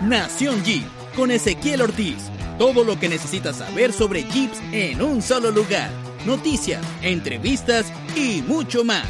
Nación 0.00 0.64
Jeep 0.64 0.86
con 1.14 1.30
Ezequiel 1.30 1.82
Ortiz. 1.82 2.30
Todo 2.58 2.84
lo 2.84 2.98
que 2.98 3.10
necesitas 3.10 3.56
saber 3.56 3.92
sobre 3.92 4.22
Jeeps 4.22 4.58
en 4.72 5.02
un 5.02 5.20
solo 5.20 5.50
lugar. 5.50 5.90
Noticias, 6.24 6.82
entrevistas 7.02 7.92
y 8.16 8.40
mucho 8.40 8.82
más. 8.82 9.06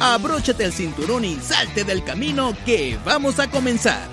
Abróchate 0.00 0.64
el 0.64 0.72
cinturón 0.72 1.26
y 1.26 1.36
salte 1.36 1.84
del 1.84 2.02
camino 2.02 2.54
que 2.64 2.96
vamos 3.04 3.38
a 3.38 3.50
comenzar. 3.50 4.08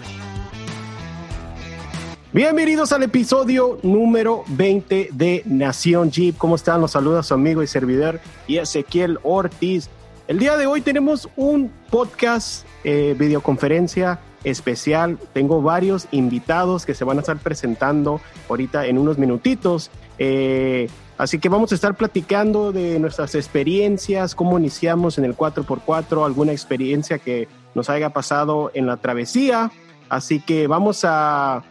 Bienvenidos 2.34 2.92
al 2.92 3.04
episodio 3.04 3.80
número 3.82 4.44
20 4.48 5.10
de 5.14 5.44
Nación 5.46 6.12
Jeep. 6.12 6.38
¿Cómo 6.38 6.58
están? 6.58 6.82
Los 6.82 6.92
saluda 6.92 7.24
su 7.24 7.36
amigo 7.36 7.64
y 7.64 7.68
servidor 7.68 8.20
y 8.48 8.58
Ezequiel 8.58 9.18
Ortiz. 9.24 9.90
El 10.28 10.40
día 10.40 10.58
de 10.58 10.68
hoy 10.68 10.82
tenemos 10.82 11.30
un 11.38 11.72
podcast, 11.90 12.66
eh, 12.84 13.16
videoconferencia 13.18 14.20
especial. 14.44 15.18
Tengo 15.34 15.62
varios 15.62 16.08
invitados 16.12 16.86
que 16.86 16.94
se 16.94 17.04
van 17.04 17.18
a 17.18 17.22
estar 17.22 17.38
presentando 17.38 18.22
ahorita 18.50 18.86
en 18.86 18.98
unos 18.98 19.18
minutitos. 19.18 19.90
Eh, 20.20 20.90
así 21.18 21.40
que 21.40 21.50
vamos 21.50 21.72
a 21.72 21.76
estar 21.76 21.96
platicando 21.96 22.72
de 22.72 23.00
nuestras 23.00 23.36
experiencias, 23.36 24.36
cómo 24.36 24.58
iniciamos 24.58 25.18
en 25.18 25.26
el 25.26 25.36
4x4, 25.36 26.26
alguna 26.26 26.52
experiencia 26.52 27.20
que 27.20 27.48
nos 27.76 27.90
haya 27.90 28.10
pasado 28.10 28.72
en 28.74 28.88
la 28.88 28.98
travesía. 28.98 29.72
Así 30.10 30.40
que 30.40 30.68
vamos 30.68 31.02
a 31.04 31.64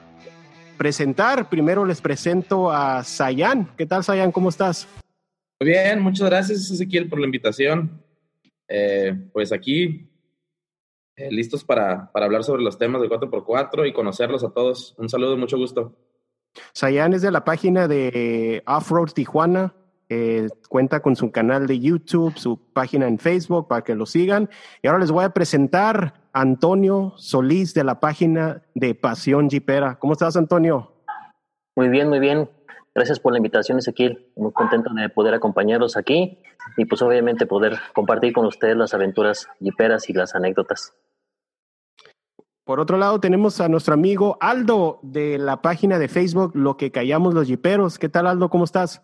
presentar. 0.76 1.48
Primero 1.48 1.84
les 1.84 2.00
presento 2.00 2.70
a 2.70 3.02
Sayan. 3.04 3.70
¿Qué 3.76 3.86
tal, 3.86 4.04
Sayan? 4.04 4.32
¿Cómo 4.32 4.48
estás? 4.48 4.86
Muy 5.58 5.70
bien, 5.70 6.00
muchas 6.00 6.28
gracias, 6.28 6.70
Ezequiel, 6.70 7.08
por 7.08 7.18
la 7.18 7.24
invitación. 7.24 8.02
Eh, 8.68 9.14
pues 9.32 9.52
aquí 9.52 10.10
eh, 11.16 11.30
listos 11.30 11.64
para, 11.64 12.10
para, 12.12 12.26
hablar 12.26 12.44
sobre 12.44 12.62
los 12.62 12.78
temas 12.78 13.00
de 13.02 13.08
4x4 13.08 13.88
y 13.88 13.92
conocerlos 13.92 14.44
a 14.44 14.50
todos. 14.50 14.94
Un 14.98 15.08
saludo, 15.08 15.36
mucho 15.36 15.56
gusto. 15.56 15.94
Sayan 16.72 17.14
es 17.14 17.22
de 17.22 17.30
la 17.30 17.44
página 17.44 17.88
de 17.88 18.62
Offroad 18.66 19.12
Tijuana. 19.12 19.74
Eh, 20.08 20.48
cuenta 20.68 21.00
con 21.00 21.16
su 21.16 21.32
canal 21.32 21.66
de 21.66 21.80
YouTube, 21.80 22.36
su 22.36 22.58
página 22.72 23.08
en 23.08 23.18
Facebook 23.18 23.66
para 23.66 23.82
que 23.82 23.94
lo 23.94 24.06
sigan. 24.06 24.48
Y 24.82 24.86
ahora 24.86 25.00
les 25.00 25.10
voy 25.10 25.24
a 25.24 25.30
presentar 25.30 26.14
a 26.32 26.40
Antonio 26.40 27.14
Solís 27.16 27.74
de 27.74 27.82
la 27.82 27.98
página 27.98 28.62
de 28.74 28.94
Pasión 28.94 29.50
Jipera. 29.50 29.98
¿Cómo 29.98 30.12
estás, 30.12 30.36
Antonio? 30.36 30.92
Muy 31.74 31.88
bien, 31.88 32.08
muy 32.08 32.20
bien. 32.20 32.48
Gracias 32.94 33.18
por 33.18 33.32
la 33.32 33.38
invitación, 33.38 33.78
Ezequiel. 33.78 34.30
Muy 34.36 34.52
contento 34.52 34.90
de 34.94 35.08
poder 35.08 35.34
acompañarlos 35.34 35.96
aquí 35.96 36.38
y 36.76 36.84
pues 36.84 37.02
obviamente 37.02 37.46
poder 37.46 37.78
compartir 37.92 38.32
con 38.32 38.46
ustedes 38.46 38.76
las 38.76 38.94
aventuras 38.94 39.48
jiperas 39.58 40.08
y 40.08 40.12
las 40.12 40.34
anécdotas. 40.34 40.94
Por 42.66 42.80
otro 42.80 42.98
lado, 42.98 43.20
tenemos 43.20 43.60
a 43.60 43.68
nuestro 43.68 43.94
amigo 43.94 44.38
Aldo 44.40 44.98
de 45.04 45.38
la 45.38 45.62
página 45.62 46.00
de 46.00 46.08
Facebook 46.08 46.50
Lo 46.56 46.76
que 46.76 46.90
callamos 46.90 47.32
los 47.32 47.46
jiperos. 47.46 47.96
¿Qué 47.96 48.08
tal, 48.08 48.26
Aldo? 48.26 48.50
¿Cómo 48.50 48.64
estás? 48.64 49.02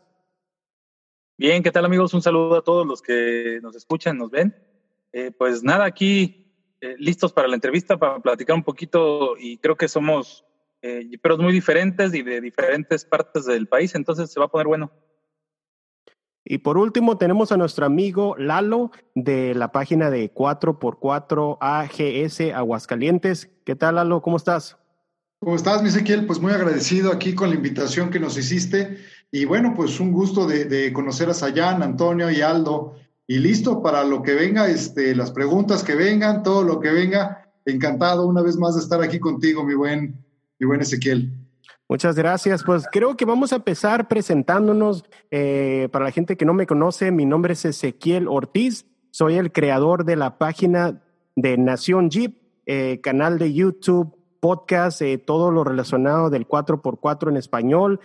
Bien, 1.38 1.62
¿qué 1.62 1.70
tal, 1.70 1.84
amigos? 1.84 2.12
Un 2.12 2.22
saludo 2.22 2.56
a 2.56 2.64
todos 2.64 2.84
los 2.84 3.00
que 3.00 3.60
nos 3.62 3.77
escuchan, 3.77 4.18
nos 4.18 4.33
ven. 4.33 4.52
Eh, 5.12 5.30
pues 5.30 5.62
nada, 5.62 5.84
aquí 5.84 6.52
eh, 6.80 6.96
listos 6.98 7.33
para 7.33 7.46
la 7.46 7.55
entrevista, 7.55 7.96
para 7.96 8.18
platicar 8.18 8.56
un 8.56 8.64
poquito 8.64 9.36
y 9.38 9.58
creo 9.58 9.77
que 9.77 9.86
somos 9.86 10.44
eh, 10.80 11.06
jiperos 11.08 11.38
muy 11.38 11.52
diferentes 11.52 12.12
y 12.14 12.22
de 12.22 12.40
diferentes 12.40 13.05
partes 13.05 13.44
del 13.46 13.68
país, 13.68 13.94
entonces 13.94 14.33
se 14.33 14.40
va 14.40 14.46
a 14.46 14.50
poner 14.50 14.66
bueno. 14.66 14.90
Y 16.44 16.58
por 16.58 16.76
último, 16.76 17.18
tenemos 17.18 17.52
a 17.52 17.56
nuestro 17.56 17.86
amigo 17.86 18.34
Lalo 18.36 18.90
de 19.14 19.54
la 19.54 19.70
página 19.70 20.10
de 20.10 20.32
4x4 20.34 21.58
AGS 21.60 22.52
Aguascalientes. 22.54 23.48
¿Qué 23.64 23.76
tal, 23.76 23.94
Lalo? 23.94 24.22
¿Cómo 24.22 24.36
estás? 24.36 24.76
¿Cómo 25.38 25.54
estás, 25.56 25.84
Ezequiel? 25.84 26.26
Pues 26.26 26.40
muy 26.40 26.52
agradecido 26.52 27.12
aquí 27.12 27.34
con 27.34 27.50
la 27.50 27.56
invitación 27.56 28.10
que 28.10 28.20
nos 28.20 28.36
hiciste. 28.36 28.98
Y 29.30 29.44
bueno, 29.44 29.72
pues 29.74 30.00
un 30.00 30.12
gusto 30.12 30.46
de, 30.46 30.92
conocer 30.92 31.30
a 31.30 31.34
Sayan, 31.34 31.82
Antonio 31.82 32.30
y 32.30 32.40
Aldo. 32.40 32.96
Y 33.27 33.38
listo 33.38 33.83
para 33.83 34.05
lo 34.05 34.22
que 34.22 34.34
venga, 34.34 34.68
este, 34.68 35.14
las 35.14 35.30
preguntas 35.30 35.84
que 35.84 35.94
vengan, 35.94 36.42
todo 36.42 36.64
lo 36.64 36.80
que 36.80 36.90
venga. 36.90 37.50
Encantado 37.64 38.27
una 38.27 38.42
vez 38.42 38.56
más 38.56 38.74
de 38.74 38.83
estar 38.83 39.00
aquí 39.00 39.20
contigo, 39.20 39.64
mi 39.64 39.74
buen, 39.74 40.24
mi 40.58 40.67
buen 40.67 40.80
Ezequiel. 40.80 41.42
Muchas 41.92 42.17
gracias. 42.17 42.64
Pues 42.64 42.86
creo 42.91 43.19
que 43.19 43.27
vamos 43.27 43.53
a 43.53 43.57
empezar 43.57 44.08
presentándonos. 44.08 45.05
Eh, 45.30 45.91
para 45.92 46.07
la 46.07 46.11
gente 46.11 46.39
que 46.39 46.47
no 46.47 46.55
me 46.55 46.67
conoce, 46.67 47.11
mi 47.11 47.27
nombre 47.27 47.53
es 47.53 47.67
Ezequiel 47.67 48.29
Ortiz. 48.29 48.86
Soy 49.11 49.35
el 49.35 49.53
creador 49.53 50.07
de 50.07 50.17
la 50.17 50.39
página 50.39 51.03
de 51.36 51.58
Nación 51.58 52.08
Jeep, 52.08 52.39
eh, 52.64 53.03
canal 53.03 53.39
de 53.39 53.53
YouTube, 53.53 54.17
podcast, 54.41 55.03
eh, 55.03 55.19
todo 55.19 55.51
lo 55.51 55.64
relacionado 55.64 56.30
del 56.30 56.48
4x4 56.48 57.29
en 57.29 57.36
español. 57.36 58.01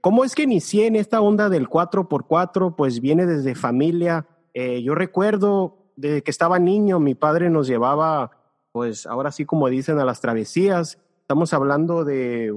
¿Cómo 0.00 0.24
es 0.24 0.34
que 0.34 0.44
inicié 0.44 0.86
en 0.86 0.96
esta 0.96 1.20
onda 1.20 1.50
del 1.50 1.68
4x4? 1.68 2.74
Pues 2.74 3.02
viene 3.02 3.26
desde 3.26 3.54
familia. 3.54 4.26
yo 4.54 4.94
recuerdo 4.94 5.92
desde 5.94 6.22
que 6.22 6.30
estaba 6.30 6.58
niño, 6.58 7.00
mi 7.00 7.14
padre 7.14 7.50
nos 7.50 7.66
llevaba, 7.66 8.30
pues 8.72 9.04
ahora 9.04 9.30
sí 9.30 9.44
como 9.44 9.68
dicen, 9.68 9.98
a 9.98 10.06
las 10.06 10.22
travesías 10.22 10.98
Estamos 11.26 11.52
hablando 11.54 12.04
de, 12.04 12.54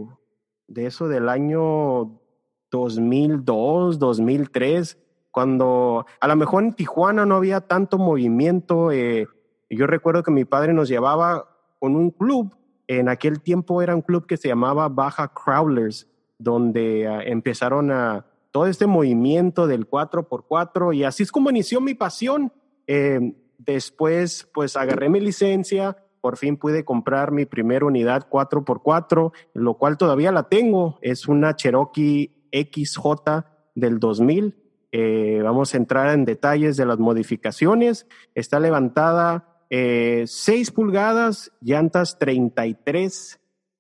de 0.68 0.86
eso 0.86 1.08
del 1.08 1.28
año 1.28 2.22
2002, 2.70 3.98
2003, 3.98 4.96
cuando 5.32 6.06
a 6.22 6.28
lo 6.28 6.36
mejor 6.36 6.64
en 6.64 6.74
Tijuana 6.74 7.26
no 7.26 7.36
había 7.36 7.62
tanto 7.62 7.98
movimiento. 7.98 8.92
Eh, 8.92 9.28
yo 9.72 9.88
recuerdo 9.88 10.22
que 10.22 10.30
mi 10.30 10.46
padre 10.46 10.74
nos 10.74 10.88
llevaba 10.88 11.50
con 11.80 11.96
un 11.96 12.12
club, 12.12 12.56
en 12.86 13.10
aquel 13.10 13.42
tiempo 13.42 13.82
era 13.82 13.96
un 13.96 14.04
club 14.04 14.28
que 14.28 14.38
se 14.38 14.50
llamaba 14.50 14.88
Baja 14.88 15.34
Crawlers, 15.34 16.08
donde 16.38 17.08
ah, 17.08 17.24
empezaron 17.24 17.90
a 17.90 18.28
todo 18.52 18.68
este 18.68 18.86
movimiento 18.86 19.66
del 19.66 19.90
4x4 19.90 20.96
y 20.96 21.06
así 21.06 21.24
es 21.24 21.32
como 21.32 21.50
inició 21.50 21.82
mi 21.82 21.96
pasión. 21.96 22.54
Eh, 22.86 23.34
después, 23.58 24.48
pues 24.54 24.78
agarré 24.78 25.10
mi 25.10 25.22
licencia, 25.22 25.98
por 26.22 26.38
fin 26.38 26.58
pude 26.58 26.86
comprar 26.86 27.32
mi 27.32 27.46
primera 27.46 27.86
unidad 27.86 28.28
4x4, 28.30 29.32
lo 29.54 29.74
cual 29.76 29.98
todavía 29.98 30.32
la 30.32 30.44
tengo. 30.44 31.00
Es 31.02 31.28
una 31.28 31.56
Cherokee 31.56 32.32
XJ 32.52 33.46
del 33.76 34.00
2000. 34.00 34.56
Eh, 34.92 35.42
vamos 35.44 35.74
a 35.74 35.78
entrar 35.78 36.14
en 36.14 36.26
detalles 36.26 36.78
de 36.78 36.86
las 36.86 37.00
modificaciones. 37.00 38.08
Está 38.34 38.60
levantada 38.60 39.50
eh, 39.70 40.24
6 40.26 40.72
pulgadas, 40.72 41.52
llantas 41.62 42.18
33. 42.18 43.40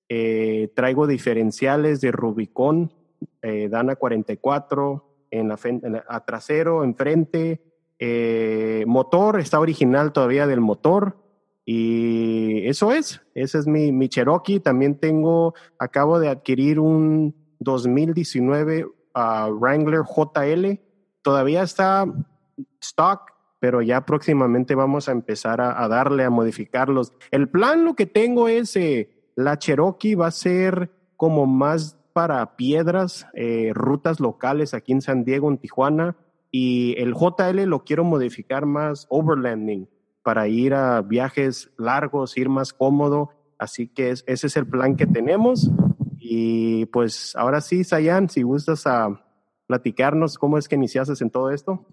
Eh, 0.09 0.71
traigo 0.75 1.07
diferenciales 1.07 2.01
de 2.01 2.11
Rubicon, 2.11 2.93
eh, 3.41 3.69
Dana 3.69 3.95
44 3.95 5.27
en 5.31 5.49
la, 5.49 5.59
en 5.63 6.01
a 6.07 6.25
trasero, 6.25 6.83
enfrente. 6.83 7.61
motor, 8.85 9.39
está 9.39 9.59
original 9.59 10.13
todavía 10.13 10.47
del 10.47 10.61
motor. 10.61 11.17
Y 11.71 12.67
eso 12.67 12.91
es, 12.91 13.21
ese 13.35 13.59
es 13.59 13.67
mi, 13.67 13.91
mi 13.91 14.09
Cherokee. 14.09 14.59
También 14.59 14.95
tengo, 14.95 15.53
acabo 15.77 16.19
de 16.19 16.27
adquirir 16.27 16.79
un 16.79 17.35
2019 17.59 18.87
ah, 19.13 19.51
Wrangler 19.53 20.01
JL. 20.01 20.79
Todavía 21.21 21.61
está 21.61 22.11
stock, 22.81 23.33
pero 23.59 23.83
ya 23.83 24.03
próximamente 24.03 24.73
vamos 24.73 25.09
a 25.09 25.11
empezar 25.11 25.61
a, 25.61 25.87
darle, 25.87 26.23
a 26.23 26.31
modificarlos. 26.31 27.13
El 27.29 27.49
plan 27.49 27.85
lo 27.85 27.93
que 27.93 28.07
tengo 28.07 28.47
es, 28.47 28.75
eh, 28.75 29.11
la 29.35 29.59
Cherokee 29.59 30.15
va 30.15 30.25
a 30.25 30.31
ser 30.31 30.89
como 31.17 31.45
más 31.45 31.99
para 32.13 32.55
piedras, 32.55 33.27
eh, 33.35 33.73
rutas 33.75 34.19
locales 34.19 34.73
aquí 34.73 34.91
en 34.91 35.03
San 35.03 35.23
Diego, 35.23 35.47
en 35.51 35.59
Tijuana. 35.59 36.17
Y 36.49 36.95
el 36.97 37.13
JL 37.13 37.65
lo 37.65 37.83
quiero 37.83 38.03
modificar 38.03 38.65
más 38.65 39.05
overlanding 39.11 39.87
para 40.23 40.47
ir 40.47 40.73
a 40.73 41.01
viajes 41.01 41.71
largos, 41.77 42.37
ir 42.37 42.49
más 42.49 42.73
cómodo. 42.73 43.31
Así 43.57 43.87
que 43.87 44.09
ese 44.11 44.25
es 44.25 44.57
el 44.57 44.67
plan 44.67 44.95
que 44.95 45.05
tenemos. 45.05 45.69
Y 46.17 46.85
pues 46.87 47.35
ahora 47.35 47.61
sí, 47.61 47.83
Sayan, 47.83 48.29
si 48.29 48.43
gustas 48.43 48.85
a 48.87 49.25
platicarnos 49.67 50.37
cómo 50.37 50.57
es 50.57 50.67
que 50.67 50.75
iniciaste 50.75 51.13
en 51.23 51.29
todo 51.29 51.51
esto. 51.51 51.85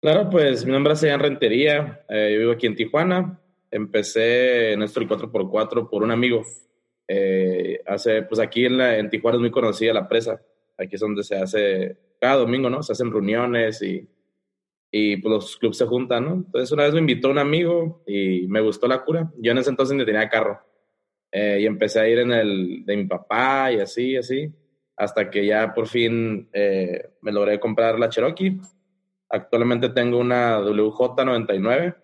Claro, 0.00 0.30
pues 0.30 0.64
mi 0.64 0.72
nombre 0.72 0.92
es 0.92 1.00
Sayan 1.00 1.20
Rentería, 1.20 2.04
eh, 2.08 2.30
yo 2.32 2.40
vivo 2.40 2.52
aquí 2.52 2.66
en 2.66 2.76
Tijuana. 2.76 3.40
Empecé 3.70 4.72
en 4.72 4.82
esto 4.82 5.00
el 5.00 5.08
4x4 5.08 5.88
por 5.90 6.02
un 6.02 6.10
amigo. 6.10 6.42
Eh, 7.06 7.80
hace, 7.86 8.22
pues 8.22 8.40
aquí 8.40 8.64
en, 8.66 8.78
la, 8.78 8.98
en 8.98 9.10
Tijuana 9.10 9.36
es 9.36 9.40
muy 9.40 9.50
conocida 9.50 9.92
la 9.92 10.08
presa. 10.08 10.40
Aquí 10.76 10.94
es 10.94 11.00
donde 11.00 11.24
se 11.24 11.36
hace 11.36 11.96
cada 12.20 12.36
domingo, 12.36 12.70
¿no? 12.70 12.82
Se 12.82 12.92
hacen 12.92 13.10
reuniones 13.10 13.82
y 13.82 14.08
y 14.90 15.16
pues 15.18 15.30
los 15.30 15.56
clubes 15.56 15.76
se 15.76 15.86
juntan, 15.86 16.24
¿no? 16.24 16.32
Entonces 16.34 16.72
una 16.72 16.84
vez 16.84 16.94
me 16.94 17.00
invitó 17.00 17.30
un 17.30 17.38
amigo 17.38 18.02
y 18.06 18.46
me 18.48 18.60
gustó 18.60 18.88
la 18.88 19.04
cura. 19.04 19.30
Yo 19.38 19.52
en 19.52 19.58
ese 19.58 19.70
entonces 19.70 19.96
ni 19.96 20.04
tenía 20.04 20.28
carro. 20.28 20.60
Eh, 21.30 21.58
y 21.60 21.66
empecé 21.66 22.00
a 22.00 22.08
ir 22.08 22.20
en 22.20 22.32
el 22.32 22.86
de 22.86 22.96
mi 22.96 23.04
papá 23.04 23.70
y 23.70 23.80
así, 23.80 24.16
así, 24.16 24.50
hasta 24.96 25.28
que 25.28 25.44
ya 25.44 25.74
por 25.74 25.86
fin 25.86 26.48
eh, 26.52 27.10
me 27.20 27.32
logré 27.32 27.60
comprar 27.60 27.98
la 27.98 28.08
Cherokee. 28.08 28.58
Actualmente 29.28 29.90
tengo 29.90 30.18
una 30.18 30.58
WJ99. 30.60 31.96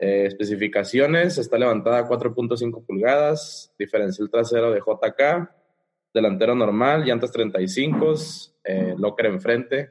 Eh, 0.00 0.26
especificaciones, 0.26 1.38
está 1.38 1.56
levantada 1.56 2.00
a 2.00 2.08
4.5 2.08 2.84
pulgadas, 2.84 3.72
diferencial 3.78 4.28
trasero 4.28 4.72
de 4.72 4.80
JK, 4.80 5.48
delantero 6.12 6.56
normal, 6.56 7.04
llantas 7.04 7.30
35, 7.30 8.14
eh, 8.64 8.96
locker 8.98 9.26
enfrente, 9.26 9.90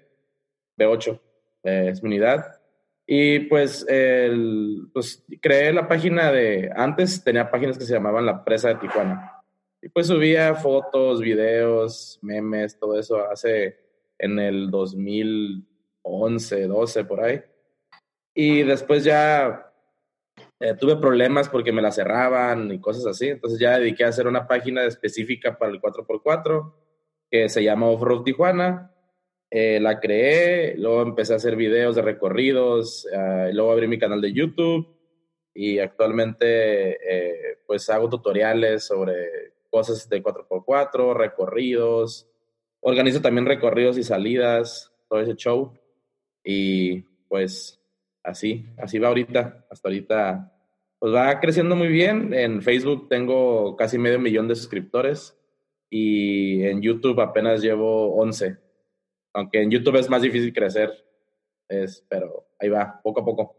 B8 0.77 1.17
eh, 1.63 1.89
es 1.89 2.01
mi 2.01 2.09
unidad. 2.09 2.59
Y 3.05 3.39
pues, 3.41 3.85
el, 3.89 4.89
pues 4.93 5.23
creé 5.41 5.73
la 5.73 5.87
página 5.87 6.31
de, 6.31 6.71
antes 6.75 7.23
tenía 7.23 7.51
páginas 7.51 7.77
que 7.77 7.85
se 7.85 7.93
llamaban 7.93 8.25
La 8.25 8.43
Presa 8.43 8.69
de 8.69 8.75
Tijuana. 8.75 9.41
Y 9.81 9.89
pues 9.89 10.07
subía 10.07 10.53
fotos, 10.55 11.21
videos, 11.21 12.19
memes, 12.21 12.77
todo 12.77 12.99
eso 12.99 13.17
hace 13.29 13.79
en 14.19 14.37
el 14.37 14.69
2011, 14.69 16.67
12 16.67 17.03
por 17.05 17.23
ahí. 17.23 17.41
Y 18.33 18.63
después 18.63 19.03
ya 19.03 19.73
eh, 20.59 20.75
tuve 20.79 20.95
problemas 20.97 21.49
porque 21.49 21.71
me 21.71 21.81
la 21.81 21.91
cerraban 21.91 22.71
y 22.71 22.79
cosas 22.79 23.07
así. 23.07 23.29
Entonces 23.29 23.59
ya 23.59 23.79
dediqué 23.79 24.05
a 24.05 24.09
hacer 24.09 24.27
una 24.27 24.47
página 24.47 24.83
específica 24.83 25.57
para 25.57 25.71
el 25.71 25.81
4x4 25.81 26.73
que 27.31 27.49
se 27.49 27.63
llama 27.63 27.87
Offroad 27.87 28.23
Tijuana. 28.23 28.93
Eh, 29.51 29.79
la 29.81 29.99
creé, 29.99 30.75
luego 30.77 31.01
empecé 31.01 31.33
a 31.33 31.35
hacer 31.35 31.55
videos 31.57 31.95
de 31.95 32.01
recorridos, 32.01 33.05
uh, 33.13 33.53
luego 33.53 33.73
abrí 33.73 33.85
mi 33.87 33.99
canal 33.99 34.21
de 34.21 34.31
YouTube 34.31 34.87
y 35.53 35.77
actualmente 35.79 36.97
pues 37.67 37.89
hago 37.89 38.09
tutoriales 38.09 38.85
sobre 38.85 39.51
cosas 39.69 40.07
de 40.07 40.23
4x4, 40.23 41.13
recorridos, 41.13 42.29
organizo 42.79 43.21
también 43.21 43.45
recorridos 43.45 43.97
y 43.97 44.03
salidas, 44.03 44.93
todo 45.09 45.19
ese 45.19 45.35
show 45.35 45.73
y 46.43 47.01
pues 47.27 47.79
así, 48.23 48.65
así 48.77 48.99
va 48.99 49.09
ahorita, 49.09 49.65
hasta 49.69 49.87
ahorita, 49.87 50.53
pues 50.99 51.13
va 51.13 51.39
creciendo 51.39 51.75
muy 51.75 51.87
bien. 51.87 52.33
En 52.33 52.61
Facebook 52.61 53.07
tengo 53.09 53.75
casi 53.75 53.97
medio 53.97 54.19
millón 54.19 54.47
de 54.47 54.55
suscriptores 54.55 55.37
y 55.89 56.63
en 56.63 56.81
YouTube 56.81 57.19
apenas 57.19 57.61
llevo 57.61 58.15
11. 58.15 58.57
Aunque 59.33 59.61
en 59.61 59.71
YouTube 59.71 59.97
es 59.97 60.09
más 60.09 60.21
difícil 60.21 60.53
crecer, 60.53 60.91
es, 61.67 62.05
pero 62.09 62.47
ahí 62.59 62.69
va, 62.69 62.99
poco 63.01 63.21
a 63.21 63.25
poco. 63.25 63.55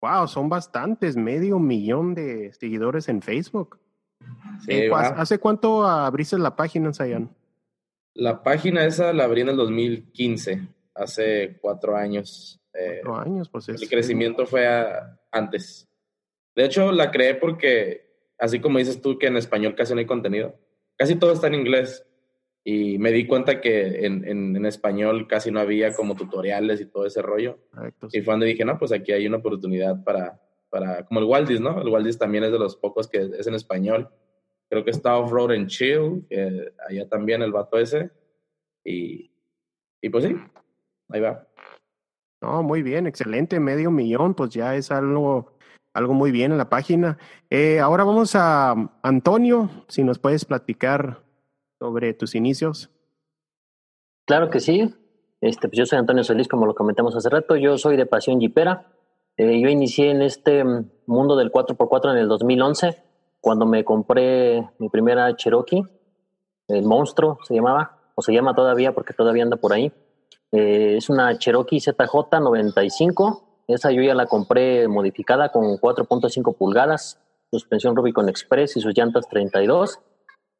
Wow, 0.00 0.28
son 0.28 0.48
bastantes, 0.48 1.16
medio 1.16 1.58
millón 1.58 2.14
de 2.14 2.52
seguidores 2.52 3.08
en 3.08 3.22
Facebook. 3.22 3.80
Eh, 4.66 4.90
¿Hace 4.92 5.38
cuánto 5.38 5.84
abriste 5.84 6.38
la 6.38 6.54
página, 6.54 6.92
Sayan? 6.92 7.34
La 8.14 8.42
página 8.42 8.84
esa 8.84 9.12
la 9.12 9.24
abrí 9.24 9.42
en 9.42 9.50
el 9.50 9.56
2015, 9.56 10.68
hace 10.94 11.58
cuatro 11.60 11.96
años. 11.96 12.60
Eh, 12.74 13.00
años, 13.16 13.48
pues 13.48 13.68
El 13.68 13.88
crecimiento 13.88 14.46
fue 14.46 14.66
antes. 15.30 15.88
De 16.54 16.64
hecho, 16.64 16.92
la 16.92 17.10
creé 17.10 17.34
porque, 17.34 18.16
así 18.38 18.60
como 18.60 18.78
dices 18.78 19.00
tú 19.00 19.18
que 19.18 19.28
en 19.28 19.36
español 19.36 19.74
casi 19.74 19.94
no 19.94 20.00
hay 20.00 20.06
contenido, 20.06 20.54
casi 20.96 21.16
todo 21.16 21.32
está 21.32 21.46
en 21.46 21.54
inglés. 21.54 22.04
Y 22.70 22.98
me 22.98 23.12
di 23.12 23.26
cuenta 23.26 23.62
que 23.62 24.04
en, 24.04 24.28
en, 24.28 24.66
español 24.66 25.26
casi 25.26 25.50
no 25.50 25.58
había 25.58 25.94
como 25.94 26.14
tutoriales 26.14 26.82
y 26.82 26.84
todo 26.84 27.06
ese 27.06 27.22
rollo. 27.22 27.60
Y 28.12 28.20
fue 28.20 28.34
donde 28.34 28.44
dije, 28.44 28.62
no, 28.62 28.78
pues 28.78 28.92
aquí 28.92 29.10
hay 29.10 29.26
una 29.26 29.38
oportunidad 29.38 30.04
para, 30.04 30.38
para 30.68 31.06
como 31.06 31.20
el 31.20 31.24
Waldis, 31.24 31.62
¿no? 31.62 31.80
El 31.80 31.88
Waldis 31.88 32.18
también 32.18 32.44
es 32.44 32.52
de 32.52 32.58
los 32.58 32.76
pocos 32.76 33.08
que 33.08 33.30
es 33.38 33.46
en 33.46 33.54
español. 33.54 34.10
Creo 34.68 34.84
que 34.84 34.90
está 34.90 35.16
Off-Road 35.16 35.52
and 35.52 35.68
Chill, 35.68 36.26
allá 36.86 37.08
también 37.08 37.40
el 37.40 37.52
vato 37.52 37.78
ese. 37.78 38.10
Y, 38.84 39.30
y 40.02 40.10
pues 40.10 40.24
sí, 40.24 40.36
ahí 41.08 41.22
va. 41.22 41.48
No, 42.42 42.62
muy 42.62 42.82
bien, 42.82 43.06
excelente, 43.06 43.60
medio 43.60 43.90
millón, 43.90 44.34
pues 44.34 44.50
ya 44.50 44.76
es 44.76 44.90
algo, 44.90 45.56
algo 45.94 46.12
muy 46.12 46.30
bien 46.32 46.52
en 46.52 46.58
la 46.58 46.68
página. 46.68 47.16
Eh, 47.48 47.80
ahora 47.80 48.04
vamos 48.04 48.34
a 48.34 48.74
Antonio, 49.02 49.70
si 49.88 50.04
nos 50.04 50.18
puedes 50.18 50.44
platicar 50.44 51.26
sobre 51.78 52.14
tus 52.14 52.34
inicios. 52.34 52.90
Claro 54.26 54.50
que 54.50 54.60
sí. 54.60 54.94
Este, 55.40 55.68
pues 55.68 55.78
yo 55.78 55.86
soy 55.86 55.98
Antonio 55.98 56.24
Solís, 56.24 56.48
como 56.48 56.66
lo 56.66 56.74
comentamos 56.74 57.14
hace 57.16 57.28
rato. 57.28 57.56
Yo 57.56 57.78
soy 57.78 57.96
de 57.96 58.06
Pasión 58.06 58.40
Jipera. 58.40 58.86
Eh, 59.36 59.60
yo 59.60 59.68
inicié 59.68 60.10
en 60.10 60.22
este 60.22 60.64
mundo 61.06 61.36
del 61.36 61.52
4x4 61.52 62.10
en 62.10 62.18
el 62.18 62.28
2011, 62.28 63.02
cuando 63.40 63.66
me 63.66 63.84
compré 63.84 64.68
mi 64.78 64.88
primera 64.88 65.34
Cherokee, 65.36 65.84
el 66.66 66.82
monstruo 66.82 67.38
se 67.44 67.54
llamaba, 67.54 67.98
o 68.16 68.22
se 68.22 68.32
llama 68.32 68.56
todavía 68.56 68.92
porque 68.92 69.14
todavía 69.14 69.44
anda 69.44 69.56
por 69.56 69.72
ahí. 69.72 69.92
Eh, 70.50 70.96
es 70.96 71.08
una 71.08 71.38
Cherokee 71.38 71.78
ZJ95. 71.78 73.42
Esa 73.68 73.92
yo 73.92 74.02
ya 74.02 74.14
la 74.14 74.26
compré 74.26 74.88
modificada 74.88 75.52
con 75.52 75.78
4.5 75.78 76.56
pulgadas, 76.56 77.20
suspensión 77.52 77.94
Rubicon 77.94 78.28
Express 78.28 78.76
y 78.76 78.80
sus 78.80 78.96
llantas 78.96 79.28
32. 79.28 80.00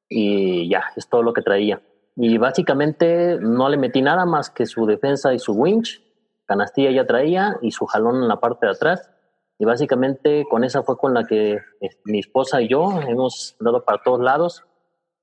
Y 0.09 0.69
ya, 0.69 0.85
es 0.97 1.09
todo 1.09 1.23
lo 1.23 1.33
que 1.33 1.43
traía. 1.43 1.81
Y 2.17 2.39
básicamente 2.39 3.39
no 3.41 3.69
le 3.69 3.77
metí 3.77 4.03
nada 4.03 4.27
más 4.27 4.51
que 4.51 4.67
su 4.67 4.87
defensa 4.87 5.35
y 5.35 5.39
su 5.39 5.53
winch. 5.53 6.03
Canastilla 6.47 6.91
ya 6.91 7.07
traía 7.07 7.59
y 7.63 7.71
su 7.71 7.87
jalón 7.87 8.23
en 8.23 8.29
la 8.29 8.41
parte 8.41 8.67
de 8.67 8.73
atrás. 8.73 9.11
Y 9.59 9.65
básicamente 9.65 10.45
con 10.51 10.65
esa 10.65 10.83
fue 10.83 10.97
con 10.97 11.15
la 11.15 11.25
que 11.25 11.53
eh, 11.53 11.91
mi 12.05 12.21
esposa 12.21 12.63
y 12.63 12.69
yo 12.69 13.01
hemos 13.03 13.57
dado 13.61 13.85
para 13.85 14.03
todos 14.03 14.21
lados. 14.21 14.65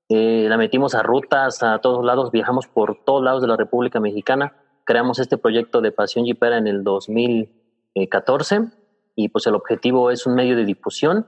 Eh, 0.08 0.46
la 0.48 0.56
metimos 0.56 0.94
a 0.94 1.02
rutas, 1.02 1.62
a 1.62 1.78
todos 1.80 2.04
lados, 2.04 2.30
viajamos 2.30 2.68
por 2.68 3.04
todos 3.04 3.24
lados 3.24 3.42
de 3.42 3.48
la 3.48 3.56
República 3.56 3.98
Mexicana. 3.98 4.54
Creamos 4.84 5.18
este 5.18 5.36
proyecto 5.36 5.80
de 5.80 5.90
Pasión 5.90 6.26
Jipera 6.26 6.58
en 6.58 6.68
el 6.68 6.84
2014 6.84 8.68
y 9.16 9.28
pues 9.30 9.46
el 9.46 9.54
objetivo 9.54 10.10
es 10.10 10.26
un 10.26 10.34
medio 10.34 10.56
de 10.56 10.64
difusión 10.64 11.26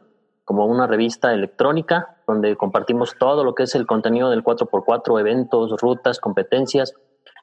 como 0.49 0.65
una 0.65 0.87
revista 0.87 1.35
electrónica 1.35 2.17
donde 2.27 2.57
compartimos 2.57 3.17
todo 3.19 3.45
lo 3.45 3.55
que 3.55 3.65
es 3.65 3.75
el 3.75 3.87
contenido 3.87 4.31
del 4.31 4.43
4x4, 4.43 5.21
eventos, 5.21 5.79
rutas, 5.79 6.21
competencias 6.21 6.95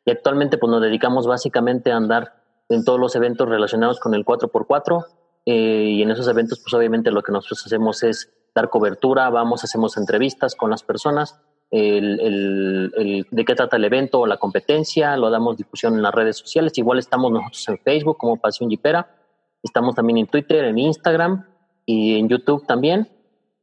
y 0.05 0.09
actualmente 0.09 0.57
pues 0.57 0.71
nos 0.71 0.81
dedicamos 0.81 1.27
básicamente 1.27 1.91
a 1.91 1.97
andar 1.97 2.33
en 2.67 2.83
todos 2.83 2.99
los 2.99 3.15
eventos 3.15 3.47
relacionados 3.47 3.99
con 3.99 4.15
el 4.15 4.25
4x4 4.25 5.05
eh, 5.45 5.53
y 5.91 6.01
en 6.01 6.09
esos 6.09 6.27
eventos 6.27 6.59
pues 6.61 6.73
obviamente 6.73 7.11
lo 7.11 7.21
que 7.21 7.31
nosotros 7.31 7.63
hacemos 7.67 8.01
es 8.01 8.33
dar 8.55 8.71
cobertura, 8.71 9.29
vamos, 9.29 9.63
hacemos 9.63 9.97
entrevistas 9.97 10.55
con 10.55 10.71
las 10.71 10.81
personas, 10.81 11.39
el, 11.69 12.19
el, 12.19 13.27
de 13.29 13.45
qué 13.45 13.53
trata 13.53 13.77
el 13.77 13.85
evento 13.85 14.21
o 14.21 14.25
la 14.25 14.37
competencia, 14.37 15.15
lo 15.15 15.29
damos 15.29 15.57
difusión 15.57 15.93
en 15.93 16.01
las 16.01 16.15
redes 16.15 16.37
sociales. 16.37 16.75
Igual 16.79 16.97
estamos 16.97 17.31
nosotros 17.31 17.67
en 17.67 17.77
Facebook 17.77 18.17
como 18.17 18.37
Pasión 18.37 18.67
Jipera, 18.67 19.15
estamos 19.61 19.93
también 19.93 20.17
en 20.17 20.27
Twitter, 20.27 20.65
en 20.65 20.79
Instagram 20.79 21.45
y 21.85 22.19
en 22.19 22.29
YouTube 22.29 22.65
también. 22.65 23.09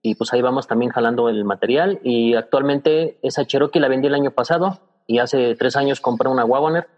Y 0.03 0.17
pues 0.17 0.33
ahí 0.33 0.43
vamos 0.43 0.67
también 0.67 0.91
jalando 0.91 1.29
el 1.29 1.45
material. 1.45 2.01
Y 2.03 2.35
actualmente 2.35 3.19
esa 3.23 3.45
Cherokee 3.45 3.81
la 3.81 3.88
vendí 3.88 4.09
el 4.09 4.14
año 4.14 4.33
pasado 4.33 4.81
y 5.07 5.19
hace 5.19 5.55
tres 5.55 5.76
años 5.76 6.00
compré 6.00 6.29
una 6.29 6.45
Wagoner, 6.45 6.88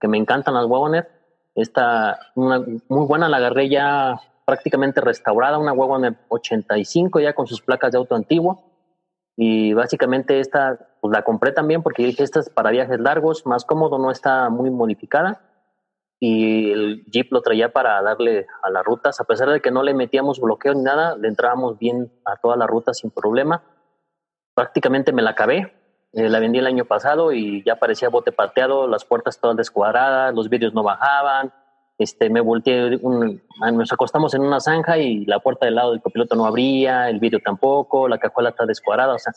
que 0.00 0.08
me 0.08 0.18
encantan 0.18 0.54
las 0.54 0.66
Wagoner. 0.66 1.08
Está 1.54 2.18
una, 2.34 2.64
muy 2.88 3.06
buena, 3.06 3.28
la 3.28 3.36
agarré 3.36 3.68
ya 3.68 4.20
prácticamente 4.44 5.00
restaurada, 5.00 5.58
una 5.58 5.72
Wagoner 5.72 6.16
85 6.28 7.20
ya 7.20 7.34
con 7.34 7.46
sus 7.46 7.62
placas 7.62 7.92
de 7.92 7.98
auto 7.98 8.14
antiguo. 8.14 8.64
Y 9.36 9.72
básicamente 9.72 10.40
esta 10.40 10.78
pues 11.00 11.12
la 11.12 11.22
compré 11.22 11.52
también 11.52 11.82
porque 11.82 12.04
dije, 12.04 12.22
esta 12.22 12.40
es 12.40 12.48
para 12.48 12.70
viajes 12.70 12.98
largos, 13.00 13.44
más 13.46 13.64
cómodo, 13.64 13.98
no 13.98 14.10
está 14.10 14.48
muy 14.48 14.70
modificada. 14.70 15.40
Y 16.26 16.72
el 16.72 17.04
Jeep 17.04 17.30
lo 17.32 17.42
traía 17.42 17.70
para 17.70 18.00
darle 18.00 18.46
a 18.62 18.70
las 18.70 18.82
rutas, 18.82 19.20
a 19.20 19.24
pesar 19.24 19.50
de 19.50 19.60
que 19.60 19.70
no 19.70 19.82
le 19.82 19.92
metíamos 19.92 20.40
bloqueo 20.40 20.72
ni 20.72 20.80
nada, 20.80 21.18
le 21.18 21.28
entrábamos 21.28 21.78
bien 21.78 22.10
a 22.24 22.36
todas 22.36 22.56
las 22.56 22.66
rutas 22.66 22.96
sin 22.96 23.10
problema. 23.10 23.62
Prácticamente 24.54 25.12
me 25.12 25.20
la 25.20 25.32
acabé, 25.32 25.74
eh, 26.14 26.30
la 26.30 26.40
vendí 26.40 26.60
el 26.60 26.66
año 26.66 26.86
pasado 26.86 27.32
y 27.32 27.62
ya 27.66 27.76
parecía 27.76 28.08
bote 28.08 28.32
pateado, 28.32 28.88
las 28.88 29.04
puertas 29.04 29.38
todas 29.38 29.54
descuadradas, 29.58 30.34
los 30.34 30.48
vídeos 30.48 30.72
no 30.72 30.82
bajaban, 30.82 31.52
este, 31.98 32.30
me 32.30 32.40
volteé, 32.40 32.98
ah, 33.60 33.70
nos 33.70 33.92
acostamos 33.92 34.32
en 34.32 34.40
una 34.40 34.60
zanja 34.60 34.96
y 34.96 35.26
la 35.26 35.40
puerta 35.40 35.66
del 35.66 35.74
lado 35.74 35.90
del 35.90 36.00
copiloto 36.00 36.36
no 36.36 36.46
abría, 36.46 37.10
el 37.10 37.20
vidrio 37.20 37.40
tampoco, 37.44 38.08
la 38.08 38.16
cajuela 38.16 38.48
está 38.48 38.64
descuadrada, 38.64 39.12
o 39.12 39.18
sea, 39.18 39.34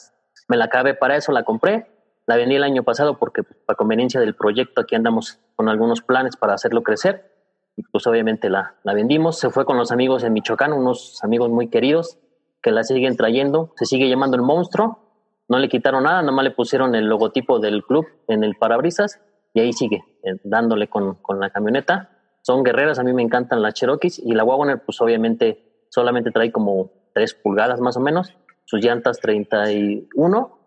me 0.47 0.55
la 0.55 0.65
acabé 0.65 0.93
para 0.93 1.17
eso, 1.17 1.33
la 1.33 1.43
compré, 1.43 1.96
la 2.27 2.35
vendí 2.35 2.55
el 2.55 2.63
año 2.63 2.83
pasado 2.83 3.17
porque 3.17 3.41
pues, 3.41 3.57
para 3.65 3.75
conveniencia 3.75 4.19
del 4.19 4.35
proyecto 4.35 4.81
aquí 4.81 4.95
andamos 4.95 5.39
con 5.55 5.69
algunos 5.69 6.01
planes 6.01 6.35
para 6.35 6.53
hacerlo 6.53 6.83
crecer 6.83 7.31
y 7.75 7.83
pues 7.83 8.05
obviamente 8.05 8.49
la, 8.49 8.75
la 8.83 8.93
vendimos, 8.93 9.39
se 9.39 9.49
fue 9.49 9.65
con 9.65 9.77
los 9.77 9.91
amigos 9.91 10.23
en 10.23 10.33
Michoacán, 10.33 10.73
unos 10.73 11.23
amigos 11.23 11.49
muy 11.49 11.69
queridos 11.69 12.19
que 12.61 12.71
la 12.71 12.83
siguen 12.83 13.15
trayendo, 13.15 13.71
se 13.77 13.85
sigue 13.85 14.09
llamando 14.09 14.35
el 14.35 14.43
monstruo, 14.43 14.99
no 15.47 15.59
le 15.59 15.69
quitaron 15.69 16.03
nada, 16.03 16.21
nomás 16.21 16.43
le 16.43 16.51
pusieron 16.51 16.95
el 16.95 17.05
logotipo 17.05 17.59
del 17.59 17.83
club 17.83 18.05
en 18.27 18.43
el 18.43 18.55
parabrisas 18.55 19.21
y 19.53 19.61
ahí 19.61 19.71
sigue 19.71 20.03
eh, 20.23 20.33
dándole 20.43 20.89
con, 20.89 21.15
con 21.15 21.39
la 21.39 21.49
camioneta. 21.49 22.09
Son 22.41 22.63
guerreras, 22.63 22.99
a 22.99 23.03
mí 23.03 23.13
me 23.13 23.21
encantan 23.21 23.61
las 23.61 23.75
Cherokees 23.75 24.19
y 24.19 24.33
la 24.33 24.43
Wagoner 24.43 24.83
pues 24.83 24.99
obviamente 24.99 25.85
solamente 25.89 26.31
trae 26.31 26.51
como 26.51 26.91
3 27.13 27.35
pulgadas 27.35 27.79
más 27.79 27.95
o 27.95 28.01
menos, 28.01 28.35
sus 28.65 28.83
llantas 28.83 29.19
31 29.19 30.57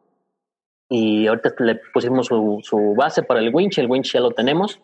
y 0.93 1.29
ahorita 1.29 1.55
le 1.61 1.81
pusimos 1.95 2.27
su, 2.27 2.95
base 2.97 3.23
para 3.23 3.39
el 3.39 3.55
winch, 3.55 3.79
el 3.79 3.89
winch 3.89 4.13
ya 4.13 4.21
lo 4.21 4.33
tenemos, 4.33 4.81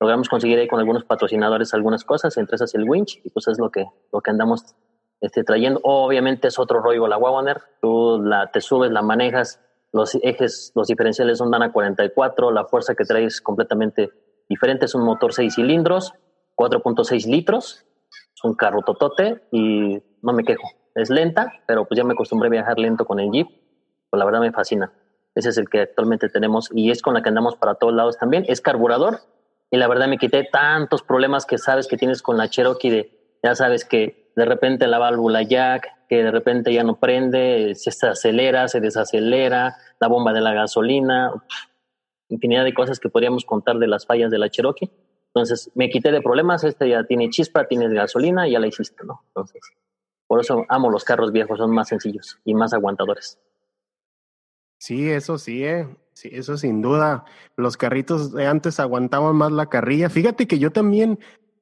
logramos 0.00 0.30
conseguir 0.30 0.58
ahí 0.58 0.66
con 0.66 0.80
algunos 0.80 1.04
patrocinadores 1.04 1.74
algunas 1.74 2.02
cosas, 2.02 2.38
entre 2.38 2.56
esas 2.56 2.74
el 2.74 2.88
winch, 2.88 3.20
y 3.22 3.28
pues 3.28 3.46
es 3.48 3.58
lo 3.58 3.70
que, 3.70 3.84
lo 4.10 4.22
que 4.22 4.30
andamos 4.30 4.74
este, 5.20 5.44
trayendo. 5.44 5.80
Obviamente 5.84 6.48
es 6.48 6.58
otro 6.58 6.80
rollo 6.80 7.06
la 7.06 7.18
Wagoner, 7.18 7.60
tú 7.82 8.22
la, 8.24 8.50
te 8.50 8.62
subes, 8.62 8.90
la 8.90 9.02
manejas, 9.02 9.60
los 9.92 10.14
ejes, 10.22 10.72
los 10.74 10.88
diferenciales 10.88 11.36
son 11.36 11.50
Dana 11.50 11.72
44, 11.72 12.50
la 12.50 12.64
fuerza 12.64 12.94
que 12.94 13.04
traes 13.04 13.34
es 13.34 13.40
completamente 13.42 14.10
diferente, 14.48 14.86
es 14.86 14.94
un 14.94 15.04
motor 15.04 15.34
6 15.34 15.56
cilindros, 15.56 16.14
4.6 16.56 17.26
litros, 17.26 17.84
es 18.34 18.44
un 18.44 18.54
carro 18.54 18.80
totote 18.80 19.42
y 19.52 20.02
no 20.22 20.32
me 20.32 20.42
quejo, 20.42 20.66
es 20.94 21.10
lenta, 21.10 21.52
pero 21.66 21.84
pues 21.84 21.98
ya 21.98 22.04
me 22.04 22.14
acostumbré 22.14 22.46
a 22.46 22.50
viajar 22.50 22.78
lento 22.78 23.04
con 23.04 23.20
el 23.20 23.30
Jeep, 23.30 23.46
pues 24.08 24.18
la 24.18 24.24
verdad 24.24 24.40
me 24.40 24.50
fascina. 24.50 24.90
Ese 25.34 25.48
es 25.48 25.58
el 25.58 25.68
que 25.68 25.80
actualmente 25.80 26.28
tenemos 26.28 26.70
y 26.72 26.90
es 26.90 27.02
con 27.02 27.14
la 27.14 27.22
que 27.22 27.28
andamos 27.28 27.56
para 27.56 27.74
todos 27.74 27.94
lados 27.94 28.16
también. 28.18 28.44
Es 28.48 28.60
carburador 28.60 29.20
y 29.70 29.76
la 29.76 29.88
verdad 29.88 30.06
me 30.08 30.18
quité 30.18 30.44
tantos 30.44 31.02
problemas 31.02 31.46
que 31.46 31.58
sabes 31.58 31.88
que 31.88 31.96
tienes 31.96 32.22
con 32.22 32.36
la 32.36 32.48
Cherokee 32.48 32.90
de, 32.90 33.38
ya 33.42 33.54
sabes 33.54 33.84
que 33.84 34.32
de 34.36 34.44
repente 34.44 34.86
la 34.86 34.98
válvula 34.98 35.42
jack, 35.42 36.06
que 36.08 36.22
de 36.22 36.30
repente 36.30 36.72
ya 36.72 36.84
no 36.84 37.00
prende, 37.00 37.74
se 37.74 38.06
acelera, 38.06 38.68
se 38.68 38.80
desacelera, 38.80 39.76
la 40.00 40.08
bomba 40.08 40.32
de 40.32 40.40
la 40.40 40.52
gasolina, 40.52 41.32
infinidad 42.28 42.64
de 42.64 42.74
cosas 42.74 43.00
que 43.00 43.08
podríamos 43.08 43.44
contar 43.44 43.78
de 43.78 43.88
las 43.88 44.06
fallas 44.06 44.30
de 44.30 44.38
la 44.38 44.50
Cherokee. 44.50 44.90
Entonces 45.28 45.70
me 45.74 45.90
quité 45.90 46.12
de 46.12 46.22
problemas, 46.22 46.62
este 46.62 46.88
ya 46.88 47.04
tiene 47.04 47.30
chispa, 47.30 47.66
tiene 47.66 47.92
gasolina 47.92 48.46
ya 48.46 48.60
la 48.60 48.68
hiciste, 48.68 49.04
¿no? 49.04 49.22
Entonces, 49.28 49.60
por 50.28 50.40
eso 50.40 50.64
amo 50.68 50.90
los 50.90 51.04
carros 51.04 51.32
viejos, 51.32 51.58
son 51.58 51.72
más 51.72 51.88
sencillos 51.88 52.38
y 52.44 52.54
más 52.54 52.72
aguantadores. 52.72 53.40
Sí, 54.84 55.08
eso 55.08 55.38
sí, 55.38 55.64
eh. 55.64 55.88
Sí, 56.12 56.28
eso 56.30 56.58
sin 56.58 56.82
duda. 56.82 57.24
Los 57.56 57.78
carritos 57.78 58.34
de 58.34 58.46
antes 58.46 58.78
aguantaban 58.78 59.34
más 59.34 59.50
la 59.50 59.70
carrilla. 59.70 60.10
Fíjate 60.10 60.46
que 60.46 60.58
yo 60.58 60.72
también 60.72 61.18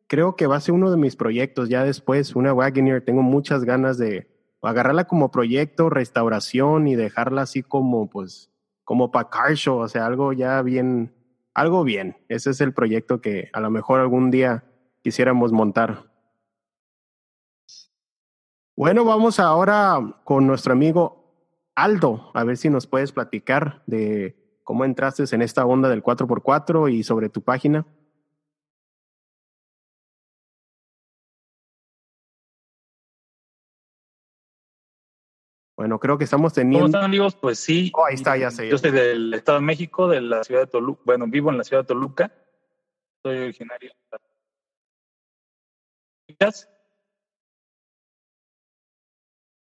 creo 0.08 0.34
que 0.34 0.48
va 0.48 0.56
a 0.56 0.60
ser 0.60 0.74
uno 0.74 0.90
de 0.90 0.96
mis 0.96 1.14
proyectos 1.14 1.68
ya 1.68 1.84
después, 1.84 2.34
una 2.34 2.52
Wagoneer. 2.52 3.04
Tengo 3.04 3.22
muchas 3.22 3.62
ganas 3.62 3.96
de 3.96 4.26
agarrarla 4.60 5.04
como 5.04 5.30
proyecto, 5.30 5.88
restauración 5.88 6.88
y 6.88 6.96
dejarla 6.96 7.42
así 7.42 7.62
como, 7.62 8.10
pues, 8.10 8.50
como 8.82 9.12
para 9.12 9.30
car 9.30 9.54
show, 9.54 9.78
o 9.78 9.86
sea, 9.86 10.04
algo 10.06 10.32
ya 10.32 10.60
bien, 10.62 11.14
algo 11.54 11.84
bien. 11.84 12.16
Ese 12.28 12.50
es 12.50 12.60
el 12.60 12.74
proyecto 12.74 13.20
que 13.20 13.50
a 13.52 13.60
lo 13.60 13.70
mejor 13.70 14.00
algún 14.00 14.32
día 14.32 14.64
quisiéramos 15.00 15.52
montar. 15.52 16.10
Bueno, 18.74 19.04
vamos 19.04 19.38
ahora 19.38 20.00
con 20.24 20.44
nuestro 20.48 20.72
amigo 20.72 21.21
Aldo, 21.74 22.30
a 22.34 22.44
ver 22.44 22.56
si 22.56 22.68
nos 22.68 22.86
puedes 22.86 23.12
platicar 23.12 23.82
de 23.86 24.36
cómo 24.62 24.84
entraste 24.84 25.24
en 25.34 25.42
esta 25.42 25.64
onda 25.64 25.88
del 25.88 26.02
4x4 26.02 26.92
y 26.92 27.02
sobre 27.02 27.28
tu 27.28 27.42
página. 27.42 27.86
Bueno, 35.76 35.98
creo 35.98 36.16
que 36.18 36.24
estamos 36.24 36.52
teniendo. 36.52 36.80
¿Cómo 36.80 36.86
están, 36.86 37.04
amigos? 37.04 37.34
Pues 37.34 37.58
sí. 37.58 37.90
Oh, 37.94 38.04
ahí 38.04 38.14
está, 38.14 38.36
ya 38.36 38.50
sé. 38.50 38.68
Yo 38.68 38.78
soy 38.78 38.92
del 38.92 39.34
Estado 39.34 39.58
de 39.58 39.64
México, 39.64 40.06
de 40.06 40.20
la 40.20 40.44
ciudad 40.44 40.60
de 40.60 40.66
Toluca. 40.68 41.02
Bueno, 41.04 41.26
vivo 41.26 41.50
en 41.50 41.58
la 41.58 41.64
ciudad 41.64 41.82
de 41.82 41.88
Toluca. 41.88 42.32
Soy 43.24 43.38
originario. 43.38 43.92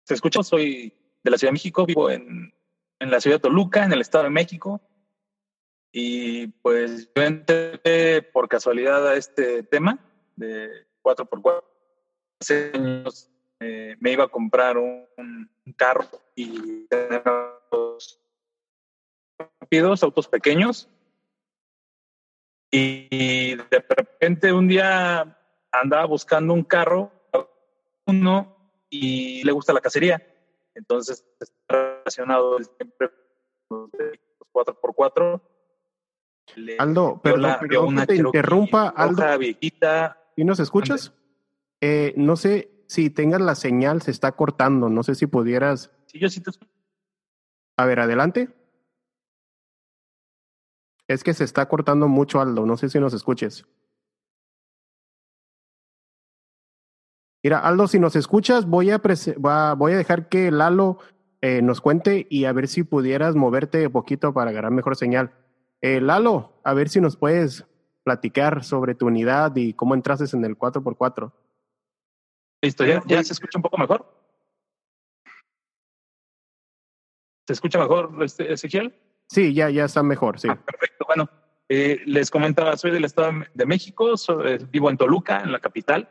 ¿Se 0.03 0.13
escucha? 0.13 0.41
Soy 0.41 0.99
de 1.23 1.31
la 1.31 1.38
Ciudad 1.38 1.49
de 1.49 1.53
México, 1.53 1.85
vivo 1.85 2.09
en, 2.09 2.53
en 2.99 3.11
la 3.11 3.19
ciudad 3.19 3.38
de 3.38 3.41
Toluca, 3.41 3.83
en 3.83 3.93
el 3.93 4.01
Estado 4.01 4.25
de 4.25 4.29
México. 4.29 4.81
Y 5.91 6.47
pues 6.47 7.11
yo 7.15 7.23
entré 7.23 8.21
por 8.21 8.47
casualidad 8.47 9.07
a 9.07 9.15
este 9.15 9.63
tema 9.63 9.99
de 10.35 10.88
4x4. 11.01 11.63
Hace 12.41 12.71
años 12.73 13.29
eh, 13.59 13.97
me 13.99 14.11
iba 14.11 14.25
a 14.25 14.29
comprar 14.29 14.77
un, 14.77 15.09
carro 15.75 16.05
y 16.35 16.88
tener 16.88 17.21
autos 17.25 18.19
rápidos, 19.59 20.03
autos 20.03 20.27
pequeños. 20.27 20.89
Y 22.71 23.55
de 23.55 23.85
repente 23.88 24.51
un 24.51 24.67
día 24.67 25.38
andaba 25.71 26.05
buscando 26.05 26.53
un 26.53 26.63
carro, 26.63 27.11
uno, 28.05 28.55
y 28.89 29.43
le 29.43 29.51
gusta 29.51 29.73
la 29.73 29.81
cacería. 29.81 30.25
Entonces, 30.79 31.25
está 31.41 32.00
relacionado 32.05 32.57
siempre 32.63 33.12
los 33.69 33.89
4x4. 34.53 35.41
Aldo, 36.79 37.21
perdón, 37.21 37.55
perdón 37.59 37.98
que 37.98 38.05
te 38.07 38.15
interrumpa, 38.15 38.88
Aldo. 38.88 39.38
Viejita. 39.38 40.17
¿Y 40.38 40.45
nos 40.45 40.59
escuchas? 40.62 41.13
Eh, 41.81 42.13
no 42.15 42.38
sé 42.38 42.71
si 42.88 43.09
tengas 43.09 43.41
la 43.41 43.55
señal, 43.55 44.01
se 44.01 44.12
está 44.12 44.31
cortando. 44.31 44.89
No 44.89 45.03
sé 45.03 45.15
si 45.15 45.27
pudieras. 45.27 45.91
Sí, 46.05 46.17
yo 46.17 46.29
sí 46.29 46.41
te 46.41 46.51
escucho. 46.51 46.71
A 47.77 47.86
ver, 47.86 48.00
adelante. 48.00 48.50
Es 51.09 51.25
que 51.25 51.33
se 51.33 51.43
está 51.43 51.67
cortando 51.67 52.07
mucho, 52.07 52.39
Aldo. 52.39 52.65
No 52.65 52.77
sé 52.77 52.88
si 52.88 53.00
nos 53.00 53.13
escuches. 53.13 53.67
Mira, 57.41 57.60
Aldo, 57.60 57.88
si 57.88 58.00
nos 58.00 58.15
escuchas, 58.17 58.65
voy 58.65 58.91
a, 58.91 59.01
voy 59.75 59.93
a 59.93 59.98
dejar 59.98 60.27
que 60.27 60.51
Lalo 60.51 61.00
eh, 61.41 61.62
nos 61.62 61.79
cuente 61.79 62.27
y 62.29 62.43
a 62.46 62.51
ver 62.51 62.67
si 62.67 62.84
pudieras 62.84 63.36
moverte 63.36 63.88
un 63.88 63.93
poquito 63.93 64.34
para 64.34 64.51
agarrar 64.51 64.72
mejor 64.72 64.98
señal. 64.98 65.31
Eh, 65.81 66.01
Lalo, 66.01 66.60
a 66.65 66.74
ver 66.74 66.89
si 66.89 67.00
nos 67.00 67.15
puedes 67.15 67.65
platicar 68.03 68.65
sobre 68.65 68.93
tu 68.93 69.08
unidad 69.08 69.55
y 69.55 69.74
cómo 69.74 69.93
entraste 69.93 70.25
en 70.36 70.43
el 70.43 70.58
4x4. 70.58 71.31
Listo, 72.62 72.86
¿ya, 72.86 73.01
ya 73.05 73.24
se 73.24 73.31
escucha 73.31 73.58
un 73.58 73.62
poco 73.62 73.77
mejor? 73.77 74.05
¿Se 77.48 77.53
escucha 77.53 77.79
mejor, 77.79 78.22
este, 78.22 78.51
Ezequiel? 78.51 78.93
Sí, 79.29 79.53
ya, 79.53 79.69
ya 79.69 79.86
está 79.86 80.03
mejor, 80.03 80.39
sí. 80.41 80.50
Ah, 80.51 80.58
perfecto, 80.58 81.05
bueno, 81.08 81.29
eh, 81.69 82.01
les 82.05 82.29
comentaba, 82.29 82.75
soy 82.75 82.91
del 82.91 83.05
Estado 83.05 83.31
de 83.53 83.65
México, 83.65 84.13
vivo 84.72 84.89
en 84.89 84.98
Toluca, 84.98 85.39
en 85.41 85.53
la 85.53 85.60
capital 85.60 86.10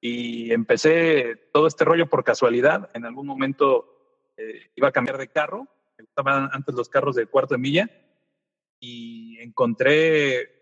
y 0.00 0.52
empecé 0.52 1.36
todo 1.52 1.66
este 1.66 1.84
rollo 1.84 2.08
por 2.08 2.24
casualidad. 2.24 2.90
En 2.94 3.04
algún 3.04 3.26
momento 3.26 4.32
eh, 4.36 4.70
iba 4.74 4.88
a 4.88 4.92
cambiar 4.92 5.18
de 5.18 5.28
carro, 5.28 5.66
me 5.98 6.04
gustaban 6.04 6.48
antes 6.52 6.74
los 6.74 6.88
carros 6.88 7.14
de 7.16 7.26
cuarto 7.26 7.54
de 7.54 7.60
milla 7.60 7.90
y 8.78 9.38
encontré 9.40 10.58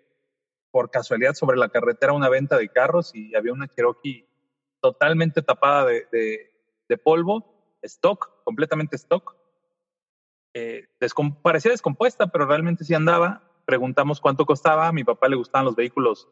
por 0.71 0.91
casualidad 0.91 1.35
sobre 1.35 1.57
la 1.57 1.69
carretera 1.69 2.13
una 2.13 2.29
venta 2.29 2.59
de 2.59 2.69
carros 2.69 3.15
y 3.15 3.35
había 3.37 3.53
una 3.53 3.69
Cherokee 3.69 4.27
totalmente 4.81 5.43
tapada 5.43 5.87
de, 5.87 6.51
de, 6.89 6.99
polvo, 6.99 7.79
stock, 7.83 8.43
completamente 8.45 8.97
stock. 8.97 9.37
Eh, 10.55 10.89
parecía 11.43 11.71
descompuesta, 11.71 12.27
pero 12.27 12.47
realmente 12.47 12.85
sí 12.85 12.95
andaba. 12.95 13.43
Preguntamos 13.65 14.21
cuánto 14.21 14.47
costaba. 14.47 14.89
A 14.89 14.93
mi 14.93 15.05
papá 15.05 15.29
le 15.29 15.37
gustaban 15.37 15.65
los 15.65 15.77
vehículos 15.77 16.29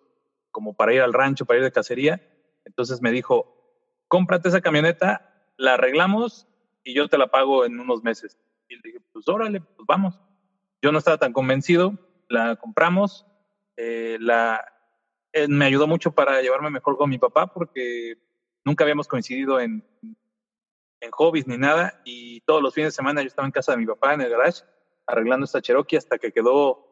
como 0.51 0.75
para 0.75 0.93
ir 0.95 1.03
al 1.03 1.13
rancho, 1.13 1.45
para 1.45 1.59
ir 1.59 1.65
de 1.65 1.73
cacería 1.73 2.21
entonces 2.67 3.01
me 3.01 3.11
dijo, 3.11 3.81
cómprate 4.09 4.49
esa 4.49 4.61
camioneta, 4.61 5.51
la 5.57 5.75
arreglamos 5.75 6.47
y 6.85 6.95
yo 6.95 7.09
te 7.09 7.17
la 7.17 7.29
pago 7.29 7.65
en 7.65 7.81
unos 7.81 8.03
meses. 8.03 8.39
Y 8.69 8.75
le 8.75 8.83
dije, 8.85 9.01
pues 9.13 9.27
órale, 9.29 9.61
pues 9.61 9.87
vamos. 9.87 10.21
Yo 10.83 10.93
no 10.93 10.99
estaba 10.99 11.17
tan 11.17 11.33
convencido, 11.33 11.95
la 12.29 12.57
compramos, 12.57 13.25
eh, 13.77 14.19
la, 14.21 14.61
eh, 15.33 15.49
me 15.49 15.65
ayudó 15.65 15.87
mucho 15.87 16.13
para 16.13 16.43
llevarme 16.43 16.71
mejor 16.71 16.99
con 16.99 17.09
mi 17.09 17.19
papá 17.19 17.47
porque 17.47 18.19
nunca 18.65 18.85
habíamos 18.85 19.09
coincidido 19.09 19.61
en, 19.61 19.85
en 21.01 21.11
hobbies 21.13 21.47
ni 21.47 21.57
nada 21.57 22.01
y 22.05 22.41
todos 22.41 22.63
los 22.63 22.75
fines 22.75 22.93
de 22.93 22.97
semana 22.97 23.23
yo 23.23 23.29
estaba 23.29 23.47
en 23.47 23.53
casa 23.53 23.73
de 23.73 23.79
mi 23.79 23.87
papá 23.87 24.15
en 24.15 24.23
el 24.23 24.31
garage 24.31 24.65
arreglando 25.07 25.45
esta 25.45 25.63
Cherokee 25.63 25.97
hasta 25.97 26.19
que 26.19 26.33
quedó 26.33 26.87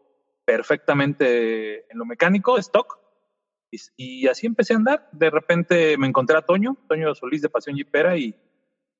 perfectamente 0.44 1.90
en 1.90 1.98
lo 1.98 2.04
mecánico, 2.04 2.58
stock, 2.58 2.98
y, 3.96 4.26
así 4.28 4.46
empecé 4.46 4.74
a 4.74 4.76
andar. 4.76 5.08
De 5.12 5.30
repente 5.30 5.96
me 5.98 6.06
encontré 6.06 6.36
a 6.36 6.42
Toño, 6.42 6.76
Toño 6.88 7.14
Solís 7.14 7.42
de 7.42 7.48
Pasión 7.48 7.76
Jipera, 7.76 8.16
y, 8.16 8.34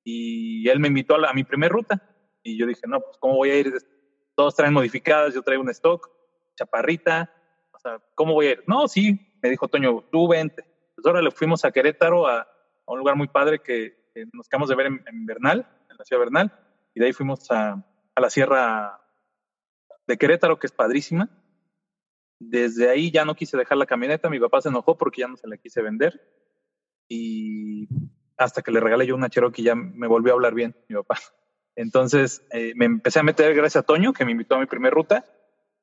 y 0.03 0.67
él 0.69 0.79
me 0.79 0.87
invitó 0.87 1.15
a, 1.15 1.33
mi 1.33 1.43
primer 1.43 1.71
ruta. 1.71 2.01
Y 2.43 2.57
yo 2.57 2.65
dije, 2.65 2.81
no, 2.87 3.01
pues 3.01 3.17
¿cómo 3.19 3.35
voy 3.35 3.49
a 3.49 3.59
ir? 3.59 3.73
Todos 4.35 4.55
traen 4.55 4.73
modificadas, 4.73 5.33
yo 5.33 5.41
traigo 5.41 5.63
un 5.63 5.69
stock, 5.69 6.09
chaparrita. 6.55 7.31
O 7.71 7.79
sea, 7.79 7.99
¿cómo 8.15 8.33
voy 8.33 8.47
a 8.47 8.51
ir? 8.51 8.63
No, 8.67 8.87
sí, 8.87 9.19
me 9.41 9.49
dijo 9.49 9.67
Toño, 9.67 10.03
tú 10.11 10.27
vente. 10.27 10.63
Pues 10.95 11.05
ahora 11.05 11.21
le 11.21 11.31
fuimos 11.31 11.65
a 11.65 11.71
Querétaro, 11.71 12.27
a, 12.27 12.47
un 12.87 12.99
lugar 12.99 13.15
muy 13.15 13.27
padre 13.27 13.59
que, 13.59 14.05
nos 14.31 14.47
quedamos 14.47 14.69
de 14.69 14.75
ver 14.75 14.85
en, 14.85 15.25
Bernal, 15.25 15.67
en 15.89 15.97
la 15.97 16.05
ciudad 16.05 16.21
de 16.21 16.25
Bernal. 16.25 16.59
Y 16.93 16.99
de 16.99 17.07
ahí 17.07 17.13
fuimos 17.13 17.51
a, 17.51 17.83
a 18.15 18.21
la 18.21 18.29
sierra 18.29 19.01
de 20.07 20.17
Querétaro, 20.17 20.57
que 20.59 20.67
es 20.67 20.71
padrísima 20.71 21.29
desde 22.49 22.89
ahí 22.89 23.11
ya 23.11 23.25
no 23.25 23.35
quise 23.35 23.57
dejar 23.57 23.77
la 23.77 23.85
camioneta, 23.85 24.29
mi 24.29 24.39
papá 24.39 24.61
se 24.61 24.69
enojó 24.69 24.97
porque 24.97 25.21
ya 25.21 25.27
no 25.27 25.37
se 25.37 25.47
la 25.47 25.57
quise 25.57 25.81
vender 25.81 26.21
y 27.07 27.87
hasta 28.37 28.61
que 28.61 28.71
le 28.71 28.79
regalé 28.79 29.07
yo 29.07 29.15
una 29.15 29.29
Cherokee 29.29 29.63
ya 29.63 29.75
me 29.75 30.07
volvió 30.07 30.33
a 30.33 30.35
hablar 30.35 30.53
bien 30.53 30.75
mi 30.87 30.95
papá. 30.95 31.17
Entonces 31.75 32.45
eh, 32.51 32.73
me 32.75 32.85
empecé 32.85 33.19
a 33.19 33.23
meter 33.23 33.53
gracias 33.53 33.83
a 33.83 33.85
Toño 33.85 34.13
que 34.13 34.25
me 34.25 34.31
invitó 34.31 34.55
a 34.55 34.59
mi 34.59 34.65
primera 34.65 34.93
ruta 34.93 35.25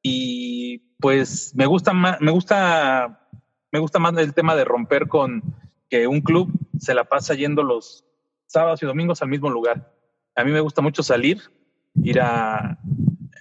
y 0.03 0.97
pues 0.99 1.55
me 1.55 1.67
gusta 1.67 1.93
me 1.93 2.31
gusta 2.33 3.29
me 3.71 3.79
gusta 3.79 3.99
más 3.99 4.17
el 4.17 4.35
tema 4.35 4.55
de 4.55 4.65
romper 4.65 5.09
con 5.09 5.43
que 5.89 6.07
un 6.07 6.21
club 6.21 6.51
se 6.79 6.95
la 6.95 7.05
pasa 7.05 7.35
yendo 7.35 7.63
los 7.63 8.05
sábados 8.47 8.83
y 8.83 8.87
domingos 8.87 9.23
al 9.23 9.29
mismo 9.29 9.51
lugar. 9.51 9.95
A 10.37 10.45
mí 10.45 10.53
me 10.53 10.61
gusta 10.61 10.83
mucho 10.83 11.03
salir, 11.03 11.41
ir 11.95 12.21
a, 12.21 12.79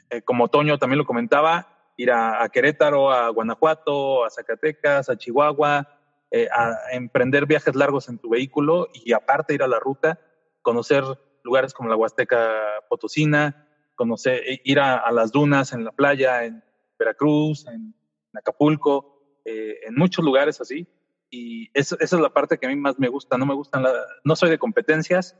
eh, 0.09 0.21
como 0.21 0.47
Toño 0.47 0.77
también 0.77 0.97
lo 0.97 1.05
comentaba, 1.05 1.70
ir 2.01 2.11
a, 2.11 2.47
Querétaro, 2.49 3.11
a 3.11 3.29
Guanajuato, 3.29 4.25
a 4.25 4.29
Zacatecas, 4.29 5.09
a 5.09 5.17
Chihuahua, 5.17 5.87
eh, 6.31 6.47
a 6.51 6.75
emprender 6.93 7.45
viajes 7.45 7.75
largos 7.75 8.09
en 8.09 8.17
tu 8.17 8.29
vehículo 8.29 8.87
y 8.93 9.13
aparte 9.13 9.53
ir 9.53 9.63
a 9.63 9.67
la 9.67 9.79
ruta, 9.79 10.19
conocer 10.61 11.03
lugares 11.43 11.73
como 11.73 11.89
la 11.89 11.95
Huasteca 11.95 12.51
Potosina, 12.89 13.67
conocer, 13.95 14.41
e 14.45 14.61
ir 14.63 14.79
a, 14.79 15.11
las 15.11 15.31
dunas 15.31 15.73
en 15.73 15.83
la 15.83 15.91
playa, 15.91 16.45
en 16.45 16.63
Veracruz, 16.97 17.67
en, 17.67 17.93
Acapulco, 18.33 19.41
eh, 19.43 19.79
en 19.83 19.95
muchos 19.95 20.23
lugares 20.23 20.61
así. 20.61 20.87
Y 21.29 21.69
esa 21.73 21.97
es 21.99 22.11
la 22.13 22.33
parte 22.33 22.57
que 22.57 22.65
a 22.65 22.69
mí 22.69 22.75
más 22.75 22.97
me 22.97 23.09
gusta. 23.09 23.37
No 23.37 23.45
me 23.45 23.53
gustan, 23.53 23.83
no 24.23 24.35
soy 24.35 24.49
de 24.49 24.57
competencias, 24.57 25.37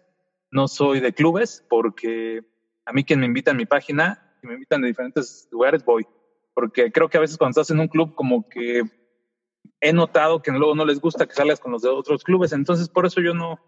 no 0.51 0.67
soy 0.67 0.99
de 0.99 1.13
clubes, 1.13 1.65
porque 1.69 2.41
a 2.85 2.91
mí 2.91 3.03
quien 3.03 3.21
me 3.21 3.25
invita 3.25 3.51
en 3.51 3.57
mi 3.57 3.65
página, 3.65 4.35
si 4.41 4.47
me 4.47 4.55
invitan 4.55 4.81
de 4.81 4.89
diferentes 4.89 5.47
lugares, 5.51 5.85
voy. 5.85 6.05
Porque 6.53 6.91
creo 6.91 7.09
que 7.09 7.17
a 7.17 7.21
veces 7.21 7.37
cuando 7.37 7.51
estás 7.51 7.71
en 7.71 7.79
un 7.79 7.87
club, 7.87 8.15
como 8.15 8.47
que 8.49 8.83
he 9.79 9.93
notado 9.93 10.41
que 10.41 10.51
luego 10.51 10.75
no 10.75 10.85
les 10.85 10.99
gusta 10.99 11.25
que 11.25 11.33
salgas 11.33 11.59
con 11.59 11.71
los 11.71 11.81
de 11.81 11.89
otros 11.89 12.23
clubes. 12.23 12.53
Entonces, 12.53 12.89
por 12.89 13.05
eso 13.05 13.21
yo 13.21 13.33
no, 13.33 13.59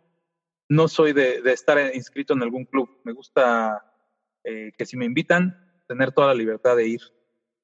no 0.69 0.87
soy 0.87 1.13
de, 1.13 1.41
estar 1.45 1.77
inscrito 1.95 2.33
en 2.33 2.43
algún 2.43 2.65
club. 2.65 2.89
Me 3.03 3.13
gusta 3.13 3.83
eh, 4.43 4.71
que 4.77 4.85
si 4.85 4.97
me 4.97 5.05
invitan, 5.05 5.83
tener 5.87 6.11
toda 6.11 6.27
la 6.27 6.33
libertad 6.33 6.75
de 6.75 6.87
ir. 6.87 7.01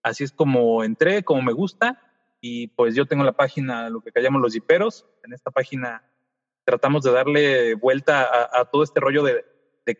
Así 0.03 0.23
es 0.23 0.31
como 0.31 0.83
entré, 0.83 1.23
como 1.23 1.41
me 1.41 1.53
gusta. 1.53 2.01
Y 2.41 2.67
pues 2.67 2.95
yo 2.95 3.05
tengo 3.05 3.23
la 3.23 3.33
página, 3.35 3.89
lo 3.89 4.01
que 4.01 4.11
callamos 4.11 4.41
los 4.41 4.53
jiperos. 4.53 5.05
En 5.23 5.33
esta 5.33 5.51
página 5.51 6.03
tratamos 6.63 7.03
de 7.03 7.11
darle 7.11 7.73
vuelta 7.75 8.29
a, 8.51 8.65
todo 8.65 8.83
este 8.83 8.99
rollo 8.99 9.23
de, 9.23 9.43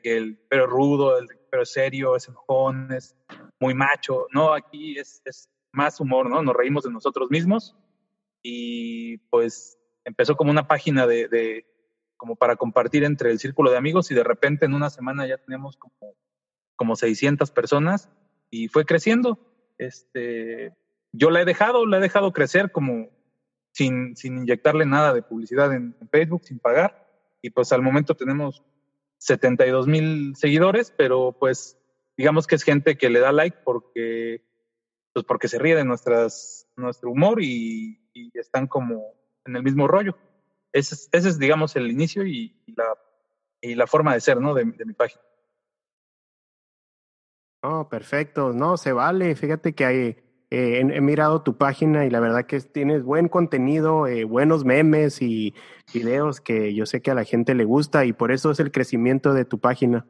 que 0.03 0.17
el 0.17 0.37
pero 0.49 0.67
rudo, 0.67 1.17
el 1.17 1.27
pero 1.49 1.65
serio, 1.65 2.15
es 2.15 2.27
enojón, 2.27 2.91
es 2.91 3.15
muy 3.59 3.73
macho. 3.73 4.27
No, 4.33 4.53
aquí 4.53 4.97
es, 4.97 5.21
es 5.25 5.49
más 5.71 5.99
humor, 5.99 6.29
¿no? 6.29 6.41
Nos 6.41 6.55
reímos 6.55 6.83
de 6.83 6.91
nosotros 6.91 7.29
mismos. 7.29 7.75
Y 8.41 9.17
pues 9.29 9.77
empezó 10.05 10.35
como 10.35 10.51
una 10.51 10.67
página 10.67 11.05
de, 11.05 11.27
de 11.27 11.65
como 12.17 12.35
para 12.35 12.55
compartir 12.55 13.03
entre 13.03 13.31
el 13.31 13.39
círculo 13.39 13.71
de 13.71 13.77
amigos 13.77 14.11
y 14.11 14.15
de 14.15 14.23
repente 14.23 14.65
en 14.65 14.73
una 14.73 14.89
semana 14.89 15.25
ya 15.25 15.37
teníamos 15.37 15.77
como, 15.77 16.15
como 16.75 16.95
600 16.95 17.49
personas 17.51 18.09
y 18.49 18.67
fue 18.67 18.85
creciendo. 18.85 19.39
Este, 19.77 20.75
yo 21.13 21.29
la 21.29 21.41
he 21.41 21.45
dejado, 21.45 21.85
la 21.85 21.97
he 21.97 22.01
dejado 22.01 22.33
crecer 22.33 22.71
como 22.71 23.09
sin, 23.71 24.15
sin 24.15 24.39
inyectarle 24.39 24.85
nada 24.85 25.13
de 25.13 25.21
publicidad 25.21 25.73
en, 25.73 25.95
Facebook, 26.11 26.43
sin 26.43 26.59
pagar. 26.59 27.07
Y 27.41 27.51
pues 27.51 27.71
al 27.71 27.81
momento 27.81 28.15
tenemos 28.15 28.63
72 29.19 29.87
mil 29.87 30.35
seguidores, 30.35 30.91
pero 30.97 31.35
pues 31.37 31.77
digamos 32.17 32.47
que 32.47 32.55
es 32.55 32.63
gente 32.63 32.97
que 32.97 33.09
le 33.09 33.19
da 33.19 33.31
like 33.31 33.59
porque, 33.63 34.43
pues 35.13 35.25
porque 35.25 35.47
se 35.47 35.59
ríe 35.59 35.75
de 35.75 35.85
nuestras, 35.85 36.67
nuestro 36.75 37.11
humor 37.11 37.41
y, 37.41 37.97
están 38.33 38.67
como 38.67 39.13
en 39.45 39.55
el 39.55 39.63
mismo 39.63 39.87
rollo. 39.87 40.17
Ese 40.73 40.95
es, 40.95 41.09
ese 41.13 41.29
es 41.29 41.39
digamos, 41.39 41.75
el 41.77 41.89
inicio 41.89 42.25
y, 42.25 42.53
la, 42.75 42.97
y 43.61 43.75
la 43.75 43.87
forma 43.87 44.13
de 44.13 44.19
ser, 44.19 44.41
¿no? 44.41 44.53
De, 44.53 44.65
de 44.65 44.85
mi 44.85 44.93
página. 44.93 45.21
Oh, 47.61 47.87
perfecto. 47.87 48.51
No, 48.53 48.75
se 48.75 48.91
vale. 48.91 49.35
Fíjate 49.35 49.73
que 49.73 49.85
hay, 49.85 50.17
eh, 50.51 50.79
he, 50.79 51.01
mirado 51.01 51.43
tu 51.43 51.57
página 51.57 52.05
y 52.05 52.09
la 52.09 52.19
verdad 52.19 52.47
que 52.47 52.59
tienes 52.59 53.03
buen 53.03 53.27
contenido, 53.27 54.07
eh, 54.07 54.23
buenos 54.23 54.65
memes 54.65 55.21
y 55.21 55.53
videos 55.93 56.41
que 56.41 56.73
yo 56.73 56.87
sé 56.87 57.01
que 57.03 57.11
a 57.11 57.15
la 57.15 57.23
gente 57.23 57.53
le 57.53 57.65
gusta 57.65 58.05
y 58.05 58.13
por 58.13 58.31
eso 58.31 58.49
es 58.49 58.59
el 58.59 58.71
crecimiento 58.71 59.33
de 59.33 59.45
tu 59.45 59.59
página. 59.59 60.07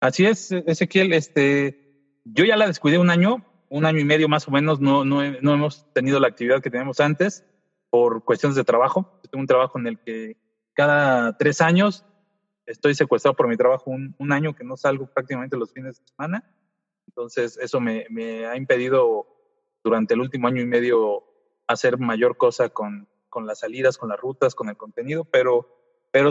Así 0.00 0.26
es, 0.26 0.52
Ezequiel. 0.52 1.14
Este, 1.14 2.20
yo 2.24 2.44
ya 2.44 2.56
la 2.56 2.66
descuidé 2.66 2.98
un 2.98 3.08
año, 3.08 3.42
un 3.70 3.86
año 3.86 4.00
y 4.00 4.04
medio 4.04 4.28
más 4.28 4.46
o 4.46 4.50
menos. 4.50 4.80
No, 4.80 5.02
no, 5.04 5.22
no 5.40 5.54
hemos 5.54 5.90
tenido 5.94 6.20
la 6.20 6.28
actividad 6.28 6.60
que 6.60 6.70
teníamos 6.70 7.00
antes 7.00 7.46
por 7.88 8.22
cuestiones 8.22 8.56
de 8.56 8.64
trabajo. 8.64 9.18
tengo 9.30 9.40
un 9.40 9.46
trabajo 9.46 9.78
en 9.78 9.86
el 9.86 9.98
que 9.98 10.36
cada 10.74 11.38
tres 11.38 11.62
años 11.62 12.04
estoy 12.66 12.94
secuestrado 12.94 13.34
por 13.34 13.48
mi 13.48 13.56
trabajo 13.56 13.90
un, 13.90 14.14
un 14.18 14.32
año 14.32 14.54
que 14.54 14.64
no 14.64 14.76
salgo 14.76 15.06
prácticamente 15.06 15.56
los 15.56 15.72
fines 15.72 15.98
de 15.98 16.06
semana 16.06 16.44
entonces, 17.06 17.58
eso 17.58 17.80
me, 17.80 18.06
ha 18.46 18.56
impedido 18.56 19.26
durante 19.84 20.14
el 20.14 20.20
último 20.20 20.48
año 20.48 20.62
y 20.62 20.66
medio 20.66 21.24
hacer 21.66 21.98
mayor 21.98 22.36
cosa 22.36 22.68
con, 22.70 23.08
las 23.44 23.60
salidas, 23.60 23.98
con 23.98 24.08
las 24.08 24.20
rutas, 24.20 24.54
con 24.54 24.68
el 24.68 24.76
contenido, 24.76 25.24
pero, 25.24 25.68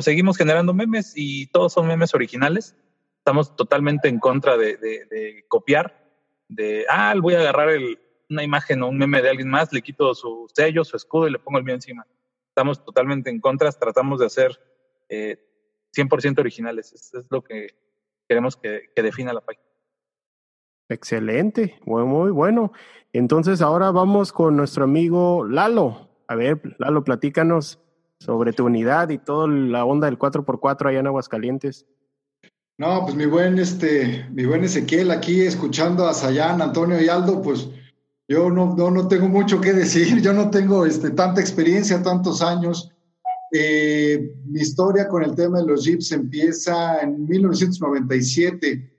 seguimos 0.01 0.37
generando 0.37 0.73
memes 0.73 1.13
y 1.15 1.47
todos 1.47 1.73
son 1.73 1.87
memes 1.87 2.13
originales. 2.13 2.75
Estamos 3.17 3.55
totalmente 3.55 4.07
en 4.07 4.19
contra 4.19 4.57
de, 4.57 5.45
copiar, 5.47 6.09
de, 6.47 6.85
ah, 6.89 7.13
voy 7.19 7.35
a 7.35 7.39
agarrar 7.39 7.77
una 8.29 8.43
imagen 8.43 8.81
o 8.83 8.89
un 8.89 8.97
meme 8.97 9.21
de 9.21 9.29
alguien 9.29 9.49
más, 9.49 9.71
le 9.71 9.81
quito 9.81 10.13
su 10.13 10.47
sello, 10.53 10.83
su 10.83 10.97
escudo 10.97 11.27
y 11.27 11.31
le 11.31 11.39
pongo 11.39 11.59
el 11.59 11.63
mío 11.63 11.75
encima. 11.75 12.05
Estamos 12.49 12.83
totalmente 12.83 13.29
en 13.29 13.39
contra, 13.39 13.71
tratamos 13.71 14.19
de 14.19 14.25
hacer 14.25 14.59
100% 15.09 16.37
eh, 16.37 16.41
originales. 16.41 16.93
es 16.93 17.27
lo 17.29 17.43
que 17.43 17.75
queremos 18.27 18.57
que 18.57 18.89
defina 18.95 19.33
la 19.33 19.41
página. 19.41 19.70
Excelente, 20.91 21.79
muy, 21.85 22.03
muy 22.03 22.31
bueno. 22.31 22.73
Entonces 23.13 23.61
ahora 23.61 23.91
vamos 23.91 24.33
con 24.33 24.57
nuestro 24.57 24.83
amigo 24.83 25.45
Lalo. 25.45 26.09
A 26.27 26.35
ver, 26.35 26.61
Lalo, 26.79 27.05
platícanos 27.05 27.79
sobre 28.19 28.51
tu 28.51 28.65
unidad 28.65 29.09
y 29.09 29.17
toda 29.17 29.47
la 29.47 29.85
onda 29.85 30.07
del 30.07 30.19
4x4 30.19 30.89
allá 30.89 30.99
en 30.99 31.07
Aguascalientes. 31.07 31.85
No, 32.77 33.03
pues 33.03 33.15
mi 33.15 33.25
buen, 33.25 33.57
este, 33.57 34.27
mi 34.31 34.43
buen 34.43 34.65
Ezequiel, 34.65 35.11
aquí 35.11 35.39
escuchando 35.41 36.07
a 36.07 36.13
Sayán, 36.13 36.61
Antonio 36.61 37.01
y 37.01 37.07
Aldo, 37.07 37.41
pues 37.41 37.69
yo 38.27 38.49
no, 38.49 38.75
no, 38.75 38.91
no 38.91 39.07
tengo 39.07 39.29
mucho 39.29 39.61
que 39.61 39.71
decir, 39.71 40.21
yo 40.21 40.33
no 40.33 40.49
tengo 40.49 40.85
este, 40.85 41.11
tanta 41.11 41.39
experiencia, 41.39 42.03
tantos 42.03 42.41
años. 42.41 42.91
Eh, 43.53 44.33
mi 44.45 44.59
historia 44.59 45.07
con 45.07 45.23
el 45.23 45.35
tema 45.35 45.59
de 45.59 45.67
los 45.67 45.85
Jeeps 45.85 46.11
empieza 46.11 46.99
en 46.99 47.25
1997 47.27 48.90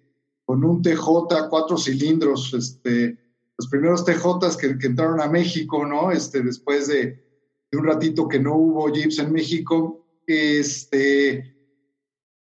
con 0.53 0.65
un 0.65 0.83
TJ 0.83 1.49
cuatro 1.49 1.79
cilindros, 1.79 2.53
este, 2.53 3.17
los 3.57 3.69
primeros 3.69 4.05
TJs 4.05 4.59
que, 4.59 4.87
entraron 4.87 5.19
a 5.23 5.27
México, 5.27 5.87
¿no? 5.87 6.13
Este, 6.13 6.43
después 6.43 6.89
de, 6.89 7.25
un 7.73 7.87
ratito 7.87 8.29
que 8.29 8.39
no 8.39 8.57
hubo 8.57 8.93
Jeeps 8.93 9.19
en 9.21 9.33
México, 9.33 10.05
este, 10.27 11.57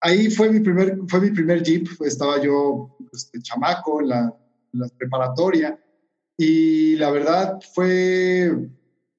ahí 0.00 0.32
fue 0.32 0.50
mi 0.50 0.58
primer, 0.58 0.98
fue 1.06 1.20
mi 1.20 1.30
primer 1.30 1.62
Jeep, 1.62 1.86
estaba 2.00 2.42
yo 2.42 2.96
este, 3.12 3.40
chamaco 3.40 4.00
en 4.00 4.08
la, 4.08 4.36
preparatoria 4.98 5.78
y 6.36 6.96
la 6.96 7.12
verdad 7.12 7.60
fue, 7.72 8.50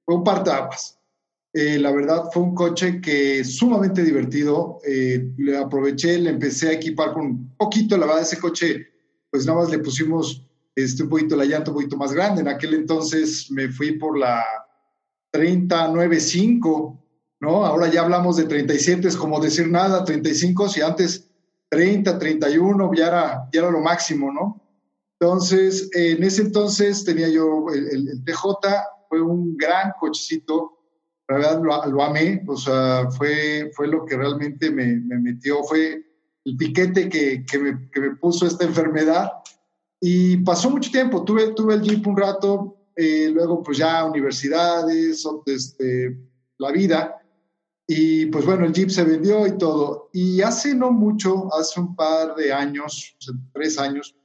fue 0.03 0.15
un 0.15 0.25
partaguas. 0.25 0.99
Eh, 1.55 1.77
la 1.77 1.91
verdad 1.91 2.29
fue 2.33 2.41
un 2.41 2.55
coche 2.55 2.99
que 2.99 3.43
sumamente 3.43 4.03
divertido. 4.03 4.79
Eh, 4.83 5.31
le 5.37 5.57
aproveché, 5.57 6.17
le 6.17 6.31
empecé 6.31 6.69
a 6.69 6.73
equipar 6.73 7.13
con 7.13 7.25
un 7.25 7.55
poquito, 7.55 7.95
la 7.95 8.07
verdad, 8.07 8.23
ese 8.23 8.39
coche, 8.39 8.87
pues 9.29 9.45
nada 9.45 9.59
más 9.59 9.69
le 9.69 9.77
pusimos 9.77 10.43
este, 10.75 11.03
un 11.03 11.09
poquito 11.09 11.35
la 11.35 11.45
llanta 11.45 11.69
un 11.69 11.75
poquito 11.75 11.95
más 11.95 12.11
grande. 12.11 12.41
En 12.41 12.47
aquel 12.47 12.73
entonces 12.73 13.51
me 13.51 13.69
fui 13.69 13.91
por 13.99 14.17
la 14.17 14.43
3095, 15.29 16.99
¿no? 17.41 17.65
Ahora 17.65 17.87
ya 17.91 18.01
hablamos 18.01 18.37
de 18.37 18.45
37, 18.45 19.07
es 19.07 19.15
como 19.15 19.39
decir 19.39 19.69
nada, 19.69 20.03
35, 20.03 20.69
si 20.69 20.81
antes 20.81 21.29
30, 21.69 22.17
31 22.17 22.91
ya 22.95 23.07
era, 23.07 23.49
ya 23.53 23.61
era 23.61 23.69
lo 23.69 23.79
máximo, 23.79 24.31
¿no? 24.31 24.59
Entonces, 25.19 25.89
en 25.93 26.23
ese 26.23 26.41
entonces 26.41 27.03
tenía 27.05 27.29
yo 27.29 27.67
el, 27.73 27.87
el 28.09 28.23
TJ, 28.23 28.43
fue 29.07 29.21
un 29.21 29.55
gran 29.55 29.93
cochecito 29.99 30.82
la 31.27 31.35
verdad 31.37 31.61
lo, 31.61 32.03
amé, 32.03 32.43
o 32.47 32.57
sea, 32.57 33.09
fue, 33.11 33.71
fue 33.73 33.87
lo 33.87 34.05
que 34.05 34.17
realmente 34.17 34.69
me, 34.69 34.97
me 34.97 35.19
metió, 35.19 35.63
fue 35.63 36.03
el 36.45 36.57
piquete 36.57 37.07
que, 37.07 37.45
que, 37.45 37.59
me, 37.59 37.89
que, 37.89 38.01
me, 38.01 38.15
puso 38.17 38.45
esta 38.45 38.65
enfermedad. 38.65 39.31
Y 40.01 40.37
pasó 40.37 40.69
mucho 40.69 40.91
tiempo, 40.91 41.23
tuve, 41.23 41.53
tuve 41.53 41.75
el 41.75 41.81
Jeep 41.81 42.05
un 42.05 42.17
rato, 42.17 42.77
eh, 42.95 43.29
luego 43.33 43.63
pues 43.63 43.77
ya 43.77 44.03
universidades, 44.03 45.25
este, 45.45 46.17
la 46.57 46.71
vida, 46.71 47.23
y 47.87 48.25
pues 48.27 48.45
bueno, 48.45 48.65
el 48.65 48.73
Jeep 48.73 48.89
se 48.89 49.05
vendió 49.05 49.47
y 49.47 49.57
todo. 49.57 50.09
Y 50.11 50.41
hace 50.41 50.75
no 50.75 50.91
mucho, 50.91 51.53
hace 51.53 51.79
un 51.79 51.95
par 51.95 52.35
de 52.35 52.51
años, 52.51 53.15
tres 53.53 53.77
años, 53.79 54.15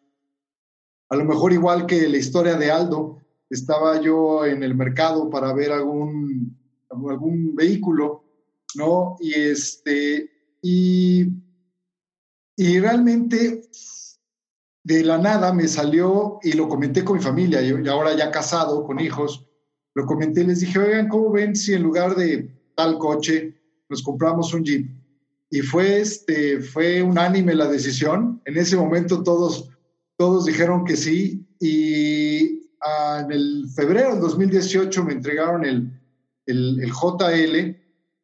a 1.11 1.17
lo 1.17 1.25
mejor 1.25 1.53
igual 1.53 1.87
que 1.87 2.09
la 2.09 2.17
historia 2.17 2.57
de 2.57 2.71
Aldo, 2.71 3.21
estaba 3.51 4.01
yo 4.01 4.45
en 4.45 4.63
el 4.63 4.75
mercado 4.75 5.31
para 5.31 5.55
ver 5.55 5.73
algún 5.73 6.58
algún 6.91 7.55
vehículo, 7.55 8.25
¿no? 8.75 9.17
Y 9.21 9.35
este, 9.35 10.31
y, 10.63 11.27
y 12.57 12.81
realmente 12.81 13.63
de 14.85 15.05
la 15.05 15.19
nada 15.19 15.53
me 15.53 15.69
salió 15.69 16.39
y 16.43 16.53
lo 16.53 16.69
comenté 16.69 17.05
con 17.05 17.19
mi 17.19 17.23
familia, 17.23 17.61
y 17.63 17.89
ahora 17.89 18.17
ya 18.17 18.31
casado, 18.31 18.85
con 18.85 19.01
hijos, 19.01 19.47
lo 19.95 20.07
comenté 20.07 20.43
y 20.43 20.47
les 20.47 20.61
dije, 20.61 20.79
oigan, 20.79 21.09
¿cómo 21.09 21.31
ven 21.31 21.55
si 21.57 21.75
en 21.75 21.83
lugar 21.83 22.15
de 22.15 22.51
tal 22.75 22.99
coche 22.99 23.55
nos 23.89 24.03
compramos 24.03 24.55
un 24.55 24.65
Jeep? 24.65 24.89
Y 25.51 25.61
fue, 25.61 26.01
este, 26.01 26.61
fue 26.61 27.03
unánime 27.03 27.55
la 27.55 27.69
decisión. 27.69 28.41
En 28.45 28.57
ese 28.57 28.77
momento 28.77 29.23
todos, 29.23 29.71
todos 30.17 30.45
dijeron 30.45 30.85
que 30.85 30.97
sí. 30.97 31.47
Y 31.59 32.71
ah, 32.81 33.23
en 33.25 33.33
el 33.33 33.65
febrero 33.75 34.13
del 34.13 34.21
2018 34.21 35.05
me 35.05 35.15
entregaron 35.15 35.65
el, 35.65 35.98
el, 36.49 36.81
el 36.83 36.93
JL. 36.93 37.77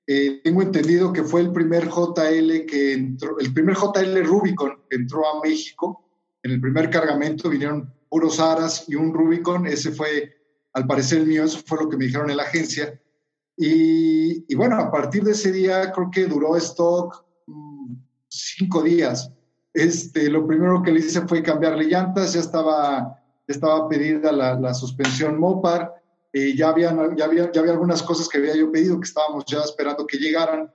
Eh, 0.07 0.41
tengo 0.43 0.63
entendido 0.63 1.13
que 1.13 1.23
fue 1.23 1.41
el 1.41 1.53
primer 1.53 1.89
JL 1.89 2.67
que 2.67 2.93
entró, 2.93 3.39
el 3.39 3.55
primer 3.55 3.75
JL 3.77 4.23
Rubicon 4.25 4.83
que 4.91 4.97
entró 4.97 5.27
a 5.27 5.41
México. 5.41 6.05
En 6.43 6.51
el 6.51 6.61
primer 6.61 6.91
cargamento 6.91 7.49
vinieron 7.49 7.95
puros 8.09 8.41
Aras 8.41 8.85
y 8.89 8.97
un 8.97 9.15
Rubicon. 9.15 9.67
Ese 9.67 9.93
fue 9.93 10.35
al 10.75 10.87
parecer 10.87 11.21
el 11.21 11.27
mío, 11.27 11.45
eso 11.45 11.61
fue 11.65 11.79
lo 11.79 11.89
que 11.89 11.97
me 11.97 12.07
dijeron 12.07 12.31
en 12.31 12.37
la 12.37 12.43
agencia. 12.43 13.01
Y, 13.57 14.53
bueno, 14.57 14.77
a 14.77 14.91
partir 14.91 15.23
de 15.23 15.33
ese 15.33 15.53
día 15.53 15.93
creo 15.93 16.11
que 16.11 16.27
duró 16.27 16.57
stock 16.57 17.25
mm, 17.47 17.95
cinco 18.29 18.83
días. 18.83 19.31
Este, 19.73 20.29
lo 20.29 20.47
primero 20.47 20.83
que 20.83 20.93
le 20.93 21.01
hice 21.01 21.23
fue 21.23 21.43
cambiarle 21.43 21.85
llantas, 21.85 22.33
ya 22.33 22.41
estaba, 22.41 23.21
estaba 23.47 23.89
pedida 23.89 24.33
la, 24.33 24.75
suspensión 24.75 25.39
Mopar, 25.39 25.93
eh, 26.37 26.55
ya, 26.57 26.71
habían, 26.71 27.17
ya, 27.17 27.27
había, 27.27 27.53
ya 27.53 27.61
había 27.61 27.73
algunas 27.73 28.03
cosas 28.03 28.29
que 28.29 28.39
había 28.39 28.57
yo 28.57 28.73
pedido 28.73 28.99
que 28.99 29.07
estábamos 29.07 29.45
ya 29.47 29.61
esperando 29.61 30.05
que 30.05 30.19
llegaran. 30.19 30.69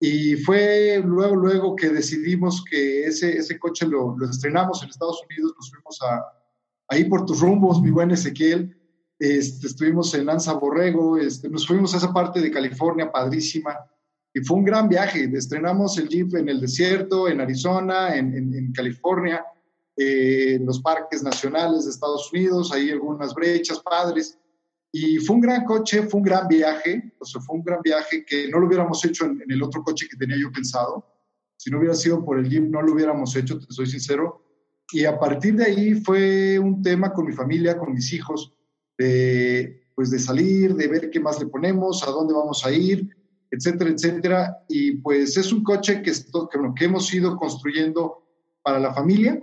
Y 0.00 0.34
fue 0.34 1.00
luego, 1.04 1.36
luego 1.36 1.76
que 1.76 1.90
decidimos 1.90 2.64
que 2.68 3.04
ese, 3.04 3.36
ese 3.36 3.56
coche 3.56 3.86
lo, 3.86 4.16
lo 4.18 4.28
estrenamos 4.28 4.82
en 4.82 4.88
Estados 4.88 5.22
Unidos, 5.30 5.54
nos 5.56 5.70
fuimos 5.70 6.02
a, 6.02 6.24
ahí 6.88 7.04
por 7.04 7.24
tus 7.24 7.40
rumbos, 7.40 7.80
mi 7.80 7.90
buen 7.90 8.10
Ezequiel, 8.10 8.76
este, 9.16 9.68
estuvimos 9.68 10.12
en 10.14 10.26
Lanza 10.26 10.54
Borrego, 10.54 11.18
este, 11.18 11.48
nos 11.48 11.68
fuimos 11.68 11.94
a 11.94 11.98
esa 11.98 12.12
parte 12.12 12.40
de 12.40 12.50
California 12.50 13.12
padrísima 13.12 13.78
y 14.34 14.40
fue 14.40 14.56
un 14.56 14.64
gran 14.64 14.88
viaje. 14.88 15.30
Estrenamos 15.32 15.98
el 15.98 16.08
Jeep 16.08 16.34
en 16.34 16.48
el 16.48 16.60
desierto, 16.60 17.28
en 17.28 17.40
Arizona, 17.40 18.16
en, 18.16 18.34
en, 18.34 18.72
California, 18.72 19.44
eh, 19.96 20.54
en 20.54 20.66
los 20.66 20.80
parques 20.80 21.22
nacionales 21.22 21.84
de 21.84 21.90
Estados 21.92 22.32
Unidos, 22.32 22.72
ahí 22.72 22.90
algunas 22.90 23.34
brechas 23.34 23.78
padres. 23.80 24.36
Y 24.92 25.18
fue 25.18 25.36
un 25.36 25.42
gran 25.42 25.64
coche, 25.64 26.02
fue 26.02 26.18
un 26.18 26.24
gran 26.24 26.48
viaje, 26.48 27.14
o 27.18 27.24
sea, 27.24 27.40
fue 27.40 27.56
un 27.56 27.62
gran 27.62 27.80
viaje 27.82 28.24
que 28.24 28.48
no 28.48 28.58
lo 28.58 28.66
hubiéramos 28.66 29.04
hecho 29.04 29.24
en, 29.24 29.40
en 29.42 29.50
el 29.50 29.62
otro 29.62 29.82
coche 29.82 30.06
que 30.10 30.16
tenía 30.16 30.36
yo 30.36 30.50
pensado. 30.50 31.04
Si 31.56 31.70
no 31.70 31.78
hubiera 31.78 31.94
sido 31.94 32.24
por 32.24 32.38
el 32.38 32.48
Jeep, 32.48 32.64
no 32.64 32.82
lo 32.82 32.92
hubiéramos 32.94 33.36
hecho, 33.36 33.58
te 33.58 33.66
soy 33.68 33.86
sincero. 33.86 34.42
Y 34.92 35.04
a 35.04 35.18
partir 35.18 35.54
de 35.56 35.64
ahí 35.64 35.94
fue 35.94 36.58
un 36.58 36.82
tema 36.82 37.12
con 37.12 37.26
mi 37.26 37.32
familia, 37.32 37.78
con 37.78 37.92
mis 37.92 38.12
hijos 38.12 38.52
de, 38.98 39.80
pues 39.94 40.10
de 40.10 40.18
salir, 40.18 40.74
de 40.74 40.88
ver 40.88 41.10
qué 41.10 41.20
más 41.20 41.38
le 41.38 41.46
ponemos, 41.46 42.02
a 42.02 42.10
dónde 42.10 42.34
vamos 42.34 42.64
a 42.64 42.72
ir, 42.72 43.08
etcétera, 43.50 43.90
etcétera. 43.90 44.64
Y 44.68 44.92
pues 44.96 45.36
es 45.36 45.52
un 45.52 45.62
coche 45.62 46.02
que, 46.02 46.12
que 46.74 46.84
hemos 46.84 47.12
ido 47.14 47.36
construyendo 47.36 48.26
para 48.62 48.80
la 48.80 48.92
familia, 48.92 49.42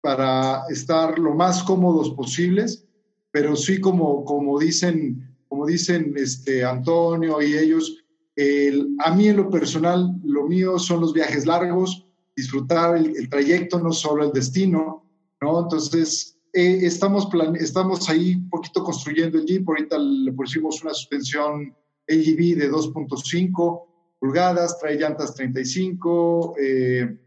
para 0.00 0.64
estar 0.68 1.18
lo 1.18 1.34
más 1.34 1.62
cómodos 1.62 2.10
posibles, 2.10 2.86
pero 3.32 3.56
sí 3.56 3.80
como, 3.80 4.24
como 4.24 4.58
dicen, 4.58 5.36
como 5.48 5.66
dicen 5.66 6.14
este, 6.16 6.64
Antonio 6.64 7.42
y 7.42 7.56
ellos, 7.56 8.04
el, 8.36 8.94
a 9.04 9.12
mí 9.14 9.28
en 9.28 9.38
lo 9.38 9.50
personal, 9.50 10.14
lo 10.22 10.46
mío 10.46 10.78
son 10.78 11.00
los 11.00 11.12
viajes 11.12 11.46
largos, 11.46 12.06
disfrutar 12.36 12.96
el, 12.96 13.16
el 13.16 13.28
trayecto, 13.28 13.80
no 13.80 13.92
solo 13.92 14.24
el 14.24 14.32
destino, 14.32 15.04
¿no? 15.40 15.60
Entonces, 15.60 16.38
eh, 16.52 16.80
estamos, 16.82 17.28
estamos 17.58 18.08
ahí 18.10 18.34
un 18.34 18.50
poquito 18.50 18.84
construyendo 18.84 19.38
el 19.38 19.46
Jeep. 19.46 19.66
Ahorita 19.66 19.98
le 19.98 20.32
pusimos 20.32 20.82
una 20.82 20.92
suspensión 20.92 21.74
AGV 22.08 22.56
de 22.58 22.70
2.5 22.70 23.82
pulgadas, 24.20 24.78
trae 24.78 24.96
llantas 24.96 25.34
35, 25.34 26.54
eh, 26.60 27.18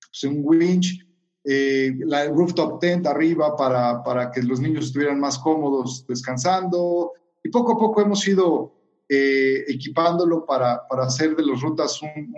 pues 0.00 0.24
un 0.24 0.40
winch, 0.42 1.03
eh, 1.44 1.92
la 2.00 2.26
rooftop 2.26 2.80
tent 2.80 3.06
arriba 3.06 3.56
para, 3.56 4.02
para, 4.02 4.30
que 4.30 4.42
los 4.42 4.60
niños 4.60 4.86
estuvieran 4.86 5.20
más 5.20 5.38
cómodos 5.38 6.06
descansando. 6.06 7.12
Y 7.42 7.50
poco 7.50 7.72
a 7.72 7.78
poco 7.78 8.00
hemos 8.00 8.26
ido 8.26 8.72
equipándolo 9.06 10.44
para, 10.46 10.88
para, 10.88 11.04
hacer 11.04 11.36
de 11.36 11.44
las 11.44 11.60
rutas 11.60 12.00
un, 12.02 12.34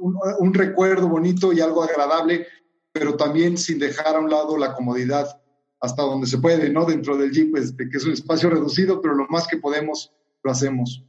un, 0.00 0.18
un 0.40 0.52
recuerdo 0.52 1.08
bonito 1.08 1.52
y 1.52 1.60
algo 1.60 1.82
agradable 1.82 2.46
pero 2.92 3.16
también 3.16 3.56
sin 3.56 3.78
dejar 3.78 4.16
a 4.16 4.20
un 4.20 4.30
lado 4.30 4.56
la 4.56 4.74
comodidad 4.74 5.40
hasta 5.80 6.02
donde 6.02 6.26
se 6.26 6.38
puede, 6.38 6.70
¿no? 6.70 6.84
Dentro 6.84 7.16
del 7.16 7.30
Jeep, 7.30 7.56
este, 7.56 7.88
que 7.88 7.96
es 7.96 8.04
un 8.04 8.12
espacio 8.12 8.50
reducido, 8.50 9.00
pero 9.00 9.14
lo 9.14 9.26
más 9.28 9.46
que 9.46 9.56
podemos 9.56 10.12
lo 10.42 10.50
hacemos. 10.50 11.04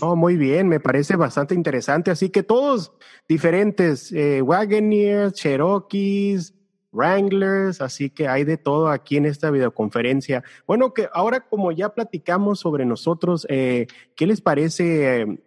Oh, 0.00 0.16
muy 0.16 0.36
bien, 0.36 0.68
me 0.68 0.80
parece 0.80 1.16
bastante 1.16 1.54
interesante. 1.54 2.10
Así 2.10 2.30
que 2.30 2.42
todos 2.42 2.92
diferentes, 3.28 4.10
eh, 4.12 4.40
Wagoneers, 4.40 5.34
Cherokees, 5.34 6.54
Wranglers, 6.92 7.80
así 7.80 8.10
que 8.10 8.28
hay 8.28 8.44
de 8.44 8.56
todo 8.56 8.88
aquí 8.88 9.16
en 9.16 9.26
esta 9.26 9.50
videoconferencia. 9.50 10.44
Bueno, 10.66 10.92
que 10.94 11.08
ahora 11.12 11.40
como 11.40 11.72
ya 11.72 11.90
platicamos 11.90 12.60
sobre 12.60 12.84
nosotros, 12.86 13.46
eh, 13.48 13.86
¿qué 14.16 14.26
les 14.26 14.40
parece? 14.40 15.42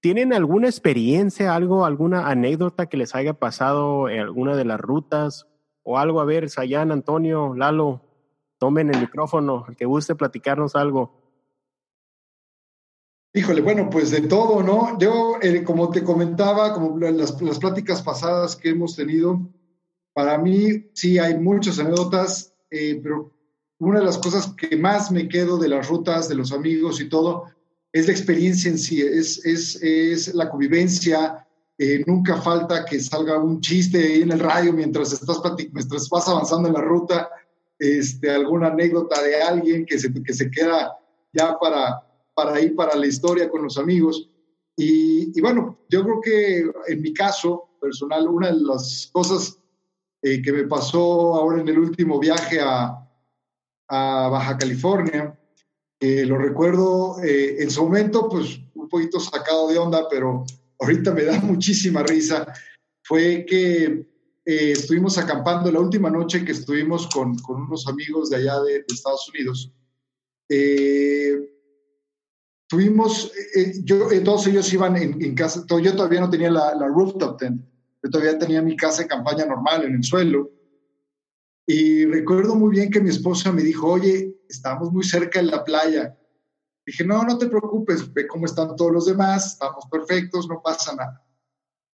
¿Tienen 0.00 0.34
alguna 0.34 0.68
experiencia, 0.68 1.54
algo, 1.54 1.84
alguna 1.86 2.28
anécdota 2.28 2.86
que 2.86 2.98
les 2.98 3.14
haya 3.14 3.34
pasado 3.34 4.08
en 4.08 4.20
alguna 4.20 4.56
de 4.56 4.66
las 4.66 4.80
rutas 4.80 5.46
o 5.82 5.98
algo? 5.98 6.20
A 6.20 6.26
ver, 6.26 6.50
Sayan, 6.50 6.92
Antonio, 6.92 7.54
Lalo, 7.54 8.02
tomen 8.58 8.94
el 8.94 9.00
micrófono, 9.00 9.64
el 9.68 9.76
que 9.76 9.86
guste 9.86 10.14
platicarnos 10.14 10.76
algo. 10.76 11.23
Híjole, 13.36 13.62
bueno, 13.62 13.90
pues 13.90 14.12
de 14.12 14.20
todo, 14.20 14.62
¿no? 14.62 14.96
Yo, 15.00 15.38
eh, 15.42 15.64
como 15.64 15.90
te 15.90 16.04
comentaba, 16.04 16.72
como 16.72 16.96
las, 17.00 17.42
las 17.42 17.58
pláticas 17.58 18.00
pasadas 18.00 18.54
que 18.54 18.68
hemos 18.68 18.94
tenido, 18.94 19.40
para 20.12 20.38
mí 20.38 20.88
sí 20.92 21.18
hay 21.18 21.36
muchas 21.36 21.80
anécdotas, 21.80 22.54
eh, 22.70 23.00
pero 23.02 23.32
una 23.78 23.98
de 23.98 24.04
las 24.04 24.18
cosas 24.18 24.54
que 24.56 24.76
más 24.76 25.10
me 25.10 25.28
quedo 25.28 25.58
de 25.58 25.66
las 25.66 25.88
rutas, 25.88 26.28
de 26.28 26.36
los 26.36 26.52
amigos 26.52 27.00
y 27.00 27.08
todo, 27.08 27.46
es 27.92 28.06
la 28.06 28.12
experiencia 28.12 28.70
en 28.70 28.78
sí, 28.78 29.02
es, 29.02 29.44
es, 29.44 29.82
es 29.82 30.32
la 30.32 30.48
convivencia. 30.48 31.44
Eh, 31.76 32.04
nunca 32.06 32.40
falta 32.40 32.84
que 32.84 33.00
salga 33.00 33.36
un 33.36 33.60
chiste 33.60 33.98
ahí 33.98 34.22
en 34.22 34.30
el 34.30 34.38
radio 34.38 34.72
mientras, 34.72 35.12
estás 35.12 35.40
mientras 35.72 36.08
vas 36.08 36.28
avanzando 36.28 36.68
en 36.68 36.74
la 36.74 36.82
ruta, 36.82 37.28
este, 37.80 38.30
alguna 38.30 38.68
anécdota 38.68 39.20
de 39.20 39.42
alguien 39.42 39.84
que 39.84 39.98
se, 39.98 40.12
que 40.22 40.32
se 40.32 40.48
queda 40.52 40.96
ya 41.32 41.58
para, 41.58 42.03
para 42.34 42.60
ir 42.60 42.74
para 42.74 42.96
la 42.96 43.06
historia 43.06 43.48
con 43.48 43.62
los 43.62 43.78
amigos. 43.78 44.28
Y, 44.76 45.40
bueno, 45.40 45.78
yo 45.88 46.02
creo 46.02 46.20
que 46.20 46.92
en 46.92 47.02
mi 47.02 47.12
caso 47.14 47.76
personal, 47.80 48.28
una 48.28 48.50
de 48.50 48.60
las 48.60 49.08
cosas 49.12 49.58
eh, 50.22 50.42
que 50.42 50.52
me 50.52 50.64
pasó 50.64 51.34
ahora 51.34 51.60
en 51.60 51.68
el 51.68 51.78
último 51.78 52.18
viaje 52.18 52.60
a, 52.60 53.08
a 53.88 54.28
Baja 54.28 54.58
California, 54.58 55.38
lo 56.26 56.38
recuerdo 56.38 57.22
eh, 57.22 57.62
en 57.62 57.70
su 57.70 57.84
momento, 57.84 58.28
pues 58.28 58.60
un 58.74 58.88
poquito 58.88 59.18
sacado 59.20 59.68
de 59.68 59.78
onda, 59.78 60.06
pero 60.08 60.44
ahorita 60.80 61.12
me 61.12 61.24
da 61.24 61.38
muchísima 61.42 62.02
risa. 62.02 62.52
Fue 63.02 63.44
que 63.46 63.84
eh, 64.44 64.72
estuvimos 64.72 65.18
acampando 65.18 65.70
la 65.70 65.80
última 65.80 66.10
noche 66.10 66.44
que 66.44 66.52
estuvimos 66.52 67.08
con, 67.08 67.38
con 67.38 67.62
unos 67.62 67.86
amigos 67.86 68.30
de 68.30 68.36
allá 68.36 68.60
de, 68.62 68.84
Estados 68.88 69.28
Unidos. 69.30 69.72
Tuvimos, 72.68 73.32
yo, 73.82 74.08
todos 74.22 74.46
ellos 74.46 74.72
iban 74.72 74.96
en, 74.96 75.34
casa, 75.34 75.64
yo 75.68 75.96
todavía 75.96 76.20
no 76.20 76.30
tenía 76.30 76.50
la, 76.50 76.74
la 76.74 76.86
rooftop 76.86 77.38
tent, 77.38 77.62
yo 78.02 78.10
todavía 78.10 78.38
tenía 78.38 78.62
mi 78.62 78.76
casa 78.76 79.02
de 79.02 79.08
campaña 79.08 79.46
normal 79.46 79.84
en 79.84 79.94
el 79.94 80.04
suelo. 80.04 80.50
Y 81.66 82.04
recuerdo 82.04 82.54
muy 82.54 82.70
bien 82.70 82.90
que 82.90 83.00
mi 83.00 83.08
esposa 83.08 83.50
me 83.50 83.62
dijo, 83.62 83.88
oye, 83.88 84.36
estamos 84.48 84.92
muy 84.92 85.04
cerca 85.04 85.40
de 85.40 85.46
la 85.46 85.64
playa. 85.64 86.18
Dije, 86.84 87.04
no, 87.04 87.22
no 87.24 87.38
te 87.38 87.46
preocupes, 87.46 88.12
ve 88.12 88.26
cómo 88.26 88.44
están 88.44 88.76
todos 88.76 88.92
los 88.92 89.06
demás, 89.06 89.52
estamos 89.52 89.86
perfectos, 89.90 90.46
no 90.46 90.60
pasa 90.62 90.94
nada. 90.94 91.24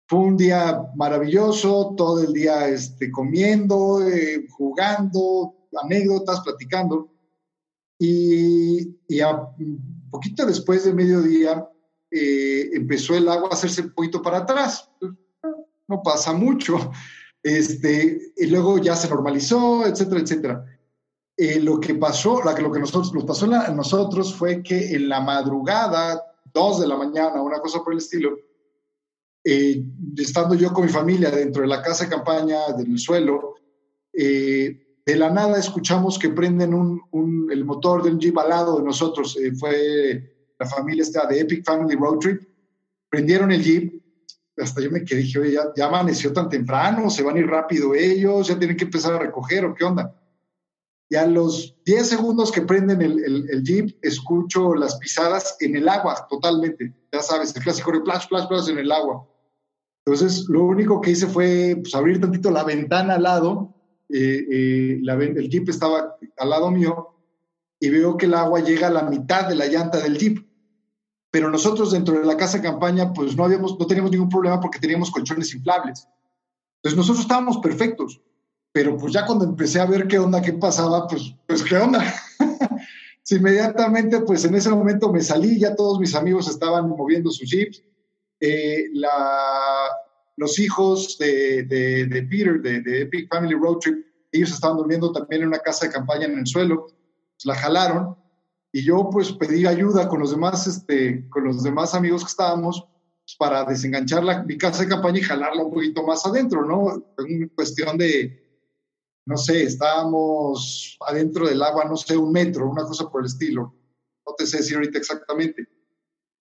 Fue 0.07 0.21
un 0.21 0.39
día 0.39 0.83
maravilloso, 0.97 1.95
todo 1.95 2.23
el 2.23 2.33
día 2.33 2.67
este, 2.69 3.11
comiendo, 3.11 4.01
eh, 4.09 4.47
jugando, 4.49 5.69
anécdotas, 5.83 6.41
platicando. 6.41 7.13
Y, 7.99 8.97
y 9.07 9.21
a 9.21 9.51
poquito 10.11 10.47
después 10.47 10.85
de 10.85 10.95
mediodía 10.95 11.69
eh, 12.11 12.71
empezó 12.73 13.15
el 13.15 13.29
agua 13.29 13.49
a 13.51 13.55
hacerse 13.55 13.83
un 13.83 13.93
poquito 13.93 14.23
para 14.23 14.39
atrás. 14.39 14.91
No 15.87 16.03
pasa 16.03 16.33
mucho. 16.33 16.91
Este, 17.43 18.33
y 18.37 18.47
luego 18.47 18.79
ya 18.79 18.97
se 18.97 19.09
normalizó, 19.09 19.87
etcétera, 19.87 20.21
etcétera. 20.21 20.65
Eh, 21.37 21.61
lo 21.61 21.79
que 21.79 21.95
pasó, 21.95 22.41
lo 22.43 22.73
que 22.73 22.81
nosotros, 22.81 23.15
nos 23.15 23.25
pasó 23.25 23.47
a 23.47 23.69
nosotros 23.69 24.35
fue 24.35 24.63
que 24.63 24.97
en 24.97 25.09
la 25.09 25.21
madrugada, 25.21 26.21
dos 26.53 26.81
de 26.81 26.89
la 26.89 26.97
mañana, 26.97 27.41
una 27.41 27.61
cosa 27.61 27.79
por 27.85 27.93
el 27.93 28.01
estilo, 28.01 28.37
eh, 29.45 29.85
estando 30.17 30.57
yo 30.57 30.73
con 30.73 30.85
mi 30.85 30.91
familia 30.91 31.31
dentro 31.31 31.63
de 31.63 31.69
la 31.69 31.81
casa 31.81 32.05
de 32.05 32.11
campaña, 32.11 32.73
del 32.77 32.99
suelo, 32.99 33.55
eh, 34.13 34.88
de 35.09 35.17
la 35.17 35.31
nada 35.31 35.59
escuchamos 35.59 36.19
que 36.19 36.29
prenden 36.29 36.75
un, 36.75 37.49
el 37.51 37.65
motor 37.65 38.03
del 38.03 38.19
Jeep 38.19 38.37
al 38.39 38.51
lado 38.51 38.77
de 38.77 38.85
nosotros. 38.85 39.39
Eh, 39.39 39.53
fue 39.53 40.53
la 40.59 40.67
familia 40.67 41.03
esta 41.03 41.27
de 41.27 41.41
Epic 41.41 41.65
Family 41.65 41.97
Road 41.97 42.19
Trip. 42.19 42.43
Prendieron 43.09 43.51
el 43.51 43.63
Jeep. 43.63 44.03
Hasta 44.59 44.83
yo 44.83 44.91
me 44.91 45.05
quedé, 45.05 45.21
dije, 45.21 45.39
oye, 45.39 45.59
ya, 45.75 45.87
amaneció 45.87 46.31
tan 46.35 46.51
temprano, 46.51 47.09
se 47.09 47.23
van 47.23 47.37
a 47.37 47.39
ir 47.39 47.47
rápido 47.47 47.95
ellos, 47.95 48.49
ya 48.49 48.59
tienen 48.59 48.77
que 48.77 48.85
empezar 48.85 49.15
a 49.15 49.19
recoger 49.19 49.65
o 49.65 49.75
qué 49.75 49.85
onda. 49.85 50.15
Y 51.09 51.17
a 51.17 51.27
los 51.27 51.83
10 51.87 52.07
segundos 52.07 52.53
que 52.53 52.61
prenden 52.61 53.01
el, 53.01 53.49
el, 53.49 53.63
Jeep, 53.63 53.97
escucho 54.03 54.75
las 54.75 54.99
pisadas 54.99 55.57
en 55.61 55.75
el 55.75 55.89
agua 55.89 56.27
totalmente. 56.29 56.93
Ya 57.11 57.23
sabes, 57.23 57.57
el 57.57 57.63
clásico 57.63 57.93
de 57.93 58.01
splash, 58.01 58.25
splash, 58.25 58.45
splash 58.45 58.69
en 58.69 58.79
el 58.79 58.93
agua. 58.93 59.27
Entonces, 60.05 60.47
lo 60.51 60.65
único 60.65 61.01
que 61.01 61.13
hice 61.13 61.29
fue 61.29 61.79
pues, 61.81 61.95
abrir 61.95 62.21
tantito 62.21 62.51
la 62.51 62.65
ventana 62.65 63.15
al 63.15 63.23
lado 63.23 63.78
eh, 64.09 64.47
eh, 64.51 64.99
la, 65.03 65.15
el 65.15 65.49
jeep 65.49 65.69
estaba 65.69 66.17
al 66.37 66.51
lado 66.51 66.71
mío 66.71 67.15
y 67.81 67.91
veo 67.91 68.17
que 68.17 68.27
el 68.27 68.35
agua 68.35 68.61
llega 68.61 68.89
a 68.89 68.93
la 68.93 69.03
mitad 69.03 69.49
de 69.49 69.55
la 69.55 69.67
llanta 69.67 69.99
del 69.99 70.19
jeep. 70.19 70.47
Pero 71.31 71.51
nosotros 71.51 71.93
dentro 71.93 72.19
de 72.19 72.25
la 72.25 72.37
casa 72.37 72.57
de 72.59 72.65
campaña, 72.65 73.13
pues 73.13 73.37
no, 73.37 73.45
habíamos, 73.45 73.79
no 73.79 73.87
teníamos 73.87 74.11
ningún 74.11 74.31
problema 74.31 74.61
porque 74.61 74.79
teníamos 74.79 75.11
colchones 75.11 75.55
inflables. 75.55 76.09
Entonces 76.77 76.97
nosotros 76.97 77.21
estábamos 77.21 77.59
perfectos. 77.59 78.21
Pero 78.73 78.97
pues 78.97 79.13
ya 79.13 79.27
cuando 79.27 79.45
empecé 79.45 79.81
a 79.81 79.87
ver 79.87 80.07
qué 80.09 80.19
onda, 80.19 80.43
qué 80.43 80.53
pasaba, 80.53 81.07
pues, 81.07 81.35
pues 81.47 81.63
qué 81.63 81.77
onda. 81.77 82.03
inmediatamente, 83.31 84.21
pues 84.21 84.45
en 84.45 84.55
ese 84.55 84.71
momento 84.71 85.13
me 85.13 85.21
salí, 85.21 85.59
ya 85.59 85.75
todos 85.75 85.99
mis 85.99 86.15
amigos 86.15 86.49
estaban 86.49 86.89
moviendo 86.89 87.31
sus 87.31 87.51
jeeps. 87.51 87.83
Eh, 88.41 88.87
la, 88.93 89.11
los 90.39 90.59
hijos 90.61 91.19
de, 91.19 91.65
de, 91.65 92.23
Peter, 92.23 92.63
de, 92.63 93.03
Epic 93.03 93.29
Family 93.29 93.55
Road 93.55 93.79
Trip, 93.79 94.07
ellos 94.31 94.53
estaban 94.53 94.77
durmiendo 94.77 95.11
también 95.11 95.43
en 95.43 95.49
una 95.49 95.59
casa 95.59 95.87
de 95.87 95.93
campaña 95.93 96.27
en 96.27 96.39
el 96.39 96.47
suelo, 96.47 96.87
pues, 96.87 97.45
la 97.45 97.57
jalaron 97.57 98.17
y 98.71 98.85
yo 98.85 99.09
pues 99.11 99.33
pedí 99.33 99.67
ayuda 99.67 100.09
con 100.09 100.21
los 100.21 100.31
demás, 100.31 100.67
este, 100.67 101.29
con 101.29 101.45
los 101.45 101.63
demás 101.65 101.95
amigos 101.95 102.23
que 102.23 102.29
estábamos 102.29 102.83
pues, 102.83 103.37
para 103.37 103.65
desenganchar 103.65 104.23
la, 104.23 104.45
mi 104.45 104.57
casa 104.57 104.83
de 104.83 104.89
campaña 104.89 105.19
y 105.19 105.23
jalarla 105.23 105.65
un 105.65 105.73
poquito 105.73 106.05
más 106.05 106.25
adentro, 106.25 106.65
¿no? 106.65 107.05
En 107.19 107.49
cuestión 107.49 107.99
de, 107.99 108.63
no 109.27 109.37
sé, 109.37 109.65
estábamos 109.65 110.97
adentro 111.05 111.49
del 111.49 111.63
agua, 111.63 111.85
no 111.85 111.97
sé, 111.97 112.17
un 112.17 112.31
metro, 112.31 112.71
una 112.71 112.85
cosa 112.85 113.11
por 113.11 113.23
el 113.23 113.27
estilo. 113.27 113.75
No 114.25 114.35
te 114.37 114.47
sé 114.47 114.59
decir 114.59 114.77
ahorita 114.77 114.99
exactamente. 114.99 115.67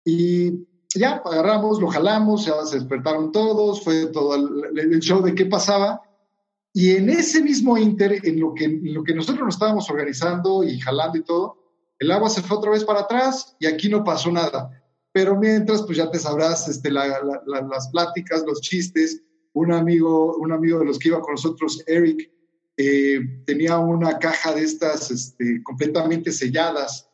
Y 0.04 0.66
ya 0.98 1.22
agarramos, 1.24 1.80
lo 1.80 1.88
jalamos, 1.88 2.46
ya 2.46 2.64
se 2.64 2.76
despertaron 2.76 3.32
todos, 3.32 3.82
fue 3.82 4.06
todo 4.06 4.35
el, 4.35 5.00
show 5.00 5.22
de 5.22 5.35
qué 5.35 5.46
pasaba. 5.46 6.02
Y 6.72 6.90
en 6.96 7.09
ese 7.09 7.42
mismo 7.42 7.78
inter, 7.78 8.20
en 8.22 8.40
lo, 8.40 8.52
que, 8.54 8.64
en 8.64 8.92
lo 8.92 9.02
que 9.02 9.14
nosotros 9.14 9.44
nos 9.44 9.54
estábamos 9.54 9.88
organizando 9.90 10.62
y 10.62 10.78
jalando 10.78 11.18
y 11.18 11.22
todo, 11.22 11.56
el 11.98 12.11
agua 12.11 12.28
se 12.28 12.42
fue 12.42 12.59
otra 12.59 12.70
vez 12.70 12.85
para 12.85 13.00
atrás 13.00 13.56
y 13.59 13.66
aquí 13.66 13.88
no 13.88 14.04
pasó 14.04 14.30
nada. 14.30 14.70
Pero 15.12 15.37
mientras, 15.37 15.82
pues 15.82 15.96
ya 15.96 16.11
te 16.11 16.18
sabrás 16.18 16.68
este, 16.68 16.90
las 16.90 17.88
pláticas, 17.90 18.44
los 18.46 18.61
chistes. 18.61 19.22
Un 19.54 19.72
amigo, 19.72 20.37
un 20.37 20.52
amigo 20.52 20.80
de 20.80 20.85
los 20.85 20.98
que 20.98 21.09
iba 21.09 21.22
con 21.22 21.32
nosotros, 21.32 21.82
Eric, 21.87 22.30
eh, 22.76 23.20
tenía 23.46 23.78
una 23.78 24.18
caja 24.18 24.52
de 24.52 24.62
estas 24.62 25.11
este, 25.11 25.62
completamente 25.62 26.30
selladas 26.30 27.09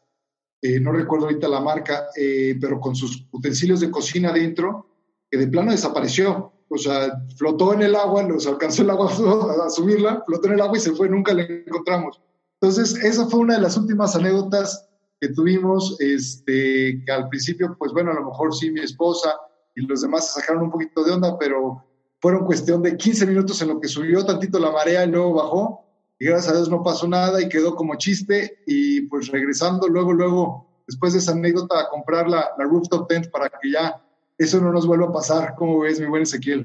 eh, 0.63 0.79
no 0.79 0.93
recuerdo 0.93 1.27
ahorita 1.27 1.49
la 1.49 1.61
marca, 1.61 2.07
eh, 2.17 2.57
pero 2.61 2.79
con 2.79 2.95
sus 2.95 3.27
utensilios 3.33 3.81
de 3.81 3.91
cocina 3.91 4.33
dentro, 4.33 4.87
que 5.29 5.37
de 5.37 5.49
plano 5.49 5.73
desapareció. 5.73 6.53
O 6.69 6.79
sea, 6.79 7.13
flotó 7.37 7.75
en 7.75 7.83
el 7.83 7.97
agua, 7.97 8.23
nos 8.23 8.47
alcanzó 8.47 8.83
el 8.83 8.91
agua 8.91 9.11
a 9.67 9.71
subirla, 9.71 10.23
flotó 10.25 10.47
en 10.47 10.55
el 10.55 10.61
agua 10.61 10.79
y 10.79 10.81
se 10.81 10.93
fue, 10.93 11.09
nunca 11.09 11.35
la 11.35 11.43
encontramos. 11.43 12.23
Entonces, 12.61 12.95
esa 13.03 13.27
fue 13.27 13.41
una 13.41 13.57
de 13.57 13.63
las 13.63 13.77
últimas 13.77 14.15
anécdotas 14.15 14.89
que 15.21 15.29
tuvimos, 15.31 15.97
este, 15.99 17.03
que 17.05 17.13
al 17.13 17.29
principio, 17.29 17.75
pues 17.77 17.93
bueno, 17.93 18.13
a 18.13 18.15
lo 18.15 18.27
mejor 18.27 18.55
sí 18.55 18.71
mi 18.71 18.81
esposa 18.81 19.35
y 19.75 19.85
los 19.85 20.03
demás 20.03 20.29
se 20.29 20.41
sacaron 20.41 20.63
un 20.65 20.71
poquito 20.71 21.03
de 21.03 21.11
onda, 21.11 21.37
pero 21.39 21.85
fueron 22.21 22.47
cuestión 22.47 22.83
de 22.83 22.97
15 22.97 23.27
minutos 23.27 23.61
en 23.63 23.69
lo 23.69 23.81
que 23.81 23.89
subió 23.89 24.25
tantito 24.25 24.61
la 24.61 24.71
marea 24.71 25.05
y 25.05 25.11
luego 25.11 25.35
bajó 25.35 25.82
y 26.23 26.27
gracias 26.27 26.53
a 26.53 26.57
Dios 26.57 26.71
no 26.71 26.85
pasó 26.85 27.09
nada 27.09 27.43
y 27.43 27.49
quedó 27.49 27.75
como 27.75 27.97
chiste 27.97 28.63
y 28.65 29.01
pues 29.09 29.27
regresando 29.27 29.89
luego, 29.89 30.13
luego, 30.13 30.69
después 30.87 31.15
de 31.15 31.19
esa 31.19 31.33
anécdota, 31.33 31.81
a 31.81 31.89
comprar 31.89 32.29
la, 32.29 32.51
la 32.57 32.63
rooftop 32.63 33.09
tent 33.09 33.29
para 33.29 33.49
que 33.49 33.73
ya 33.73 34.01
eso 34.39 34.61
no 34.61 34.71
nos 34.71 34.87
vuelva 34.87 35.07
a 35.07 35.13
pasar. 35.13 35.57
¿Cómo 35.57 35.81
ves, 35.81 35.99
mi 35.99 36.07
buen 36.07 36.23
Ezequiel? 36.23 36.65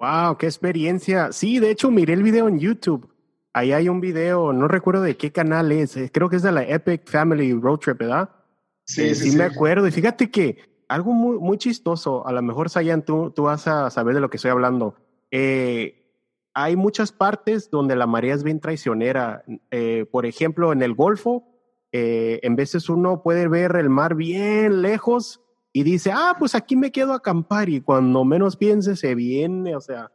Wow, 0.00 0.36
qué 0.36 0.46
experiencia. 0.46 1.30
Sí, 1.30 1.60
de 1.60 1.70
hecho 1.70 1.92
miré 1.92 2.14
el 2.14 2.24
video 2.24 2.48
en 2.48 2.58
YouTube. 2.58 3.08
Ahí 3.52 3.70
hay 3.70 3.88
un 3.88 4.00
video, 4.00 4.52
no 4.52 4.66
recuerdo 4.66 5.02
de 5.02 5.16
qué 5.16 5.30
canal 5.30 5.70
es, 5.70 5.96
eh, 5.96 6.10
creo 6.12 6.28
que 6.28 6.34
es 6.34 6.42
de 6.42 6.50
la 6.50 6.64
Epic 6.64 7.08
Family 7.08 7.52
Road 7.52 7.78
Trip, 7.78 7.98
¿verdad? 7.98 8.28
Sí, 8.82 9.02
eh, 9.02 9.14
sí, 9.14 9.30
sí, 9.30 9.36
me 9.36 9.44
acuerdo. 9.44 9.86
Y 9.86 9.92
fíjate 9.92 10.32
que 10.32 10.56
algo 10.88 11.12
muy, 11.12 11.38
muy 11.38 11.58
chistoso, 11.58 12.26
a 12.26 12.32
lo 12.32 12.42
mejor, 12.42 12.68
Sayan, 12.68 13.04
tú, 13.04 13.30
tú 13.30 13.44
vas 13.44 13.68
a 13.68 13.88
saber 13.88 14.16
de 14.16 14.20
lo 14.20 14.30
que 14.30 14.38
estoy 14.38 14.50
hablando. 14.50 14.96
Eh, 15.30 15.99
hay 16.54 16.76
muchas 16.76 17.12
partes 17.12 17.70
donde 17.70 17.96
la 17.96 18.06
marea 18.06 18.34
es 18.34 18.42
bien 18.42 18.60
traicionera. 18.60 19.44
Eh, 19.70 20.06
por 20.10 20.26
ejemplo, 20.26 20.72
en 20.72 20.82
el 20.82 20.94
Golfo, 20.94 21.44
eh, 21.92 22.40
en 22.42 22.56
veces 22.56 22.88
uno 22.88 23.22
puede 23.22 23.48
ver 23.48 23.76
el 23.76 23.88
mar 23.88 24.14
bien 24.14 24.82
lejos 24.82 25.40
y 25.72 25.82
dice, 25.82 26.12
ah, 26.12 26.36
pues 26.38 26.54
aquí 26.54 26.76
me 26.76 26.92
quedo 26.92 27.12
a 27.12 27.16
acampar 27.16 27.68
y 27.68 27.80
cuando 27.80 28.24
menos 28.24 28.56
piense 28.56 28.96
se 28.96 29.14
viene, 29.14 29.76
o 29.76 29.80
sea, 29.80 30.12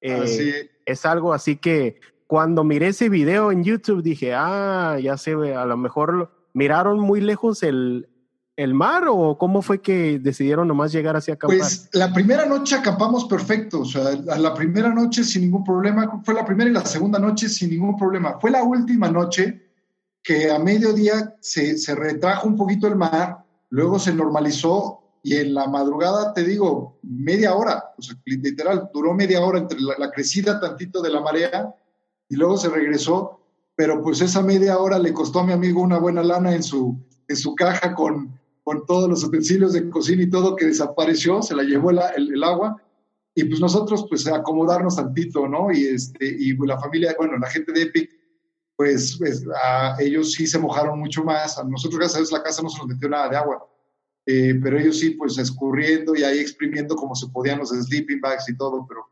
eh, 0.00 0.70
es 0.84 1.06
algo 1.06 1.32
así 1.32 1.56
que 1.56 1.98
cuando 2.26 2.62
miré 2.62 2.88
ese 2.88 3.08
video 3.08 3.50
en 3.50 3.64
YouTube 3.64 4.02
dije, 4.02 4.34
ah, 4.34 4.98
ya 5.00 5.16
sé, 5.16 5.32
a 5.32 5.64
lo 5.64 5.76
mejor 5.76 6.30
miraron 6.52 7.00
muy 7.00 7.20
lejos 7.20 7.62
el, 7.62 8.08
el 8.56 8.74
mar 8.74 9.04
o 9.08 9.36
cómo 9.36 9.62
fue 9.62 9.80
que 9.80 10.18
decidieron 10.18 10.68
nomás 10.68 10.92
llegar 10.92 11.16
hacia 11.16 11.34
acampar? 11.34 11.58
Pues 11.58 11.88
la 11.92 12.12
primera 12.12 12.46
noche 12.46 12.76
acampamos 12.76 13.24
perfecto, 13.24 13.80
o 13.80 13.84
sea, 13.84 14.12
la 14.12 14.54
primera 14.54 14.90
noche 14.90 15.24
sin 15.24 15.42
ningún 15.42 15.64
problema, 15.64 16.20
fue 16.24 16.34
la 16.34 16.44
primera 16.44 16.70
y 16.70 16.72
la 16.72 16.84
segunda 16.84 17.18
noche 17.18 17.48
sin 17.48 17.70
ningún 17.70 17.96
problema. 17.96 18.38
Fue 18.40 18.50
la 18.50 18.62
última 18.62 19.10
noche 19.10 19.70
que 20.22 20.50
a 20.50 20.58
mediodía 20.58 21.34
se, 21.40 21.76
se 21.76 21.94
retrajo 21.94 22.48
un 22.48 22.56
poquito 22.56 22.86
el 22.86 22.96
mar, 22.96 23.44
luego 23.70 23.98
se 23.98 24.14
normalizó 24.14 25.00
y 25.22 25.36
en 25.36 25.54
la 25.54 25.66
madrugada, 25.66 26.32
te 26.32 26.44
digo, 26.44 26.98
media 27.02 27.54
hora, 27.54 27.92
o 27.98 28.02
sea, 28.02 28.14
literal, 28.24 28.90
duró 28.92 29.14
media 29.14 29.40
hora 29.40 29.58
entre 29.58 29.80
la, 29.80 29.94
la 29.98 30.10
crecida 30.10 30.60
tantito 30.60 31.02
de 31.02 31.10
la 31.10 31.20
marea 31.20 31.74
y 32.28 32.36
luego 32.36 32.56
se 32.56 32.68
regresó, 32.68 33.40
pero 33.74 34.02
pues 34.02 34.20
esa 34.20 34.42
media 34.42 34.78
hora 34.78 34.98
le 34.98 35.12
costó 35.12 35.40
a 35.40 35.46
mi 35.46 35.52
amigo 35.52 35.82
una 35.82 35.98
buena 35.98 36.22
lana 36.22 36.54
en 36.54 36.62
su, 36.62 36.96
en 37.26 37.36
su 37.36 37.54
caja 37.54 37.94
con, 37.94 38.38
con 38.64 38.86
todos 38.86 39.08
los 39.08 39.22
utensilios 39.22 39.74
de 39.74 39.88
cocina 39.90 40.22
y 40.22 40.30
todo 40.30 40.56
que 40.56 40.66
desapareció, 40.66 41.42
se 41.42 41.54
la 41.54 41.62
llevó 41.62 41.90
el, 41.90 42.00
el, 42.16 42.42
agua. 42.42 42.82
Y 43.34 43.44
pues 43.44 43.60
nosotros 43.60 44.06
pues 44.08 44.26
acomodarnos 44.26 44.96
tantito, 44.96 45.46
¿no? 45.46 45.70
Y, 45.70 45.84
este, 45.84 46.26
y 46.26 46.56
la 46.56 46.80
familia, 46.80 47.14
bueno, 47.18 47.38
la 47.38 47.50
gente 47.50 47.72
de 47.72 47.82
Epic, 47.82 48.10
pues, 48.76 49.16
pues 49.18 49.44
a 49.62 49.96
ellos 50.00 50.32
sí 50.32 50.46
se 50.46 50.58
mojaron 50.58 50.98
mucho 50.98 51.22
más, 51.22 51.58
a 51.58 51.64
nosotros 51.64 51.98
gracias 51.98 52.16
a 52.16 52.20
Dios 52.20 52.32
la 52.32 52.42
casa 52.42 52.62
no 52.62 52.70
se 52.70 52.78
nos 52.78 52.88
metió 52.88 53.08
nada 53.08 53.28
de 53.28 53.36
agua, 53.36 53.68
eh, 54.26 54.58
pero 54.62 54.78
ellos 54.78 54.98
sí 54.98 55.10
pues 55.10 55.38
escurriendo 55.38 56.16
y 56.16 56.24
ahí 56.24 56.38
exprimiendo 56.38 56.96
como 56.96 57.14
se 57.14 57.28
podían 57.28 57.58
los 57.58 57.68
sleeping 57.68 58.20
bags 58.20 58.48
y 58.48 58.56
todo, 58.56 58.84
pero 58.88 59.06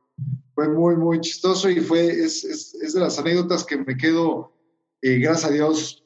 fue 0.54 0.68
muy, 0.68 0.96
muy 0.96 1.20
chistoso 1.20 1.70
y 1.70 1.80
fue, 1.80 2.06
es, 2.06 2.44
es, 2.44 2.74
es 2.74 2.94
de 2.94 3.00
las 3.00 3.18
anécdotas 3.18 3.64
que 3.64 3.76
me 3.76 3.96
quedo, 3.96 4.52
eh, 5.00 5.18
gracias 5.18 5.50
a 5.50 5.54
Dios, 5.54 6.04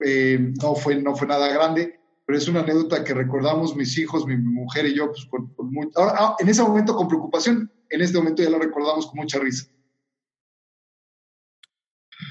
eh, 0.00 0.52
no, 0.60 0.74
fue, 0.74 0.96
no 0.96 1.14
fue 1.14 1.28
nada 1.28 1.48
grande, 1.48 2.00
pero 2.26 2.38
es 2.38 2.48
una 2.48 2.60
anécdota 2.60 3.04
que 3.04 3.14
recordamos 3.14 3.76
mis 3.76 3.96
hijos, 3.98 4.26
mi, 4.26 4.36
mujer 4.36 4.86
y 4.86 4.96
yo, 4.96 5.06
pues 5.06 5.26
con, 5.26 5.54
ah, 5.96 6.34
en 6.40 6.48
ese 6.48 6.62
momento 6.62 6.96
con 6.96 7.06
preocupación, 7.06 7.70
en 7.88 8.00
este 8.00 8.18
momento 8.18 8.42
ya 8.42 8.50
lo 8.50 8.58
recordamos 8.58 9.06
con 9.06 9.20
mucha 9.20 9.38
risa. 9.38 9.70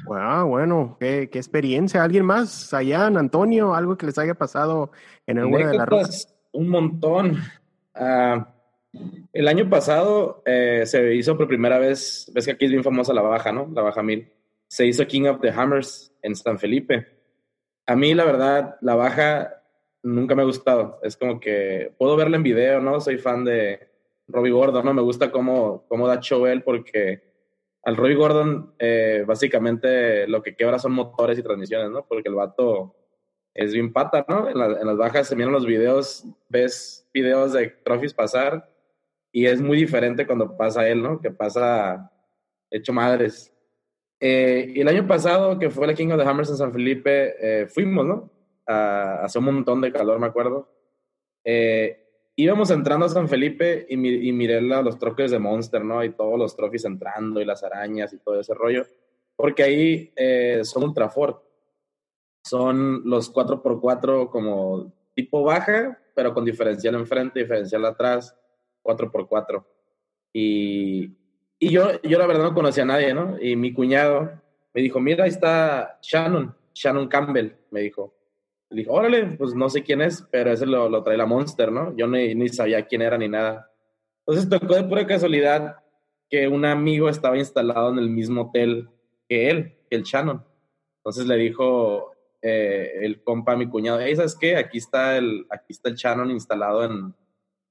Wow, 0.05 0.47
bueno, 0.47 0.97
qué, 0.99 1.29
qué 1.31 1.39
experiencia. 1.39 2.03
¿Alguien 2.03 2.25
más, 2.25 2.73
allá 2.73 3.07
Antonio, 3.07 3.73
algo 3.73 3.97
que 3.97 4.05
les 4.05 4.17
haya 4.17 4.33
pasado 4.33 4.91
en 5.25 5.39
alguna 5.39 5.69
de 5.69 5.77
las 5.77 5.87
rutas? 5.87 6.35
Un 6.51 6.69
montón. 6.69 7.37
Ah, 7.93 8.53
el 9.31 9.47
año 9.47 9.69
pasado 9.69 10.43
eh, 10.45 10.83
se 10.85 11.15
hizo 11.15 11.37
por 11.37 11.47
primera 11.47 11.79
vez, 11.79 12.29
ves 12.33 12.45
que 12.45 12.51
aquí 12.51 12.65
es 12.65 12.71
bien 12.71 12.83
famosa 12.83 13.13
la 13.13 13.21
baja, 13.21 13.51
¿no? 13.51 13.69
La 13.73 13.81
baja 13.81 14.03
mil. 14.03 14.31
Se 14.67 14.85
hizo 14.85 15.07
King 15.07 15.27
of 15.27 15.39
the 15.39 15.51
Hammers 15.51 16.13
en 16.21 16.35
San 16.35 16.59
Felipe. 16.59 17.07
A 17.85 17.95
mí, 17.95 18.13
la 18.13 18.25
verdad, 18.25 18.75
la 18.81 18.95
baja 18.95 19.54
nunca 20.05 20.35
me 20.35 20.43
ha 20.43 20.45
gustado. 20.45 20.99
Es 21.03 21.17
como 21.17 21.39
que 21.39 21.91
puedo 21.97 22.15
verla 22.15 22.37
en 22.37 22.43
video, 22.43 22.79
¿no? 22.79 23.01
Soy 23.01 23.17
fan 23.17 23.43
de 23.43 23.89
Robbie 24.27 24.51
Gordon, 24.51 24.85
¿no? 24.85 24.93
Me 24.93 25.01
gusta 25.01 25.31
cómo, 25.31 25.85
cómo 25.87 26.07
da 26.07 26.19
show 26.19 26.45
él 26.45 26.63
porque 26.63 27.23
al 27.83 27.97
Robbie 27.97 28.15
Gordon 28.15 28.73
eh, 28.79 29.23
básicamente 29.27 30.27
lo 30.27 30.41
que 30.41 30.55
quebra 30.55 30.79
son 30.79 30.93
motores 30.93 31.37
y 31.37 31.43
transmisiones, 31.43 31.91
¿no? 31.91 32.05
Porque 32.07 32.29
el 32.29 32.35
vato 32.35 32.95
es 33.53 33.73
bien 33.73 33.91
pata, 33.91 34.25
¿no? 34.27 34.47
En, 34.47 34.57
en 34.57 34.87
las 34.87 34.97
bajas 34.97 35.27
se 35.27 35.35
miran 35.35 35.51
los 35.51 35.65
videos, 35.65 36.25
ves 36.49 37.07
videos 37.13 37.53
de 37.53 37.69
trophies 37.83 38.13
pasar 38.13 38.69
y 39.31 39.47
es 39.47 39.61
muy 39.61 39.77
diferente 39.77 40.25
cuando 40.27 40.55
pasa 40.55 40.87
él, 40.87 41.01
¿no? 41.01 41.19
Que 41.19 41.31
pasa 41.31 42.11
hecho 42.69 42.93
madres. 42.93 43.51
Eh, 44.19 44.71
y 44.75 44.81
el 44.81 44.87
año 44.87 45.07
pasado, 45.07 45.59
que 45.59 45.69
fue 45.69 45.87
la 45.87 45.93
King 45.93 46.09
of 46.09 46.19
the 46.19 46.27
Hammers 46.27 46.49
en 46.49 46.57
San 46.57 46.71
Felipe, 46.71 47.35
eh, 47.41 47.67
fuimos, 47.67 48.05
¿no? 48.05 48.34
Hace 48.65 49.39
un 49.39 49.45
montón 49.45 49.81
de 49.81 49.91
calor, 49.91 50.19
me 50.19 50.27
acuerdo. 50.27 50.69
Eh, 51.43 52.31
íbamos 52.35 52.71
entrando 52.71 53.05
a 53.05 53.09
San 53.09 53.29
Felipe 53.29 53.85
y, 53.89 53.93
y 53.93 54.31
miré 54.31 54.61
los 54.61 54.97
troques 54.97 55.31
de 55.31 55.39
Monster, 55.39 55.83
¿no? 55.83 56.03
Y 56.03 56.11
todos 56.11 56.37
los 56.39 56.55
trophies 56.55 56.85
entrando 56.85 57.41
y 57.41 57.45
las 57.45 57.63
arañas 57.63 58.13
y 58.13 58.17
todo 58.17 58.39
ese 58.39 58.53
rollo. 58.53 58.85
Porque 59.35 59.63
ahí 59.63 60.13
son 60.63 60.83
Ultra 60.83 61.09
Ford. 61.09 61.35
Son 62.43 63.01
los 63.09 63.33
4x4 63.33 64.29
como 64.29 64.93
tipo 65.15 65.43
baja, 65.43 65.97
pero 66.13 66.33
con 66.33 66.45
diferencial 66.45 66.95
enfrente, 66.95 67.39
diferencial 67.39 67.83
atrás, 67.85 68.35
4x4. 68.83 69.63
Y, 70.33 71.17
y 71.57 71.69
yo, 71.69 72.01
yo 72.01 72.19
la 72.19 72.27
verdad 72.27 72.43
no 72.43 72.53
conocía 72.53 72.83
a 72.83 72.87
nadie, 72.87 73.13
¿no? 73.13 73.37
Y 73.41 73.55
mi 73.55 73.73
cuñado 73.73 74.31
me 74.73 74.81
dijo, 74.81 74.99
mira, 74.99 75.23
ahí 75.23 75.29
está 75.29 75.97
Shannon, 76.01 76.55
Shannon 76.73 77.07
Campbell, 77.07 77.53
me 77.71 77.81
dijo. 77.81 78.13
Le 78.75 78.81
dijo, 78.81 78.91
órale, 78.91 79.25
pues 79.37 79.53
no 79.55 79.69
sé 79.69 79.83
quién 79.83 80.01
es, 80.01 80.27
pero 80.29 80.51
ese 80.51 80.65
lo, 80.65 80.89
lo 80.89 81.01
trae 81.01 81.15
la 81.15 81.25
Monster, 81.25 81.71
¿no? 81.71 81.95
Yo 81.95 82.07
ni, 82.07 82.35
ni 82.35 82.49
sabía 82.49 82.85
quién 82.85 83.01
era 83.01 83.17
ni 83.17 83.29
nada. 83.29 83.71
Entonces 84.27 84.49
tocó 84.49 84.75
de 84.75 84.83
pura 84.83 85.07
casualidad 85.07 85.77
que 86.29 86.49
un 86.49 86.65
amigo 86.65 87.07
estaba 87.07 87.37
instalado 87.37 87.93
en 87.93 87.99
el 87.99 88.09
mismo 88.09 88.41
hotel 88.41 88.89
que 89.29 89.49
él, 89.49 89.77
que 89.89 89.95
el 89.95 90.03
Shannon. 90.03 90.43
Entonces 90.97 91.25
le 91.25 91.37
dijo 91.37 92.11
eh, 92.41 92.99
el 93.01 93.23
compa 93.23 93.53
a 93.53 93.55
mi 93.55 93.69
cuñado, 93.69 94.01
hey, 94.01 94.13
¿sabes 94.17 94.35
qué? 94.37 94.57
Aquí 94.57 94.79
está 94.79 95.15
el, 95.15 95.45
aquí 95.49 95.67
está 95.71 95.87
el 95.87 95.95
Shannon 95.95 96.29
instalado 96.29 96.83
en, 96.83 97.15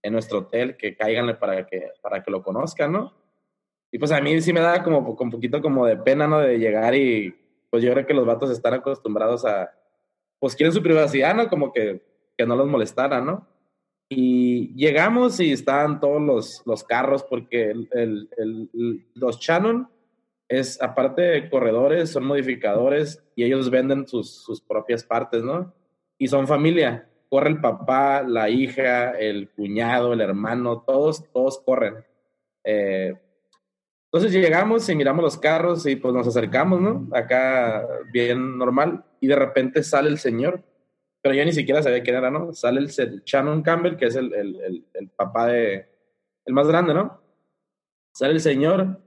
en 0.02 0.12
nuestro 0.14 0.38
hotel, 0.38 0.78
que 0.78 0.96
cáiganle 0.96 1.34
para 1.34 1.66
que, 1.66 1.90
para 2.00 2.22
que 2.22 2.30
lo 2.30 2.42
conozcan, 2.42 2.92
¿no? 2.92 3.12
Y 3.92 3.98
pues 3.98 4.10
a 4.10 4.22
mí 4.22 4.40
sí 4.40 4.54
me 4.54 4.60
da 4.60 4.82
como 4.82 5.00
un 5.00 5.30
poquito 5.30 5.60
como 5.60 5.84
de 5.84 5.98
pena, 5.98 6.26
¿no? 6.26 6.38
De 6.38 6.58
llegar 6.58 6.94
y 6.94 7.34
pues 7.68 7.82
yo 7.82 7.92
creo 7.92 8.06
que 8.06 8.14
los 8.14 8.24
vatos 8.24 8.50
están 8.50 8.72
acostumbrados 8.72 9.44
a, 9.44 9.70
pues 10.44 10.56
quieren 10.56 10.74
su 10.74 10.82
privacidad, 10.82 11.34
¿no? 11.34 11.48
Como 11.48 11.72
que, 11.72 12.02
que 12.36 12.44
no 12.44 12.54
los 12.54 12.66
molestara, 12.66 13.22
¿no? 13.22 13.48
Y 14.10 14.74
llegamos 14.74 15.40
y 15.40 15.50
estaban 15.50 16.00
todos 16.00 16.20
los, 16.20 16.62
los 16.66 16.84
carros 16.84 17.22
porque 17.22 17.70
el, 17.70 17.88
el, 18.36 19.08
los 19.14 19.40
Shannon 19.40 19.88
es, 20.46 20.82
aparte 20.82 21.22
de 21.22 21.48
corredores, 21.48 22.10
son 22.10 22.26
modificadores 22.26 23.24
y 23.34 23.44
ellos 23.44 23.70
venden 23.70 24.06
sus, 24.06 24.44
sus 24.44 24.60
propias 24.60 25.02
partes, 25.02 25.42
¿no? 25.42 25.72
Y 26.18 26.28
son 26.28 26.46
familia. 26.46 27.08
Corre 27.30 27.48
el 27.48 27.62
papá, 27.62 28.22
la 28.22 28.50
hija, 28.50 29.12
el 29.12 29.48
cuñado, 29.48 30.12
el 30.12 30.20
hermano, 30.20 30.84
todos, 30.86 31.24
todos 31.32 31.58
corren. 31.60 32.04
Eh, 32.64 33.14
entonces 34.14 34.40
llegamos 34.40 34.88
y 34.88 34.94
miramos 34.94 35.24
los 35.24 35.36
carros 35.38 35.84
y 35.86 35.96
pues 35.96 36.14
nos 36.14 36.28
acercamos, 36.28 36.80
¿no? 36.80 37.08
Acá 37.10 37.84
bien 38.12 38.56
normal 38.56 39.04
y 39.18 39.26
de 39.26 39.34
repente 39.34 39.82
sale 39.82 40.08
el 40.08 40.18
señor, 40.18 40.62
pero 41.20 41.34
yo 41.34 41.44
ni 41.44 41.50
siquiera 41.50 41.82
sabía 41.82 42.04
quién 42.04 42.14
era, 42.14 42.30
¿no? 42.30 42.52
Sale 42.52 42.78
el, 42.78 42.86
Shannon 42.86 43.62
Campbell, 43.62 43.96
que 43.96 44.04
es 44.04 44.14
el, 44.14 44.32
el, 44.32 44.86
el, 44.94 45.08
papá 45.08 45.48
de, 45.48 45.88
el 46.44 46.54
más 46.54 46.68
grande, 46.68 46.94
¿no? 46.94 47.20
Sale 48.12 48.34
el 48.34 48.40
señor 48.40 49.00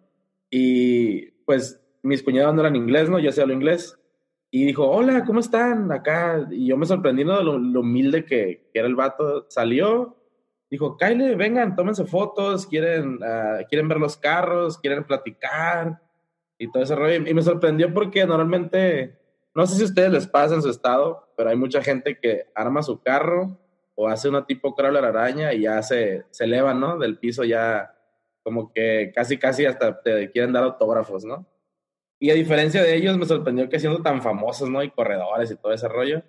y 0.50 1.32
pues 1.46 1.82
mis 2.04 2.22
cuñados 2.22 2.54
no 2.54 2.60
eran 2.60 2.76
inglés, 2.76 3.10
¿no? 3.10 3.18
Yo 3.18 3.32
sé 3.32 3.42
hablo 3.42 3.54
inglés. 3.54 3.98
Y 4.52 4.66
dijo, 4.66 4.92
hola, 4.92 5.24
¿cómo 5.24 5.40
están? 5.40 5.90
Acá. 5.90 6.50
Y 6.52 6.68
yo 6.68 6.76
me 6.76 6.86
sorprendí 6.86 7.24
de 7.24 7.30
lo, 7.30 7.58
lo 7.58 7.80
humilde 7.80 8.26
que, 8.26 8.68
que, 8.74 8.80
era 8.80 8.90
el 8.90 8.96
vato. 8.96 9.46
Salió 9.48 10.18
dijo, 10.70 10.98
Kyle, 10.98 11.36
vengan, 11.36 11.76
tómense 11.76 12.06
fotos, 12.06 12.68
quieren, 12.68 13.16
uh, 13.16 13.66
quieren 13.70 13.88
ver 13.88 14.00
los 14.00 14.18
carros, 14.18 14.78
quieren 14.78 15.04
platicar 15.04 16.02
y 16.58 16.72
todo 16.72 16.84
ese 16.84 16.96
rollo. 16.96 17.28
Y 17.28 17.34
me 17.34 17.42
sorprendió 17.42 17.94
porque 17.94 18.26
normalmente, 18.26 19.18
no 19.54 19.66
sé 19.66 19.76
si 19.76 19.84
a 19.84 19.86
ustedes 19.86 20.12
les 20.12 20.28
pasa 20.28 20.56
en 20.56 20.62
su 20.62 20.70
estado, 20.70 21.30
pero 21.38 21.50
hay 21.50 21.56
mucha 21.56 21.82
gente 21.82 22.20
que 22.20 22.46
arma 22.56 22.84
su 22.84 23.02
carro 23.02 23.58
o 23.96 24.08
hace 24.08 24.30
una 24.30 24.46
tipo 24.46 24.76
crawler 24.76 25.06
araña 25.06 25.54
y 25.54 25.62
ya 25.62 25.82
se, 25.82 26.26
se 26.30 26.44
eleva, 26.44 26.74
¿no? 26.74 26.98
Del 26.98 27.18
piso 27.18 27.44
ya 27.44 27.94
como 28.44 28.72
que 28.72 29.12
casi, 29.14 29.38
casi 29.38 29.66
hasta 29.66 30.02
te 30.02 30.32
quieren 30.32 30.54
dar 30.54 30.64
autógrafos, 30.64 31.26
¿no? 31.26 31.46
Y 32.20 32.32
a 32.32 32.34
diferencia 32.34 32.82
de 32.82 32.96
ellos, 32.96 33.18
me 33.18 33.26
sorprendió 33.26 33.70
que 33.70 33.80
siendo 33.80 34.02
tan 34.02 34.22
famosos, 34.22 34.70
¿no? 34.70 34.82
Y 34.82 34.90
corredores 34.90 35.52
y 35.52 35.56
todo 35.56 35.74
ese 35.74 35.88
rollo, 35.88 36.24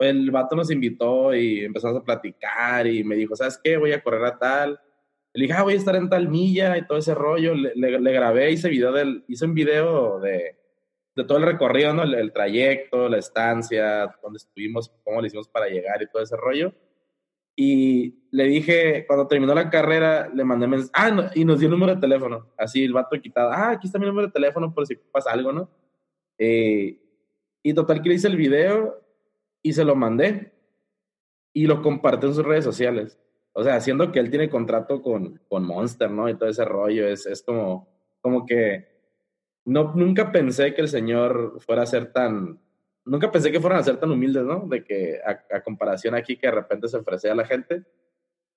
el 0.00 0.30
vato 0.30 0.56
nos 0.56 0.70
invitó 0.70 1.34
y 1.34 1.64
empezamos 1.64 1.98
a 1.98 2.04
platicar 2.04 2.86
y 2.86 3.04
me 3.04 3.16
dijo, 3.16 3.36
¿sabes 3.36 3.60
qué? 3.62 3.76
Voy 3.76 3.92
a 3.92 4.02
correr 4.02 4.24
a 4.24 4.38
tal. 4.38 4.80
Le 5.32 5.42
dije, 5.42 5.54
ah, 5.56 5.62
voy 5.62 5.74
a 5.74 5.76
estar 5.76 5.94
en 5.94 6.08
tal 6.08 6.28
milla 6.28 6.76
y 6.76 6.86
todo 6.86 6.98
ese 6.98 7.14
rollo. 7.14 7.54
Le, 7.54 7.74
le, 7.74 8.12
grabé, 8.12 8.50
hice, 8.50 8.68
video 8.68 8.92
del, 8.92 9.24
hice 9.28 9.44
un 9.44 9.54
video 9.54 10.18
de, 10.18 10.56
de 11.14 11.24
todo 11.24 11.38
el 11.38 11.44
recorrido, 11.44 11.92
¿no? 11.92 12.02
El, 12.02 12.32
trayecto, 12.32 13.08
la 13.08 13.18
estancia, 13.18 14.14
dónde 14.22 14.38
estuvimos, 14.38 14.90
cómo 15.04 15.20
le 15.20 15.28
hicimos 15.28 15.48
para 15.48 15.68
llegar 15.68 16.02
y 16.02 16.08
todo 16.08 16.22
ese 16.22 16.36
rollo. 16.36 16.72
Y 17.54 18.26
le 18.30 18.44
dije, 18.44 19.04
cuando 19.06 19.28
terminó 19.28 19.54
la 19.54 19.68
carrera, 19.68 20.30
le 20.32 20.44
mandé 20.44 20.66
mensaje, 20.66 20.92
ah, 20.94 21.30
y 21.34 21.44
nos 21.44 21.60
dio 21.60 21.66
el 21.66 21.72
número 21.72 21.94
de 21.94 22.00
teléfono. 22.00 22.48
Así 22.56 22.82
el 22.82 22.94
vato 22.94 23.20
quitado, 23.20 23.50
ah, 23.52 23.72
aquí 23.72 23.86
está 23.86 23.98
mi 23.98 24.06
número 24.06 24.28
de 24.28 24.32
teléfono 24.32 24.72
por 24.72 24.86
si 24.86 24.96
pasa 24.96 25.30
algo, 25.30 25.52
¿no? 25.52 25.70
Eh, 26.38 26.98
y 27.62 27.74
total 27.74 28.00
que 28.00 28.08
le 28.08 28.14
hice 28.14 28.28
el 28.28 28.36
video 28.36 28.98
y 29.62 29.72
se 29.72 29.84
lo 29.84 29.94
mandé 29.94 30.52
y 31.52 31.66
lo 31.66 31.82
compartió 31.82 32.28
en 32.28 32.34
sus 32.34 32.44
redes 32.44 32.64
sociales. 32.64 33.18
O 33.52 33.64
sea, 33.64 33.74
haciendo 33.74 34.12
que 34.12 34.20
él 34.20 34.30
tiene 34.30 34.48
contrato 34.48 35.02
con, 35.02 35.40
con 35.48 35.64
Monster, 35.64 36.10
¿no? 36.10 36.28
Y 36.28 36.36
todo 36.36 36.48
ese 36.48 36.64
rollo, 36.64 37.08
es, 37.08 37.26
es 37.26 37.42
como, 37.42 37.88
como 38.20 38.46
que 38.46 38.86
no, 39.64 39.92
nunca 39.94 40.30
pensé 40.30 40.72
que 40.74 40.82
el 40.82 40.88
señor 40.88 41.60
fuera 41.60 41.82
a 41.82 41.86
ser 41.86 42.12
tan, 42.12 42.60
nunca 43.04 43.30
pensé 43.30 43.50
que 43.50 43.60
fueran 43.60 43.80
a 43.80 43.84
ser 43.84 43.98
tan 43.98 44.10
humildes, 44.10 44.44
¿no? 44.44 44.66
De 44.68 44.84
que 44.84 45.18
a, 45.24 45.60
comparación 45.62 46.14
aquí 46.14 46.36
que 46.36 46.46
de 46.46 46.52
repente 46.52 46.88
se 46.88 46.96
ofrecía 46.96 47.32
a 47.32 47.36
la 47.36 47.44
gente. 47.44 47.82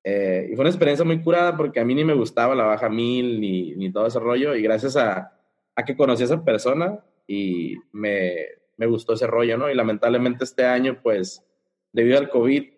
Eh, 0.04 0.50
y 0.52 0.56
fue 0.56 0.64
una 0.64 0.70
experiencia 0.70 1.06
muy 1.06 1.22
curada 1.22 1.56
porque 1.56 1.80
a 1.80 1.86
mí 1.86 1.96
ni 1.96 2.04
me 2.04 2.14
gustaba 2.14 2.54
la 2.56 2.66
baja 2.66 2.90
mil 2.90 3.40
ni, 3.40 3.74
ni 3.76 3.90
todo 3.92 4.06
ese 4.06 4.20
rollo 4.20 4.54
y 4.54 4.62
gracias 4.62 4.98
a, 4.98 5.40
a 5.76 5.86
que 5.86 5.96
conocí 5.96 6.24
a 6.24 6.26
esa 6.26 6.44
persona 6.44 7.00
y 7.26 7.78
me, 7.94 8.36
me 8.78 8.86
gustó 8.86 9.14
ese 9.14 9.28
rollo, 9.28 9.58
¿no? 9.58 9.70
Y 9.70 9.76
lamentablemente 9.76 10.44
este 10.44 10.66
año, 10.66 11.00
pues, 11.02 11.46
debido 11.92 12.18
al 12.18 12.30
COVID, 12.30 12.74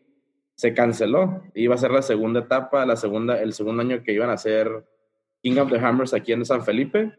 se 0.55 0.73
canceló. 0.73 1.43
Iba 1.53 1.75
a 1.75 1.77
ser 1.77 1.91
la 1.91 2.01
segunda 2.01 2.41
etapa, 2.41 2.85
la 2.85 2.95
segunda, 2.95 3.41
el 3.41 3.53
segundo 3.53 3.81
año 3.81 4.01
que 4.03 4.13
iban 4.13 4.29
a 4.29 4.33
hacer 4.33 4.85
King 5.41 5.57
of 5.57 5.69
the 5.69 5.77
Hammers 5.77 6.13
aquí 6.13 6.31
en 6.31 6.45
San 6.45 6.63
Felipe, 6.63 7.13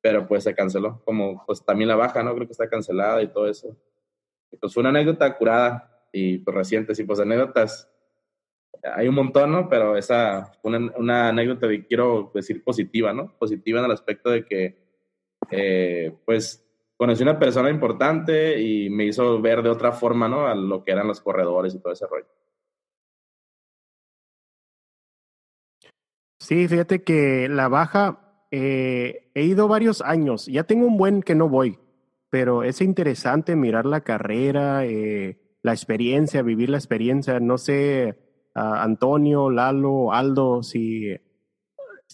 pero 0.00 0.26
pues 0.26 0.44
se 0.44 0.54
canceló. 0.54 1.02
Como 1.04 1.44
pues 1.46 1.64
también 1.64 1.88
la 1.88 1.96
baja, 1.96 2.22
¿no? 2.22 2.34
Creo 2.34 2.46
que 2.46 2.52
está 2.52 2.68
cancelada 2.68 3.22
y 3.22 3.28
todo 3.28 3.48
eso. 3.48 3.76
pues 4.60 4.74
fue 4.74 4.82
una 4.82 4.90
anécdota 4.90 5.36
curada 5.36 6.06
y 6.12 6.38
pues 6.38 6.56
reciente, 6.56 6.94
sí, 6.94 7.04
pues 7.04 7.20
anécdotas. 7.20 7.90
Hay 8.96 9.08
un 9.08 9.14
montón, 9.14 9.52
¿no? 9.52 9.68
Pero 9.68 9.96
esa 9.96 10.52
una, 10.62 10.92
una 10.96 11.28
anécdota 11.28 11.68
que 11.68 11.86
quiero 11.86 12.30
decir 12.34 12.62
positiva, 12.62 13.12
¿no? 13.12 13.36
Positiva 13.38 13.78
en 13.78 13.86
el 13.86 13.92
aspecto 13.92 14.30
de 14.30 14.44
que, 14.44 14.76
eh, 15.50 16.14
pues, 16.24 16.63
conocí 16.96 17.22
una 17.22 17.38
persona 17.38 17.70
importante 17.70 18.60
y 18.60 18.90
me 18.90 19.04
hizo 19.04 19.40
ver 19.40 19.62
de 19.62 19.70
otra 19.70 19.92
forma, 19.92 20.28
¿no? 20.28 20.46
A 20.46 20.54
lo 20.54 20.84
que 20.84 20.92
eran 20.92 21.08
los 21.08 21.20
corredores 21.20 21.74
y 21.74 21.80
todo 21.80 21.92
ese 21.92 22.06
rollo. 22.06 22.26
Sí, 26.38 26.68
fíjate 26.68 27.02
que 27.02 27.48
la 27.48 27.68
baja, 27.68 28.46
eh, 28.50 29.30
he 29.34 29.44
ido 29.44 29.66
varios 29.66 30.02
años, 30.02 30.46
ya 30.46 30.64
tengo 30.64 30.86
un 30.86 30.98
buen 30.98 31.22
que 31.22 31.34
no 31.34 31.48
voy, 31.48 31.78
pero 32.28 32.62
es 32.62 32.82
interesante 32.82 33.56
mirar 33.56 33.86
la 33.86 34.02
carrera, 34.02 34.84
eh, 34.84 35.40
la 35.62 35.72
experiencia, 35.72 36.42
vivir 36.42 36.68
la 36.68 36.76
experiencia. 36.76 37.40
No 37.40 37.56
sé, 37.56 38.18
Antonio, 38.54 39.50
Lalo, 39.50 40.12
Aldo, 40.12 40.62
si 40.62 41.16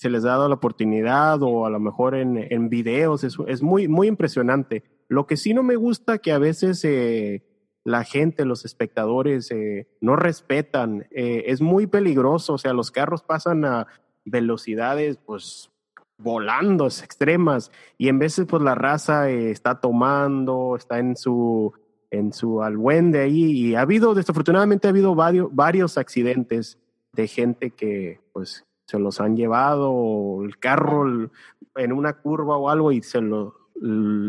se 0.01 0.09
les 0.09 0.25
ha 0.25 0.29
dado 0.29 0.49
la 0.49 0.55
oportunidad 0.55 1.43
o 1.43 1.67
a 1.67 1.71
lo 1.71 1.79
mejor 1.79 2.15
en, 2.15 2.39
en 2.39 2.71
videos, 2.71 3.23
es, 3.23 3.37
es, 3.47 3.61
muy, 3.61 3.87
muy 3.87 4.09
impresionante. 4.09 4.83
Lo 5.09 5.27
que 5.27 5.37
sí 5.37 5.53
no 5.53 5.63
me 5.63 5.77
gusta 5.77 6.17
que 6.17 6.33
a 6.33 6.39
veces 6.39 6.83
eh, 6.87 7.43
la 7.85 8.03
gente, 8.05 8.47
los 8.47 8.65
espectadores 8.65 9.51
eh, 9.51 9.89
no 10.01 10.17
respetan, 10.17 11.07
eh, 11.11 11.45
es 11.49 11.61
muy 11.61 11.87
peligroso, 11.87 12.55
o 12.55 12.59
sea, 12.59 12.73
los 12.73 12.91
carros 12.91 13.23
pasan 13.23 13.67
a 13.67 13.89
velocidades 14.25 15.19
pues 15.19 15.71
volando 16.17 16.87
extremas 16.87 17.71
y 17.99 18.09
en 18.09 18.19
veces 18.19 18.47
pues 18.49 18.63
la 18.63 18.75
raza 18.75 19.29
está 19.29 19.83
tomando, 19.83 20.77
está 20.77 20.99
en 20.99 21.15
su 21.15 21.75
en 22.11 22.33
su 22.33 22.63
albuende 22.63 23.21
ahí 23.21 23.53
y 23.53 23.75
ha 23.75 23.83
habido 23.83 24.15
desafortunadamente 24.15 24.89
ha 24.89 24.91
habido 24.91 25.15
varios, 25.15 25.55
varios 25.55 25.99
accidentes 25.99 26.79
de 27.13 27.29
gente 27.29 27.71
que 27.71 28.21
pues 28.33 28.65
se 28.91 28.99
los 28.99 29.21
han 29.21 29.37
llevado, 29.37 30.43
el 30.43 30.59
carro 30.59 31.31
en 31.77 31.93
una 31.93 32.15
curva 32.15 32.57
o 32.57 32.69
algo 32.69 32.91
y 32.91 33.03
se, 33.03 33.21
lo, 33.21 33.55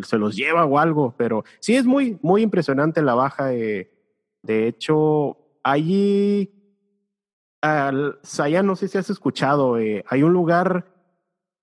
se 0.04 0.18
los 0.20 0.36
lleva 0.36 0.66
o 0.66 0.78
algo, 0.78 1.16
pero 1.18 1.44
sí 1.60 1.76
es 1.76 1.86
muy, 1.86 2.20
muy 2.22 2.44
impresionante 2.44 3.02
la 3.02 3.16
baja. 3.16 3.48
de 3.48 3.88
hecho, 4.44 5.38
allí, 5.64 6.52
al, 7.62 8.20
Saya, 8.22 8.62
no 8.62 8.76
sé 8.76 8.88
si 8.88 9.00
has 9.00 9.10
escuchado, 9.10 9.80
eh, 9.80 10.04
hay 10.08 10.22
un 10.22 10.32
lugar 10.32 10.94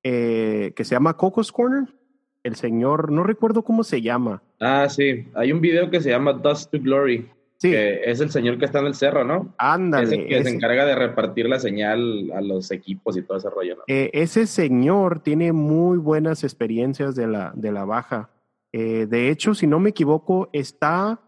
eh, 0.02 0.72
que 0.74 0.84
se 0.84 0.96
llama 0.96 1.16
Cocos 1.16 1.52
Corner, 1.52 1.94
el 2.42 2.56
señor, 2.56 3.12
no 3.12 3.22
recuerdo 3.22 3.62
cómo 3.62 3.84
se 3.84 4.02
llama. 4.02 4.42
Ah, 4.58 4.88
sí, 4.88 5.28
hay 5.34 5.52
un 5.52 5.60
video 5.60 5.88
que 5.88 6.00
se 6.00 6.10
llama 6.10 6.32
Dust 6.32 6.72
to 6.72 6.80
Glory. 6.80 7.30
Sí. 7.58 7.70
Que 7.70 8.10
es 8.10 8.20
el 8.20 8.30
señor 8.30 8.58
que 8.58 8.64
está 8.64 8.78
en 8.78 8.86
el 8.86 8.94
cerro, 8.94 9.24
¿no? 9.24 9.54
Ándale. 9.58 10.04
Es 10.04 10.12
el 10.12 10.26
que 10.26 10.44
se 10.44 10.50
encarga 10.50 10.86
de 10.86 10.94
repartir 10.94 11.48
la 11.48 11.58
señal 11.58 12.30
a 12.32 12.40
los 12.40 12.70
equipos 12.70 13.16
y 13.16 13.22
todo 13.22 13.38
ese 13.38 13.50
rollo, 13.50 13.76
¿no? 13.76 13.82
Eh, 13.88 14.10
ese 14.14 14.46
señor 14.46 15.20
tiene 15.20 15.52
muy 15.52 15.98
buenas 15.98 16.44
experiencias 16.44 17.14
de 17.14 17.26
la, 17.26 17.52
de 17.54 17.72
la 17.72 17.84
baja. 17.84 18.30
Eh, 18.72 19.06
de 19.06 19.30
hecho, 19.30 19.54
si 19.54 19.66
no 19.66 19.80
me 19.80 19.90
equivoco, 19.90 20.48
está 20.52 21.20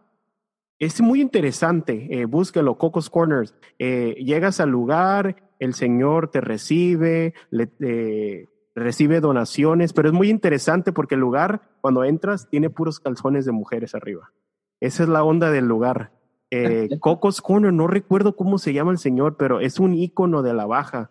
es 0.81 1.03
muy 1.03 1.21
interesante, 1.21 2.09
eh, 2.11 2.25
búsquelo, 2.25 2.79
Cocos 2.79 3.11
Corners. 3.11 3.55
Eh, 3.79 4.15
llegas 4.19 4.61
al 4.61 4.71
lugar, 4.71 5.37
el 5.59 5.75
Señor 5.75 6.31
te 6.31 6.41
recibe, 6.41 7.35
le, 7.51 8.49
recibe 8.75 9.21
donaciones, 9.21 9.93
pero 9.93 10.09
es 10.09 10.15
muy 10.15 10.31
interesante 10.31 10.91
porque 10.91 11.17
el 11.17 11.21
lugar, 11.21 11.61
cuando 11.83 12.03
entras, 12.03 12.49
tiene 12.49 12.71
puros 12.71 12.99
calzones 12.99 13.45
de 13.45 13.53
mujeres 13.53 13.95
arriba. 13.95 14.33
Esa 14.81 15.03
es 15.03 15.11
la 15.11 15.23
onda 15.23 15.51
del 15.51 15.67
lugar. 15.67 16.13
Eh, 16.51 16.89
Cocos 17.01 17.41
Corner, 17.41 17.73
no 17.73 17.87
recuerdo 17.87 18.37
cómo 18.37 18.59
se 18.59 18.73
llama 18.73 18.93
el 18.93 18.99
Señor, 18.99 19.37
pero 19.37 19.61
es 19.61 19.79
un 19.79 19.95
ícono 19.95 20.43
de 20.43 20.55
la 20.55 20.67
baja. 20.67 21.11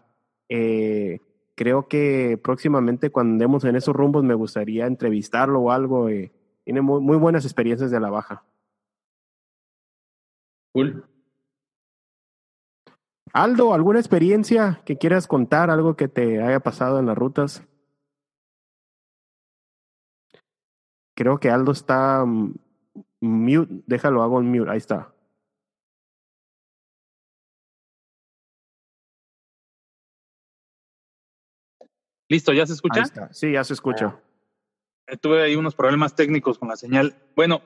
Eh, 0.50 1.20
creo 1.56 1.88
que 1.88 2.40
próximamente 2.42 3.10
cuando 3.10 3.34
andemos 3.34 3.64
en 3.64 3.76
esos 3.76 3.96
rumbos 3.96 4.24
me 4.24 4.34
gustaría 4.34 4.86
entrevistarlo 4.86 5.62
o 5.62 5.72
algo. 5.72 6.10
Eh, 6.10 6.32
tiene 6.64 6.82
muy, 6.82 7.02
muy 7.02 7.18
buenas 7.18 7.46
experiencias 7.46 7.92
de 7.92 8.00
la 8.00 8.10
baja. 8.10 8.44
Cool. 10.72 11.04
Aldo, 13.34 13.74
¿alguna 13.74 14.00
experiencia 14.00 14.82
que 14.86 14.98
quieras 14.98 15.28
contar, 15.28 15.70
algo 15.70 15.96
que 15.96 16.08
te 16.08 16.42
haya 16.42 16.60
pasado 16.60 17.00
en 17.00 17.06
las 17.06 17.18
rutas? 17.18 17.64
Creo 21.16 21.40
que 21.40 21.50
Aldo 21.50 21.72
está 21.72 22.26
mute, 23.20 23.84
déjalo, 23.86 24.24
hago 24.24 24.38
un 24.38 24.52
mute, 24.52 24.72
ahí 24.72 24.78
está. 24.78 25.14
Listo, 32.30 32.54
¿ya 32.54 32.66
se 32.66 32.74
escucha? 32.74 33.00
Ahí 33.00 33.06
está. 33.06 33.34
Sí, 33.34 33.52
ya 33.52 33.64
se 33.64 33.74
escucha. 33.74 34.20
Eh, 35.08 35.18
tuve 35.18 35.42
ahí 35.42 35.56
unos 35.56 35.76
problemas 35.76 36.16
técnicos 36.16 36.60
con 36.60 36.70
la 36.70 36.76
señal. 36.76 37.16
Bueno, 37.36 37.62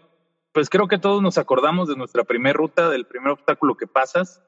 pues 0.54 0.70
creo 0.70 0.88
que 0.88 0.98
todos 0.98 1.22
nos 1.22 1.38
acordamos 1.38 1.90
de 1.90 1.98
nuestra 1.98 2.24
primera 2.24 2.54
ruta, 2.54 2.90
del 2.90 3.06
primer 3.06 3.34
obstáculo 3.34 3.76
que 3.76 3.88
pasas. 3.88 4.42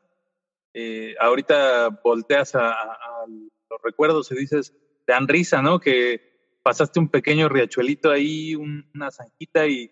Eh, 0.74 1.16
ahorita 1.20 1.99
volteas 2.03 2.55
a, 2.55 2.72
a, 2.72 3.26
los 3.28 3.82
recuerdos 3.84 4.32
y 4.32 4.36
dices, 4.36 4.74
te 5.05 5.13
dan 5.13 5.28
risa, 5.28 5.61
¿no? 5.61 5.80
Que 5.80 6.59
pasaste 6.63 6.99
un 6.99 7.09
pequeño 7.09 7.49
riachuelito 7.49 8.09
ahí, 8.09 8.55
un, 8.55 8.89
una 8.95 9.11
zanjita 9.11 9.68
y, 9.68 9.91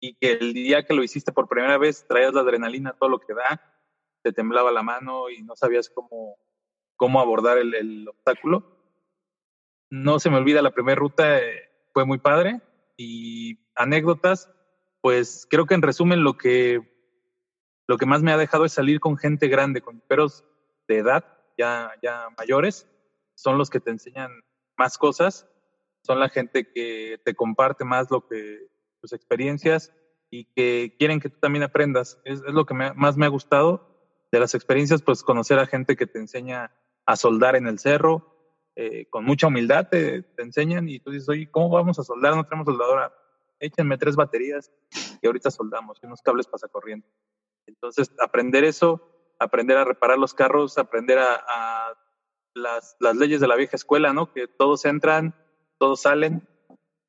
y 0.00 0.14
que 0.14 0.32
el 0.32 0.54
día 0.54 0.84
que 0.84 0.94
lo 0.94 1.02
hiciste 1.02 1.32
por 1.32 1.48
primera 1.48 1.76
vez 1.76 2.06
traías 2.08 2.32
la 2.32 2.40
adrenalina, 2.40 2.96
todo 2.98 3.10
lo 3.10 3.20
que 3.20 3.34
da, 3.34 3.60
te 4.22 4.32
temblaba 4.32 4.72
la 4.72 4.82
mano 4.82 5.28
y 5.28 5.42
no 5.42 5.54
sabías 5.54 5.90
cómo, 5.90 6.38
cómo 6.96 7.20
abordar 7.20 7.58
el, 7.58 7.74
el 7.74 8.08
obstáculo. 8.08 8.73
No 9.94 10.18
se 10.18 10.28
me 10.28 10.38
olvida 10.38 10.60
la 10.60 10.72
primera 10.72 10.96
ruta, 10.96 11.38
eh, 11.38 11.70
fue 11.92 12.04
muy 12.04 12.18
padre 12.18 12.60
y 12.96 13.60
anécdotas, 13.76 14.50
pues 15.00 15.46
creo 15.48 15.66
que 15.66 15.74
en 15.74 15.82
resumen 15.82 16.24
lo 16.24 16.36
que, 16.36 16.80
lo 17.86 17.96
que 17.96 18.04
más 18.04 18.20
me 18.20 18.32
ha 18.32 18.36
dejado 18.36 18.64
es 18.64 18.72
salir 18.72 18.98
con 18.98 19.16
gente 19.16 19.46
grande, 19.46 19.82
con 19.82 20.00
peros 20.00 20.42
de 20.88 20.98
edad, 20.98 21.24
ya, 21.56 21.92
ya 22.02 22.26
mayores, 22.36 22.88
son 23.36 23.56
los 23.56 23.70
que 23.70 23.78
te 23.78 23.92
enseñan 23.92 24.32
más 24.76 24.98
cosas, 24.98 25.46
son 26.02 26.18
la 26.18 26.28
gente 26.28 26.72
que 26.72 27.20
te 27.24 27.36
comparte 27.36 27.84
más 27.84 28.10
lo 28.10 28.26
que 28.26 28.66
tus 29.00 29.12
experiencias 29.12 29.92
y 30.28 30.46
que 30.56 30.96
quieren 30.98 31.20
que 31.20 31.28
tú 31.28 31.38
también 31.38 31.62
aprendas. 31.62 32.20
Es, 32.24 32.40
lo 32.40 32.66
que 32.66 32.74
más 32.74 33.16
me 33.16 33.26
ha 33.26 33.28
gustado 33.28 33.96
de 34.32 34.40
las 34.40 34.56
experiencias, 34.56 35.02
pues 35.02 35.22
conocer 35.22 35.60
a 35.60 35.66
gente 35.66 35.94
que 35.94 36.08
te 36.08 36.18
enseña 36.18 36.72
a 37.06 37.14
soldar 37.14 37.54
en 37.54 37.68
el 37.68 37.78
cerro, 37.78 38.33
eh, 38.76 39.06
con 39.08 39.24
mucha 39.24 39.46
humildad 39.46 39.88
te, 39.88 40.22
te, 40.22 40.42
enseñan 40.42 40.88
y 40.88 40.98
tú 40.98 41.10
dices, 41.10 41.28
oye, 41.28 41.48
¿cómo 41.50 41.68
vamos 41.68 41.98
a 41.98 42.02
soldar? 42.02 42.34
No 42.34 42.44
tenemos 42.44 42.66
soldadora. 42.66 43.12
Échenme 43.60 43.96
tres 43.98 44.16
baterías 44.16 44.72
y 45.22 45.26
ahorita 45.26 45.50
soldamos 45.50 46.00
unos 46.02 46.20
cables 46.22 46.46
pasacorriente. 46.46 47.08
Entonces, 47.66 48.10
aprender 48.20 48.64
eso, 48.64 49.34
aprender 49.38 49.76
a 49.76 49.84
reparar 49.84 50.18
los 50.18 50.34
carros, 50.34 50.76
aprender 50.76 51.18
a, 51.18 51.34
a 51.34 51.94
las, 52.54 52.96
las, 52.98 53.16
leyes 53.16 53.40
de 53.40 53.48
la 53.48 53.56
vieja 53.56 53.76
escuela, 53.76 54.12
¿no? 54.12 54.32
Que 54.32 54.48
todos 54.48 54.84
entran, 54.84 55.34
todos 55.78 56.02
salen. 56.02 56.46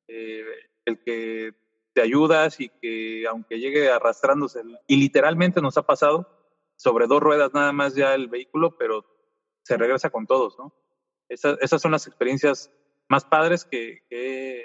Eh, 0.08 0.44
el 0.84 1.02
que 1.02 1.52
te 1.92 2.00
ayudas 2.00 2.60
y 2.60 2.68
que 2.68 3.26
aunque 3.28 3.58
llegue 3.58 3.90
arrastrándose, 3.90 4.62
y 4.86 4.96
literalmente 4.96 5.60
nos 5.60 5.76
ha 5.76 5.82
pasado, 5.82 6.28
sobre 6.76 7.06
dos 7.06 7.20
ruedas 7.20 7.52
nada 7.54 7.72
más 7.72 7.94
ya 7.94 8.14
el 8.14 8.28
vehículo, 8.28 8.76
pero 8.78 9.04
se 9.62 9.76
regresa 9.76 10.10
con 10.10 10.26
todos, 10.26 10.58
¿no? 10.58 10.72
Esas, 11.28 11.58
esas 11.60 11.82
son 11.82 11.92
las 11.92 12.06
experiencias 12.06 12.70
más 13.08 13.24
padres 13.24 13.64
que, 13.64 14.02
que, 14.08 14.62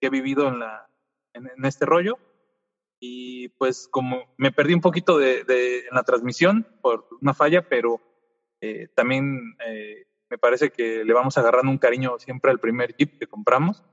que 0.00 0.06
he 0.06 0.10
vivido 0.10 0.48
en, 0.48 0.58
la, 0.60 0.88
en, 1.32 1.48
en, 1.56 1.64
este 1.64 1.86
rollo. 1.86 2.18
Y 2.98 3.48
pues 3.50 3.88
como 3.88 4.34
me 4.36 4.52
perdí 4.52 4.74
un 4.74 4.80
poquito 4.80 5.18
de, 5.18 5.44
de 5.44 5.80
en 5.80 5.94
la 5.94 6.02
transmisión 6.02 6.66
por 6.80 7.06
una 7.20 7.34
falla, 7.34 7.68
pero 7.68 8.00
eh, 8.60 8.88
también 8.94 9.56
eh, 9.66 10.06
me 10.30 10.38
parece 10.38 10.70
que 10.70 11.04
le 11.04 11.12
vamos 11.12 11.36
agarrando 11.38 11.70
un 11.70 11.78
cariño 11.78 12.18
siempre 12.18 12.50
al 12.50 12.60
primer 12.60 12.96
Jeep 12.96 13.18
que 13.18 13.26
compramos. 13.26 13.84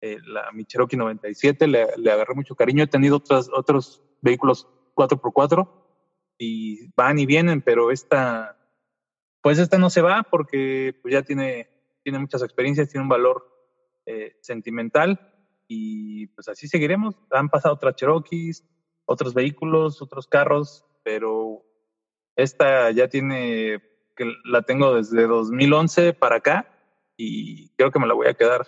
Eh, 0.00 0.18
la 0.24 0.50
mi 0.52 0.64
Cherokee 0.64 0.96
97, 0.96 1.66
le, 1.66 1.86
le, 1.96 2.10
agarré 2.10 2.34
mucho 2.34 2.54
cariño. 2.54 2.84
He 2.84 2.86
tenido 2.86 3.16
otros, 3.16 3.50
otros 3.52 4.02
vehículos 4.22 4.66
4x4 4.94 5.68
y 6.38 6.90
van 6.94 7.18
y 7.18 7.26
vienen, 7.26 7.60
pero 7.60 7.90
esta 7.90 8.56
pues 9.42 9.58
esta 9.58 9.78
no 9.78 9.90
se 9.90 10.02
va 10.02 10.22
porque 10.22 10.98
pues 11.02 11.12
ya 11.12 11.22
tiene, 11.22 11.68
tiene 12.02 12.18
muchas 12.18 12.42
experiencias, 12.42 12.88
tiene 12.88 13.02
un 13.02 13.08
valor 13.08 13.50
eh, 14.06 14.36
sentimental 14.40 15.32
y 15.66 16.26
pues 16.28 16.48
así 16.48 16.68
seguiremos. 16.68 17.16
Han 17.30 17.48
pasado 17.48 17.74
otras 17.74 17.96
Cherokees, 17.96 18.64
otros 19.04 19.34
vehículos, 19.34 20.02
otros 20.02 20.26
carros, 20.26 20.84
pero 21.02 21.64
esta 22.36 22.90
ya 22.90 23.08
tiene, 23.08 23.82
que 24.16 24.32
la 24.44 24.62
tengo 24.62 24.94
desde 24.94 25.26
2011 25.26 26.12
para 26.12 26.36
acá 26.36 26.72
y 27.16 27.70
creo 27.76 27.90
que 27.90 27.98
me 27.98 28.06
la 28.06 28.14
voy 28.14 28.28
a 28.28 28.34
quedar 28.34 28.66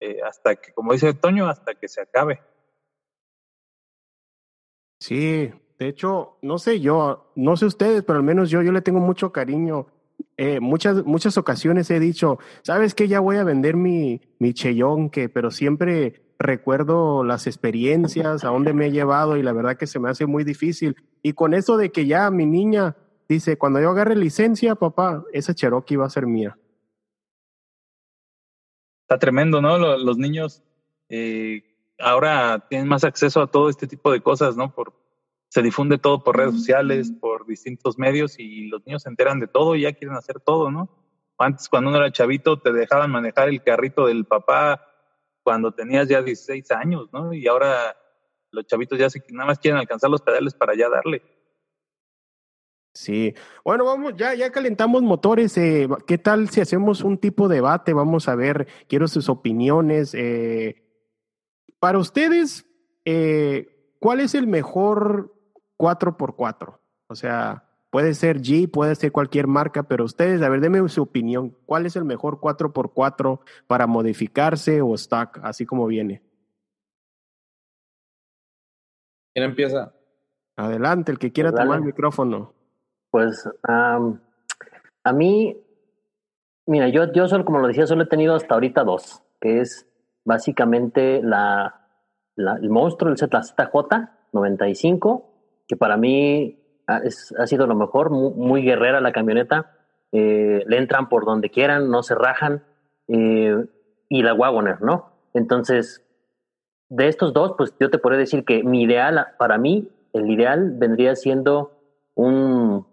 eh, 0.00 0.18
hasta 0.22 0.56
que, 0.56 0.72
como 0.72 0.92
dice 0.92 1.12
Toño, 1.14 1.48
hasta 1.48 1.74
que 1.74 1.88
se 1.88 2.00
acabe. 2.00 2.40
Sí, 4.98 5.52
de 5.80 5.88
hecho, 5.88 6.36
no 6.42 6.58
sé 6.58 6.80
yo, 6.80 7.32
no 7.36 7.56
sé 7.56 7.64
ustedes, 7.64 8.02
pero 8.02 8.18
al 8.18 8.22
menos 8.22 8.50
yo, 8.50 8.60
yo 8.60 8.70
le 8.70 8.82
tengo 8.82 9.00
mucho 9.00 9.32
cariño. 9.32 9.86
Eh, 10.36 10.60
muchas, 10.60 11.06
muchas 11.06 11.38
ocasiones 11.38 11.90
he 11.90 11.98
dicho, 11.98 12.38
¿sabes 12.60 12.94
qué? 12.94 13.08
Ya 13.08 13.18
voy 13.20 13.38
a 13.38 13.44
vender 13.44 13.76
mi, 13.76 14.20
mi 14.38 14.52
cheyón, 14.52 15.08
que, 15.08 15.30
pero 15.30 15.50
siempre 15.50 16.20
recuerdo 16.38 17.24
las 17.24 17.46
experiencias, 17.46 18.44
a 18.44 18.48
dónde 18.48 18.74
me 18.74 18.88
he 18.88 18.90
llevado 18.92 19.38
y 19.38 19.42
la 19.42 19.54
verdad 19.54 19.78
que 19.78 19.86
se 19.86 19.98
me 19.98 20.10
hace 20.10 20.26
muy 20.26 20.44
difícil. 20.44 20.96
Y 21.22 21.32
con 21.32 21.54
eso 21.54 21.78
de 21.78 21.90
que 21.90 22.04
ya 22.04 22.30
mi 22.30 22.44
niña 22.44 22.98
dice, 23.26 23.56
cuando 23.56 23.80
yo 23.80 23.88
agarre 23.88 24.16
licencia, 24.16 24.74
papá, 24.74 25.24
esa 25.32 25.54
Cherokee 25.54 25.96
va 25.96 26.04
a 26.04 26.10
ser 26.10 26.26
mía. 26.26 26.58
Está 29.04 29.18
tremendo, 29.18 29.62
¿no? 29.62 29.78
Los, 29.78 30.02
los 30.02 30.18
niños 30.18 30.62
eh, 31.08 31.62
ahora 31.98 32.66
tienen 32.68 32.86
más 32.86 33.02
acceso 33.02 33.40
a 33.40 33.46
todo 33.46 33.70
este 33.70 33.86
tipo 33.86 34.12
de 34.12 34.20
cosas, 34.20 34.58
¿no? 34.58 34.74
Por, 34.74 34.92
se 35.50 35.62
difunde 35.62 35.98
todo 35.98 36.22
por 36.22 36.36
redes 36.36 36.54
sociales, 36.54 37.12
por 37.20 37.44
distintos 37.44 37.98
medios 37.98 38.38
y 38.38 38.68
los 38.68 38.86
niños 38.86 39.02
se 39.02 39.08
enteran 39.08 39.40
de 39.40 39.48
todo 39.48 39.74
y 39.74 39.82
ya 39.82 39.92
quieren 39.92 40.16
hacer 40.16 40.38
todo, 40.38 40.70
¿no? 40.70 40.88
Antes 41.38 41.68
cuando 41.68 41.90
uno 41.90 41.98
era 41.98 42.12
chavito 42.12 42.60
te 42.60 42.72
dejaban 42.72 43.10
manejar 43.10 43.48
el 43.48 43.62
carrito 43.62 44.06
del 44.06 44.24
papá 44.26 44.86
cuando 45.42 45.72
tenías 45.72 46.08
ya 46.08 46.22
16 46.22 46.70
años, 46.70 47.08
¿no? 47.12 47.32
Y 47.32 47.48
ahora 47.48 47.96
los 48.52 48.64
chavitos 48.66 48.96
ya 48.96 49.10
se, 49.10 49.20
nada 49.30 49.48
más 49.48 49.58
quieren 49.58 49.78
alcanzar 49.78 50.08
los 50.08 50.22
pedales 50.22 50.54
para 50.54 50.76
ya 50.76 50.88
darle. 50.88 51.20
Sí, 52.94 53.34
bueno, 53.64 53.84
vamos, 53.84 54.14
ya, 54.16 54.34
ya 54.34 54.52
calentamos 54.52 55.02
motores. 55.02 55.58
Eh, 55.58 55.88
¿Qué 56.06 56.18
tal 56.18 56.48
si 56.50 56.60
hacemos 56.60 57.02
un 57.02 57.18
tipo 57.18 57.48
de 57.48 57.56
debate? 57.56 57.92
Vamos 57.92 58.28
a 58.28 58.36
ver, 58.36 58.68
quiero 58.88 59.08
sus 59.08 59.28
opiniones. 59.28 60.14
Eh, 60.14 60.84
para 61.80 61.98
ustedes, 61.98 62.66
eh, 63.04 63.96
¿cuál 63.98 64.20
es 64.20 64.34
el 64.34 64.46
mejor 64.46 65.39
4x4. 65.80 66.78
O 67.08 67.14
sea, 67.14 67.64
puede 67.90 68.14
ser 68.14 68.40
G, 68.40 68.70
puede 68.70 68.94
ser 68.94 69.10
cualquier 69.12 69.46
marca, 69.46 69.82
pero 69.84 70.04
ustedes, 70.04 70.42
a 70.42 70.48
ver, 70.48 70.60
denme 70.60 70.86
su 70.88 71.02
opinión. 71.02 71.56
¿Cuál 71.64 71.86
es 71.86 71.96
el 71.96 72.04
mejor 72.04 72.38
4x4 72.38 73.40
para 73.66 73.86
modificarse 73.86 74.82
o 74.82 74.94
stock, 74.94 75.40
así 75.42 75.64
como 75.64 75.86
viene? 75.86 76.22
¿Quién 79.34 79.46
empieza? 79.46 79.94
Adelante, 80.56 81.12
el 81.12 81.18
que 81.18 81.32
quiera 81.32 81.50
pues 81.50 81.62
tomar 81.62 81.78
el 81.78 81.84
micrófono. 81.86 82.52
Pues 83.10 83.48
um, 83.66 84.18
a 85.02 85.12
mí, 85.12 85.56
mira, 86.66 86.88
yo, 86.88 87.10
yo 87.12 87.26
solo, 87.26 87.44
como 87.44 87.58
lo 87.58 87.68
decía, 87.68 87.86
solo 87.86 88.02
he 88.02 88.06
tenido 88.08 88.34
hasta 88.34 88.54
ahorita 88.54 88.84
dos, 88.84 89.22
que 89.40 89.60
es 89.60 89.86
básicamente 90.24 91.22
la, 91.22 91.86
el 92.36 92.68
monstruo, 92.68 93.10
el 93.10 93.16
Z, 93.16 93.36
la 93.36 93.42
ZJ 93.42 94.10
95, 94.32 95.29
que 95.70 95.76
para 95.76 95.96
mí 95.96 96.58
ha, 96.88 97.46
sido 97.46 97.68
lo 97.68 97.76
mejor, 97.76 98.10
muy, 98.10 98.62
guerrera 98.62 99.00
la 99.00 99.12
camioneta, 99.12 99.70
eh, 100.10 100.64
le 100.66 100.78
entran 100.78 101.08
por 101.08 101.24
donde 101.24 101.48
quieran, 101.48 101.92
no 101.92 102.02
se 102.02 102.16
rajan, 102.16 102.64
eh, 103.06 103.54
y 104.08 104.22
la 104.24 104.34
Wagoner, 104.34 104.82
¿no? 104.82 105.12
Entonces, 105.32 106.04
de 106.88 107.06
estos 107.06 107.32
dos, 107.32 107.54
pues 107.56 107.72
yo 107.78 107.88
te 107.88 107.98
podría 107.98 108.18
decir 108.18 108.44
que 108.44 108.64
mi 108.64 108.82
ideal, 108.82 109.28
para 109.38 109.58
mí, 109.58 109.88
el 110.12 110.28
ideal 110.28 110.72
vendría 110.74 111.14
siendo 111.14 111.70
un 112.16 112.84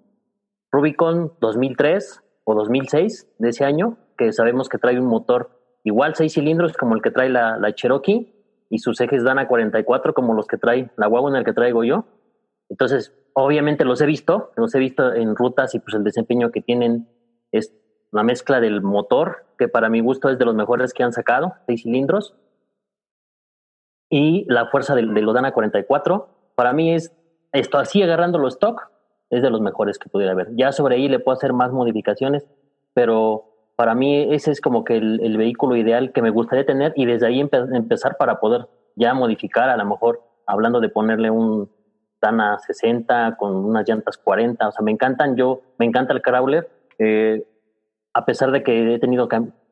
Rubicon 0.72 1.34
2003 1.40 2.22
o 2.44 2.54
2006 2.54 3.28
de 3.40 3.50
ese 3.50 3.66
año, 3.66 3.98
que 4.20 4.32
sabemos 4.34 4.70
que 4.70 4.78
trae 4.78 5.00
un 5.00 5.08
motor 5.08 5.50
igual 5.84 6.14
seis 6.14 6.34
cilindros 6.34 6.74
como 6.74 6.94
el 6.94 7.02
que 7.02 7.10
trae 7.10 7.30
la, 7.30 7.58
la 7.58 7.74
Cherokee 7.74 8.32
y 8.70 8.78
sus 8.78 9.02
ejes 9.02 9.24
Dana 9.24 9.48
44 9.48 10.14
como 10.14 10.36
los 10.36 10.46
que 10.46 10.58
trae 10.58 10.92
la 10.96 11.08
Wagoner 11.08 11.44
que 11.44 11.54
traigo 11.54 11.84
yo. 11.84 12.06
Entonces, 12.70 13.14
obviamente 13.34 13.86
los 13.86 14.02
he 14.02 14.06
visto, 14.06 14.52
los 14.56 14.74
he 14.76 14.80
visto 14.80 15.14
en 15.14 15.36
rutas 15.36 15.74
y 15.76 15.80
pues 15.80 15.96
el 15.96 16.04
desempeño 16.04 16.52
que 16.52 16.62
tienen 16.62 17.08
es 17.52 17.74
la 18.12 18.24
mezcla 18.24 18.60
del 18.60 18.82
motor, 18.82 19.46
que 19.58 19.68
para 19.68 19.90
mi 19.90 20.02
gusto 20.02 20.30
es 20.30 20.38
de 20.38 20.46
los 20.46 20.56
mejores 20.56 20.94
que 20.94 21.04
han 21.04 21.14
sacado, 21.14 21.54
seis 21.66 21.84
cilindros, 21.84 22.36
y 24.10 24.46
la 24.48 24.68
fuerza 24.68 24.96
del, 24.96 25.14
del 25.14 25.26
Dana 25.34 25.52
44. 25.52 26.30
Para 26.56 26.74
mí 26.74 26.94
es 26.94 27.14
esto 27.52 27.78
así 27.78 28.02
agarrando 28.02 28.40
los 28.40 28.56
stock, 28.56 28.90
es 29.30 29.42
de 29.42 29.50
los 29.50 29.62
mejores 29.62 30.00
que 30.00 30.10
pudiera 30.10 30.32
haber. 30.32 30.56
Ya 30.56 30.72
sobre 30.72 30.96
ahí 30.96 31.10
le 31.10 31.20
puedo 31.20 31.38
hacer 31.38 31.54
más 31.54 31.72
modificaciones, 31.72 32.48
pero 32.94 33.48
para 33.76 33.94
mí 33.94 34.34
ese 34.34 34.52
es 34.52 34.62
como 34.62 34.84
que 34.84 34.98
el, 34.98 35.38
vehículo 35.38 35.76
ideal 35.76 36.12
que 36.12 36.22
me 36.22 36.32
gustaría 36.32 36.66
tener 36.66 36.94
y 36.96 37.06
desde 37.06 37.28
ahí 37.28 37.40
empezar 37.40 38.18
para 38.18 38.40
poder 38.40 38.68
ya 38.96 39.14
modificar, 39.14 39.70
a 39.70 39.78
lo 39.78 39.86
mejor 39.86 40.24
hablando 40.48 40.80
de 40.80 40.90
ponerle 40.90 41.30
un 41.30 41.70
Dana 42.22 42.58
60 42.60 43.36
con 43.38 43.56
unas 43.56 43.88
llantas 43.88 44.18
40, 44.18 44.68
o 44.68 44.72
sea, 44.72 44.84
me 44.84 44.92
encantan, 44.92 45.36
yo, 45.36 45.62
me 45.78 45.86
encanta 45.86 46.14
el 46.14 46.22
Crawler, 46.22 46.70
eh, 47.00 47.46
a 48.14 48.26
pesar 48.26 48.52
de 48.52 48.64
que 48.64 48.96
he 48.96 49.00
tenido 49.00 49.28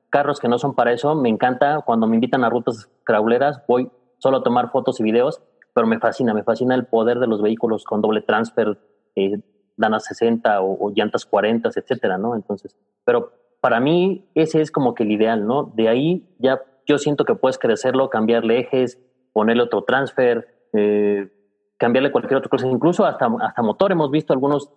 carros 0.10 0.39
que 0.39 0.48
no 0.48 0.60
son 0.60 0.76
para 0.76 0.93
eso, 0.93 1.16
me 1.16 1.30
encanta 1.30 1.82
cuando 1.86 2.08
me 2.08 2.16
invitan 2.16 2.43
a 2.43 2.50
rutas 2.50 2.89
crawleras, 3.04 3.62
voy 3.68 3.89
solo 4.20 4.38
a 4.38 4.43
tomar 4.43 4.72
fotos 4.72 5.00
y 5.00 5.04
videos, 5.04 5.41
pero 5.74 5.88
me 5.88 6.00
fascina, 6.00 6.34
me 6.34 6.43
fascina 6.43 6.76
el 6.76 6.86
poder 6.86 7.20
de 7.20 7.28
los 7.28 7.41
vehículos 7.41 7.84
con 7.84 8.02
doble 8.02 8.22
transfer, 8.22 8.78
eh, 9.16 9.39
Dana 9.78 10.00
60 10.00 10.62
o, 10.62 10.86
o, 10.86 10.91
llantas 10.91 11.26
40, 11.26 11.70
etcétera, 11.76 12.18
¿no? 12.18 12.36
Entonces, 12.36 12.78
pero 13.04 13.34
para 13.60 13.80
mí 13.80 14.30
ese 14.36 14.62
es 14.62 14.72
como 14.72 14.93
que 14.93 15.04
el 15.04 15.12
ideal, 15.12 15.46
¿no? 15.46 15.64
De 15.76 15.89
ahí 15.89 16.30
ya 16.39 16.62
yo 16.86 16.98
siento 16.98 17.26
que 17.26 17.36
puedes 17.36 17.58
crecerlo, 17.58 18.10
cambiarle 18.10 18.60
ejes, 18.60 19.00
ponerle 19.34 19.64
otro 19.64 19.84
transfer, 19.84 20.48
eh, 20.74 21.30
cambiarle 21.78 22.11
cualquier 22.11 22.38
otra 22.38 22.49
cosa, 22.49 22.67
incluso 22.67 23.05
hasta, 23.05 23.30
hasta 23.41 23.61
motor. 23.61 23.91
Hemos 23.91 24.11
visto 24.11 24.34
algunos 24.34 24.71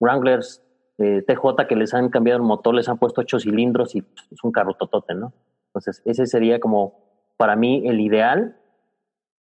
Wranglers 0.00 0.62
eh, 0.98 1.22
TJ 1.26 1.66
que 1.68 1.76
les 1.76 1.94
han 1.94 2.08
cambiado 2.08 2.38
el 2.38 2.46
motor, 2.46 2.74
les 2.74 2.88
han 2.88 2.98
puesto 2.98 3.20
ocho 3.20 3.38
cilindros 3.38 3.94
y 3.94 4.04
es 4.30 4.44
un 4.44 4.52
carro 4.52 4.74
totote, 4.74 5.14
¿no? 5.14 5.32
Entonces, 5.66 6.02
ese 6.04 6.26
sería 6.26 6.60
como 6.60 6.98
para 7.36 7.56
mí 7.56 7.88
el 7.88 8.00
ideal. 8.00 8.56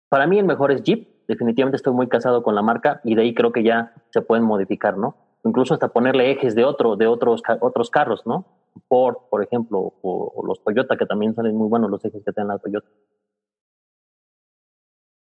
Para 0.09 0.27
mí 0.27 0.39
el 0.39 0.45
mejor 0.45 0.71
es 0.71 0.83
Jeep. 0.83 1.27
Definitivamente 1.27 1.75
estoy 1.75 1.93
muy 1.93 2.07
casado 2.07 2.43
con 2.43 2.55
la 2.55 2.61
marca 2.61 3.01
y 3.03 3.15
de 3.15 3.21
ahí 3.21 3.33
creo 3.33 3.51
que 3.51 3.63
ya 3.63 3.93
se 4.09 4.21
pueden 4.21 4.43
modificar, 4.45 4.97
¿no? 4.97 5.15
incluso 5.43 5.73
hasta 5.73 5.89
ponerle 5.89 6.31
ejes 6.31 6.55
de 6.55 6.65
otro, 6.65 6.95
de 6.95 7.07
otros, 7.07 7.41
otros 7.61 7.89
carros, 7.89 8.25
¿no? 8.25 8.45
Ford, 8.87 9.17
por 9.29 9.43
ejemplo, 9.43 9.93
o, 10.01 10.43
los 10.45 10.63
Toyota, 10.63 10.97
que 10.97 11.05
también 11.05 11.33
salen 11.33 11.55
muy 11.55 11.67
buenos 11.67 11.89
los 11.89 12.03
ejes 12.05 12.23
que 12.23 12.31
tienen 12.31 12.49
la 12.49 12.59
Toyota. 12.59 12.87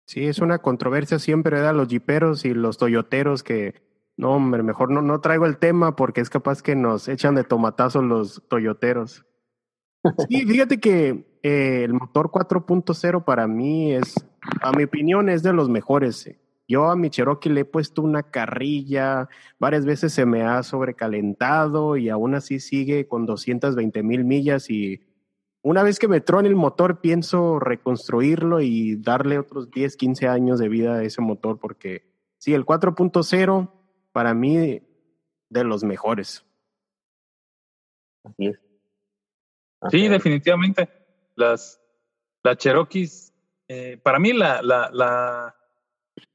Sí, 0.07 0.27
es 0.27 0.39
una 0.39 0.59
controversia 0.59 1.19
siempre, 1.19 1.57
¿verdad? 1.57 1.75
Los 1.75 1.89
jiperos 1.89 2.45
y 2.45 2.55
los 2.55 2.79
toyoteros 2.79 3.43
que, 3.43 3.75
no, 4.17 4.31
hombre, 4.31 4.63
mejor 4.63 4.91
no, 4.91 5.03
no 5.03 5.21
traigo 5.21 5.47
el 5.47 5.59
tema 5.59 5.97
porque 5.97 6.21
es 6.21 6.31
capaz 6.31 6.63
que 6.63 6.77
nos 6.77 7.09
echan 7.09 7.35
de 7.35 7.43
tomatazo 7.45 8.03
los 8.03 8.43
toyoteros. 8.49 9.27
Sí, 10.29 10.47
fíjate 10.47 10.79
que 10.79 11.39
eh, 11.43 11.83
el 11.85 11.93
motor 11.93 12.31
4.0 12.31 13.25
para 13.25 13.49
mí 13.49 13.93
es, 13.93 14.15
a 14.63 14.71
mi 14.71 14.85
opinión, 14.85 15.29
es 15.29 15.43
de 15.43 15.53
los 15.53 15.69
mejores. 15.69 16.27
Eh. 16.29 16.41
Yo 16.69 16.91
a 16.91 16.97
mi 16.97 17.11
Cherokee 17.11 17.49
le 17.49 17.63
he 17.63 17.65
puesto 17.65 18.03
una 18.03 18.25
carrilla, 18.25 19.29
varias 19.59 19.85
veces 19.85 20.13
se 20.13 20.25
me 20.27 20.43
ha 20.43 20.63
sobrecalentado 20.63 21.97
y 21.97 22.09
aún 22.09 22.35
así 22.35 22.61
sigue 22.61 23.09
con 23.09 23.27
220 23.27 24.03
mil 24.05 24.25
millas 24.25 24.71
y 24.71 25.01
una 25.67 25.83
vez 25.83 25.99
que 25.99 26.07
me 26.07 26.21
trone 26.21 26.49
el 26.49 26.55
motor 26.55 27.01
pienso 27.01 27.59
reconstruirlo 27.59 28.61
y 28.61 28.95
darle 29.03 29.37
otros 29.37 29.69
10, 29.69 29.97
15 29.97 30.29
años 30.29 30.61
de 30.61 30.69
vida 30.69 30.95
a 30.95 31.03
ese 31.03 31.21
motor 31.21 31.59
porque 31.59 32.05
sí, 32.39 32.55
el 32.55 32.65
4.0 32.65 33.73
para 34.13 34.33
mí 34.33 34.81
de 35.49 35.65
los 35.65 35.83
mejores. 35.83 36.47
Así 38.23 38.47
es. 38.47 38.61
Sí, 39.91 40.07
definitivamente. 40.07 40.89
Las, 41.35 41.83
las 42.45 42.57
Cherokees, 42.59 43.35
eh, 43.67 43.99
para 44.01 44.21
mí 44.21 44.33
la, 44.33 44.63
la, 44.63 44.89
la 44.93 45.57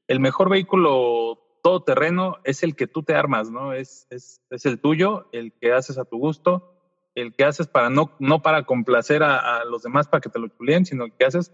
el 0.08 0.20
mejor 0.20 0.50
vehículo 0.50 1.38
todoterreno 1.62 2.36
es 2.44 2.62
el 2.62 2.76
que 2.76 2.86
tú 2.86 3.02
te 3.02 3.14
armas, 3.14 3.50
¿no? 3.50 3.72
Es, 3.72 4.06
es, 4.10 4.42
es, 4.50 4.66
el 4.66 4.78
tuyo, 4.78 5.30
el 5.32 5.54
que 5.54 5.72
haces 5.72 5.96
a 5.96 6.04
tu 6.04 6.18
gusto, 6.18 6.71
el 7.14 7.34
que 7.34 7.44
haces 7.44 7.66
para 7.66 7.90
no, 7.90 8.12
no 8.18 8.42
para 8.42 8.64
complacer 8.64 9.22
a, 9.22 9.64
los 9.64 9.82
demás 9.82 10.08
para 10.08 10.20
que 10.20 10.30
te 10.30 10.38
lo 10.38 10.48
chuleen, 10.48 10.86
sino 10.86 11.06
que 11.14 11.24
haces 11.24 11.52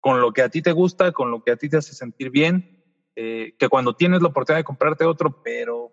con 0.00 0.20
lo 0.20 0.32
que 0.32 0.42
a 0.42 0.48
ti 0.48 0.62
te 0.62 0.72
gusta, 0.72 1.12
con 1.12 1.30
lo 1.30 1.42
que 1.42 1.52
a 1.52 1.56
ti 1.56 1.68
te 1.68 1.76
hace 1.76 1.94
sentir 1.94 2.30
bien, 2.30 2.84
eh, 3.16 3.54
que 3.58 3.68
cuando 3.68 3.94
tienes 3.94 4.22
la 4.22 4.28
oportunidad 4.28 4.60
de 4.60 4.64
comprarte 4.64 5.04
otro, 5.04 5.42
pero 5.42 5.92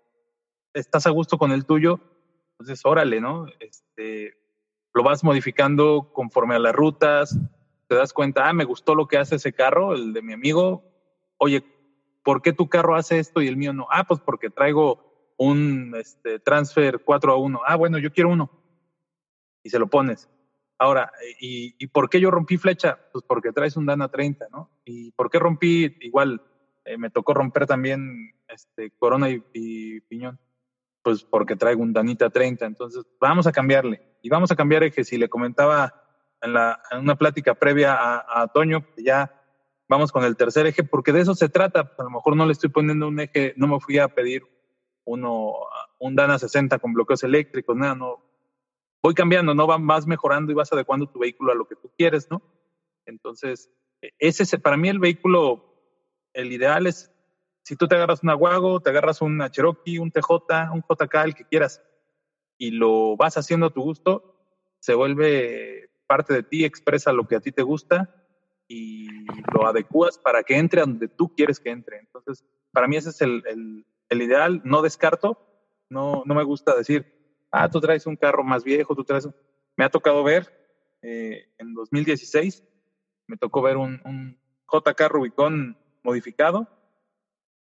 estás 0.72 1.06
a 1.06 1.10
gusto 1.10 1.36
con 1.36 1.52
el 1.52 1.66
tuyo, 1.66 2.00
entonces 2.52 2.80
órale, 2.84 3.20
¿no? 3.20 3.46
Este, 3.60 4.34
lo 4.94 5.02
vas 5.02 5.22
modificando 5.24 6.10
conforme 6.12 6.54
a 6.54 6.58
las 6.58 6.74
rutas, 6.74 7.38
te 7.86 7.94
das 7.94 8.12
cuenta, 8.12 8.48
ah, 8.48 8.52
me 8.52 8.64
gustó 8.64 8.94
lo 8.94 9.08
que 9.08 9.18
hace 9.18 9.36
ese 9.36 9.52
carro, 9.52 9.94
el 9.94 10.12
de 10.12 10.22
mi 10.22 10.32
amigo, 10.32 10.84
oye, 11.36 11.64
¿por 12.22 12.42
qué 12.42 12.52
tu 12.52 12.68
carro 12.68 12.96
hace 12.96 13.18
esto 13.18 13.42
y 13.42 13.48
el 13.48 13.56
mío 13.56 13.72
no? 13.72 13.86
Ah, 13.90 14.04
pues 14.04 14.20
porque 14.20 14.50
traigo 14.50 15.07
un 15.38 15.94
este, 15.96 16.38
transfer 16.40 17.00
4 17.04 17.32
a 17.32 17.36
1. 17.36 17.60
Ah, 17.66 17.76
bueno, 17.76 17.98
yo 17.98 18.12
quiero 18.12 18.30
uno. 18.30 18.50
Y 19.62 19.70
se 19.70 19.78
lo 19.78 19.86
pones. 19.86 20.28
Ahora, 20.78 21.10
¿y, 21.40 21.86
por 21.88 22.08
qué 22.08 22.20
yo 22.20 22.30
rompí 22.30 22.56
flecha? 22.56 22.98
Pues 23.12 23.24
porque 23.26 23.52
traes 23.52 23.76
un 23.76 23.86
Dana 23.86 24.08
30, 24.08 24.48
¿no? 24.52 24.70
¿Y 24.84 25.10
por 25.12 25.30
qué 25.30 25.38
rompí? 25.38 25.96
Igual, 26.00 26.42
eh, 26.84 26.96
me 26.96 27.10
tocó 27.10 27.34
romper 27.34 27.66
también 27.66 28.32
este, 28.48 28.90
corona 28.92 29.28
y, 29.30 30.00
piñón. 30.02 30.38
Pues 31.02 31.24
porque 31.24 31.56
traigo 31.56 31.82
un 31.82 31.92
Danita 31.92 32.30
30. 32.30 32.66
Entonces, 32.66 33.04
vamos 33.20 33.46
a 33.46 33.52
cambiarle. 33.52 34.02
Y 34.22 34.28
vamos 34.28 34.52
a 34.52 34.56
cambiar 34.56 34.82
ejes. 34.84 35.12
Y 35.12 35.18
le 35.18 35.28
comentaba 35.28 36.04
en, 36.40 36.52
la, 36.52 36.80
en 36.90 36.98
una 37.00 37.16
plática 37.16 37.54
previa 37.54 37.96
a, 37.98 38.46
Toño, 38.48 38.84
ya 38.96 39.34
vamos 39.88 40.12
con 40.12 40.24
el 40.24 40.36
tercer 40.36 40.66
eje, 40.66 40.84
porque 40.84 41.12
de 41.12 41.20
eso 41.20 41.34
se 41.34 41.48
trata. 41.48 41.92
A 41.98 42.02
lo 42.02 42.10
mejor 42.10 42.36
no 42.36 42.46
le 42.46 42.52
estoy 42.52 42.70
poniendo 42.70 43.08
un 43.08 43.20
eje, 43.20 43.54
no 43.56 43.66
me 43.66 43.80
fui 43.80 43.98
a 43.98 44.08
pedir 44.08 44.42
uno, 45.08 45.54
un 45.98 46.14
Dana 46.14 46.38
60 46.38 46.78
con 46.78 46.92
bloqueos 46.92 47.24
eléctricos, 47.24 47.76
nada, 47.76 47.94
no. 47.94 48.22
Voy 49.02 49.14
cambiando, 49.14 49.54
¿no? 49.54 49.66
Vas 49.66 50.06
mejorando 50.06 50.52
y 50.52 50.54
vas 50.54 50.72
adecuando 50.72 51.08
tu 51.08 51.20
vehículo 51.20 51.52
a 51.52 51.54
lo 51.54 51.66
que 51.66 51.76
tú 51.76 51.90
quieres, 51.96 52.30
¿no? 52.30 52.42
Entonces, 53.06 53.70
ese 54.18 54.58
para 54.58 54.76
mí 54.76 54.88
el 54.88 54.98
vehículo, 54.98 55.64
el 56.34 56.52
ideal 56.52 56.86
es, 56.86 57.10
si 57.62 57.76
tú 57.76 57.88
te 57.88 57.94
agarras 57.94 58.22
una 58.22 58.36
Wago, 58.36 58.80
te 58.80 58.90
agarras 58.90 59.22
una 59.22 59.50
Cherokee, 59.50 59.98
un 59.98 60.10
TJ, 60.10 60.72
un 60.72 60.82
JK, 60.82 61.14
el 61.24 61.34
que 61.34 61.44
quieras, 61.44 61.82
y 62.58 62.72
lo 62.72 63.16
vas 63.16 63.36
haciendo 63.38 63.66
a 63.66 63.72
tu 63.72 63.82
gusto, 63.82 64.36
se 64.80 64.94
vuelve 64.94 65.90
parte 66.06 66.34
de 66.34 66.42
ti, 66.42 66.64
expresa 66.64 67.12
lo 67.12 67.26
que 67.26 67.36
a 67.36 67.40
ti 67.40 67.52
te 67.52 67.62
gusta 67.62 68.14
y 68.66 69.08
lo 69.54 69.66
adecuas 69.66 70.18
para 70.18 70.42
que 70.42 70.58
entre 70.58 70.82
donde 70.82 71.08
tú 71.08 71.34
quieres 71.34 71.60
que 71.60 71.70
entre. 71.70 71.98
Entonces, 71.98 72.44
para 72.72 72.88
mí 72.88 72.96
ese 72.96 73.10
es 73.10 73.20
el, 73.22 73.42
el, 73.46 73.86
ideal. 74.10 74.60
No 74.64 74.82
descarto, 74.82 75.38
no, 75.88 76.22
no 76.24 76.34
me 76.34 76.44
gusta 76.44 76.74
decir, 76.76 77.06
ah, 77.50 77.70
tú 77.70 77.80
traes 77.80 78.06
un 78.06 78.16
carro 78.16 78.44
más 78.44 78.64
viejo, 78.64 78.94
tú 78.94 79.04
traes... 79.04 79.28
Me 79.76 79.84
ha 79.84 79.90
tocado 79.90 80.24
ver 80.24 80.52
eh, 81.02 81.52
en 81.58 81.74
2016, 81.74 82.64
me 83.26 83.36
tocó 83.36 83.62
ver 83.62 83.76
un, 83.76 84.00
un 84.04 84.40
JK 84.72 85.00
Rubicon 85.08 85.78
modificado 86.02 86.68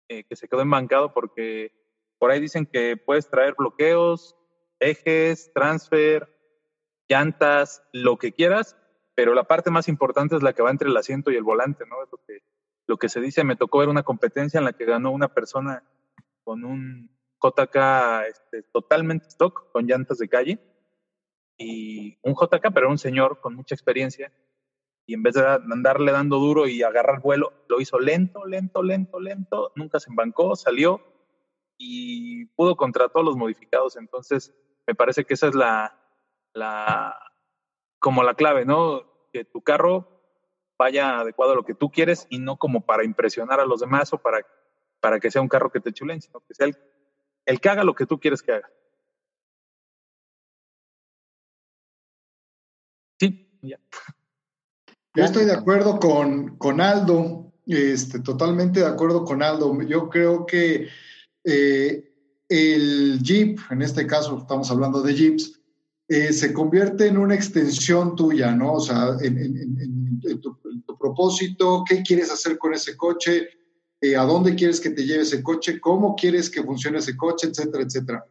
eh, 0.08 0.24
que 0.24 0.36
se 0.36 0.48
quedó 0.48 0.62
embancado 0.62 1.14
porque 1.14 1.72
por 2.18 2.32
ahí 2.32 2.40
dicen 2.40 2.66
que 2.66 2.98
puedes 2.98 3.30
traer 3.30 3.54
bloqueos, 3.56 4.36
ejes, 4.80 5.52
transfer, 5.54 6.28
llantas, 7.08 7.84
lo 7.94 8.18
que 8.18 8.34
quieras, 8.34 8.76
pero 9.14 9.34
la 9.34 9.44
parte 9.44 9.70
más 9.70 9.88
importante 9.88 10.36
es 10.36 10.42
la 10.42 10.54
que 10.54 10.64
va 10.64 10.72
entre 10.72 10.90
el 10.90 10.98
asiento 10.98 11.30
y 11.30 11.36
el 11.36 11.44
volante, 11.44 11.86
¿no? 11.86 12.04
Es 12.04 12.10
lo 12.12 12.18
que, 12.26 12.40
lo 12.88 12.98
que 12.98 13.10
se 13.10 13.22
dice, 13.22 13.44
me 13.44 13.56
tocó 13.56 13.80
ver 13.80 13.90
una 13.90 14.04
competencia 14.04 14.58
en 14.58 14.66
la 14.66 14.74
que 14.74 14.86
ganó 14.86 15.12
una 15.12 15.28
persona 15.28 15.84
con 16.50 16.66
un 16.66 17.12
JK 17.44 17.76
este, 18.28 18.64
totalmente 18.64 19.28
stock, 19.28 19.72
con 19.72 19.86
llantas 19.86 20.18
de 20.18 20.28
calle, 20.28 20.60
y 21.60 22.18
un 22.24 22.34
JK, 22.34 22.74
pero 22.74 22.90
un 22.90 22.98
señor 22.98 23.40
con 23.40 23.54
mucha 23.54 23.76
experiencia, 23.76 24.34
y 25.06 25.14
en 25.14 25.22
vez 25.22 25.36
de 25.36 25.46
andarle 25.46 26.12
dando 26.12 26.38
duro 26.40 26.68
y 26.68 26.82
agarrar 26.82 27.22
vuelo, 27.22 27.54
lo 27.68 27.80
hizo 27.80 28.00
lento, 28.00 28.48
lento, 28.48 28.82
lento, 28.82 29.20
lento, 29.20 29.72
nunca 29.76 30.00
se 30.00 30.10
embancó, 30.10 30.56
salió 30.56 31.02
y 31.78 32.46
pudo 32.56 32.76
contra 32.76 33.10
todos 33.10 33.28
los 33.28 33.38
modificados. 33.38 33.96
Entonces, 33.96 34.52
me 34.88 34.96
parece 34.96 35.26
que 35.26 35.36
esa 35.36 35.50
es 35.50 35.54
la, 35.54 36.00
la 36.54 37.16
como 38.00 38.24
la 38.24 38.34
clave, 38.34 38.66
¿no? 38.66 39.04
Que 39.32 39.46
tu 39.46 39.62
carro 39.62 40.20
vaya 40.80 41.20
adecuado 41.20 41.52
a 41.52 41.56
lo 41.56 41.64
que 41.64 41.76
tú 41.76 41.92
quieres 41.92 42.26
y 42.32 42.40
no 42.40 42.58
como 42.58 42.88
para 42.88 43.04
impresionar 43.04 43.60
a 43.60 43.66
los 43.66 43.82
demás 43.82 44.12
o 44.14 44.18
para, 44.18 44.44
para 45.00 45.20
que 45.20 45.32
sea 45.32 45.42
un 45.42 45.48
carro 45.48 45.72
que 45.72 45.80
te 45.80 45.94
chulen, 45.94 46.22
sino 46.22 46.42
que 46.42 46.54
sea 46.54 46.68
el, 46.68 47.60
que 47.60 47.70
haga 47.70 47.84
lo 47.84 47.96
que 47.96 48.06
tú 48.06 48.20
quieres 48.20 48.42
que 48.42 48.54
haga. 48.54 48.70
Sí, 53.20 53.50
ya. 53.62 53.80
Yo 55.16 55.24
estoy 55.26 55.46
de 55.46 55.54
acuerdo 55.54 56.00
con, 56.00 56.58
con 56.58 56.80
Aldo, 56.80 57.52
este, 57.66 58.20
totalmente 58.20 58.82
de 58.82 58.86
acuerdo 58.86 59.26
con 59.26 59.42
Aldo. 59.42 59.82
Yo 59.82 60.08
creo 60.08 60.46
que 60.46 60.88
eh, 61.44 62.10
el 62.48 63.20
Jeep, 63.22 63.60
en 63.70 63.82
este 63.82 64.08
caso 64.08 64.38
estamos 64.40 64.70
hablando 64.72 65.02
de 65.02 65.16
Jeeps, 65.16 65.60
eh, 66.08 66.34
se 66.34 66.52
convierte 66.52 67.06
en 67.06 67.18
una 67.18 67.36
extensión 67.36 68.16
tuya, 68.16 68.52
¿no? 68.52 68.74
O 68.74 68.80
sea, 68.80 69.16
en, 69.22 70.20
tu, 70.42 70.58
propósito, 70.98 71.84
qué 71.88 72.02
quieres 72.02 72.32
hacer 72.32 72.58
con 72.58 72.74
ese 72.74 72.98
coche, 72.98 73.48
eh, 74.02 74.16
a 74.16 74.24
dónde 74.24 74.56
quieres 74.56 74.80
que 74.80 74.92
te 74.92 75.06
lleve 75.06 75.24
ese 75.24 75.44
coche, 75.44 75.80
cómo 75.80 76.16
quieres 76.16 76.50
que 76.50 76.64
funcione 76.64 77.00
ese 77.00 77.18
coche, 77.18 77.48
etcétera, 77.48 77.84
etcétera. 77.84 78.26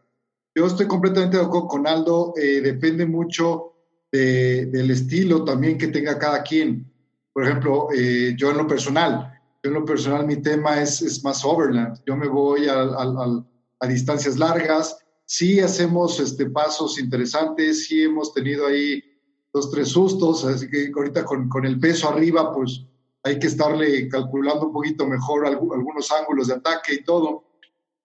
Yo 0.55 0.67
estoy 0.67 0.87
completamente 0.87 1.37
de 1.37 1.45
acuerdo 1.45 1.69
con 1.69 1.87
Aldo, 1.87 2.33
depende 2.37 3.07
mucho 3.07 3.75
del 4.11 4.91
estilo 4.91 5.45
también 5.45 5.79
que 5.79 5.89
tenga 5.89 6.19
cada 6.19 6.43
quien. 6.43 6.91
Por 7.39 7.45
ejemplo, 7.45 7.87
eh, 7.95 8.35
yo 8.37 8.51
en 8.51 8.57
lo 8.57 8.67
personal, 8.67 9.41
yo 9.63 9.69
en 9.69 9.75
lo 9.75 9.85
personal 9.85 10.27
mi 10.27 10.43
tema 10.43 10.83
es, 10.83 11.01
es 11.03 11.23
más 11.23 11.45
overland. 11.45 11.97
Yo 12.05 12.17
me 12.17 12.27
voy 12.27 12.67
a, 12.67 12.83
a, 12.83 13.87
distancias 13.87 14.37
largas, 14.39 14.99
sí 15.25 15.61
hacemos 15.61 16.19
este, 16.19 16.47
pasos 16.47 16.99
interesantes, 16.99 17.87
sí 17.87 18.03
hemos 18.03 18.35
tenido 18.35 18.67
ahí 18.67 19.05
dos, 19.53 19.71
tres 19.71 19.91
sustos, 19.91 20.45
así 20.45 20.69
que 20.69 20.91
ahorita 20.93 21.25
con, 21.25 21.49
con 21.49 21.65
el 21.65 21.79
peso 21.79 22.09
arriba, 22.09 22.53
pues 22.53 22.85
hay 23.23 23.39
que 23.39 23.47
estarle 23.47 24.09
calculando 24.09 24.67
un 24.67 24.73
poquito 24.73 25.07
mejor 25.07 25.47
algunos 25.47 26.11
ángulos 26.13 26.49
de 26.49 26.55
ataque 26.55 26.95
y 26.95 27.05
todo. 27.05 27.45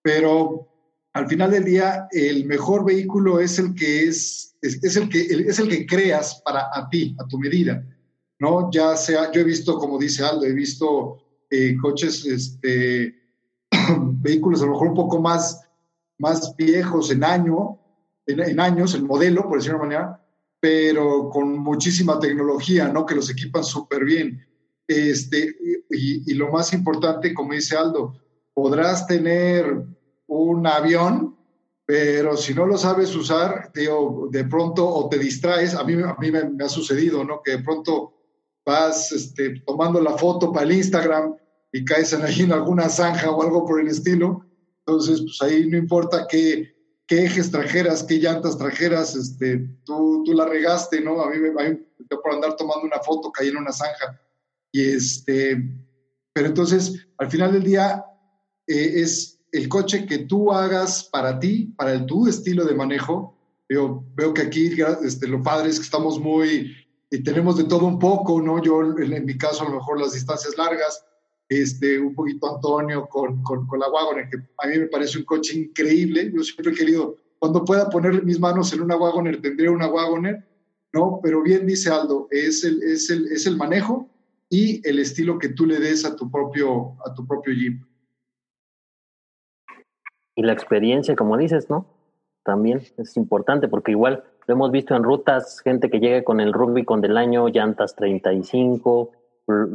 Pero 0.02 0.68
al 1.14 1.28
final 1.28 1.52
del 1.52 1.64
día, 1.64 2.08
el 2.12 2.46
mejor 2.46 2.84
vehículo 2.84 3.40
es 3.40 3.60
el 3.60 3.76
que 3.76 4.08
es, 4.08 4.56
es, 4.62 4.96
el 4.96 5.10
que 5.10 5.22
es 5.22 5.60
el 5.60 5.70
que 5.70 5.86
creas 5.86 6.42
para 6.44 6.70
a 6.74 6.90
ti, 6.90 7.16
a 7.20 7.28
tu 7.28 7.38
medida, 7.38 7.86
¿no? 8.40 8.72
Ya 8.72 8.96
sea, 8.98 9.32
yo 9.32 9.42
he 9.42 9.44
visto, 9.44 9.78
como 9.78 10.00
dice 10.00 10.24
Aldo, 10.24 10.46
he 10.46 10.54
visto 10.54 11.24
eh, 11.52 11.76
coches, 11.80 12.26
este, 12.26 13.16
vehículos 14.00 14.64
a 14.64 14.66
lo 14.66 14.72
mejor 14.72 14.88
un 14.88 14.96
poco 14.96 15.22
más, 15.22 15.62
más 16.18 16.56
viejos 16.58 17.12
en 17.12 17.24
año, 17.24 17.80
en, 18.26 18.60
años, 18.60 18.96
el 18.96 19.04
modelo, 19.04 19.44
por 19.48 19.58
decirlo 19.58 19.80
de 19.80 19.86
una 19.86 19.96
manera, 19.96 20.26
pero 20.60 21.30
con 21.30 21.60
muchísima 21.60 22.20
tecnología, 22.20 22.88
¿no? 22.88 23.06
Que 23.06 23.16
los 23.16 23.30
equipan 23.30 23.64
súper 23.64 24.04
bien. 24.04 24.44
Este, 24.88 25.56
y, 25.90 26.32
y 26.32 26.34
lo 26.36 26.52
más 26.52 26.74
importante, 26.74 27.34
como 27.34 27.54
dice 27.54 27.78
Aldo, 27.78 28.16
podrás 28.54 29.08
tener 29.08 29.86
un 30.28 30.68
avión, 30.68 31.38
pero 31.86 32.38
si 32.38 32.54
no 32.54 32.66
lo 32.66 32.78
sabes 32.78 33.16
usar, 33.16 33.72
digo, 33.74 34.28
de 34.32 34.46
pronto 34.46 34.88
o 34.88 35.10
te 35.10 35.18
distraes, 35.18 35.76
a 35.76 35.84
mí, 35.84 35.94
a 35.94 36.16
mí 36.20 36.32
me, 36.32 36.64
ha 36.64 36.70
sucedido, 36.70 37.24
¿no? 37.24 37.42
Que 37.44 37.58
de 37.58 37.64
pronto 37.64 38.14
vas 38.66 39.12
este, 39.12 39.62
tomando 39.66 40.02
la 40.02 40.18
foto 40.18 40.52
para 40.52 40.66
el 40.66 40.74
Instagram 40.74 41.36
y 41.74 41.84
caes 41.84 42.14
en, 42.14 42.24
ahí 42.24 42.50
alguna 42.52 42.88
zanja 42.88 43.32
o 43.32 43.42
algo 43.44 43.66
por 43.66 43.82
el 43.82 43.88
estilo. 43.88 44.46
Entonces, 44.86 45.22
pues 45.22 45.42
ahí 45.42 45.70
no 45.70 45.78
importa 45.78 46.26
qué, 46.30 46.74
qué 47.06 47.26
ejes 47.26 47.52
trajeras, 47.52 48.04
qué 48.04 48.16
llantas 48.16 48.58
trajeras, 48.58 49.16
este, 49.16 49.58
tú, 49.84 50.24
tú 50.26 50.34
la 50.34 50.46
regaste, 50.46 51.02
¿no? 51.02 51.22
A 51.22 51.30
mí 51.30 51.38
me 51.38 51.52
por 52.22 52.34
andar 52.34 52.56
tomando 52.56 52.86
una 52.86 53.00
foto 53.00 53.32
caí 53.32 53.50
en 53.50 53.58
una 53.58 53.72
zanja. 53.72 54.20
Y 54.74 54.82
este, 54.82 55.64
pero 56.34 56.48
entonces, 56.48 57.08
al 57.20 57.30
final 57.30 57.54
del 57.54 57.64
día, 57.64 58.04
eh, 58.68 59.02
es 59.02 59.40
el 59.52 59.70
coche 59.70 60.08
que 60.08 60.18
tú 60.20 60.52
hagas 60.52 61.08
para 61.12 61.40
ti, 61.40 61.72
para 61.78 61.94
el, 61.94 62.08
tu 62.08 62.28
estilo 62.28 62.66
de 62.66 62.74
manejo. 62.74 63.38
Yo 63.70 64.04
veo 64.16 64.34
que 64.34 64.42
aquí 64.42 64.72
este, 65.06 65.28
lo 65.28 65.44
padre 65.44 65.70
es 65.70 65.78
que 65.78 65.86
estamos 65.86 66.20
muy, 66.20 66.76
y 67.12 67.22
tenemos 67.22 67.58
de 67.58 67.66
todo 67.66 67.86
un 67.86 68.00
poco, 68.00 68.42
¿no? 68.42 68.62
Yo 68.64 68.82
en, 68.82 69.26
mi 69.26 69.38
caso 69.38 69.64
a 69.64 69.70
lo 69.70 69.76
mejor 69.76 70.02
las 70.02 70.14
distancias 70.14 70.58
largas, 70.58 71.06
este, 71.48 72.00
un 72.00 72.16
poquito 72.16 72.56
Antonio 72.56 73.08
con, 73.08 73.44
con, 73.44 73.68
con 73.68 73.80
la 73.80 73.92
Wagoner, 73.92 74.28
que 74.28 74.38
a 74.58 74.68
mí 74.68 74.80
me 74.80 74.88
parece 74.88 75.20
un 75.20 75.26
coche 75.26 75.56
increíble. 75.56 76.32
Yo 76.36 76.44
siempre 76.44 76.74
he 76.74 76.76
querido, 76.76 77.16
cuando 77.38 77.64
pueda 77.64 77.92
poner 77.92 78.24
mis 78.24 78.40
manos 78.40 78.74
en 78.74 78.82
una 78.82 78.98
Wagoner, 78.98 79.40
tendré 79.40 79.70
una 79.70 79.88
Wagoner, 79.88 80.44
¿no? 80.94 81.20
Pero 81.22 81.44
bien 81.44 81.68
dice 81.68 81.92
Aldo, 81.92 82.28
es 82.32 82.64
el, 82.64 82.82
es 82.82 83.12
el, 83.12 83.28
es 83.28 83.46
el 83.46 83.56
manejo 83.56 84.10
y 84.54 84.88
el 84.88 85.00
estilo 85.00 85.40
que 85.40 85.50
tú 85.50 85.66
le 85.66 85.80
des 85.80 86.06
a 86.06 86.16
tu 86.16 86.30
propio, 86.30 86.96
a 87.04 87.12
tu 87.16 87.26
propio 87.26 87.56
Jeep. 87.56 87.82
Y 90.36 90.44
la 90.44 90.54
experiencia, 90.54 91.16
como 91.16 91.38
dices, 91.38 91.72
¿no? 91.72 91.88
También 92.44 92.84
es 92.98 93.18
importante 93.18 93.68
porque 93.68 93.90
igual 93.90 94.24
lo 94.46 94.54
hemos 94.54 94.70
visto 94.70 94.96
en 94.96 95.02
rutas, 95.02 95.60
gente 95.62 95.90
que 95.90 96.00
llega 96.00 96.24
con 96.24 96.40
el 96.40 96.54
rugby 96.54 96.86
con 96.86 97.02
del 97.02 97.18
año, 97.18 97.48
llantas 97.48 97.96
35, 97.96 99.12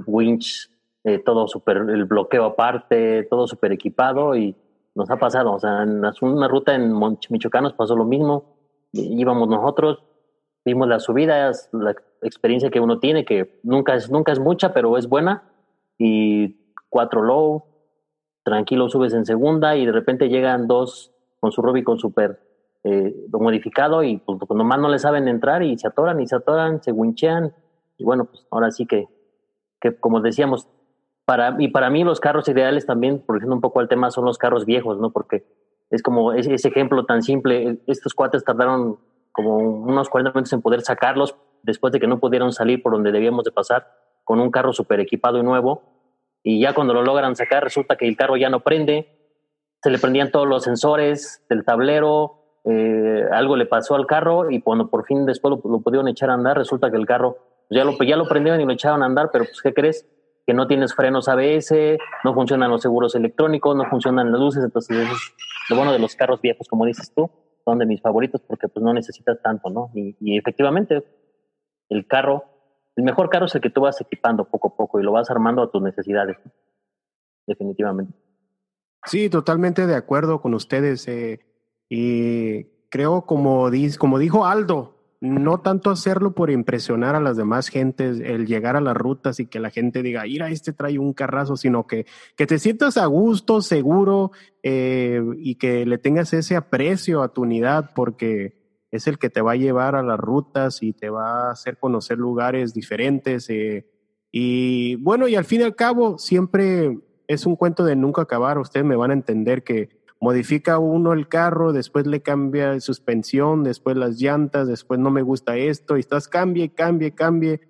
winch, 0.06 0.70
eh, 1.02 1.18
todo 1.18 1.48
super, 1.48 1.78
el 1.78 2.04
bloqueo 2.04 2.44
aparte, 2.44 3.24
todo 3.24 3.48
súper 3.48 3.72
equipado 3.72 4.36
y 4.36 4.54
nos 4.94 5.10
ha 5.10 5.16
pasado, 5.16 5.54
o 5.54 5.58
sea, 5.58 5.82
en 5.82 6.04
una 6.20 6.46
ruta 6.46 6.76
en 6.76 6.96
Michoacán 7.30 7.64
nos 7.64 7.72
pasó 7.74 7.96
lo 7.96 8.04
mismo, 8.04 8.54
íbamos 8.92 9.48
nosotros, 9.48 10.04
vimos 10.68 10.88
las 10.88 11.04
subidas, 11.04 11.70
la 11.72 11.94
experiencia 12.22 12.70
que 12.70 12.80
uno 12.80 12.98
tiene, 12.98 13.24
que 13.24 13.58
nunca 13.62 13.94
es, 13.94 14.10
nunca 14.10 14.32
es 14.32 14.38
mucha, 14.38 14.72
pero 14.72 14.96
es 14.98 15.08
buena, 15.08 15.44
y 15.98 16.56
cuatro 16.90 17.22
low, 17.22 17.64
tranquilo 18.44 18.88
subes 18.88 19.14
en 19.14 19.24
segunda 19.24 19.76
y 19.76 19.86
de 19.86 19.92
repente 19.92 20.28
llegan 20.28 20.66
dos 20.66 21.12
con 21.40 21.52
su 21.52 21.62
Rubicon 21.62 21.98
super 21.98 22.40
eh, 22.84 23.14
modificado 23.32 24.02
y 24.02 24.18
pues, 24.18 24.38
nomás 24.50 24.78
no 24.78 24.88
le 24.88 24.98
saben 24.98 25.28
entrar 25.28 25.62
y 25.62 25.76
se 25.78 25.88
atoran 25.88 26.20
y 26.20 26.26
se 26.26 26.36
atoran, 26.36 26.82
se 26.82 26.92
winchean 26.92 27.52
y 27.96 28.04
bueno, 28.04 28.26
pues 28.26 28.46
ahora 28.50 28.70
sí 28.70 28.86
que, 28.86 29.08
que 29.80 29.96
como 29.96 30.20
decíamos, 30.20 30.68
para, 31.24 31.56
y 31.58 31.68
para 31.68 31.90
mí 31.90 32.04
los 32.04 32.20
carros 32.20 32.48
ideales 32.48 32.86
también, 32.86 33.20
por 33.20 33.36
ejemplo 33.36 33.56
un 33.56 33.60
poco 33.60 33.80
el 33.80 33.88
tema, 33.88 34.10
son 34.10 34.24
los 34.24 34.38
carros 34.38 34.64
viejos, 34.64 34.98
¿no? 34.98 35.10
Porque 35.10 35.44
es 35.90 36.02
como 36.02 36.32
ese, 36.32 36.54
ese 36.54 36.68
ejemplo 36.68 37.04
tan 37.04 37.22
simple, 37.22 37.80
estos 37.86 38.14
cuates 38.14 38.44
tardaron 38.44 38.98
como 39.38 39.56
unos 39.56 40.08
40 40.08 40.32
minutos 40.32 40.52
en 40.52 40.62
poder 40.62 40.80
sacarlos 40.80 41.36
después 41.62 41.92
de 41.92 42.00
que 42.00 42.08
no 42.08 42.18
pudieron 42.18 42.50
salir 42.50 42.82
por 42.82 42.90
donde 42.90 43.12
debíamos 43.12 43.44
de 43.44 43.52
pasar 43.52 43.86
con 44.24 44.40
un 44.40 44.50
carro 44.50 44.72
super 44.72 44.98
equipado 44.98 45.38
y 45.38 45.44
nuevo 45.44 45.82
y 46.42 46.60
ya 46.60 46.74
cuando 46.74 46.92
lo 46.92 47.04
logran 47.04 47.36
sacar 47.36 47.62
resulta 47.62 47.94
que 47.94 48.08
el 48.08 48.16
carro 48.16 48.36
ya 48.36 48.50
no 48.50 48.64
prende, 48.64 49.16
se 49.80 49.90
le 49.90 50.00
prendían 50.00 50.32
todos 50.32 50.48
los 50.48 50.64
sensores 50.64 51.46
del 51.48 51.64
tablero, 51.64 52.58
eh, 52.64 53.26
algo 53.30 53.54
le 53.54 53.66
pasó 53.66 53.94
al 53.94 54.06
carro 54.06 54.50
y 54.50 54.60
cuando 54.60 54.90
por 54.90 55.04
fin 55.04 55.24
después 55.24 55.54
lo, 55.62 55.80
pudieron 55.82 56.08
echar 56.08 56.30
a 56.30 56.34
andar, 56.34 56.58
resulta 56.58 56.90
que 56.90 56.96
el 56.96 57.06
carro 57.06 57.36
ya 57.70 57.84
lo, 57.84 57.96
ya 57.98 58.16
lo 58.16 58.26
prendieron 58.26 58.60
y 58.60 58.64
lo 58.64 58.72
echaron 58.72 59.04
a 59.04 59.06
andar, 59.06 59.30
pero 59.32 59.44
pues 59.44 59.62
¿qué 59.62 59.72
crees? 59.72 60.04
Que 60.48 60.52
no 60.52 60.66
tienes 60.66 60.96
frenos 60.96 61.28
ABS, 61.28 61.72
no 62.24 62.34
funcionan 62.34 62.72
los 62.72 62.82
seguros 62.82 63.14
electrónicos, 63.14 63.76
no 63.76 63.84
funcionan 63.84 64.32
las 64.32 64.40
luces, 64.40 64.64
entonces 64.64 64.98
es 64.98 65.34
lo 65.70 65.76
bueno 65.76 65.92
de 65.92 66.00
los 66.00 66.16
carros 66.16 66.40
viejos, 66.40 66.66
como 66.66 66.86
dices 66.86 67.12
tú, 67.14 67.30
son 67.68 67.78
de 67.78 67.86
mis 67.86 68.00
favoritos 68.00 68.40
porque 68.46 68.66
pues 68.68 68.82
no 68.82 68.94
necesitas 68.94 69.42
tanto, 69.42 69.68
¿no? 69.68 69.90
Y, 69.94 70.38
efectivamente 70.38 71.04
el 71.90 72.06
carro 72.06 72.44
el 72.96 73.04
mejor 73.04 73.28
carro 73.28 73.46
es 73.46 73.54
el 73.54 73.60
que 73.60 73.70
tú 73.70 73.82
vas 73.82 74.00
equipando 74.00 74.46
poco 74.46 74.68
a 74.68 74.76
poco 74.76 74.98
y 74.98 75.04
lo 75.04 75.12
vas 75.12 75.30
armando 75.30 75.62
a 75.62 75.70
tus 75.70 75.80
necesidades. 75.80 76.36
Definitivamente. 77.46 78.12
Sí, 79.04 79.30
totalmente 79.30 79.86
de 79.86 79.94
acuerdo 79.94 80.40
con 80.40 80.52
ustedes. 80.52 81.06
Eh, 81.06 81.38
y 81.88 82.64
creo, 82.90 83.24
como, 83.24 83.70
como 84.00 84.18
dijo 84.18 84.46
Aldo, 84.46 84.97
no 85.20 85.60
tanto 85.60 85.90
hacerlo 85.90 86.32
por 86.32 86.50
impresionar 86.50 87.16
a 87.16 87.20
las 87.20 87.36
demás 87.36 87.68
gentes, 87.68 88.20
el 88.20 88.46
llegar 88.46 88.76
a 88.76 88.80
las 88.80 88.96
rutas 88.96 89.40
y 89.40 89.46
que 89.46 89.58
la 89.58 89.70
gente 89.70 90.02
diga, 90.02 90.22
mira, 90.22 90.48
este 90.50 90.72
trae 90.72 90.98
un 90.98 91.12
carrazo, 91.12 91.56
sino 91.56 91.86
que, 91.86 92.06
que 92.36 92.46
te 92.46 92.58
sientas 92.58 92.96
a 92.96 93.06
gusto, 93.06 93.60
seguro 93.60 94.30
eh, 94.62 95.20
y 95.38 95.56
que 95.56 95.84
le 95.86 95.98
tengas 95.98 96.32
ese 96.32 96.54
aprecio 96.54 97.22
a 97.22 97.32
tu 97.32 97.42
unidad, 97.42 97.90
porque 97.94 98.58
es 98.90 99.06
el 99.08 99.18
que 99.18 99.28
te 99.28 99.40
va 99.40 99.52
a 99.52 99.56
llevar 99.56 99.96
a 99.96 100.02
las 100.02 100.18
rutas 100.18 100.82
y 100.82 100.92
te 100.92 101.10
va 101.10 101.48
a 101.48 101.50
hacer 101.50 101.78
conocer 101.78 102.16
lugares 102.18 102.72
diferentes. 102.72 103.50
Eh, 103.50 103.90
y 104.30 104.96
bueno, 104.96 105.26
y 105.26 105.34
al 105.34 105.44
fin 105.44 105.62
y 105.62 105.64
al 105.64 105.74
cabo, 105.74 106.18
siempre 106.18 106.98
es 107.26 107.44
un 107.44 107.56
cuento 107.56 107.84
de 107.84 107.96
nunca 107.96 108.22
acabar. 108.22 108.58
Ustedes 108.58 108.86
me 108.86 108.96
van 108.96 109.10
a 109.10 109.14
entender 109.14 109.64
que 109.64 109.97
modifica 110.20 110.78
uno 110.78 111.12
el 111.12 111.28
carro, 111.28 111.72
después 111.72 112.06
le 112.06 112.22
cambia 112.22 112.78
suspensión, 112.80 113.62
después 113.62 113.96
las 113.96 114.20
llantas, 114.20 114.66
después 114.66 114.98
no 115.00 115.10
me 115.10 115.22
gusta 115.22 115.56
esto, 115.56 115.96
y 115.96 116.00
estás 116.00 116.28
cambie, 116.28 116.70
cambie, 116.70 117.14
cambie, 117.14 117.60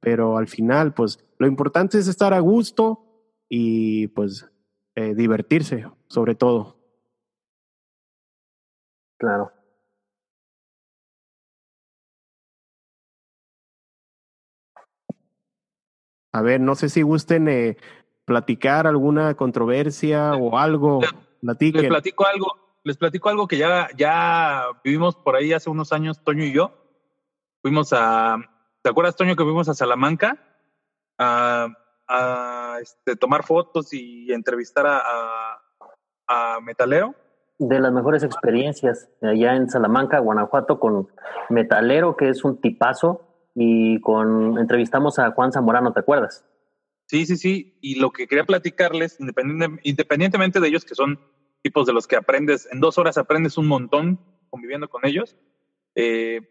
pero 0.00 0.38
al 0.38 0.48
final, 0.48 0.94
pues 0.94 1.18
lo 1.38 1.46
importante 1.46 1.98
es 1.98 2.08
estar 2.08 2.32
a 2.34 2.40
gusto 2.40 3.04
y 3.48 4.08
pues 4.08 4.46
eh, 4.94 5.14
divertirse, 5.14 5.86
sobre 6.08 6.34
todo. 6.34 6.76
Claro. 9.18 9.52
A 16.32 16.42
ver, 16.42 16.60
no 16.60 16.74
sé 16.74 16.88
si 16.88 17.02
gusten 17.02 17.48
eh, 17.48 17.76
platicar 18.24 18.86
alguna 18.86 19.34
controversia 19.34 20.34
o 20.34 20.58
algo. 20.58 21.00
Les 21.82 21.88
platico 21.88 22.26
algo, 22.26 22.46
les 22.84 22.96
platico 22.96 23.28
algo 23.28 23.46
que 23.46 23.58
ya, 23.58 23.88
ya 23.96 24.64
vivimos 24.84 25.16
por 25.16 25.36
ahí 25.36 25.52
hace 25.52 25.70
unos 25.70 25.92
años, 25.92 26.22
Toño 26.22 26.44
y 26.44 26.52
yo. 26.52 26.72
Fuimos 27.62 27.92
a, 27.92 28.38
¿te 28.82 28.90
acuerdas, 28.90 29.16
Toño, 29.16 29.36
que 29.36 29.44
fuimos 29.44 29.68
a 29.68 29.74
Salamanca 29.74 30.38
a, 31.18 31.68
a 32.08 32.78
este, 32.80 33.16
tomar 33.16 33.44
fotos 33.44 33.92
y 33.92 34.32
entrevistar 34.32 34.86
a, 34.86 34.98
a, 34.98 35.60
a 36.56 36.60
Metalero? 36.60 37.14
De 37.58 37.80
las 37.80 37.92
mejores 37.92 38.22
experiencias 38.22 39.08
allá 39.20 39.56
en 39.56 39.68
Salamanca, 39.68 40.20
Guanajuato, 40.20 40.78
con 40.78 41.08
Metalero, 41.48 42.16
que 42.16 42.28
es 42.28 42.44
un 42.44 42.60
tipazo, 42.60 43.24
y 43.60 44.00
con 44.00 44.56
entrevistamos 44.58 45.18
a 45.18 45.32
Juan 45.32 45.50
Zamorano, 45.50 45.92
¿te 45.92 45.98
acuerdas? 45.98 46.44
Sí, 47.08 47.24
sí, 47.24 47.36
sí. 47.38 47.78
Y 47.80 47.94
lo 47.94 48.10
que 48.10 48.28
quería 48.28 48.44
platicarles, 48.44 49.18
independientemente 49.18 50.60
de 50.60 50.68
ellos, 50.68 50.84
que 50.84 50.94
son 50.94 51.18
tipos 51.62 51.86
de 51.86 51.94
los 51.94 52.06
que 52.06 52.16
aprendes, 52.16 52.68
en 52.70 52.80
dos 52.80 52.98
horas 52.98 53.16
aprendes 53.16 53.56
un 53.56 53.66
montón 53.66 54.20
conviviendo 54.50 54.88
con 54.88 55.06
ellos. 55.06 55.34
Eh, 55.94 56.42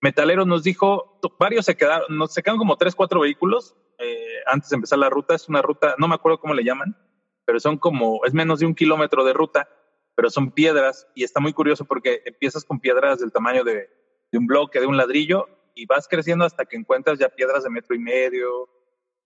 Metalero 0.00 0.46
nos 0.46 0.62
dijo, 0.62 1.18
varios 1.40 1.66
se 1.66 1.76
quedaron, 1.76 2.16
nos 2.16 2.32
se 2.32 2.42
quedaron 2.42 2.60
como 2.60 2.76
tres, 2.76 2.94
cuatro 2.94 3.20
vehículos 3.20 3.76
eh, 3.98 4.38
antes 4.46 4.70
de 4.70 4.76
empezar 4.76 5.00
la 5.00 5.10
ruta. 5.10 5.34
Es 5.34 5.48
una 5.48 5.62
ruta, 5.62 5.96
no 5.98 6.06
me 6.06 6.14
acuerdo 6.14 6.38
cómo 6.38 6.54
le 6.54 6.62
llaman, 6.62 6.96
pero 7.44 7.58
son 7.58 7.76
como, 7.76 8.24
es 8.24 8.32
menos 8.32 8.60
de 8.60 8.66
un 8.66 8.76
kilómetro 8.76 9.24
de 9.24 9.32
ruta, 9.32 9.68
pero 10.14 10.30
son 10.30 10.52
piedras 10.52 11.08
y 11.16 11.24
está 11.24 11.40
muy 11.40 11.52
curioso 11.52 11.84
porque 11.84 12.22
empiezas 12.24 12.64
con 12.64 12.78
piedras 12.78 13.18
del 13.18 13.32
tamaño 13.32 13.64
de, 13.64 13.90
de 14.30 14.38
un 14.38 14.46
bloque, 14.46 14.78
de 14.78 14.86
un 14.86 14.96
ladrillo 14.96 15.48
y 15.74 15.86
vas 15.86 16.06
creciendo 16.06 16.44
hasta 16.44 16.66
que 16.66 16.76
encuentras 16.76 17.18
ya 17.18 17.28
piedras 17.28 17.64
de 17.64 17.70
metro 17.70 17.96
y 17.96 17.98
medio, 17.98 18.68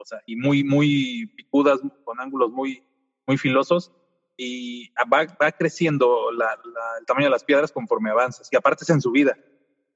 o 0.03 0.17
y 0.27 0.37
muy, 0.37 0.65
muy 0.65 1.27
picudas, 1.37 1.81
con 2.05 2.21
ángulos 2.21 2.51
muy, 2.51 2.83
muy 3.27 3.39
filosos, 3.39 3.93
y 4.37 4.91
va, 5.13 5.27
va 5.41 5.53
creciendo 5.53 6.31
el 6.31 7.07
tamaño 7.07 7.27
de 7.27 7.31
las 7.31 7.45
piedras 7.45 7.73
conforme 7.73 8.11
avanzas, 8.11 8.49
y 8.51 8.57
aparte 8.57 8.85
es 8.85 8.91
en 8.91 9.01
su 9.01 9.11
vida. 9.13 9.37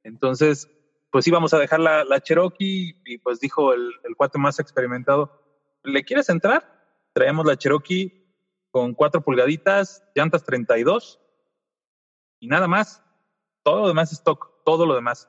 Entonces, 0.04 0.70
pues 1.10 1.26
íbamos 1.26 1.52
a 1.54 1.58
dejar 1.58 1.80
la, 1.80 2.04
la 2.04 2.20
Cherokee, 2.20 3.02
y 3.04 3.18
pues 3.18 3.40
dijo 3.40 3.72
el, 3.72 3.92
el 4.04 4.16
cuate 4.16 4.38
más 4.38 4.60
experimentado, 4.60 5.42
¿le 5.82 6.04
quieres 6.04 6.28
entrar? 6.28 6.72
Traemos 7.12 7.46
la 7.46 7.56
Cherokee 7.56 8.26
con 8.70 8.94
cuatro 8.94 9.22
pulgaditas, 9.22 10.04
llantas 10.14 10.44
32, 10.44 11.20
y 12.40 12.48
nada 12.48 12.68
más. 12.68 13.02
Todo 13.62 13.82
lo 13.82 13.88
demás 13.88 14.12
es 14.12 14.18
stock, 14.18 14.62
todo 14.64 14.86
lo 14.86 14.94
demás. 14.94 15.28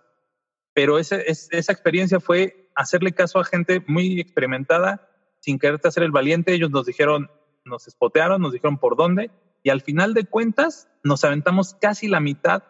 Pero 0.73 0.99
ese, 0.99 1.23
esa 1.28 1.71
experiencia 1.71 2.19
fue 2.19 2.66
hacerle 2.78 3.11
caso 3.11 3.39
a 3.39 3.43
gente 3.43 3.84
muy 3.88 4.21
experimentada 4.21 5.09
sin 5.39 5.57
quererte 5.57 5.88
hacer 5.88 6.03
el 6.03 6.11
valiente. 6.11 6.53
Ellos 6.53 6.69
nos 6.69 6.86
dijeron, 6.86 7.30
nos 7.65 7.88
espotearon, 7.88 8.41
nos 8.41 8.53
dijeron 8.53 8.78
por 8.78 8.95
dónde 8.95 9.32
y 9.63 9.71
al 9.71 9.82
final 9.82 10.13
de 10.13 10.25
cuentas 10.25 10.88
nos 11.03 11.23
aventamos 11.23 11.73
casi 11.73 12.07
la 12.07 12.19
mitad 12.19 12.63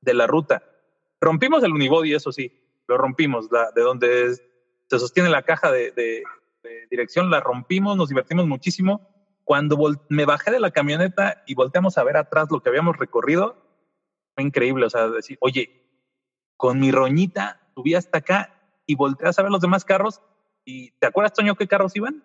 de 0.00 0.14
la 0.14 0.28
ruta. 0.28 0.62
Rompimos 1.20 1.64
el 1.64 1.72
unibody, 1.72 2.14
eso 2.14 2.30
sí, 2.32 2.52
lo 2.86 2.96
rompimos, 2.96 3.50
de 3.50 3.82
donde 3.82 4.36
se 4.86 4.98
sostiene 4.98 5.28
la 5.28 5.42
caja 5.42 5.70
de, 5.70 5.90
de, 5.90 6.22
dirección, 6.90 7.30
la 7.30 7.40
rompimos, 7.40 7.96
nos 7.96 8.08
divertimos 8.08 8.46
muchísimo. 8.46 9.08
Cuando 9.44 9.76
me 10.08 10.24
bajé 10.24 10.52
de 10.52 10.60
la 10.60 10.70
camioneta 10.70 11.42
y 11.46 11.54
volteamos 11.54 11.98
a 11.98 12.04
ver 12.04 12.16
atrás 12.16 12.48
lo 12.50 12.62
que 12.62 12.68
habíamos 12.68 12.96
recorrido, 12.96 13.56
fue 14.34 14.44
increíble, 14.44 14.86
o 14.86 14.90
sea, 14.90 15.08
decir, 15.08 15.38
oye, 15.40 15.88
con 16.56 16.78
mi 16.78 16.92
roñita 16.92 17.60
subí 17.74 17.94
hasta 17.94 18.18
acá 18.18 18.59
y 18.90 18.96
volteas 18.96 19.38
a 19.38 19.42
ver 19.42 19.52
los 19.52 19.60
demás 19.60 19.84
carros. 19.84 20.20
¿Y 20.64 20.90
te 20.98 21.06
acuerdas, 21.06 21.32
Toño, 21.32 21.54
qué 21.54 21.68
carros 21.68 21.94
iban? 21.94 22.24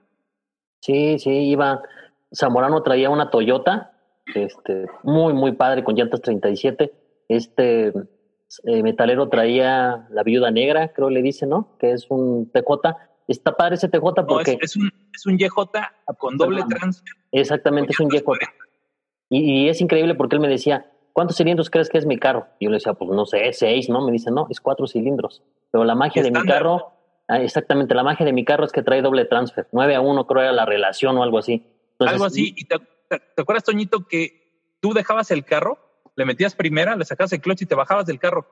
Sí, 0.82 1.20
sí, 1.20 1.30
iba. 1.30 1.84
Zamorano 2.36 2.82
traía 2.82 3.10
una 3.10 3.30
Toyota, 3.30 3.94
este, 4.34 4.88
muy, 5.04 5.34
muy 5.34 5.52
padre, 5.52 5.84
con 5.84 5.96
llantas 5.96 6.22
37. 6.22 6.92
Este 7.30 7.94
eh, 8.64 8.84
metalero 8.84 9.30
traía 9.30 10.08
la 10.10 10.24
viuda 10.24 10.50
negra, 10.50 10.92
creo 10.92 11.10
le 11.10 11.22
dice, 11.22 11.46
¿no? 11.46 11.78
Que 11.80 11.92
es 11.92 12.08
un 12.10 12.52
TJ. 12.52 12.98
Está 13.28 13.56
padre 13.56 13.76
ese 13.76 13.88
TJ 13.88 14.26
porque. 14.28 14.58
es, 14.60 14.76
un, 14.76 14.92
es 15.14 15.26
un 15.26 15.38
YJ 15.38 15.56
con 16.18 16.38
doble 16.38 16.64
transfer. 16.68 17.14
Exactamente, 17.32 17.94
es 17.94 18.00
un 18.00 18.10
YJ. 18.10 18.26
Y, 19.30 19.66
y, 19.66 19.70
es 19.70 19.82
increíble 19.82 20.16
porque 20.16 20.36
él 20.36 20.42
me 20.42 20.48
decía, 20.48 20.92
¿cuántos 21.16 21.38
cilindros 21.38 21.70
crees 21.70 21.88
que 21.88 21.98
es 21.98 22.06
mi 22.06 22.20
carro? 22.20 22.48
Y 22.60 22.66
yo 22.66 22.72
le 22.72 22.76
decía, 22.76 22.94
pues 22.94 23.10
no 23.10 23.26
sé, 23.26 23.54
seis, 23.54 23.88
¿no? 23.88 24.06
Me 24.06 24.12
dice, 24.12 24.32
no, 24.32 24.48
es 24.50 24.60
cuatro 24.60 24.86
cilindros. 24.86 25.42
Pero 25.72 25.86
la 25.86 25.96
magia 25.96 26.22
de 26.22 26.30
mi 26.30 26.44
carro, 26.44 26.92
ah, 27.30 27.42
exactamente, 27.42 27.96
la 27.96 28.04
magia 28.04 28.26
de 28.26 28.34
mi 28.34 28.44
carro 28.44 28.66
es 28.66 28.74
que 28.74 28.84
trae 28.84 29.02
doble 29.02 29.24
transfer. 29.24 29.66
9 29.72 29.96
a 29.96 30.02
1 30.02 30.28
creo 30.28 30.44
era 30.44 30.52
la 30.52 30.66
relación 30.66 31.18
o 31.18 31.24
algo 31.24 31.38
así. 31.38 31.66
algo 32.00 32.26
así. 32.26 32.54
¿Y 32.58 32.66
te, 32.66 32.76
acuerdas, 33.38 33.64
Toñito, 33.64 34.06
que 34.06 34.76
tú 34.82 34.94
dejabas 34.94 35.32
el 35.32 35.46
carro, 35.46 35.80
le 36.18 36.26
metías 36.26 36.54
primera, 36.54 36.98
le 36.98 37.06
sacabas 37.06 37.32
el 37.32 37.40
clutch 37.40 37.62
y 37.62 37.66
te 37.66 37.76
bajabas 37.76 38.06
del 38.06 38.20
carro? 38.20 38.46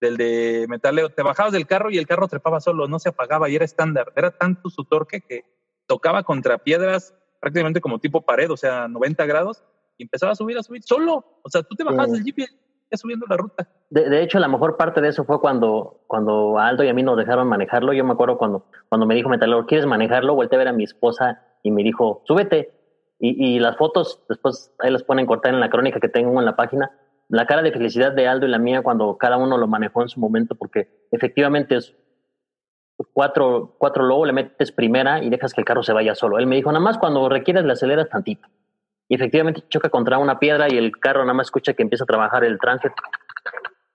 Del 0.00 0.16
de 0.16 0.66
metaleo. 0.68 1.10
Te 1.10 1.24
bajabas 1.24 1.52
del 1.52 1.66
carro 1.66 1.90
y 1.90 1.98
el 1.98 2.06
carro 2.06 2.28
trepaba 2.28 2.60
solo, 2.60 2.86
no 2.86 3.00
se 3.00 3.08
apagaba 3.08 3.50
y 3.50 3.56
era 3.56 3.64
estándar. 3.64 4.12
Era 4.14 4.30
tanto 4.30 4.70
su 4.70 4.84
torque 4.84 5.22
que 5.22 5.44
tocaba 5.86 6.22
contra 6.22 6.58
piedras 6.58 7.16
prácticamente 7.40 7.80
como 7.80 7.98
tipo 7.98 8.20
pared, 8.22 8.48
o 8.48 8.56
sea, 8.56 8.86
90 8.86 9.26
grados, 9.26 9.64
y 10.00 10.04
empezaba 10.04 10.32
a 10.32 10.34
subir, 10.34 10.56
a 10.56 10.62
subir 10.62 10.82
solo. 10.82 11.24
O 11.42 11.48
sea, 11.50 11.62
tú 11.62 11.76
te 11.76 11.84
bajabas 11.84 12.12
del 12.12 12.24
jeep 12.24 12.38
subiendo 12.96 13.26
la 13.28 13.36
ruta. 13.36 13.68
De, 13.90 14.22
hecho, 14.22 14.38
la 14.38 14.48
mejor 14.48 14.76
parte 14.76 15.00
de 15.00 15.08
eso 15.08 15.24
fue 15.24 15.40
cuando, 15.40 16.00
cuando 16.06 16.58
Aldo 16.58 16.82
y 16.84 16.88
a 16.88 16.94
mí 16.94 17.02
nos 17.02 17.16
dejaron 17.16 17.46
manejarlo. 17.48 17.92
Yo 17.92 18.04
me 18.04 18.12
acuerdo 18.12 18.38
cuando, 18.38 18.64
cuando 18.88 19.06
me 19.06 19.14
dijo 19.14 19.28
Metalor, 19.28 19.66
¿quieres 19.66 19.86
manejarlo? 19.86 20.34
Volté 20.34 20.56
a 20.56 20.58
ver 20.58 20.68
a 20.68 20.72
mi 20.72 20.84
esposa 20.84 21.42
y 21.62 21.70
me 21.70 21.82
dijo, 21.82 22.22
súbete. 22.24 22.72
Y, 23.18 23.56
y 23.56 23.58
las 23.58 23.76
fotos, 23.76 24.24
después 24.28 24.72
ahí 24.78 24.90
las 24.90 25.02
ponen 25.02 25.26
cortar 25.26 25.52
en 25.52 25.60
la 25.60 25.68
crónica 25.68 26.00
que 26.00 26.08
tengo 26.08 26.38
en 26.38 26.46
la 26.46 26.56
página. 26.56 26.90
La 27.28 27.46
cara 27.46 27.62
de 27.62 27.72
felicidad 27.72 28.12
de 28.12 28.26
Aldo 28.26 28.46
y 28.46 28.50
la 28.50 28.58
mía 28.58 28.82
cuando 28.82 29.18
cada 29.18 29.36
uno 29.36 29.58
lo 29.58 29.68
manejó 29.68 30.02
en 30.02 30.08
su 30.08 30.18
momento, 30.18 30.54
porque 30.54 31.06
efectivamente 31.12 31.76
es 31.76 31.94
cuatro, 33.12 33.76
cuatro 33.78 34.04
lobo, 34.04 34.24
le 34.24 34.32
metes 34.32 34.72
primera 34.72 35.22
y 35.22 35.30
dejas 35.30 35.52
que 35.52 35.60
el 35.60 35.64
carro 35.66 35.82
se 35.82 35.92
vaya 35.92 36.14
solo. 36.14 36.38
Él 36.38 36.46
me 36.46 36.56
dijo, 36.56 36.72
nada 36.72 36.82
más 36.82 36.98
cuando 36.98 37.28
requieres 37.28 37.64
le 37.64 37.72
aceleras 37.72 38.08
tantito 38.08 38.48
y 39.10 39.16
efectivamente 39.16 39.64
choca 39.68 39.90
contra 39.90 40.18
una 40.18 40.38
piedra 40.38 40.72
y 40.72 40.78
el 40.78 40.96
carro 40.98 41.22
nada 41.22 41.34
más 41.34 41.48
escucha 41.48 41.74
que 41.74 41.82
empieza 41.82 42.04
a 42.04 42.06
trabajar 42.06 42.44
el 42.44 42.60
trance, 42.60 42.92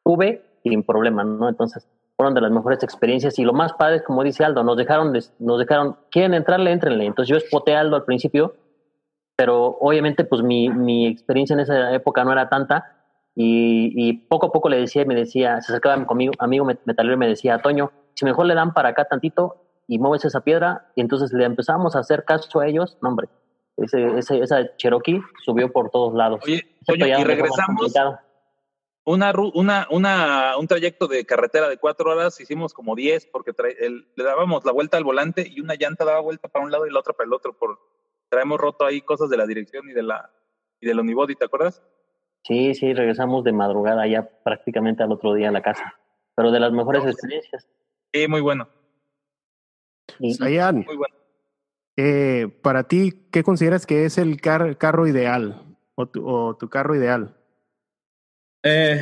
V 0.04 0.44
sin 0.62 0.84
problema, 0.84 1.24
¿no? 1.24 1.48
Entonces, 1.48 1.88
fueron 2.18 2.34
de 2.34 2.42
las 2.42 2.52
mejores 2.52 2.84
experiencias 2.84 3.40
y 3.40 3.46
lo 3.46 3.54
más 3.54 3.72
padre 3.74 4.04
como 4.04 4.24
dice 4.24 4.44
Aldo, 4.44 4.66
nos 4.66 4.76
dejaron, 4.76 5.18
nos 5.40 5.60
dejaron, 5.60 5.96
quieren 6.12 6.34
entrarle, 6.34 6.74
entrenle. 6.74 7.06
Entonces 7.06 7.30
yo 7.30 7.38
espoté 7.38 7.76
a 7.76 7.80
Aldo 7.80 7.96
al 7.96 8.04
principio, 8.04 8.56
pero 9.38 9.78
obviamente 9.80 10.26
pues 10.26 10.42
mi, 10.42 10.68
mi 10.68 11.08
experiencia 11.08 11.54
en 11.54 11.62
esa 11.62 11.94
época 11.94 12.26
no 12.26 12.34
era 12.34 12.50
tanta 12.50 12.98
y, 13.34 13.94
y 13.96 14.14
poco 14.28 14.48
a 14.48 14.52
poco 14.52 14.68
le 14.68 14.82
decía, 14.82 15.06
me 15.06 15.16
decía, 15.16 15.62
se 15.62 15.72
acercaba 15.72 16.06
conmigo, 16.06 16.34
amigo 16.40 16.66
metalero 16.66 17.16
y 17.16 17.20
me 17.20 17.28
decía, 17.30 17.60
Toño, 17.60 17.90
si 18.16 18.26
mejor 18.26 18.48
le 18.48 18.54
dan 18.54 18.74
para 18.74 18.90
acá 18.90 19.06
tantito 19.06 19.62
y 19.88 19.98
mueves 19.98 20.26
esa 20.26 20.42
piedra 20.42 20.88
y 20.94 21.00
entonces 21.00 21.32
le 21.32 21.46
empezamos 21.46 21.96
a 21.96 22.00
hacer 22.00 22.26
caso 22.26 22.60
a 22.60 22.68
ellos, 22.68 22.98
no 23.02 23.08
hombre, 23.08 23.30
ese, 23.78 24.18
ese, 24.18 24.40
esa 24.40 24.76
Cherokee 24.78 25.22
subió 25.44 25.72
por 25.72 25.90
todos 25.90 26.14
lados. 26.14 26.42
Oye, 26.44 26.76
y 26.88 27.24
regresamos. 27.24 27.94
Una, 29.08 29.32
una, 29.54 29.88
una, 29.92 30.58
un 30.58 30.68
trayecto 30.68 31.08
de 31.08 31.26
carretera 31.26 31.70
de 31.70 31.78
cuatro 31.78 32.12
horas 32.12 32.40
hicimos 32.40 32.74
como 32.74 32.96
diez 32.96 33.28
porque 33.28 33.52
le 33.60 34.24
dábamos 34.24 34.66
la 34.66 34.72
vuelta 34.72 34.98
al 34.98 35.04
volante 35.04 35.46
y 35.48 35.62
una 35.62 35.76
llanta 35.76 36.06
daba 36.06 36.22
vuelta 36.22 36.48
para 36.48 36.66
un 36.66 36.72
lado 36.72 36.88
y 36.88 36.92
la 36.92 37.00
otra 37.00 37.14
para 37.14 37.28
el 37.28 37.34
otro. 37.34 37.54
Por, 37.54 37.78
traemos 38.30 38.60
roto 38.60 38.84
ahí 38.84 39.02
cosas 39.02 39.30
de 39.30 39.38
la 39.38 39.46
dirección 39.46 39.88
y 39.88 39.94
de 39.94 40.02
la 40.02 40.32
y 40.80 40.88
del 40.88 41.00
unibody, 41.00 41.36
¿te 41.36 41.46
acuerdas? 41.46 41.84
Sí, 42.44 42.74
sí, 42.74 42.94
regresamos 42.94 43.44
de 43.44 43.52
madrugada 43.52 44.08
ya 44.08 44.28
prácticamente 44.44 45.04
al 45.04 45.12
otro 45.12 45.34
día 45.34 45.50
a 45.50 45.52
la 45.52 45.62
casa. 45.62 45.96
Pero 46.36 46.52
de 46.52 46.60
las 46.60 46.72
mejores 46.72 47.06
experiencias. 47.06 47.68
Sí, 48.14 48.28
muy 48.28 48.42
bueno. 48.42 48.68
muy 50.20 50.96
bueno. 50.96 51.16
Eh, 51.98 52.50
para 52.62 52.88
ti, 52.88 53.14
¿qué 53.32 53.44
consideras 53.44 53.86
que 53.86 54.06
es 54.06 54.18
el 54.18 54.42
carro 54.42 55.08
ideal 55.08 55.64
o 55.96 56.08
tu, 56.58 56.70
carro 56.70 56.96
ideal? 56.96 57.36
Eh, 58.64 59.02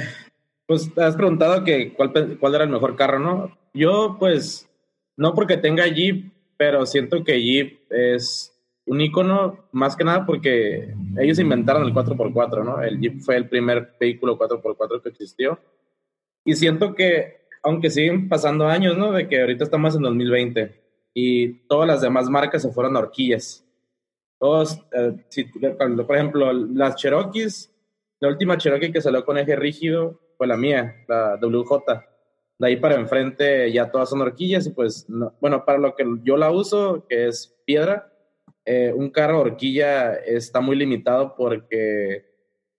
pues 0.67 0.95
has 0.97 1.15
preguntado 1.15 1.63
que 1.63 1.93
cuál, 1.93 2.37
cuál 2.39 2.55
era 2.55 2.63
el 2.65 2.69
mejor 2.69 2.95
carro, 2.95 3.19
¿no? 3.19 3.57
Yo, 3.73 4.17
pues, 4.19 4.69
no 5.17 5.33
porque 5.33 5.57
tenga 5.57 5.87
Jeep, 5.87 6.31
pero 6.57 6.85
siento 6.85 7.23
que 7.23 7.41
Jeep 7.41 7.91
es 7.91 8.53
un 8.85 9.01
icono 9.01 9.67
más 9.71 9.95
que 9.95 10.03
nada 10.03 10.25
porque 10.25 10.93
ellos 11.17 11.39
inventaron 11.39 11.83
el 11.83 11.93
4x4, 11.93 12.63
¿no? 12.63 12.81
El 12.81 12.99
Jeep 12.99 13.21
fue 13.21 13.37
el 13.37 13.49
primer 13.49 13.95
vehículo 13.99 14.37
4x4 14.37 15.01
que 15.01 15.09
existió. 15.09 15.59
Y 16.45 16.55
siento 16.55 16.93
que, 16.93 17.47
aunque 17.63 17.89
siguen 17.89 18.29
pasando 18.29 18.67
años, 18.67 18.97
¿no? 18.97 19.11
De 19.11 19.27
que 19.27 19.41
ahorita 19.41 19.63
estamos 19.63 19.95
en 19.95 20.03
2020 20.03 20.82
y 21.13 21.67
todas 21.67 21.87
las 21.87 22.01
demás 22.01 22.29
marcas 22.29 22.61
se 22.61 22.71
fueron 22.71 22.95
a 22.95 22.99
horquillas. 22.99 23.65
Todos, 24.39 24.79
eh, 24.91 25.15
por 26.05 26.15
ejemplo, 26.15 26.51
las 26.51 26.95
Cherokees, 26.95 27.73
la 28.19 28.29
última 28.29 28.57
Cherokee 28.57 28.91
que 28.91 29.01
salió 29.01 29.25
con 29.25 29.37
eje 29.37 29.55
rígido 29.55 30.19
fue 30.37 30.47
la 30.47 30.57
mía, 30.57 31.03
la 31.07 31.37
WJ. 31.41 32.05
De 32.57 32.67
ahí 32.67 32.77
para 32.77 32.95
enfrente 32.95 33.71
ya 33.71 33.91
todas 33.91 34.09
son 34.09 34.21
horquillas 34.21 34.65
y 34.65 34.69
pues, 34.69 35.05
bueno, 35.41 35.65
para 35.65 35.77
lo 35.77 35.95
que 35.95 36.05
yo 36.23 36.37
la 36.37 36.51
uso, 36.51 37.05
que 37.07 37.27
es 37.27 37.53
piedra, 37.65 38.13
eh, 38.65 38.93
un 38.95 39.09
carro 39.09 39.41
horquilla 39.41 40.13
está 40.13 40.61
muy 40.61 40.77
limitado 40.77 41.35
porque 41.35 42.25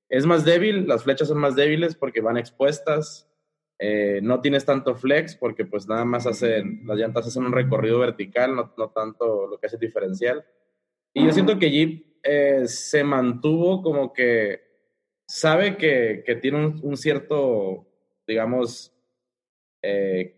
es 0.09 0.24
más 0.24 0.45
débil, 0.45 0.87
las 0.87 1.03
flechas 1.03 1.28
son 1.28 1.39
más 1.39 1.55
débiles 1.55 1.95
porque 1.95 2.22
van 2.22 2.39
expuestas, 2.39 3.28
eh, 3.79 4.20
no 4.22 4.41
tienes 4.41 4.64
tanto 4.64 4.95
flex 4.95 5.37
porque 5.37 5.64
pues 5.64 5.89
nada 5.89 6.05
más 6.05 6.27
hacen, 6.27 6.83
las 6.87 6.99
llantas 6.99 7.27
hacen 7.27 7.45
un 7.45 7.53
recorrido 7.53 7.99
vertical, 7.99 8.55
no, 8.55 8.72
no 8.77 8.91
tanto 8.91 9.47
lo 9.47 9.59
que 9.59 9.66
hace 9.66 9.79
diferencial. 9.79 10.45
Y 11.12 11.25
yo 11.25 11.33
siento 11.33 11.59
que 11.59 11.70
Jeep 11.70 12.18
eh, 12.22 12.66
se 12.66 13.05
mantuvo 13.05 13.83
como 13.83 14.12
que 14.12 14.62
sabe 15.27 15.77
que, 15.77 16.22
que 16.25 16.37
tiene 16.37 16.66
un, 16.83 16.97
cierto, 16.97 17.87
digamos, 18.27 18.91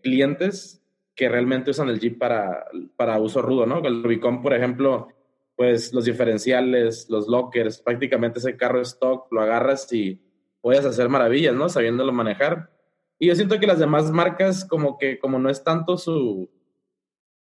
clientes 0.03 0.83
que 1.17 1.29
realmente 1.29 1.71
usan 1.71 1.89
el 1.89 1.99
Jeep 1.99 2.19
para, 2.19 2.65
para 2.95 3.19
uso 3.19 3.41
rudo, 3.41 3.65
¿no? 3.65 3.79
El 3.79 4.03
Rubicon, 4.03 4.41
por 4.41 4.53
ejemplo, 4.53 5.07
pues 5.55 5.91
los 5.91 6.05
diferenciales, 6.05 7.09
los 7.09 7.27
lockers, 7.27 7.79
prácticamente 7.79 8.37
ese 8.37 8.55
carro 8.55 8.79
stock 8.81 9.27
lo 9.31 9.41
agarras 9.41 9.91
y 9.91 10.21
puedes 10.61 10.85
hacer 10.85 11.09
maravillas, 11.09 11.55
¿no? 11.55 11.67
Sabiéndolo 11.67 12.13
manejar. 12.13 12.69
Y 13.19 13.27
yo 13.27 13.35
siento 13.35 13.59
que 13.59 13.67
las 13.67 13.79
demás 13.79 14.11
marcas 14.11 14.65
como 14.65 14.97
que 14.97 15.19
como 15.19 15.39
no 15.39 15.49
es 15.49 15.63
tanto 15.63 15.97
su, 15.97 16.49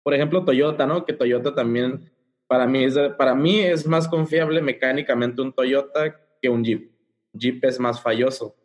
por 0.02 0.14
ejemplo 0.14 0.44
Toyota, 0.44 0.86
¿no? 0.86 1.04
Que 1.04 1.12
Toyota 1.12 1.54
también 1.54 2.10
para 2.46 2.66
mí 2.66 2.84
es, 2.84 2.98
para 3.16 3.34
mí 3.34 3.60
es 3.60 3.86
más 3.86 4.08
confiable 4.08 4.60
mecánicamente 4.60 5.40
un 5.42 5.52
Toyota 5.52 6.20
que 6.40 6.48
un 6.48 6.64
Jeep. 6.64 6.90
Jeep 7.32 7.64
es 7.64 7.78
más 7.80 8.00
falloso. 8.00 8.56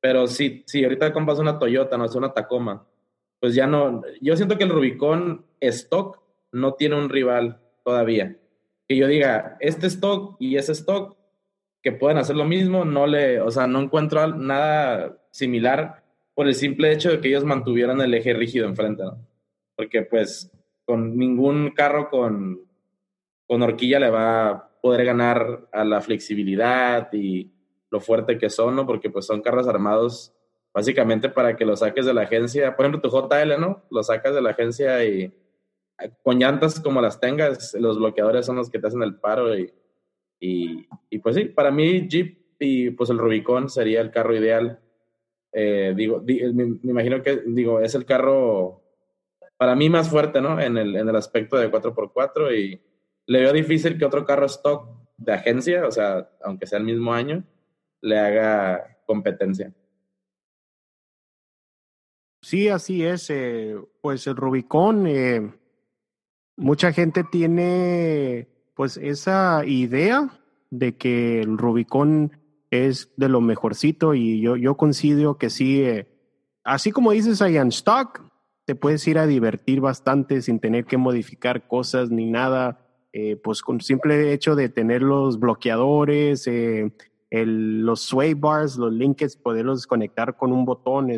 Pero 0.00 0.26
si, 0.26 0.62
si 0.66 0.84
ahorita 0.84 1.12
compras 1.12 1.38
una 1.38 1.58
Toyota, 1.58 1.98
no 1.98 2.04
es 2.04 2.14
una 2.14 2.32
Tacoma, 2.32 2.86
pues 3.40 3.54
ya 3.54 3.66
no, 3.66 4.02
yo 4.20 4.36
siento 4.36 4.56
que 4.56 4.64
el 4.64 4.70
Rubicon 4.70 5.44
stock 5.60 6.20
no 6.52 6.74
tiene 6.74 6.96
un 6.96 7.08
rival 7.08 7.60
todavía 7.84 8.38
que 8.88 8.96
yo 8.96 9.06
diga, 9.06 9.56
este 9.60 9.86
stock 9.86 10.36
y 10.38 10.56
ese 10.56 10.72
stock 10.72 11.16
que 11.82 11.92
pueden 11.92 12.18
hacer 12.18 12.36
lo 12.36 12.44
mismo, 12.44 12.84
no 12.84 13.06
le, 13.06 13.40
o 13.40 13.50
sea, 13.50 13.66
no 13.66 13.80
encuentro 13.80 14.26
nada 14.36 15.18
similar 15.30 16.03
por 16.34 16.46
el 16.46 16.54
simple 16.54 16.92
hecho 16.92 17.10
de 17.10 17.20
que 17.20 17.28
ellos 17.28 17.44
mantuvieran 17.44 18.00
el 18.00 18.14
eje 18.14 18.34
rígido 18.34 18.66
enfrente, 18.66 19.04
¿no? 19.04 19.18
Porque 19.76 20.02
pues 20.02 20.50
con 20.84 21.16
ningún 21.16 21.70
carro 21.70 22.10
con, 22.10 22.60
con 23.46 23.62
horquilla 23.62 23.98
le 24.00 24.10
va 24.10 24.48
a 24.48 24.68
poder 24.80 25.04
ganar 25.04 25.68
a 25.72 25.84
la 25.84 26.00
flexibilidad 26.00 27.12
y 27.12 27.50
lo 27.90 28.00
fuerte 28.00 28.38
que 28.38 28.50
son, 28.50 28.76
¿no? 28.76 28.86
Porque 28.86 29.10
pues 29.10 29.26
son 29.26 29.40
carros 29.40 29.68
armados 29.68 30.34
básicamente 30.74 31.28
para 31.28 31.56
que 31.56 31.64
lo 31.64 31.76
saques 31.76 32.04
de 32.04 32.12
la 32.12 32.22
agencia, 32.22 32.74
por 32.74 32.84
ejemplo 32.84 33.00
tu 33.00 33.16
JL, 33.16 33.60
¿no? 33.60 33.84
Lo 33.90 34.02
sacas 34.02 34.34
de 34.34 34.42
la 34.42 34.50
agencia 34.50 35.04
y 35.04 35.32
con 36.22 36.38
llantas 36.38 36.80
como 36.80 37.00
las 37.00 37.20
tengas, 37.20 37.74
los 37.74 37.98
bloqueadores 37.98 38.44
son 38.44 38.56
los 38.56 38.68
que 38.68 38.80
te 38.80 38.88
hacen 38.88 39.02
el 39.02 39.14
paro 39.14 39.56
y, 39.56 39.72
y, 40.40 41.18
pues 41.20 41.36
sí, 41.36 41.44
para 41.46 41.70
mí 41.70 42.08
Jeep 42.08 42.56
y 42.58 42.90
pues 42.90 43.08
el 43.10 43.18
Rubicon 43.18 43.70
sería 43.70 44.00
el 44.00 44.10
carro 44.10 44.34
ideal. 44.34 44.80
Eh, 45.54 45.94
digo, 45.96 46.20
me, 46.20 46.64
imagino 46.82 47.22
que, 47.22 47.42
digo, 47.46 47.80
es 47.80 47.94
el 47.94 48.04
carro 48.04 48.82
para 49.56 49.76
mí 49.76 49.88
más 49.88 50.08
fuerte, 50.10 50.40
¿no? 50.40 50.60
En 50.60 50.76
el, 50.76 50.96
en 50.96 51.08
el 51.08 51.16
aspecto 51.16 51.56
de 51.56 51.70
4x4 51.70 52.58
y 52.58 52.80
le 53.26 53.40
veo 53.40 53.52
difícil 53.52 53.96
que 53.96 54.04
otro 54.04 54.24
carro 54.24 54.46
stock 54.46 54.88
de 55.16 55.32
agencia, 55.32 55.86
o 55.86 55.90
sea, 55.90 56.28
aunque 56.42 56.66
sea 56.66 56.78
el 56.78 56.84
mismo 56.84 57.14
año, 57.14 57.44
le 58.00 58.18
haga 58.18 58.98
competencia. 59.06 59.72
Sí, 62.42 62.68
así 62.68 63.04
es. 63.04 63.30
Eh, 63.30 63.76
pues 64.02 64.26
el 64.26 64.36
Rubicon, 64.36 65.06
eh, 65.06 65.50
mucha 66.56 66.92
gente 66.92 67.24
tiene 67.30 68.48
pues 68.74 68.96
esa 68.96 69.64
idea 69.64 70.28
de 70.70 70.96
que 70.96 71.40
el 71.40 71.56
Rubicon 71.56 72.32
es 72.74 73.12
de 73.16 73.28
lo 73.28 73.40
mejorcito 73.40 74.14
y 74.14 74.40
yo, 74.40 74.56
yo 74.56 74.76
considero 74.76 75.38
que 75.38 75.50
sí, 75.50 75.82
eh, 75.82 76.08
así 76.64 76.92
como 76.92 77.12
dices 77.12 77.40
ahí 77.42 77.56
en 77.56 77.68
stock, 77.68 78.20
te 78.64 78.74
puedes 78.74 79.06
ir 79.06 79.18
a 79.18 79.26
divertir 79.26 79.80
bastante 79.80 80.42
sin 80.42 80.58
tener 80.58 80.84
que 80.84 80.96
modificar 80.96 81.66
cosas 81.66 82.10
ni 82.10 82.26
nada, 82.26 82.86
eh, 83.12 83.36
pues 83.36 83.62
con 83.62 83.80
simple 83.80 84.32
hecho 84.32 84.56
de 84.56 84.68
tener 84.68 85.02
los 85.02 85.38
bloqueadores, 85.38 86.46
eh, 86.46 86.92
los 87.30 88.00
sway 88.00 88.34
bars, 88.34 88.76
los 88.76 88.92
linkets, 88.92 89.36
poderlos 89.36 89.86
conectar 89.86 90.36
con 90.36 90.52
un 90.52 90.64
botón. 90.64 91.10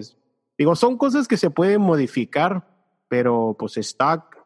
Digo, 0.58 0.74
son 0.74 0.96
cosas 0.96 1.28
que 1.28 1.36
se 1.36 1.50
pueden 1.50 1.82
modificar, 1.82 2.66
pero 3.08 3.54
pues 3.58 3.76
stock 3.76 4.36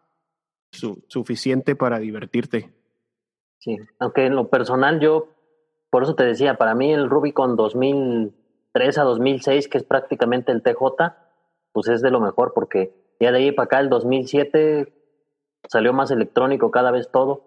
suficiente 1.08 1.74
para 1.74 1.98
divertirte. 1.98 2.72
Sí, 3.58 3.76
aunque 3.98 4.26
en 4.26 4.36
lo 4.36 4.48
personal 4.48 5.00
yo, 5.00 5.28
por 5.90 6.04
eso 6.04 6.14
te 6.14 6.24
decía, 6.24 6.56
para 6.56 6.74
mí 6.74 6.92
el 6.92 7.10
Rubicon 7.10 7.56
2003 7.56 8.98
a 8.98 9.02
2006, 9.02 9.68
que 9.68 9.78
es 9.78 9.84
prácticamente 9.84 10.52
el 10.52 10.62
TJ, 10.62 10.82
pues 11.72 11.88
es 11.88 12.02
de 12.02 12.10
lo 12.10 12.20
mejor 12.20 12.52
porque 12.54 12.94
ya 13.20 13.32
de 13.32 13.38
ahí 13.38 13.52
para 13.52 13.66
acá 13.66 13.80
el 13.80 13.88
2007 13.88 14.92
salió 15.68 15.92
más 15.92 16.10
electrónico 16.10 16.70
cada 16.70 16.90
vez 16.90 17.10
todo 17.10 17.44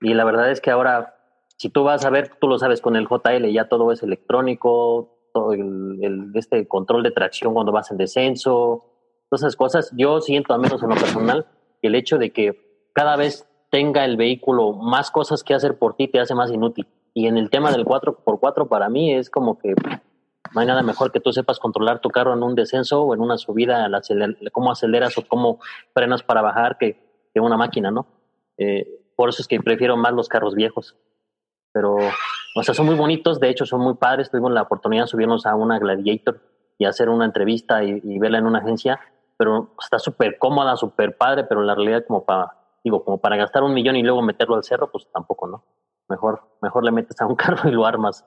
y 0.00 0.14
la 0.14 0.24
verdad 0.24 0.50
es 0.50 0.60
que 0.60 0.70
ahora 0.70 1.14
si 1.62 1.68
tú 1.68 1.84
vas 1.84 2.04
a 2.04 2.10
ver, 2.10 2.32
tú 2.40 2.48
lo 2.48 2.58
sabes 2.58 2.80
con 2.80 2.96
el 2.96 3.06
JL 3.06 3.46
ya 3.52 3.68
todo 3.68 3.92
es 3.92 4.02
electrónico, 4.02 5.30
todo 5.32 5.52
el, 5.52 6.32
este 6.34 6.66
control 6.66 7.04
de 7.04 7.12
tracción 7.12 7.54
cuando 7.54 7.70
vas 7.70 7.90
en 7.92 7.98
descenso, 7.98 8.84
todas 9.30 9.42
esas 9.42 9.54
cosas. 9.54 9.92
Yo 9.96 10.20
siento, 10.20 10.54
al 10.54 10.60
menos 10.60 10.82
en 10.82 10.88
lo 10.88 10.96
personal, 10.96 11.46
el 11.80 11.94
hecho 11.94 12.18
de 12.18 12.32
que 12.32 12.88
cada 12.92 13.14
vez 13.14 13.48
tenga 13.70 14.04
el 14.04 14.16
vehículo 14.16 14.72
más 14.72 15.12
cosas 15.12 15.44
que 15.44 15.54
hacer 15.54 15.78
por 15.78 15.94
ti 15.94 16.08
te 16.08 16.18
hace 16.18 16.34
más 16.34 16.50
inútil. 16.50 16.88
Y 17.14 17.26
en 17.26 17.36
el 17.36 17.50
tema 17.50 17.70
del 17.70 17.84
4x4 17.84 18.68
para 18.68 18.88
mí 18.88 19.14
es 19.14 19.28
como 19.28 19.58
que 19.58 19.74
no 20.54 20.60
hay 20.60 20.66
nada 20.66 20.82
mejor 20.82 21.12
que 21.12 21.20
tú 21.20 21.32
sepas 21.32 21.58
controlar 21.58 22.00
tu 22.00 22.10
carro 22.10 22.34
en 22.34 22.42
un 22.42 22.54
descenso 22.54 23.02
o 23.02 23.14
en 23.14 23.20
una 23.20 23.38
subida, 23.38 23.88
cómo 24.52 24.70
aceleras 24.70 25.16
o 25.18 25.26
cómo 25.26 25.60
frenas 25.94 26.22
para 26.22 26.42
bajar 26.42 26.76
que, 26.78 27.28
que 27.32 27.40
una 27.40 27.56
máquina, 27.56 27.90
¿no? 27.90 28.06
Eh, 28.58 28.86
por 29.16 29.28
eso 29.28 29.42
es 29.42 29.48
que 29.48 29.60
prefiero 29.60 29.96
más 29.96 30.12
los 30.12 30.28
carros 30.28 30.54
viejos. 30.54 30.96
Pero, 31.72 31.96
o 32.54 32.62
sea, 32.62 32.74
son 32.74 32.86
muy 32.86 32.96
bonitos, 32.96 33.40
de 33.40 33.48
hecho 33.48 33.64
son 33.64 33.80
muy 33.80 33.94
padres. 33.94 34.30
Tuvimos 34.30 34.52
la 34.52 34.62
oportunidad 34.62 35.04
de 35.04 35.08
subirnos 35.08 35.46
a 35.46 35.54
una 35.54 35.78
Gladiator 35.78 36.40
y 36.78 36.84
hacer 36.84 37.08
una 37.08 37.24
entrevista 37.24 37.82
y, 37.84 38.18
verla 38.18 38.38
en 38.38 38.46
una 38.46 38.58
agencia 38.58 39.00
pero 39.38 39.74
está 39.82 39.98
súper 39.98 40.38
cómoda, 40.38 40.76
súper 40.76 41.16
padre, 41.16 41.42
pero 41.42 41.62
la 41.62 41.74
realidad 41.74 42.04
como 42.06 42.24
para, 42.24 42.54
digo, 42.84 43.02
como 43.02 43.18
para 43.18 43.36
gastar 43.36 43.64
un 43.64 43.74
millón 43.74 43.96
y 43.96 44.02
luego 44.04 44.22
meterlo 44.22 44.54
al 44.54 44.62
cerro, 44.62 44.92
pues 44.92 45.08
tampoco, 45.12 45.48
¿no? 45.48 45.64
Mejor, 46.08 46.56
mejor 46.60 46.84
le 46.84 46.92
metes 46.92 47.20
a 47.20 47.26
un 47.26 47.34
carro 47.36 47.68
y 47.68 47.72
lo 47.72 47.86
armas. 47.86 48.24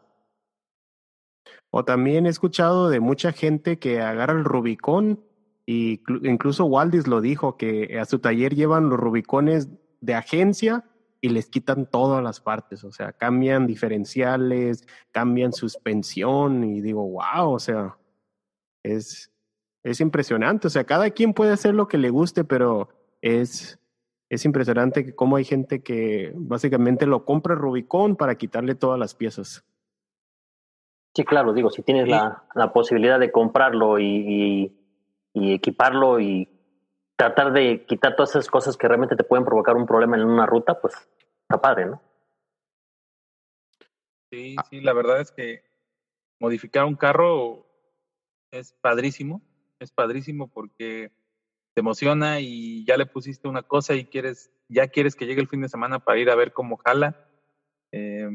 O 1.72 1.84
también 1.84 2.26
he 2.26 2.30
escuchado 2.30 2.90
de 2.90 3.00
mucha 3.00 3.32
gente 3.32 3.80
que 3.80 4.02
agarra 4.02 4.34
el 4.34 4.46
Rubicón 4.46 5.24
y 5.66 6.04
incluso 6.24 6.66
Waldis 6.66 7.08
lo 7.08 7.22
dijo, 7.22 7.58
que 7.58 8.00
a 8.00 8.06
su 8.06 8.20
taller 8.20 8.56
llevan 8.56 8.90
los 8.90 9.00
Rubicones 9.00 9.70
de 10.00 10.14
agencia 10.14 10.86
y 11.22 11.30
les 11.30 11.48
quitan 11.50 11.90
todas 11.90 12.24
las 12.24 12.40
partes, 12.40 12.84
o 12.84 12.92
sea, 12.92 13.12
cambian 13.14 13.66
diferenciales, 13.66 14.86
cambian 15.12 15.54
suspensión 15.54 16.64
y 16.64 16.82
digo, 16.82 17.10
wow, 17.10 17.52
o 17.52 17.60
sea, 17.60 17.98
es, 18.84 19.32
es 19.84 20.00
impresionante. 20.02 20.68
O 20.68 20.70
sea, 20.70 20.84
cada 20.84 21.10
quien 21.10 21.34
puede 21.34 21.52
hacer 21.52 21.74
lo 21.74 21.88
que 21.88 21.98
le 21.98 22.12
guste, 22.12 22.44
pero 22.44 22.90
es, 23.22 23.80
es 24.30 24.46
impresionante 24.46 25.06
que 25.06 25.16
cómo 25.16 25.36
hay 25.36 25.44
gente 25.44 25.84
que 25.84 26.32
básicamente 26.36 27.06
lo 27.06 27.26
compra 27.26 27.56
Rubicon 27.56 28.16
para 28.16 28.36
quitarle 28.36 28.76
todas 28.76 29.00
las 29.00 29.16
piezas. 29.16 29.66
Sí, 31.16 31.24
claro, 31.24 31.54
digo, 31.54 31.70
si 31.70 31.82
tienes 31.82 32.08
la, 32.08 32.44
la, 32.56 32.74
posibilidad 32.74 33.20
de 33.20 33.32
comprarlo 33.32 34.00
y, 34.00 34.76
y, 35.34 35.54
equiparlo 35.54 36.20
y 36.20 36.50
tratar 37.16 37.54
de 37.54 37.86
quitar 37.86 38.16
todas 38.18 38.32
esas 38.32 38.50
cosas 38.50 38.76
que 38.76 38.88
realmente 38.88 39.16
te 39.16 39.24
pueden 39.24 39.46
provocar 39.46 39.78
un 39.78 39.86
problema 39.86 40.18
en 40.18 40.26
una 40.26 40.46
ruta, 40.46 40.82
pues 40.82 40.94
está 41.44 41.62
padre, 41.62 41.86
¿no? 41.86 42.02
Sí, 44.30 44.58
sí, 44.70 44.82
la 44.82 44.92
verdad 44.92 45.22
es 45.22 45.32
que 45.32 45.64
modificar 46.40 46.84
un 46.84 46.96
carro 46.96 47.66
es 48.52 48.74
padrísimo 48.74 49.42
es 49.80 49.92
padrísimo 49.92 50.48
porque 50.48 51.12
te 51.76 51.82
emociona 51.82 52.40
y 52.40 52.86
ya 52.86 52.96
le 52.96 53.06
pusiste 53.06 53.50
una 53.50 53.62
cosa 53.62 53.96
y 53.96 54.06
quieres, 54.06 54.50
ya 54.70 54.88
quieres 54.88 55.16
que 55.16 55.26
llegue 55.26 55.42
el 55.42 55.50
fin 55.50 55.62
de 55.62 55.68
semana 55.68 56.00
para 56.00 56.18
ir 56.18 56.30
a 56.30 56.36
ver 56.36 56.54
cómo 56.54 56.78
jala. 56.78 57.28
Eh, 57.92 58.30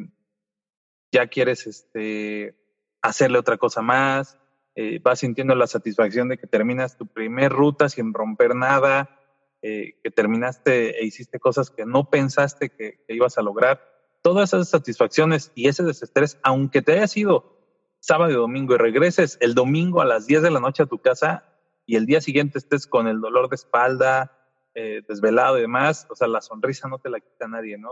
ya 1.10 1.26
quieres 1.26 1.66
este, 1.66 2.54
hacerle 3.00 3.38
otra 3.38 3.56
cosa 3.56 3.80
más. 3.80 4.38
Eh, 4.76 5.00
vas 5.02 5.20
sintiendo 5.20 5.54
la 5.54 5.66
satisfacción 5.66 6.28
de 6.28 6.36
que 6.36 6.46
terminas 6.46 6.98
tu 6.98 7.06
primer 7.06 7.50
ruta 7.50 7.88
sin 7.88 8.12
romper 8.12 8.54
nada, 8.54 9.18
eh, 9.62 9.98
que 10.04 10.10
terminaste 10.10 11.00
e 11.00 11.06
hiciste 11.06 11.40
cosas 11.40 11.70
que 11.70 11.86
no 11.86 12.10
pensaste 12.10 12.68
que, 12.68 13.02
que 13.08 13.14
ibas 13.14 13.38
a 13.38 13.42
lograr. 13.42 13.82
Todas 14.20 14.52
esas 14.52 14.68
satisfacciones 14.68 15.50
y 15.54 15.68
ese 15.68 15.82
desestrés, 15.82 16.38
aunque 16.42 16.82
te 16.82 16.92
haya 16.92 17.08
sido 17.08 17.56
sábado 18.00 18.30
y 18.30 18.34
domingo 18.34 18.74
y 18.74 18.78
regreses 18.78 19.38
el 19.40 19.54
domingo 19.54 20.02
a 20.02 20.04
las 20.04 20.26
10 20.26 20.42
de 20.42 20.50
la 20.50 20.60
noche 20.60 20.82
a 20.82 20.86
tu 20.86 20.98
casa, 20.98 21.49
y 21.90 21.96
el 21.96 22.06
día 22.06 22.20
siguiente 22.20 22.56
estés 22.56 22.86
con 22.86 23.08
el 23.08 23.20
dolor 23.20 23.48
de 23.48 23.56
espalda, 23.56 24.30
eh, 24.76 25.02
desvelado 25.08 25.58
y 25.58 25.62
demás, 25.62 26.06
o 26.08 26.14
sea, 26.14 26.28
la 26.28 26.40
sonrisa 26.40 26.86
no 26.86 27.00
te 27.00 27.10
la 27.10 27.18
quita 27.18 27.48
nadie, 27.48 27.78
¿no? 27.78 27.90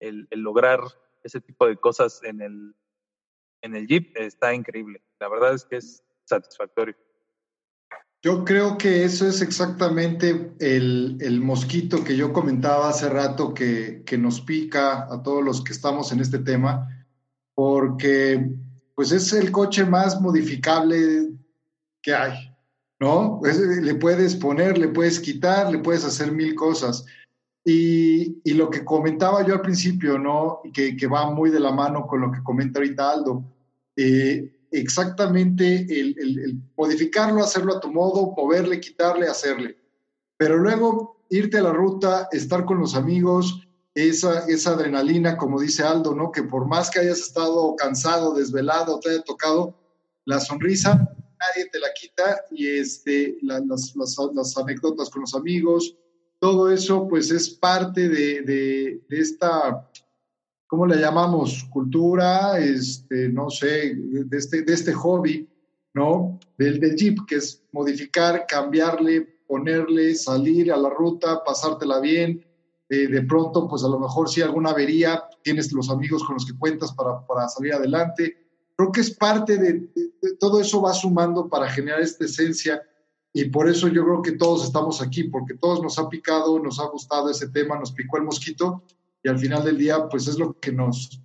El, 0.00 0.26
lograr 0.32 0.80
ese 1.22 1.40
tipo 1.40 1.68
de 1.68 1.76
cosas 1.76 2.20
en 2.24 2.40
el, 2.40 2.74
en 3.62 3.76
el 3.76 3.86
Jeep 3.86 4.16
está 4.16 4.52
increíble. 4.52 5.00
La 5.20 5.28
verdad 5.28 5.54
es 5.54 5.64
que 5.64 5.76
es 5.76 6.02
satisfactorio. 6.24 6.96
Yo 8.20 8.44
creo 8.44 8.76
que 8.76 9.04
eso 9.04 9.28
es 9.28 9.42
exactamente 9.42 10.56
el, 10.58 11.18
el 11.20 11.40
mosquito 11.40 12.02
que 12.02 12.16
yo 12.16 12.32
comentaba 12.32 12.88
hace 12.88 13.08
rato 13.08 13.54
que, 13.54 14.02
que, 14.04 14.18
nos 14.18 14.40
pica 14.40 15.04
a 15.04 15.22
todos 15.22 15.44
los 15.44 15.62
que 15.62 15.72
estamos 15.72 16.10
en 16.10 16.18
este 16.18 16.40
tema, 16.40 17.06
porque 17.54 18.44
pues 18.96 19.12
es 19.12 19.32
el 19.34 19.52
coche 19.52 19.84
más 19.84 20.20
modificable 20.20 21.28
que 22.02 22.12
hay. 22.12 22.47
¿No? 23.00 23.40
le 23.42 23.94
puedes 23.94 24.34
poner, 24.36 24.76
le 24.76 24.88
puedes 24.88 25.20
quitar, 25.20 25.70
le 25.70 25.78
puedes 25.78 26.04
hacer 26.04 26.32
mil 26.32 26.54
cosas. 26.54 27.04
Y, 27.64 28.40
y 28.44 28.54
lo 28.54 28.70
que 28.70 28.84
comentaba 28.84 29.46
yo 29.46 29.54
al 29.54 29.60
principio, 29.60 30.18
¿no? 30.18 30.60
Que, 30.72 30.96
que, 30.96 31.06
va 31.06 31.30
muy 31.30 31.50
de 31.50 31.60
la 31.60 31.70
mano 31.70 32.06
con 32.06 32.22
lo 32.22 32.32
que 32.32 32.42
comenta 32.42 32.78
ahorita 32.78 33.10
Aldo. 33.10 33.44
Eh, 33.94 34.54
exactamente 34.70 35.86
el, 35.88 36.16
el, 36.18 36.62
modificarlo, 36.76 37.42
hacerlo 37.42 37.76
a 37.76 37.80
tu 37.80 37.92
modo, 37.92 38.32
moverle, 38.36 38.80
quitarle, 38.80 39.28
hacerle. 39.28 39.76
Pero 40.36 40.56
luego 40.56 41.24
irte 41.28 41.58
a 41.58 41.62
la 41.62 41.72
ruta, 41.72 42.28
estar 42.32 42.64
con 42.64 42.78
los 42.78 42.94
amigos, 42.94 43.68
esa, 43.94 44.46
esa 44.46 44.70
adrenalina, 44.70 45.36
como 45.36 45.60
dice 45.60 45.82
Aldo, 45.82 46.14
¿no? 46.14 46.32
Que 46.32 46.44
por 46.44 46.66
más 46.66 46.90
que 46.90 47.00
hayas 47.00 47.18
estado 47.18 47.76
cansado, 47.76 48.32
desvelado, 48.32 48.98
te 49.00 49.10
haya 49.10 49.22
tocado, 49.22 49.74
la 50.24 50.40
sonrisa 50.40 51.14
nadie 51.38 51.68
te 51.70 51.78
la 51.78 51.88
quita 51.92 52.44
y 52.50 52.66
este, 52.66 53.38
las, 53.42 53.94
las, 53.96 54.56
anécdotas 54.56 55.10
con 55.10 55.22
los 55.22 55.34
amigos, 55.34 55.96
todo 56.38 56.70
eso 56.70 57.08
pues 57.08 57.30
es 57.30 57.50
parte 57.50 58.08
de, 58.08 58.42
de, 58.42 59.00
esta, 59.10 59.88
¿cómo 60.66 60.86
le 60.86 60.96
llamamos? 60.96 61.64
Cultura, 61.70 62.58
este, 62.58 63.28
no 63.28 63.50
sé, 63.50 63.94
de 63.96 64.36
este, 64.36 64.62
de 64.62 64.72
este 64.72 64.92
hobby, 64.92 65.48
¿no? 65.94 66.38
Del, 66.56 66.78
del 66.78 66.96
Jeep, 66.96 67.26
que 67.26 67.36
es 67.36 67.62
modificar, 67.72 68.46
cambiarle, 68.46 69.22
ponerle, 69.46 70.14
salir 70.14 70.72
a 70.72 70.76
la 70.76 70.90
ruta, 70.90 71.42
pasártela 71.44 72.00
bien. 72.00 72.44
Eh, 72.90 73.06
de 73.06 73.22
pronto, 73.22 73.68
pues 73.68 73.84
a 73.84 73.88
lo 73.88 73.98
mejor 73.98 74.28
si 74.28 74.40
alguna 74.40 74.70
avería, 74.70 75.24
tienes 75.42 75.72
los 75.72 75.90
amigos 75.90 76.24
con 76.24 76.34
los 76.34 76.46
que 76.46 76.56
cuentas 76.56 76.92
para, 76.92 77.26
para 77.26 77.48
salir 77.48 77.74
adelante 77.74 78.47
Creo 78.78 78.92
que 78.92 79.00
es 79.00 79.10
parte 79.10 79.58
de, 79.58 79.90
todo 80.38 80.60
eso 80.60 80.80
va 80.80 80.94
sumando 80.94 81.48
para 81.48 81.68
generar 81.68 82.00
esta 82.00 82.26
esencia 82.26 82.80
y 83.32 83.46
por 83.46 83.68
eso 83.68 83.88
yo 83.88 84.04
creo 84.04 84.22
que 84.22 84.32
todos 84.32 84.64
estamos 84.64 85.02
aquí, 85.02 85.24
porque 85.24 85.54
todos 85.54 85.82
nos 85.82 85.98
ha 85.98 86.08
picado, 86.08 86.60
nos 86.60 86.78
ha 86.78 86.86
gustado 86.86 87.28
ese 87.28 87.48
tema, 87.48 87.76
nos 87.76 87.90
picó 87.90 88.18
el 88.18 88.22
mosquito 88.22 88.84
y 89.20 89.28
al 89.28 89.36
final 89.40 89.64
del 89.64 89.78
día 89.78 90.08
pues 90.08 90.28
es 90.28 90.38
lo 90.38 90.56
que 90.60 90.70
nos, 90.70 91.20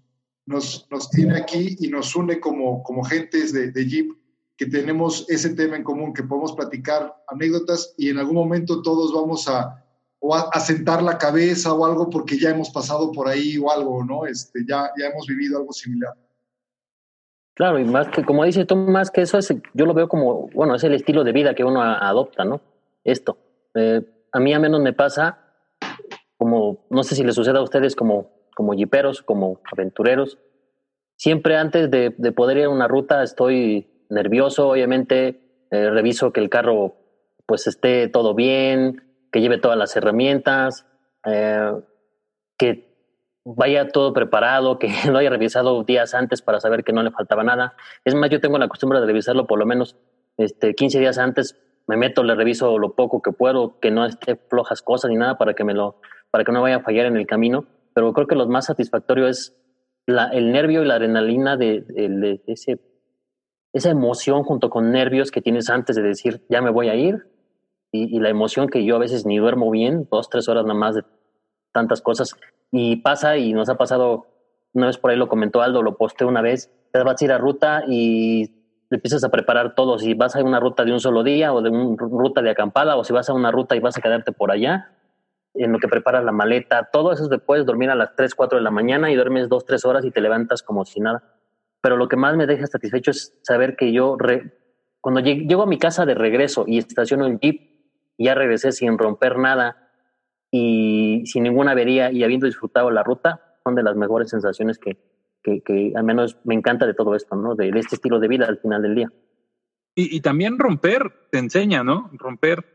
nos, 0.47 0.87
nos 0.89 1.11
tiene 1.11 1.37
aquí 1.37 1.77
y 1.79 1.89
nos 1.89 2.15
une 2.15 2.39
como, 2.39 2.81
como 2.81 3.03
gentes 3.03 3.53
de, 3.53 3.69
de 3.69 3.87
Jeep, 3.87 4.11
que 4.57 4.65
tenemos 4.65 5.23
ese 5.29 5.51
tema 5.51 5.75
en 5.75 5.83
común, 5.83 6.11
que 6.11 6.23
podemos 6.23 6.53
platicar 6.53 7.23
anécdotas 7.27 7.93
y 7.99 8.09
en 8.09 8.17
algún 8.17 8.35
momento 8.35 8.81
todos 8.81 9.13
vamos 9.13 9.47
a, 9.47 9.85
o 10.17 10.33
a, 10.33 10.59
sentar 10.59 11.03
la 11.03 11.19
cabeza 11.19 11.71
o 11.71 11.85
algo 11.85 12.09
porque 12.09 12.39
ya 12.39 12.49
hemos 12.49 12.71
pasado 12.71 13.11
por 13.11 13.27
ahí 13.27 13.59
o 13.59 13.69
algo, 13.69 14.03
¿no? 14.03 14.25
Este, 14.25 14.65
ya, 14.67 14.89
ya 14.97 15.09
hemos 15.09 15.27
vivido 15.27 15.59
algo 15.59 15.71
similar. 15.71 16.15
Claro, 17.55 17.79
y 17.79 17.85
más 17.85 18.07
que, 18.09 18.23
como 18.23 18.43
dices 18.45 18.65
tú, 18.65 18.75
más 18.75 19.11
que 19.11 19.21
eso, 19.21 19.37
es, 19.37 19.53
yo 19.73 19.85
lo 19.85 19.93
veo 19.93 20.07
como, 20.07 20.49
bueno, 20.49 20.75
es 20.75 20.83
el 20.83 20.93
estilo 20.93 21.23
de 21.23 21.31
vida 21.31 21.53
que 21.53 21.63
uno 21.63 21.81
adopta, 21.81 22.43
¿no? 22.45 22.61
Esto. 23.03 23.37
Eh, 23.75 24.01
a 24.31 24.39
mí 24.39 24.53
a 24.53 24.59
menos 24.59 24.81
me 24.81 24.93
pasa, 24.93 25.37
como, 26.37 26.85
no 26.89 27.03
sé 27.03 27.15
si 27.15 27.23
les 27.23 27.35
sucede 27.35 27.59
a 27.59 27.61
ustedes 27.61 27.95
como, 27.95 28.31
como 28.55 28.73
jiperos, 28.73 29.21
como 29.21 29.61
aventureros, 29.71 30.39
siempre 31.15 31.57
antes 31.57 31.91
de, 31.91 32.15
de 32.17 32.31
poder 32.31 32.57
ir 32.57 32.65
a 32.65 32.69
una 32.69 32.87
ruta 32.87 33.21
estoy 33.21 34.05
nervioso, 34.09 34.69
obviamente, 34.69 35.67
eh, 35.71 35.89
reviso 35.89 36.31
que 36.33 36.39
el 36.39 36.49
carro 36.49 36.95
pues 37.45 37.67
esté 37.67 38.07
todo 38.07 38.33
bien, 38.33 39.01
que 39.31 39.41
lleve 39.41 39.57
todas 39.57 39.77
las 39.77 39.95
herramientas, 39.95 40.85
eh, 41.25 41.71
que 42.57 42.92
vaya 43.45 43.89
todo 43.89 44.13
preparado, 44.13 44.79
que 44.79 44.89
lo 45.11 45.17
haya 45.19 45.29
revisado 45.29 45.83
días 45.83 46.13
antes 46.13 46.41
para 46.41 46.59
saber 46.59 46.83
que 46.83 46.93
no 46.93 47.03
le 47.03 47.11
faltaba 47.11 47.43
nada. 47.43 47.75
Es 48.05 48.15
más, 48.15 48.29
yo 48.29 48.39
tengo 48.39 48.57
la 48.57 48.67
costumbre 48.67 48.99
de 48.99 49.05
revisarlo 49.05 49.47
por 49.47 49.59
lo 49.59 49.65
menos 49.65 49.97
este, 50.37 50.73
15 50.73 50.99
días 50.99 51.17
antes, 51.17 51.59
me 51.87 51.97
meto, 51.97 52.23
le 52.23 52.35
reviso 52.35 52.77
lo 52.79 52.95
poco 52.95 53.21
que 53.21 53.31
puedo, 53.31 53.79
que 53.79 53.91
no 53.91 54.05
esté 54.05 54.35
flojas 54.35 54.81
cosas 54.81 55.11
ni 55.11 55.17
nada 55.17 55.37
para 55.37 55.53
que, 55.53 55.63
me 55.63 55.73
lo, 55.73 55.99
para 56.31 56.45
que 56.45 56.51
no 56.51 56.61
vaya 56.61 56.77
a 56.77 56.81
fallar 56.81 57.05
en 57.05 57.17
el 57.17 57.27
camino. 57.27 57.65
Pero 57.93 58.13
creo 58.13 58.27
que 58.27 58.35
lo 58.35 58.47
más 58.47 58.65
satisfactorio 58.65 59.27
es 59.27 59.55
la, 60.05 60.29
el 60.29 60.51
nervio 60.51 60.81
y 60.81 60.85
la 60.85 60.95
adrenalina 60.95 61.57
de, 61.57 62.41
ese, 62.47 62.79
esa 63.73 63.89
emoción 63.89 64.43
junto 64.43 64.69
con 64.69 64.91
nervios 64.91 65.29
que 65.29 65.41
tienes 65.41 65.69
antes 65.69 65.97
de 65.97 66.03
decir, 66.03 66.41
ya 66.49 66.61
me 66.61 66.71
voy 66.71 66.87
a 66.87 66.95
ir. 66.95 67.27
Y, 67.91 68.15
y 68.15 68.19
la 68.19 68.29
emoción 68.29 68.69
que 68.69 68.85
yo 68.85 68.95
a 68.95 68.99
veces 68.99 69.25
ni 69.25 69.37
duermo 69.37 69.69
bien, 69.69 70.07
dos, 70.09 70.29
tres 70.29 70.47
horas 70.47 70.63
nada 70.63 70.79
más 70.79 70.95
de 70.95 71.03
tantas 71.73 72.01
cosas 72.01 72.35
y 72.75 72.95
pasa 72.97 73.37
y 73.37 73.53
nos 73.53 73.69
ha 73.69 73.77
pasado, 73.77 74.25
una 74.73 74.87
vez 74.87 74.97
por 74.97 75.11
ahí 75.11 75.17
lo 75.17 75.27
comentó 75.27 75.61
Aldo, 75.61 75.83
lo 75.83 75.95
posté 75.95 76.25
una 76.25 76.41
vez, 76.41 76.71
te 76.91 77.03
vas 77.03 77.21
a 77.21 77.23
ir 77.25 77.31
a 77.31 77.37
ruta 77.37 77.83
y 77.87 78.49
empiezas 78.89 79.23
a 79.23 79.29
preparar 79.29 79.75
todo, 79.75 79.99
si 79.99 80.15
vas 80.15 80.35
a 80.35 80.43
una 80.43 80.59
ruta 80.59 80.83
de 80.83 80.91
un 80.91 80.99
solo 80.99 81.21
día 81.21 81.53
o 81.53 81.61
de 81.61 81.69
una 81.69 81.95
ruta 81.99 82.41
de 82.41 82.49
acampada 82.49 82.95
o 82.95 83.03
si 83.03 83.13
vas 83.13 83.29
a 83.29 83.33
una 83.33 83.51
ruta 83.51 83.75
y 83.75 83.79
vas 83.79 83.95
a 83.95 84.01
quedarte 84.01 84.31
por 84.31 84.51
allá, 84.51 84.89
en 85.53 85.71
lo 85.71 85.77
que 85.77 85.87
preparas 85.87 86.23
la 86.23 86.31
maleta, 86.31 86.89
todo 86.91 87.11
eso 87.11 87.27
después 87.27 87.63
dormir 87.63 87.91
a 87.91 87.95
las 87.95 88.15
3, 88.15 88.33
4 88.33 88.57
de 88.57 88.63
la 88.63 88.71
mañana 88.71 89.11
y 89.11 89.15
duermes 89.15 89.49
2, 89.49 89.65
3 89.65 89.85
horas 89.85 90.03
y 90.03 90.09
te 90.09 90.19
levantas 90.19 90.63
como 90.63 90.83
si 90.83 90.99
nada. 90.99 91.23
Pero 91.79 91.95
lo 91.95 92.07
que 92.07 92.15
más 92.15 92.35
me 92.35 92.47
deja 92.47 92.65
satisfecho 92.65 93.11
es 93.11 93.37
saber 93.43 93.75
que 93.75 93.93
yo, 93.93 94.17
cuando 94.99 95.21
llego 95.21 95.61
a 95.61 95.67
mi 95.67 95.77
casa 95.77 96.07
de 96.07 96.15
regreso 96.15 96.63
y 96.65 96.79
estaciono 96.79 97.27
el 97.27 97.37
jeep, 97.39 97.69
ya 98.17 98.33
regresé 98.33 98.71
sin 98.71 98.97
romper 98.97 99.37
nada, 99.37 99.82
y 100.55 101.25
sin 101.25 101.41
ninguna 101.41 101.71
avería 101.71 102.11
y 102.11 102.23
habiendo 102.23 102.45
disfrutado 102.45 102.91
la 102.91 103.01
ruta, 103.01 103.57
son 103.63 103.73
de 103.73 103.81
las 103.81 103.95
mejores 103.95 104.29
sensaciones 104.29 104.77
que, 104.77 104.99
que, 105.41 105.93
al 105.95 106.03
menos 106.03 106.37
me 106.43 106.53
encanta 106.53 106.85
de 106.85 106.93
todo 106.93 107.15
esto, 107.15 107.35
¿no? 107.35 107.55
De, 107.55 107.69
este 107.69 107.95
estilo 107.95 108.19
de 108.19 108.27
vida 108.27 108.45
al 108.45 108.59
final 108.59 108.83
del 108.83 108.93
día. 108.93 109.11
Y, 109.95 110.15
y, 110.15 110.21
también 110.21 110.59
romper 110.59 111.11
te 111.31 111.39
enseña, 111.39 111.83
¿no? 111.83 112.11
Romper 112.13 112.65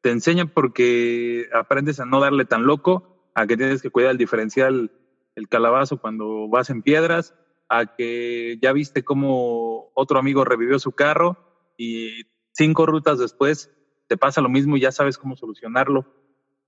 te 0.00 0.12
enseña 0.12 0.46
porque 0.46 1.46
aprendes 1.52 2.00
a 2.00 2.06
no 2.06 2.20
darle 2.20 2.46
tan 2.46 2.64
loco, 2.64 3.30
a 3.34 3.46
que 3.46 3.58
tienes 3.58 3.82
que 3.82 3.90
cuidar 3.90 4.12
el 4.12 4.18
diferencial, 4.18 4.90
el 5.34 5.48
calabazo 5.48 6.00
cuando 6.00 6.48
vas 6.48 6.70
en 6.70 6.80
piedras, 6.80 7.34
a 7.68 7.96
que 7.96 8.58
ya 8.62 8.72
viste 8.72 9.04
cómo 9.04 9.90
otro 9.92 10.18
amigo 10.18 10.42
revivió 10.46 10.78
su 10.78 10.92
carro 10.92 11.36
y 11.76 12.22
cinco 12.52 12.86
rutas 12.86 13.18
después 13.18 13.70
te 14.06 14.16
pasa 14.16 14.40
lo 14.40 14.48
mismo 14.48 14.78
y 14.78 14.80
ya 14.80 14.92
sabes 14.92 15.18
cómo 15.18 15.36
solucionarlo 15.36 16.06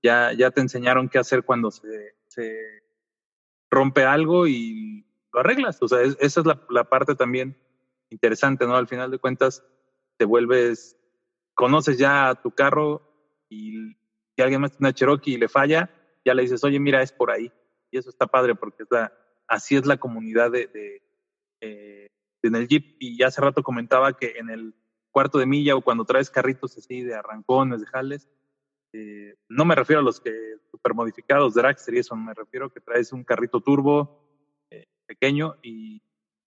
ya, 0.01 0.33
ya 0.33 0.51
te 0.51 0.61
enseñaron 0.61 1.09
qué 1.09 1.19
hacer 1.19 1.43
cuando 1.43 1.71
se, 1.71 2.15
se 2.27 2.57
rompe 3.69 4.03
algo 4.03 4.47
y 4.47 5.05
lo 5.33 5.39
arreglas. 5.39 5.81
O 5.81 5.87
sea, 5.87 6.01
esa 6.01 6.39
es 6.39 6.45
la, 6.45 6.61
la, 6.69 6.85
parte 6.85 7.15
también 7.15 7.57
interesante, 8.09 8.65
¿no? 8.65 8.75
Al 8.75 8.87
final 8.87 9.11
de 9.11 9.19
cuentas, 9.19 9.63
te 10.17 10.25
vuelves, 10.25 10.97
conoces 11.53 11.97
ya 11.97 12.39
tu 12.41 12.51
carro 12.51 13.01
y 13.49 13.95
si 14.35 14.41
alguien 14.41 14.61
más 14.61 14.71
tiene 14.71 14.87
una 14.87 14.93
Cherokee 14.93 15.33
y 15.33 15.37
le 15.37 15.49
falla, 15.49 15.89
ya 16.25 16.33
le 16.33 16.43
dices, 16.43 16.63
oye, 16.63 16.79
mira, 16.79 17.01
es 17.01 17.11
por 17.11 17.31
ahí. 17.31 17.51
Y 17.91 17.97
eso 17.97 18.09
está 18.09 18.27
padre 18.27 18.55
porque 18.55 18.83
es 18.83 18.89
la, 18.91 19.13
así 19.47 19.75
es 19.75 19.85
la 19.85 19.97
comunidad 19.97 20.51
de, 20.51 20.67
de 20.67 21.01
eh, 21.61 22.07
en 22.43 22.55
el 22.55 22.67
Jeep. 22.67 22.97
Y 22.99 23.17
ya 23.17 23.27
hace 23.27 23.41
rato 23.41 23.63
comentaba 23.63 24.15
que 24.15 24.37
en 24.37 24.49
el 24.49 24.75
cuarto 25.11 25.39
de 25.39 25.45
milla 25.45 25.75
o 25.75 25.81
cuando 25.81 26.05
traes 26.05 26.29
carritos 26.29 26.77
así 26.77 27.01
de 27.01 27.15
arrancones, 27.15 27.81
de 27.81 27.87
jales, 27.87 28.29
eh, 28.91 29.35
no 29.49 29.65
me 29.65 29.75
refiero 29.75 29.99
a 29.99 30.03
los 30.03 30.19
que 30.19 30.55
super 30.71 30.93
modificados 30.93 31.53
dragster 31.53 31.93
y 31.93 31.99
eso, 31.99 32.15
me 32.15 32.33
refiero 32.33 32.67
a 32.67 32.73
que 32.73 32.79
traes 32.79 33.13
un 33.13 33.23
carrito 33.23 33.61
turbo 33.61 34.25
eh, 34.71 34.87
pequeño 35.05 35.57
y, 35.61 36.01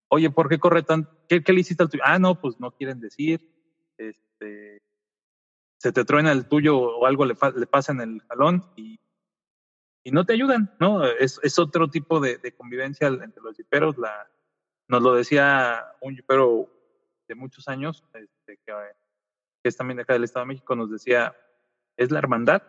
oye, 0.09 0.29
¿por 0.29 0.49
qué 0.49 0.59
corre 0.59 0.83
tan? 0.83 1.09
¿Qué, 1.29 1.41
le 1.45 1.59
hiciste 1.59 1.83
al 1.83 1.89
tuyo? 1.89 2.03
Ah, 2.05 2.19
no, 2.19 2.39
pues 2.39 2.59
no 2.59 2.71
quieren 2.71 2.99
decir. 2.99 3.49
Este, 3.97 4.81
se 5.77 5.91
te 5.91 6.05
truena 6.05 6.31
el 6.31 6.47
tuyo 6.47 6.77
o 6.77 7.05
algo 7.05 7.25
le, 7.25 7.35
le 7.55 7.67
pasa 7.67 7.93
en 7.93 8.01
el 8.01 8.21
jalón 8.23 8.65
y, 8.75 8.99
y, 10.03 10.11
no 10.11 10.25
te 10.25 10.33
ayudan, 10.33 10.75
¿no? 10.79 11.05
Es, 11.05 11.59
otro 11.59 11.89
tipo 11.89 12.19
de, 12.19 12.39
convivencia 12.55 13.07
entre 13.07 13.41
los 13.41 13.55
jiperos. 13.55 13.97
La, 13.97 14.29
nos 14.89 15.01
lo 15.01 15.13
decía 15.15 15.85
un 16.01 16.15
jipero 16.15 16.69
de 17.27 17.35
muchos 17.35 17.69
años, 17.69 18.03
este, 18.13 18.59
que 18.65 18.73
es 19.63 19.77
también 19.77 19.95
de 19.97 20.03
acá 20.03 20.13
del 20.13 20.25
Estado 20.25 20.45
de 20.45 20.49
México, 20.49 20.75
nos 20.75 20.91
decía, 20.91 21.33
es 21.97 22.11
la 22.11 22.19
hermandad. 22.19 22.63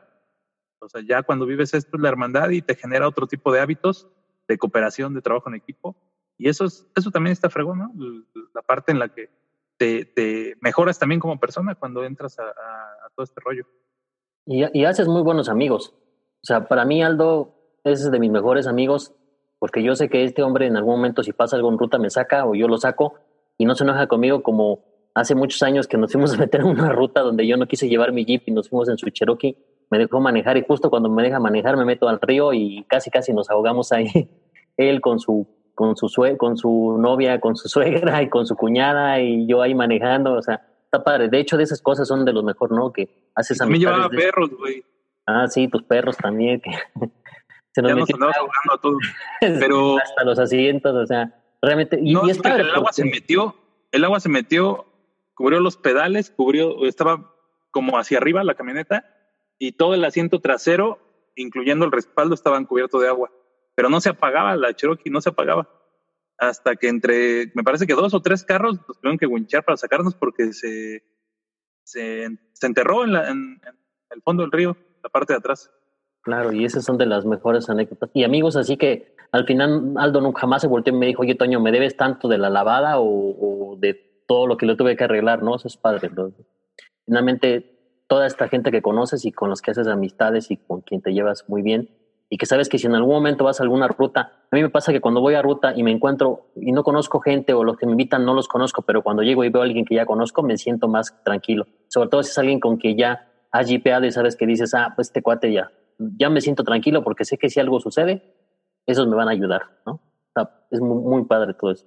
O 0.79 0.89
sea, 0.89 1.03
ya 1.07 1.23
cuando 1.23 1.47
vives 1.47 1.75
esto 1.75 1.97
es 1.97 2.03
la 2.03 2.09
hermandad 2.09 2.51
y 2.51 2.63
te 2.63 2.75
genera 2.75 3.09
otro 3.09 3.27
tipo 3.27 3.53
de 3.53 3.61
hábitos 3.61 4.09
de 4.49 4.59
cooperación, 4.59 5.15
de 5.15 5.23
trabajo 5.23 5.49
en 5.49 5.55
equipo. 5.55 5.97
Y 6.37 6.49
eso, 6.49 6.65
es, 6.65 6.87
eso 6.95 7.11
también 7.11 7.33
está 7.33 7.49
fregón, 7.49 7.79
¿no? 7.79 7.93
La 8.55 8.63
parte 8.63 8.93
en 8.93 8.99
la 8.99 9.09
que 9.09 9.31
te, 9.79 10.57
mejoras 10.61 10.99
también 10.99 11.21
como 11.21 11.39
persona 11.39 11.75
cuando 11.75 12.05
entras 12.05 12.39
a, 12.39 12.45
todo 13.15 13.25
este 13.25 13.41
rollo. 13.41 13.67
Y, 14.47 14.65
y, 14.79 14.85
haces 14.85 15.09
muy 15.09 15.23
buenos 15.23 15.49
amigos. 15.49 15.95
O 16.43 16.47
sea, 16.47 16.69
para 16.69 16.85
mí 16.85 17.03
Aldo 17.03 17.55
es 17.85 18.11
de 18.11 18.19
mis 18.19 18.31
mejores 18.31 18.67
amigos 18.67 19.15
porque 19.59 19.83
yo 19.83 19.95
sé 19.95 20.11
que 20.11 20.25
este 20.25 20.43
hombre 20.43 20.67
en 20.67 20.77
algún 20.77 20.97
momento 20.97 21.23
si 21.23 21.33
pasa 21.33 21.57
algo 21.57 21.71
en 21.71 21.79
ruta 21.79 21.99
me 21.99 22.11
saca 22.11 22.45
o 22.45 22.55
yo 22.55 22.69
lo 22.69 22.77
saco 22.77 23.15
y 23.57 23.65
no 23.65 23.75
se 23.75 23.85
enoja 23.85 24.07
conmigo 24.09 24.43
como 24.43 24.85
hace 25.15 25.35
muchos 25.35 25.63
años 25.63 25.87
que 25.87 25.97
nos 25.97 26.13
fuimos 26.13 26.35
a 26.35 26.37
meter 26.37 26.61
en 26.61 26.67
una 26.67 26.91
ruta 26.91 27.21
donde 27.21 27.47
yo 27.47 27.57
no 27.57 27.67
quise 27.67 27.89
llevar 27.89 28.13
mi 28.13 28.25
jeep 28.25 28.43
y 28.47 28.51
nos 28.51 28.69
fuimos 28.69 28.89
en 28.89 28.99
su 28.99 29.09
Cherokee, 29.11 29.57
me 29.91 29.99
dejó 29.99 30.21
manejar 30.21 30.57
y 30.57 30.65
justo 30.67 30.91
cuando 30.91 31.09
me 31.09 31.23
deja 31.23 31.39
manejar 31.39 31.77
me 31.77 31.85
meto 31.85 32.09
al 32.09 32.21
río 32.21 32.53
y 32.53 32.85
casi 32.89 33.11
casi 33.11 33.33
nos 33.33 33.49
ahogamos 33.51 33.93
ahí, 33.93 34.09
él 34.77 35.01
con 35.01 35.21
su 35.21 35.47
con 35.75 35.97
su 35.97 36.09
sue 36.09 36.37
con 36.37 36.57
su 36.57 36.99
novia, 36.99 37.41
con 37.41 37.57
su 37.57 37.69
suegra 37.69 38.23
y 38.23 38.29
con 38.29 38.47
su 38.47 38.57
cuñada 38.57 39.21
y 39.21 39.47
yo 39.47 39.63
ahí 39.63 39.75
manejando, 39.75 40.35
o 40.35 40.43
sea, 40.43 40.67
está 40.85 41.03
padre. 41.03 41.29
De 41.29 41.41
hecho, 41.41 41.57
de 41.57 41.65
esas 41.65 41.81
cosas 41.81 42.07
son 42.07 42.25
de 42.25 42.33
los 42.33 42.45
mejor, 42.45 42.73
¿no? 42.73 42.93
Que 42.93 43.31
haces 43.35 43.61
a 43.61 43.67
mí 43.67 43.79
llevaba 43.79 44.09
perros, 44.09 44.51
güey. 44.59 44.85
Ah, 45.27 45.47
sí, 45.49 45.69
tus 45.69 45.83
perros 45.85 46.17
también 46.17 46.61
que 46.61 46.71
se 47.73 47.83
nos 47.83 47.91
ya 47.91 47.97
nos 47.97 48.11
ahogando 48.11 48.73
a 48.73 48.81
todos. 48.81 49.03
Pero 49.41 49.99
hasta 49.99 50.25
los 50.25 50.39
asientos, 50.39 50.95
o 50.95 51.07
sea, 51.07 51.35
realmente 51.63 51.99
y, 52.01 52.13
y 52.13 52.31
es 52.31 52.39
padre 52.39 52.63
el 52.63 52.75
agua 52.75 52.93
se 52.93 53.05
metió, 53.05 53.55
el 53.91 54.05
agua 54.05 54.21
se 54.21 54.29
metió, 54.29 54.87
cubrió 55.35 55.61
los 55.61 55.77
pedales, 55.77 56.31
cubrió 56.31 56.85
estaba 56.87 57.35
como 57.71 57.99
hacia 57.99 58.19
arriba 58.19 58.45
la 58.45 58.55
camioneta 58.55 59.05
y 59.59 59.73
todo 59.73 59.95
el 59.95 60.05
asiento 60.05 60.41
trasero, 60.41 60.99
incluyendo 61.35 61.85
el 61.85 61.93
respaldo, 61.93 62.35
estaban 62.35 62.67
cubiertos 62.67 63.01
de 63.01 63.09
agua 63.09 63.31
pero 63.75 63.89
no 63.89 64.01
se 64.01 64.11
apagaba 64.11 64.57
la 64.57 64.75
Cherokee, 64.75 65.11
no 65.11 65.21
se 65.21 65.31
apagaba. 65.31 65.69
Hasta 66.39 66.77
que 66.77 66.89
entre, 66.89 67.53
me 67.55 67.63
parece 67.63 67.87
que 67.87 67.95
dos 67.95 68.15
o 68.15 68.21
tres 68.21 68.45
carros 68.45 68.77
nos 68.89 68.99
tuvieron 68.99 69.19
que 69.19 69.27
winchar 69.27 69.65
para 69.65 69.77
sacarnos 69.77 70.15
porque 70.15 70.53
se, 70.53 71.05
se, 71.85 72.29
enterró 72.63 73.05
en, 73.05 73.13
la, 73.13 73.29
el 73.29 74.23
fondo 74.23 74.43
del 74.43 74.53
río, 74.53 74.77
la 75.03 75.11
parte 75.11 75.33
de 75.33 75.39
atrás. 75.39 75.71
Claro, 76.23 76.53
y 76.53 76.65
esas 76.65 76.85
son 76.85 76.99
de 76.99 77.07
las 77.07 77.25
mejores 77.25 77.69
anécdotas. 77.69 78.11
Y 78.15 78.25
amigos, 78.25 78.57
así 78.57 78.77
que 78.77 79.15
al 79.31 79.47
final 79.47 79.95
Aldo 79.97 80.21
nunca 80.21 80.41
jamás 80.41 80.63
se 80.63 80.69
volteó 80.69 80.95
y 80.95 80.99
me 80.99 81.07
dijo, 81.07 81.23
oye, 81.23 81.35
Toño, 81.35 81.61
¿me 81.61 81.73
debes 81.73 81.97
tanto 81.97 82.29
de 82.29 82.39
la 82.39 82.51
lavada 82.51 82.99
o, 82.99 83.77
de 83.79 84.14
todo 84.27 84.47
lo 84.47 84.57
que 84.57 84.67
le 84.67 84.77
tuve 84.77 84.97
que 84.97 85.05
arreglar? 85.05 85.43
No, 85.43 85.57
eso 85.57 85.69
es 85.69 85.77
padre. 85.77 86.11
Finalmente, 87.05 88.03
toda 88.07 88.27
esta 88.27 88.49
gente 88.49 88.71
que 88.71 88.83
conoces 88.83 89.25
y 89.25 89.33
con 89.33 89.51
los 89.51 89.63
que 89.63 89.71
haces 89.71 89.87
amistades 89.87 90.51
y 90.51 90.57
con 90.57 90.81
quien 90.81 91.03
te 91.03 91.13
llevas 91.13 91.49
muy 91.49 91.63
bien, 91.63 91.89
y 92.31 92.37
que 92.37 92.47
sabes 92.47 92.69
que 92.69 92.79
si 92.79 92.87
en 92.87 92.95
algún 92.95 93.15
momento 93.15 93.45
vas 93.45 93.61
a 93.61 93.63
alguna 93.63 93.87
ruta, 93.87 94.33
a 94.51 94.57
mí 94.57 94.63
me 94.63 94.71
pasa 94.71 94.93
que 94.93 95.01
cuando 95.01 95.21
voy 95.21 95.35
a 95.35 95.43
ruta 95.43 95.73
y 95.77 95.83
me 95.83 95.93
encuentro 95.93 96.49
y 96.57 96.73
no 96.73 96.83
conozco 96.83 97.21
gente 97.21 97.53
o 97.53 97.63
los 97.63 97.77
que 97.77 97.87
me 97.87 97.93
invitan 97.93 98.25
no 98.25 98.35
los 98.35 98.49
conozco, 98.49 98.83
pero 98.83 99.03
cuando 99.03 99.23
llego 99.23 99.45
y 99.45 99.51
veo 99.51 99.63
a 99.63 99.65
alguien 99.65 99.85
que 99.85 99.95
ya 99.95 100.07
conozco, 100.07 100.43
me 100.43 100.57
siento 100.57 100.89
más 100.89 101.23
tranquilo. 101.23 101.67
Sobre 101.89 102.09
todo 102.09 102.23
si 102.23 102.31
es 102.31 102.39
alguien 102.39 102.61
con 102.61 102.79
que 102.79 102.97
ya 102.97 103.31
has 103.53 103.69
jipeado 103.69 104.07
y 104.07 104.11
sabes 104.11 104.37
que 104.37 104.47
dices, 104.47 104.75
ah, 104.75 104.95
pues 104.97 105.09
este 105.09 105.23
cuate 105.23 105.53
ya, 105.53 105.71
ya 105.99 106.29
me 106.29 106.41
siento 106.41 106.65
tranquilo 106.65 107.05
porque 107.05 107.25
sé 107.25 107.39
que 107.39 107.51
si 107.51 107.61
algo 107.61 107.79
sucede, 107.79 108.35
esos 108.87 109.07
me 109.07 109.15
van 109.17 109.29
a 109.29 109.33
ayudar, 109.33 109.63
¿no? 109.87 110.01
es 110.71 110.81
muy, 110.81 111.01
muy 111.05 111.25
padre 111.27 111.55
todo 111.55 111.71
eso. 111.71 111.87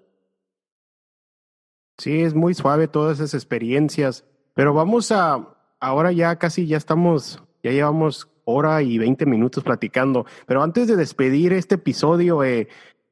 Sí, 1.97 2.21
es 2.21 2.33
muy 2.33 2.53
suave 2.53 2.87
todas 2.87 3.19
esas 3.19 3.33
experiencias, 3.33 4.25
pero 4.53 4.73
vamos 4.73 5.11
a, 5.11 5.55
ahora 5.79 6.11
ya 6.11 6.37
casi 6.37 6.67
ya 6.67 6.77
estamos, 6.77 7.43
ya 7.63 7.71
llevamos 7.71 8.29
hora 8.45 8.81
y 8.81 8.97
20 8.97 9.25
minutos 9.25 9.63
platicando. 9.63 10.25
Pero 10.45 10.63
antes 10.63 10.87
de 10.87 10.95
despedir 10.95 11.53
este 11.53 11.75
episodio, 11.75 12.43
eh, 12.43 12.67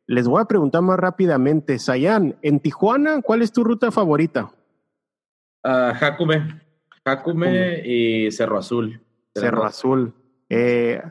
les 0.08 0.28
voy 0.28 0.42
a 0.42 0.46
preguntar 0.46 0.82
más 0.82 0.98
rápidamente. 0.98 1.78
Sayan, 1.80 2.38
en 2.42 2.60
Tijuana, 2.60 3.22
¿cuál 3.22 3.42
es 3.42 3.52
tu 3.52 3.64
ruta 3.64 3.92
favorita? 3.92 4.52
Uh, 5.64 5.94
Jacume. 5.96 6.62
Jacume 7.04 7.82
y 7.86 8.32
Cerro 8.32 8.58
Azul. 8.58 9.02
Cerro 9.36 9.66
Azul. 9.66 10.14
Eh, 10.50 11.02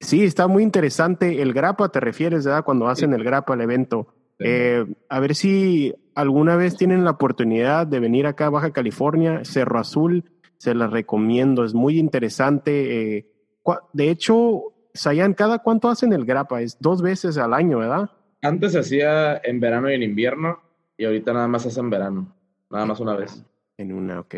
sí, 0.00 0.24
está 0.24 0.46
muy 0.46 0.62
interesante. 0.62 1.42
El 1.42 1.52
Grapa, 1.52 1.90
te 1.90 2.00
refieres, 2.00 2.44
¿verdad? 2.44 2.64
Cuando 2.64 2.88
hacen 2.88 3.12
el 3.12 3.24
Grapa, 3.24 3.54
el 3.54 3.60
evento. 3.60 4.14
Eh, 4.38 4.86
a 5.08 5.20
ver 5.20 5.34
si 5.34 5.94
alguna 6.14 6.56
vez 6.56 6.76
tienen 6.76 7.04
la 7.04 7.12
oportunidad 7.12 7.86
de 7.86 8.00
venir 8.00 8.26
acá 8.26 8.46
a 8.46 8.50
Baja 8.50 8.72
California, 8.72 9.44
Cerro 9.44 9.78
Azul, 9.78 10.24
se 10.58 10.74
las 10.74 10.90
recomiendo, 10.90 11.64
es 11.64 11.74
muy 11.74 11.98
interesante. 11.98 13.16
Eh, 13.16 13.26
de 13.92 14.10
hecho, 14.10 14.74
Sayan, 14.92 15.34
¿cada 15.34 15.60
cuánto 15.60 15.88
hacen 15.88 16.12
el 16.12 16.24
grapa? 16.24 16.60
Es 16.60 16.78
dos 16.80 17.02
veces 17.02 17.38
al 17.38 17.54
año, 17.54 17.78
¿verdad? 17.78 18.10
Antes 18.42 18.72
se 18.72 18.80
hacía 18.80 19.38
en 19.38 19.60
verano 19.60 19.90
y 19.90 19.94
en 19.94 20.02
invierno, 20.02 20.60
y 20.96 21.04
ahorita 21.04 21.32
nada 21.32 21.48
más 21.48 21.66
hace 21.66 21.80
en 21.80 21.90
verano, 21.90 22.34
nada 22.70 22.86
más 22.86 23.00
una 23.00 23.16
vez. 23.16 23.44
En 23.78 23.92
una, 23.92 24.20
ok. 24.20 24.34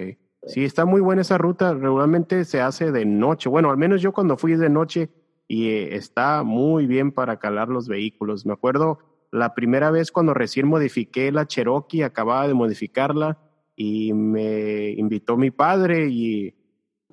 Sí, 0.47 0.65
está 0.65 0.85
muy 0.85 1.01
buena 1.01 1.23
esa 1.23 1.39
ruta, 1.39 1.73
regularmente 1.75 2.45
se 2.45 2.61
hace 2.61 2.91
de 2.91 3.05
noche. 3.05 3.49
Bueno, 3.49 3.71
al 3.71 3.77
menos 3.77 4.03
yo 4.03 4.13
cuando 4.13 4.37
fui 4.37 4.57
de 4.57 4.69
noche 4.69 5.09
y 5.47 5.69
eh, 5.69 5.97
está 5.97 6.43
muy 6.43 6.87
bien 6.87 7.13
para 7.13 7.39
calar 7.39 7.69
los 7.69 7.89
vehículos. 7.89 8.45
Me 8.45 8.53
acuerdo 8.53 8.99
la 9.33 9.55
primera 9.55 9.91
vez 9.91 10.13
cuando 10.13 10.35
recién 10.35 10.69
modifiqué 10.69 11.33
la 11.33 11.47
Cherokee, 11.47 12.05
acababa 12.05 12.47
de 12.47 12.55
modificarla 12.55 13.39
y 13.75 14.13
me 14.13 14.91
invitó 14.91 15.39
mi 15.39 15.51
padre 15.51 16.09
y 16.09 16.55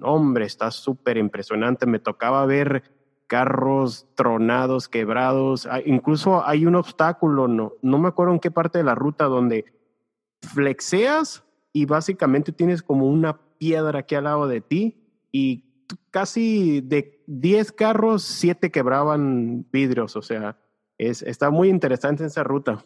hombre, 0.01 0.45
está 0.45 0.69
súper 0.69 1.17
impresionante. 1.17 1.85
Me 1.85 1.99
tocaba 1.99 2.45
ver 2.45 2.83
carros 3.27 4.05
tronados, 4.15 4.89
quebrados. 4.89 5.65
Ah, 5.65 5.79
incluso 5.85 6.45
hay 6.45 6.65
un 6.65 6.75
obstáculo, 6.75 7.47
no, 7.47 7.73
no 7.81 7.97
me 7.97 8.09
acuerdo 8.09 8.33
en 8.33 8.39
qué 8.39 8.51
parte 8.51 8.79
de 8.79 8.83
la 8.83 8.95
ruta, 8.95 9.25
donde 9.25 9.65
flexeas 10.41 11.45
y 11.71 11.85
básicamente 11.85 12.51
tienes 12.51 12.83
como 12.83 13.07
una 13.07 13.39
piedra 13.57 13.99
aquí 13.99 14.15
al 14.15 14.25
lado 14.25 14.47
de 14.47 14.59
ti 14.59 15.07
y 15.31 15.63
casi 16.11 16.81
de 16.81 17.23
10 17.27 17.71
carros, 17.71 18.23
7 18.23 18.71
quebraban 18.71 19.65
vidrios. 19.71 20.17
O 20.17 20.21
sea, 20.21 20.57
es, 20.99 21.23
está 21.23 21.49
muy 21.49 21.69
interesante 21.69 22.25
esa 22.25 22.43
ruta. 22.43 22.83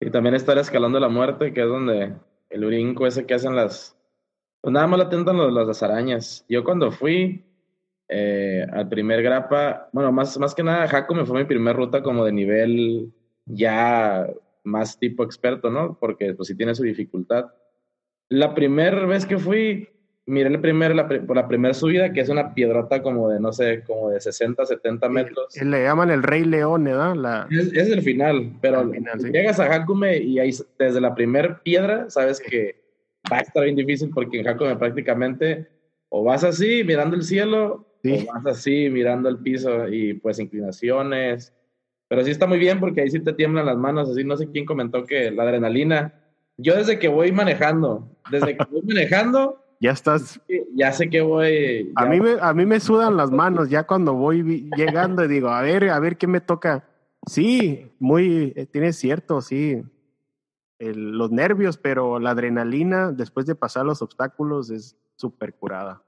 Y 0.00 0.10
también 0.10 0.34
está 0.34 0.52
el 0.54 0.58
Escalón 0.58 0.92
de 0.92 1.00
la 1.00 1.08
Muerte, 1.08 1.52
que 1.52 1.62
es 1.62 1.68
donde 1.68 2.14
el 2.50 2.64
brinco 2.64 3.06
ese 3.06 3.26
que 3.26 3.34
hacen 3.34 3.54
las, 3.54 3.96
pues 4.60 4.72
nada 4.72 4.86
más 4.86 4.98
la 4.98 5.08
tentan 5.08 5.54
las 5.54 5.82
arañas. 5.82 6.44
Yo 6.48 6.64
cuando 6.64 6.90
fui 6.90 7.44
eh, 8.08 8.66
al 8.72 8.88
primer 8.88 9.22
grapa, 9.22 9.88
bueno, 9.92 10.10
más, 10.10 10.38
más 10.38 10.54
que 10.54 10.62
nada, 10.62 10.88
Jaco 10.88 11.14
me 11.14 11.26
fue 11.26 11.40
mi 11.40 11.44
primer 11.44 11.76
ruta 11.76 12.02
como 12.02 12.24
de 12.24 12.32
nivel 12.32 13.12
ya 13.44 14.26
más 14.64 14.98
tipo 14.98 15.22
experto, 15.24 15.70
¿no? 15.70 15.98
Porque 15.98 16.34
pues 16.34 16.48
sí 16.48 16.56
tiene 16.56 16.74
su 16.74 16.82
dificultad. 16.84 17.46
La 18.28 18.54
primera 18.54 19.04
vez 19.06 19.26
que 19.26 19.38
fui, 19.38 19.88
miré 20.28 20.50
el 20.50 20.60
primer, 20.60 20.94
la, 20.94 21.08
por 21.08 21.34
la 21.34 21.48
primera 21.48 21.74
subida, 21.74 22.12
que 22.12 22.20
es 22.20 22.28
una 22.28 22.54
piedrota 22.54 23.02
como 23.02 23.30
de, 23.30 23.40
no 23.40 23.52
sé, 23.52 23.82
como 23.86 24.10
de 24.10 24.20
60, 24.20 24.66
70 24.66 25.08
metros. 25.08 25.56
Le 25.60 25.82
llaman 25.82 26.10
el 26.10 26.22
Rey 26.22 26.44
León, 26.44 26.84
¿verdad? 26.84 27.16
La... 27.16 27.48
Es, 27.50 27.72
es, 27.72 27.90
el 27.90 28.02
final, 28.02 28.52
pero 28.60 28.92
llegas 29.32 29.58
a 29.58 29.66
Jacume 29.66 30.18
y 30.18 30.38
ahí 30.38 30.50
desde 30.78 31.00
la 31.00 31.14
primera 31.14 31.60
piedra 31.62 32.10
sabes 32.10 32.40
que 32.40 32.76
va 33.32 33.38
a 33.38 33.40
estar 33.40 33.64
bien 33.64 33.76
difícil 33.76 34.10
porque 34.14 34.38
en 34.38 34.44
Jacome 34.44 34.76
prácticamente 34.76 35.66
o 36.10 36.22
vas 36.24 36.44
así 36.44 36.84
mirando 36.84 37.16
el 37.16 37.22
cielo 37.22 37.86
o 38.04 38.32
vas 38.32 38.46
así 38.46 38.88
mirando 38.90 39.28
el 39.28 39.38
piso 39.38 39.88
y 39.88 40.14
pues 40.14 40.38
inclinaciones. 40.38 41.54
Pero 42.08 42.24
sí 42.24 42.30
está 42.30 42.46
muy 42.46 42.58
bien 42.58 42.80
porque 42.80 43.00
ahí 43.00 43.10
sí 43.10 43.20
te 43.20 43.32
tiemblan 43.32 43.66
las 43.66 43.76
manos, 43.76 44.10
así 44.10 44.24
no 44.24 44.36
sé 44.36 44.50
quién 44.50 44.64
comentó 44.64 45.04
que 45.04 45.30
la 45.30 45.42
adrenalina. 45.42 46.14
Yo 46.56 46.74
desde 46.74 46.98
que 46.98 47.08
voy 47.08 47.32
manejando, 47.32 48.08
desde 48.30 48.56
que 48.56 48.64
voy 48.70 48.82
manejando, 48.82 49.62
ya 49.80 49.92
estás. 49.92 50.40
Ya 50.74 50.92
sé 50.92 51.08
que 51.08 51.20
voy. 51.20 51.92
A, 51.96 52.06
mí 52.06 52.20
me, 52.20 52.36
a 52.40 52.52
mí 52.54 52.66
me 52.66 52.80
sudan 52.80 53.16
las 53.16 53.30
manos 53.30 53.68
ya 53.70 53.84
cuando 53.84 54.14
voy 54.14 54.70
llegando 54.76 55.24
y 55.24 55.28
digo, 55.28 55.48
a 55.48 55.62
ver, 55.62 55.88
a 55.90 55.98
ver 56.00 56.16
qué 56.16 56.26
me 56.26 56.40
toca. 56.40 56.84
Sí, 57.26 57.92
muy, 57.98 58.52
eh, 58.56 58.66
tienes 58.66 58.96
cierto, 58.96 59.40
sí 59.40 59.82
los 60.78 61.30
nervios, 61.30 61.76
pero 61.76 62.18
la 62.18 62.30
adrenalina 62.30 63.12
después 63.12 63.46
de 63.46 63.54
pasar 63.54 63.84
los 63.84 64.02
obstáculos 64.02 64.70
es 64.70 64.96
súper 65.16 65.54
curada. 65.54 66.02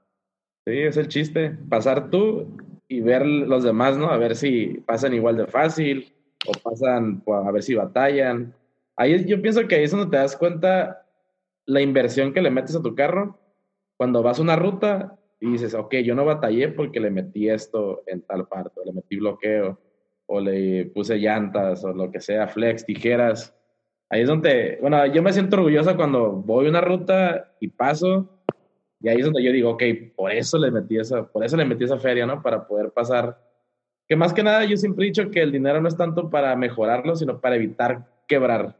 Sí, 0.65 0.77
es 0.77 0.97
el 0.97 1.07
chiste, 1.07 1.57
pasar 1.69 2.09
tú 2.09 2.57
y 2.87 3.01
ver 3.01 3.25
los 3.25 3.63
demás, 3.63 3.97
¿no? 3.97 4.09
A 4.09 4.17
ver 4.17 4.35
si 4.35 4.81
pasan 4.85 5.13
igual 5.13 5.37
de 5.37 5.47
fácil 5.47 6.13
o 6.45 6.51
pasan, 6.51 7.21
pues, 7.21 7.45
a 7.45 7.51
ver 7.51 7.63
si 7.63 7.73
batallan. 7.73 8.53
Ahí 8.95 9.25
yo 9.25 9.41
pienso 9.41 9.67
que 9.67 9.75
ahí 9.75 9.83
es 9.83 9.91
donde 9.91 10.09
te 10.09 10.17
das 10.17 10.37
cuenta 10.37 11.05
la 11.65 11.81
inversión 11.81 12.33
que 12.33 12.41
le 12.41 12.51
metes 12.51 12.75
a 12.75 12.81
tu 12.81 12.95
carro, 12.95 13.39
cuando 14.01 14.23
vas 14.23 14.39
a 14.39 14.41
una 14.41 14.55
ruta 14.55 15.15
y 15.39 15.51
dices, 15.51 15.75
ok, 15.75 15.97
yo 15.97 16.15
no 16.15 16.25
batallé 16.25 16.69
porque 16.69 16.99
le 16.99 17.11
metí 17.11 17.47
esto 17.47 18.01
en 18.07 18.23
tal 18.23 18.47
parte, 18.47 18.79
o 18.79 18.83
le 18.83 18.93
metí 18.93 19.17
bloqueo, 19.17 19.77
o 20.25 20.39
le 20.39 20.87
puse 20.87 21.19
llantas, 21.19 21.83
o 21.83 21.93
lo 21.93 22.09
que 22.09 22.19
sea, 22.19 22.47
flex, 22.47 22.83
tijeras. 22.83 23.55
Ahí 24.09 24.21
es 24.21 24.27
donde, 24.27 24.79
bueno, 24.81 25.05
yo 25.05 25.21
me 25.21 25.31
siento 25.31 25.57
orgullosa 25.57 25.95
cuando 25.95 26.31
voy 26.31 26.65
a 26.65 26.69
una 26.71 26.81
ruta 26.81 27.53
y 27.59 27.67
paso, 27.67 28.41
y 28.99 29.09
ahí 29.09 29.17
es 29.19 29.25
donde 29.25 29.43
yo 29.43 29.51
digo, 29.51 29.69
ok, 29.69 29.83
por 30.15 30.31
eso 30.31 30.57
le 30.57 30.71
metí 30.71 30.97
esa, 30.97 31.31
por 31.31 31.43
eso 31.43 31.55
le 31.55 31.65
metí 31.65 31.83
esa 31.83 31.99
feria, 31.99 32.25
¿no? 32.25 32.41
Para 32.41 32.65
poder 32.65 32.89
pasar. 32.89 33.37
Que 34.07 34.15
más 34.15 34.33
que 34.33 34.41
nada 34.41 34.65
yo 34.65 34.77
siempre 34.77 35.05
he 35.05 35.09
dicho 35.09 35.29
que 35.29 35.43
el 35.43 35.51
dinero 35.51 35.79
no 35.79 35.87
es 35.87 35.95
tanto 35.95 36.27
para 36.27 36.55
mejorarlo, 36.55 37.15
sino 37.15 37.39
para 37.39 37.55
evitar 37.55 38.07
quebrar. 38.27 38.79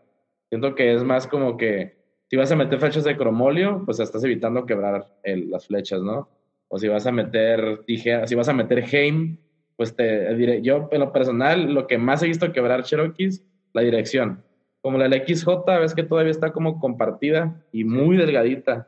Siento 0.49 0.73
que 0.73 0.95
es 0.95 1.03
más 1.03 1.27
como 1.27 1.57
que 1.57 2.00
si 2.31 2.37
vas 2.37 2.49
a 2.49 2.55
meter 2.55 2.79
flechas 2.79 3.03
de 3.03 3.17
cromolio, 3.17 3.83
pues 3.83 3.99
estás 3.99 4.23
evitando 4.23 4.65
quebrar 4.65 5.05
las 5.21 5.67
flechas, 5.67 6.01
¿no? 6.01 6.29
O 6.69 6.79
si 6.79 6.87
vas 6.87 7.05
a 7.05 7.11
meter 7.11 7.83
tijeras, 7.85 8.29
si 8.29 8.35
vas 8.35 8.47
a 8.47 8.53
meter 8.53 8.85
Heim, 8.89 9.37
pues 9.75 9.93
te 9.97 10.33
diré, 10.35 10.61
yo 10.61 10.87
en 10.93 11.01
lo 11.01 11.11
personal, 11.11 11.73
lo 11.73 11.87
que 11.87 11.97
más 11.97 12.23
he 12.23 12.27
visto 12.27 12.53
quebrar 12.53 12.83
Cherokees, 12.83 13.45
la 13.73 13.81
dirección. 13.81 14.45
Como 14.79 14.97
la 14.97 15.07
XJ, 15.07 15.45
ves 15.81 15.93
que 15.93 16.03
todavía 16.03 16.31
está 16.31 16.53
como 16.53 16.79
compartida 16.79 17.65
y 17.73 17.83
muy 17.83 18.15
delgadita. 18.15 18.87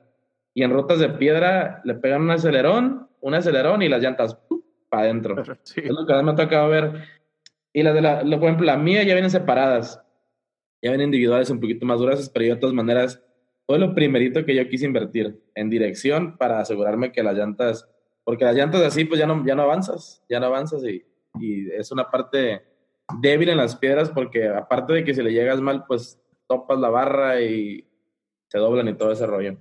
Y 0.53 0.63
en 0.63 0.71
rutas 0.71 0.99
de 0.99 1.09
piedra 1.09 1.81
le 1.83 1.95
pegan 1.95 2.21
un 2.21 2.31
acelerón, 2.31 3.09
un 3.19 3.33
acelerón 3.33 3.81
y 3.81 3.89
las 3.89 4.01
llantas 4.01 4.39
para 4.87 5.03
adentro. 5.03 5.35
Es 5.75 5.91
lo 5.91 6.05
que 6.05 6.13
me 6.23 6.31
ha 6.31 6.35
tocado 6.35 6.69
ver. 6.69 6.93
Y 7.73 7.83
las 7.83 7.93
de 7.93 8.01
la, 8.01 8.21
por 8.21 8.45
ejemplo, 8.45 8.65
la 8.65 8.77
mía 8.77 9.03
ya 9.03 9.15
vienen 9.15 9.29
separadas. 9.29 10.01
Ya 10.81 10.91
vienen 10.91 11.07
individuales 11.07 11.49
un 11.49 11.59
poquito 11.59 11.85
más 11.85 11.99
duras, 11.99 12.29
pero 12.33 12.45
yo 12.45 12.55
de 12.55 12.61
todas 12.61 12.73
maneras 12.73 13.21
fue 13.65 13.79
lo 13.79 13.93
primerito 13.93 14.45
que 14.45 14.55
yo 14.55 14.67
quise 14.67 14.85
invertir 14.85 15.41
en 15.55 15.69
dirección 15.69 16.37
para 16.37 16.59
asegurarme 16.59 17.11
que 17.11 17.23
las 17.23 17.35
llantas, 17.35 17.89
porque 18.23 18.45
las 18.45 18.55
llantas 18.55 18.81
así 18.81 19.05
pues 19.05 19.19
ya 19.19 19.27
no, 19.27 19.45
ya 19.45 19.55
no 19.55 19.63
avanzas, 19.63 20.23
ya 20.29 20.39
no 20.39 20.47
avanzas 20.47 20.83
y, 20.83 21.05
es 21.71 21.91
una 21.91 22.11
parte 22.11 22.61
débil 23.19 23.49
en 23.49 23.57
las 23.57 23.75
piedras 23.75 24.11
porque 24.11 24.47
aparte 24.47 24.93
de 24.93 25.03
que 25.03 25.15
si 25.15 25.23
le 25.23 25.33
llegas 25.33 25.59
mal 25.61 25.83
pues 25.87 26.21
topas 26.47 26.77
la 26.77 26.89
barra 26.89 27.41
y 27.41 27.89
se 28.49 28.59
doblan 28.59 28.87
y 28.87 28.93
todo 28.93 29.11
ese 29.11 29.25
rollo. 29.25 29.57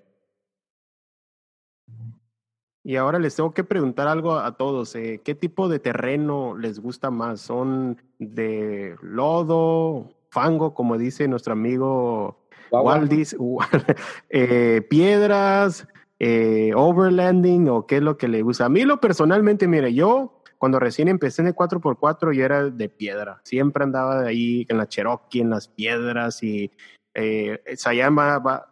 Y 2.85 2.97
ahora 2.97 3.19
les 3.19 3.35
tengo 3.35 3.55
que 3.55 3.65
preguntar 3.65 4.07
algo 4.07 4.37
a 4.37 4.57
todos. 4.59 4.95
Eh, 4.97 5.23
¿Qué 5.25 5.35
tipo 5.35 5.69
de 5.71 5.79
terreno 5.79 6.59
les 6.59 6.79
gusta 6.79 7.11
más? 7.11 7.41
¿Son 7.41 7.97
de 8.19 8.97
lodo, 9.01 10.11
fango, 10.29 10.75
como 10.75 10.99
dice 10.99 11.27
nuestro 11.27 11.55
amigo 11.55 12.42
Waldis, 12.81 13.37
eh, 14.31 14.83
piedras, 14.89 15.87
eh, 16.19 16.73
overlanding 16.75 17.69
o 17.69 17.87
qué 17.87 17.97
es 17.97 18.03
lo 18.03 18.17
que 18.17 18.29
le 18.29 18.43
gusta. 18.43 18.67
A 18.67 18.69
mí 18.69 18.83
lo 18.85 19.01
personalmente, 19.01 19.69
mire, 19.69 19.93
yo 19.93 20.41
cuando 20.57 20.79
recién 20.79 21.09
empecé 21.09 21.43
en 21.43 21.49
el 21.49 21.55
4x4 21.55 22.33
yo 22.33 22.45
era 22.45 22.71
de 22.71 22.89
piedra. 22.89 23.41
Siempre 23.43 23.85
andaba 23.85 24.23
de 24.23 24.29
ahí 24.29 24.67
en 24.69 24.79
la 24.79 24.87
Cherokee, 24.87 25.41
en 25.41 25.51
las 25.51 25.69
piedras 25.69 26.43
y 26.43 26.71
eh, 27.15 27.61
Sayama 27.77 28.39
va, 28.39 28.69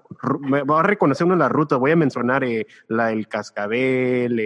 va, 0.70 0.81
a 0.81 0.82
reconocer 0.85 1.27
una 1.27 1.35
de 1.35 1.40
las 1.40 1.51
rutas. 1.52 1.78
Voy 1.78 1.90
a 1.90 1.97
mencionar 1.97 2.44
eh, 2.44 2.66
la 2.86 3.12
el 3.12 3.27
Cascabel, 3.27 4.40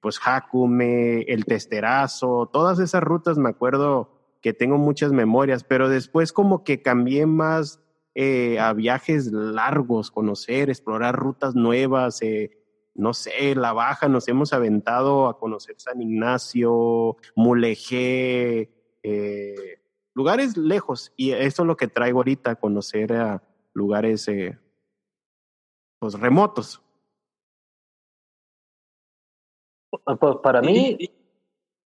pues 0.00 0.18
Jacume, 0.18 1.22
el 1.22 1.44
Testerazo, 1.44 2.50
todas 2.52 2.78
esas 2.78 3.02
rutas 3.02 3.38
me 3.38 3.48
acuerdo 3.48 4.10
que 4.40 4.52
tengo 4.52 4.78
muchas 4.78 5.12
memorias, 5.12 5.64
pero 5.64 5.88
después 5.88 6.32
como 6.32 6.64
que 6.64 6.82
cambié 6.82 7.26
más 7.26 7.80
eh, 8.14 8.58
a 8.58 8.72
viajes 8.72 9.30
largos, 9.32 10.10
conocer, 10.10 10.68
explorar 10.68 11.14
rutas 11.14 11.54
nuevas, 11.54 12.20
eh, 12.22 12.58
no 12.94 13.14
sé, 13.14 13.54
La 13.54 13.72
Baja, 13.72 14.08
nos 14.08 14.26
hemos 14.26 14.52
aventado 14.52 15.28
a 15.28 15.38
conocer 15.38 15.76
San 15.78 16.02
Ignacio, 16.02 17.16
Mulegé, 17.36 18.70
eh, 19.02 19.80
lugares 20.14 20.56
lejos. 20.56 21.12
Y 21.16 21.32
eso 21.32 21.62
es 21.62 21.66
lo 21.66 21.76
que 21.76 21.86
traigo 21.86 22.18
ahorita, 22.18 22.56
conocer 22.56 23.12
a 23.12 23.42
lugares 23.72 24.28
pues, 26.00 26.14
remotos. 26.14 26.82
Pues 29.90 30.36
para 30.42 30.60
mí... 30.62 30.98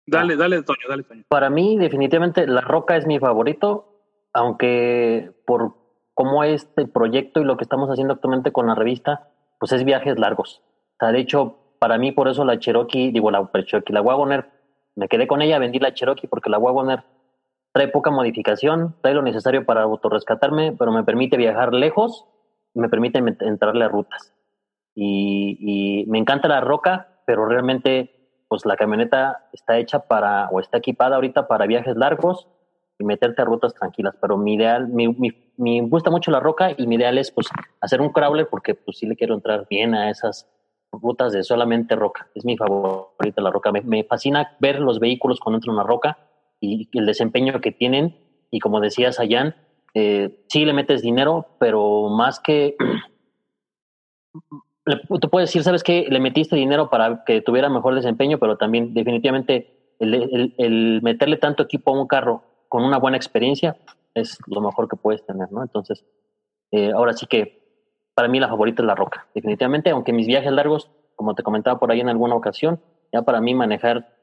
Dale, 0.06 0.36
dale, 0.36 0.64
Toño, 0.64 0.88
dale, 0.90 1.04
Toño. 1.04 1.24
Para 1.28 1.50
mí, 1.50 1.78
definitivamente, 1.78 2.48
La 2.48 2.62
Roca 2.62 2.98
es 2.98 3.06
mi 3.06 3.20
favorito, 3.20 4.02
aunque 4.34 5.32
por 5.46 5.79
cómo 6.20 6.44
este 6.44 6.86
proyecto 6.86 7.40
y 7.40 7.46
lo 7.46 7.56
que 7.56 7.64
estamos 7.64 7.90
haciendo 7.90 8.14
actualmente 8.14 8.52
con 8.52 8.68
la 8.68 8.76
revista, 8.76 9.30
pues 9.58 9.72
es 9.72 9.86
viajes 9.86 10.20
largos. 10.20 10.62
O 10.66 10.96
sea, 11.00 11.14
de 11.14 11.20
hecho, 11.22 11.56
para 11.80 11.98
mí 11.98 12.12
por 12.12 12.28
eso 12.28 12.44
la 12.44 12.60
Cherokee, 12.60 13.14
digo 13.14 13.32
la 13.32 13.50
Cherokee, 13.64 13.94
la 13.94 14.02
Wagoner, 14.02 14.50
me 14.98 15.08
quedé 15.08 15.28
con 15.28 15.42
ella, 15.42 15.60
vendí 15.60 15.80
la 15.80 15.94
Cherokee 15.94 16.28
porque 16.28 16.50
la 16.50 16.58
Wagoner 16.58 17.06
trae 17.72 17.88
poca 17.88 18.12
modificación, 18.12 18.98
trae 19.02 19.14
lo 19.14 19.22
necesario 19.22 19.66
para 19.66 19.84
autorrescatarme, 19.84 20.74
pero 20.78 20.92
me 20.92 21.06
permite 21.06 21.38
viajar 21.38 21.74
lejos 21.74 22.26
me 22.74 22.90
permite 22.90 23.20
entrarle 23.20 23.86
a 23.86 23.88
rutas. 23.88 24.34
Y, 24.94 25.56
y 25.62 26.06
me 26.08 26.18
encanta 26.18 26.50
la 26.50 26.60
roca, 26.60 27.22
pero 27.26 27.46
realmente 27.46 28.44
pues 28.50 28.66
la 28.66 28.76
camioneta 28.76 29.48
está 29.54 29.78
hecha 29.78 30.00
para, 30.00 30.50
o 30.50 30.60
está 30.60 30.80
equipada 30.80 31.16
ahorita 31.16 31.48
para 31.48 31.66
viajes 31.66 31.96
largos, 31.96 32.50
y 33.00 33.06
meterte 33.06 33.42
a 33.42 33.46
rutas 33.46 33.74
tranquilas. 33.74 34.16
Pero 34.22 34.38
mi 34.38 34.54
ideal, 34.56 34.90
me 34.90 35.08
mi, 35.58 35.80
gusta 35.82 36.12
mucho 36.12 36.30
la 36.32 36.40
roca 36.40 36.72
y 36.78 36.86
mi 36.86 36.96
ideal 36.96 37.18
es 37.18 37.32
pues 37.32 37.48
hacer 37.82 38.02
un 38.02 38.10
crawler 38.10 38.48
porque 38.50 38.76
pues 38.76 38.98
sí 38.98 39.08
le 39.08 39.16
quiero 39.16 39.34
entrar 39.34 39.66
bien 39.70 39.96
a 39.96 40.12
esas 40.12 40.48
rutas 40.92 41.32
de 41.32 41.44
solamente 41.44 41.96
roca. 41.96 42.28
Es 42.36 42.46
mi 42.46 42.58
favorita 42.58 43.42
la 43.42 43.52
roca. 43.52 43.72
Me, 43.72 44.04
fascina 44.04 44.56
ver 44.60 44.80
los 44.80 45.00
vehículos 45.00 45.40
cuando 45.40 45.58
entran 45.58 45.76
a 45.76 45.80
una 45.80 45.88
roca 45.88 46.18
y 46.60 46.90
el 46.94 47.06
desempeño 47.06 47.60
que 47.62 47.72
tienen. 47.72 48.18
Y 48.52 48.60
como 48.60 48.82
decía 48.82 49.14
Sayan, 49.14 49.56
eh, 49.94 50.44
sí 50.50 50.66
le 50.66 50.74
metes 50.74 51.02
dinero, 51.02 51.56
pero 51.60 52.10
más 52.10 52.40
que... 52.40 52.76
Tú 55.22 55.30
puedes 55.30 55.50
decir, 55.50 55.62
¿sabes 55.64 55.84
qué? 55.84 56.08
Le 56.10 56.20
metiste 56.20 56.56
dinero 56.56 56.90
para 56.90 57.24
que 57.24 57.42
tuviera 57.42 57.70
mejor 57.70 57.94
desempeño, 57.94 58.40
pero 58.40 58.58
también 58.58 58.96
definitivamente 58.96 59.94
el, 60.00 60.56
el 60.58 61.02
meterle 61.04 61.38
tanto 61.38 61.62
equipo 61.62 61.92
a 61.92 62.02
un 62.02 62.08
carro 62.08 62.49
con 62.70 62.84
una 62.84 62.98
buena 62.98 63.18
experiencia 63.18 63.76
es 64.14 64.38
lo 64.48 64.62
mejor 64.62 64.88
que 64.88 64.96
puedes 64.96 65.26
tener, 65.26 65.52
¿no? 65.52 65.62
Entonces, 65.62 66.06
eh, 66.72 66.92
ahora 66.92 67.14
sí 67.14 67.26
que 67.26 67.60
para 68.14 68.28
mí 68.28 68.40
la 68.40 68.48
favorita 68.48 68.82
es 68.82 68.88
la 68.88 68.96
roca, 68.96 69.28
definitivamente, 69.34 69.90
aunque 69.90 70.14
mis 70.14 70.28
viajes 70.28 70.52
largos, 70.52 70.92
como 71.16 71.36
te 71.36 71.44
comentaba 71.44 71.80
por 71.80 71.92
ahí 71.92 72.00
en 72.00 72.10
alguna 72.10 72.36
ocasión, 72.36 72.82
ya 73.12 73.24
para 73.24 73.42
mí 73.42 73.54
manejar 73.54 74.16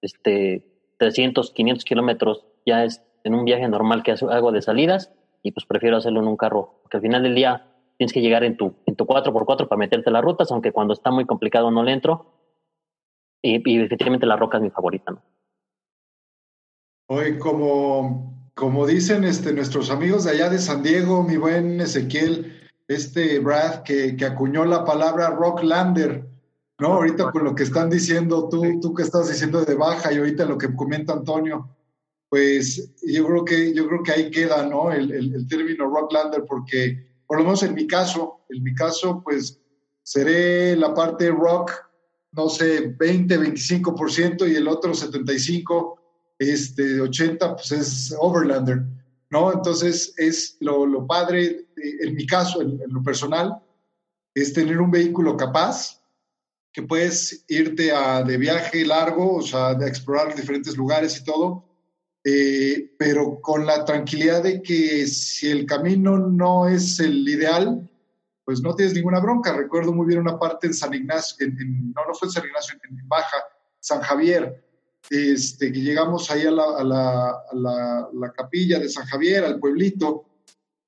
este 0.00 0.64
300, 0.98 1.52
500 1.52 1.84
kilómetros 1.84 2.46
ya 2.64 2.84
es 2.84 3.04
en 3.24 3.34
un 3.34 3.44
viaje 3.44 3.68
normal 3.68 4.02
que 4.02 4.12
hago 4.12 4.52
de 4.52 4.62
salidas 4.62 5.12
y 5.42 5.52
pues 5.52 5.66
prefiero 5.66 5.96
hacerlo 5.96 6.20
en 6.20 6.28
un 6.28 6.36
carro, 6.36 6.80
porque 6.82 6.98
al 6.98 7.02
final 7.02 7.22
del 7.22 7.34
día 7.34 7.66
tienes 7.96 8.12
que 8.12 8.20
llegar 8.20 8.44
en 8.44 8.56
tu, 8.56 8.74
en 8.86 8.96
tu 8.96 9.06
4x4 9.06 9.68
para 9.68 9.78
meterte 9.78 10.10
las 10.10 10.22
rutas, 10.22 10.50
aunque 10.52 10.72
cuando 10.72 10.92
está 10.92 11.10
muy 11.10 11.24
complicado 11.24 11.70
no 11.70 11.82
le 11.82 11.92
entro. 11.92 12.34
Y, 13.42 13.56
y 13.56 13.78
definitivamente 13.78 14.26
la 14.26 14.36
roca 14.36 14.58
es 14.58 14.62
mi 14.62 14.70
favorita, 14.70 15.12
¿no? 15.12 15.22
Hoy, 17.10 17.38
como, 17.38 18.50
como 18.54 18.86
dicen 18.86 19.24
este, 19.24 19.54
nuestros 19.54 19.88
amigos 19.88 20.24
de 20.24 20.32
allá 20.32 20.50
de 20.50 20.58
San 20.58 20.82
Diego, 20.82 21.22
mi 21.22 21.38
buen 21.38 21.80
Ezequiel, 21.80 22.68
este 22.86 23.38
Brad, 23.38 23.82
que, 23.82 24.14
que 24.14 24.26
acuñó 24.26 24.66
la 24.66 24.84
palabra 24.84 25.30
Rocklander, 25.30 26.28
¿no? 26.78 26.88
Ahorita 26.88 27.32
con 27.32 27.44
lo 27.44 27.54
que 27.54 27.62
están 27.62 27.88
diciendo 27.88 28.50
tú, 28.50 28.78
tú 28.82 28.92
que 28.92 29.04
estás 29.04 29.26
diciendo 29.26 29.64
de 29.64 29.74
baja 29.74 30.12
y 30.12 30.18
ahorita 30.18 30.44
lo 30.44 30.58
que 30.58 30.76
comenta 30.76 31.14
Antonio, 31.14 31.74
pues 32.28 32.92
yo 33.02 33.26
creo 33.26 33.42
que, 33.42 33.72
yo 33.72 33.88
creo 33.88 34.02
que 34.02 34.12
ahí 34.12 34.30
queda, 34.30 34.66
¿no? 34.66 34.92
El, 34.92 35.10
el, 35.10 35.34
el 35.34 35.48
término 35.48 35.88
Rocklander, 35.88 36.44
porque 36.44 37.06
por 37.26 37.38
lo 37.38 37.44
menos 37.44 37.62
en 37.62 37.72
mi 37.74 37.86
caso, 37.86 38.40
en 38.50 38.62
mi 38.62 38.74
caso, 38.74 39.22
pues 39.24 39.58
seré 40.02 40.76
la 40.76 40.92
parte 40.92 41.30
rock, 41.30 41.72
no 42.32 42.50
sé, 42.50 42.94
20, 42.98 43.40
25% 43.40 44.46
y 44.46 44.56
el 44.56 44.68
otro 44.68 44.92
75% 44.92 45.97
este, 46.38 47.00
80 47.00 47.56
pues 47.56 47.72
es 47.72 48.14
Overlander, 48.18 48.82
¿no? 49.30 49.52
Entonces 49.52 50.14
es 50.16 50.56
lo, 50.60 50.86
lo 50.86 51.06
padre, 51.06 51.44
eh, 51.76 51.96
en 52.00 52.14
mi 52.14 52.26
caso, 52.26 52.62
en, 52.62 52.80
lo 52.86 53.02
personal, 53.02 53.60
es 54.34 54.52
tener 54.52 54.80
un 54.80 54.90
vehículo 54.90 55.36
capaz 55.36 56.00
que 56.72 56.82
puedes 56.82 57.44
irte 57.48 57.90
a, 57.90 58.22
de 58.22 58.36
viaje 58.36 58.86
largo, 58.86 59.36
o 59.36 59.42
sea, 59.42 59.74
de 59.74 59.88
explorar 59.88 60.34
diferentes 60.34 60.76
lugares 60.76 61.18
y 61.18 61.24
todo, 61.24 61.64
eh, 62.24 62.94
pero 62.98 63.40
con 63.40 63.66
la 63.66 63.84
tranquilidad 63.84 64.42
de 64.42 64.62
que 64.62 65.06
si 65.06 65.50
el 65.50 65.66
camino 65.66 66.18
no 66.18 66.68
es 66.68 67.00
el 67.00 67.28
ideal, 67.28 67.88
pues 68.44 68.60
no 68.60 68.74
tienes 68.74 68.94
ninguna 68.94 69.18
bronca. 69.18 69.56
Recuerdo 69.56 69.92
muy 69.92 70.06
bien 70.06 70.20
una 70.20 70.38
parte 70.38 70.68
en 70.68 70.74
San 70.74 70.94
Ignacio, 70.94 71.46
no, 71.48 72.06
no 72.06 72.14
fue 72.14 72.28
en 72.28 72.32
San 72.32 72.46
Ignacio, 72.46 72.78
en 72.88 73.08
Baja, 73.08 73.36
San 73.80 74.00
Javier, 74.00 74.67
este, 75.10 75.72
que 75.72 75.80
llegamos 75.80 76.30
ahí 76.30 76.44
a 76.46 76.50
la, 76.50 78.32
capilla 78.36 78.78
de 78.78 78.88
San 78.88 79.06
Javier, 79.06 79.44
al 79.44 79.58
pueblito, 79.58 80.24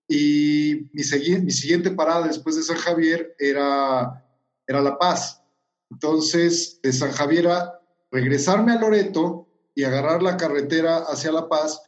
y 0.08 0.88
mi, 0.92 1.02
siguiente 1.04 1.90
parada 1.92 2.26
después 2.26 2.56
de 2.56 2.62
San 2.62 2.76
Javier 2.76 3.34
era 3.38 4.24
era 4.70 4.80
La 4.80 4.96
Paz. 4.98 5.42
Entonces, 5.90 6.78
de 6.80 6.92
San 6.92 7.10
Javier 7.10 7.48
a 7.48 7.80
regresarme 8.12 8.72
a 8.72 8.80
Loreto 8.80 9.48
y 9.74 9.82
agarrar 9.82 10.22
la 10.22 10.36
carretera 10.36 10.98
hacia 10.98 11.32
La 11.32 11.48
Paz 11.48 11.82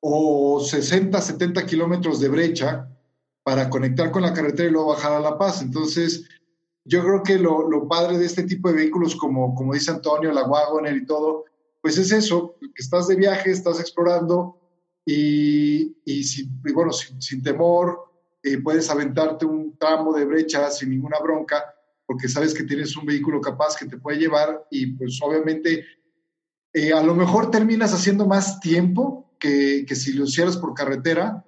o 0.00 0.60
60, 0.60 1.20
70 1.20 1.64
kilómetros 1.64 2.18
de 2.18 2.28
brecha 2.28 2.88
para 3.44 3.70
conectar 3.70 4.10
con 4.10 4.22
la 4.22 4.34
carretera 4.34 4.68
y 4.68 4.72
luego 4.72 4.88
bajar 4.88 5.12
a 5.12 5.20
La 5.20 5.38
Paz. 5.38 5.62
Entonces, 5.62 6.28
yo 6.84 7.02
creo 7.02 7.22
que 7.22 7.38
lo, 7.38 7.70
lo 7.70 7.86
padre 7.86 8.18
de 8.18 8.26
este 8.26 8.42
tipo 8.42 8.68
de 8.68 8.74
vehículos, 8.74 9.14
como, 9.14 9.54
como 9.54 9.72
dice 9.72 9.92
Antonio, 9.92 10.32
la 10.32 10.48
Wagoner 10.48 10.96
y 10.96 11.06
todo, 11.06 11.44
pues 11.84 11.98
es 11.98 12.12
eso, 12.12 12.56
que 12.60 12.82
estás 12.82 13.08
de 13.08 13.14
viaje, 13.14 13.50
estás 13.50 13.78
explorando 13.78 14.58
y, 15.04 15.98
y, 16.06 16.24
sin, 16.24 16.62
bueno, 16.72 16.92
sin, 16.94 17.42
temor, 17.42 18.10
eh, 18.42 18.56
puedes 18.56 18.88
aventarte 18.88 19.44
un 19.44 19.76
tramo 19.76 20.14
de 20.14 20.24
brecha 20.24 20.70
sin 20.70 20.88
ninguna 20.88 21.18
bronca, 21.18 21.62
porque 22.06 22.26
sabes 22.26 22.54
que 22.54 22.64
tienes 22.64 22.96
un 22.96 23.04
vehículo 23.04 23.38
capaz 23.38 23.76
que 23.76 23.84
te 23.84 23.98
puede 23.98 24.16
llevar 24.16 24.66
y 24.70 24.92
pues 24.92 25.20
obviamente 25.22 25.84
eh, 26.72 26.94
a 26.94 27.02
lo 27.02 27.14
mejor 27.14 27.50
terminas 27.50 27.92
haciendo 27.92 28.26
más 28.26 28.60
tiempo 28.60 29.36
que, 29.38 29.84
que 29.86 29.94
si 29.94 30.14
lo 30.14 30.24
hicieras 30.24 30.56
por 30.56 30.72
carretera, 30.72 31.44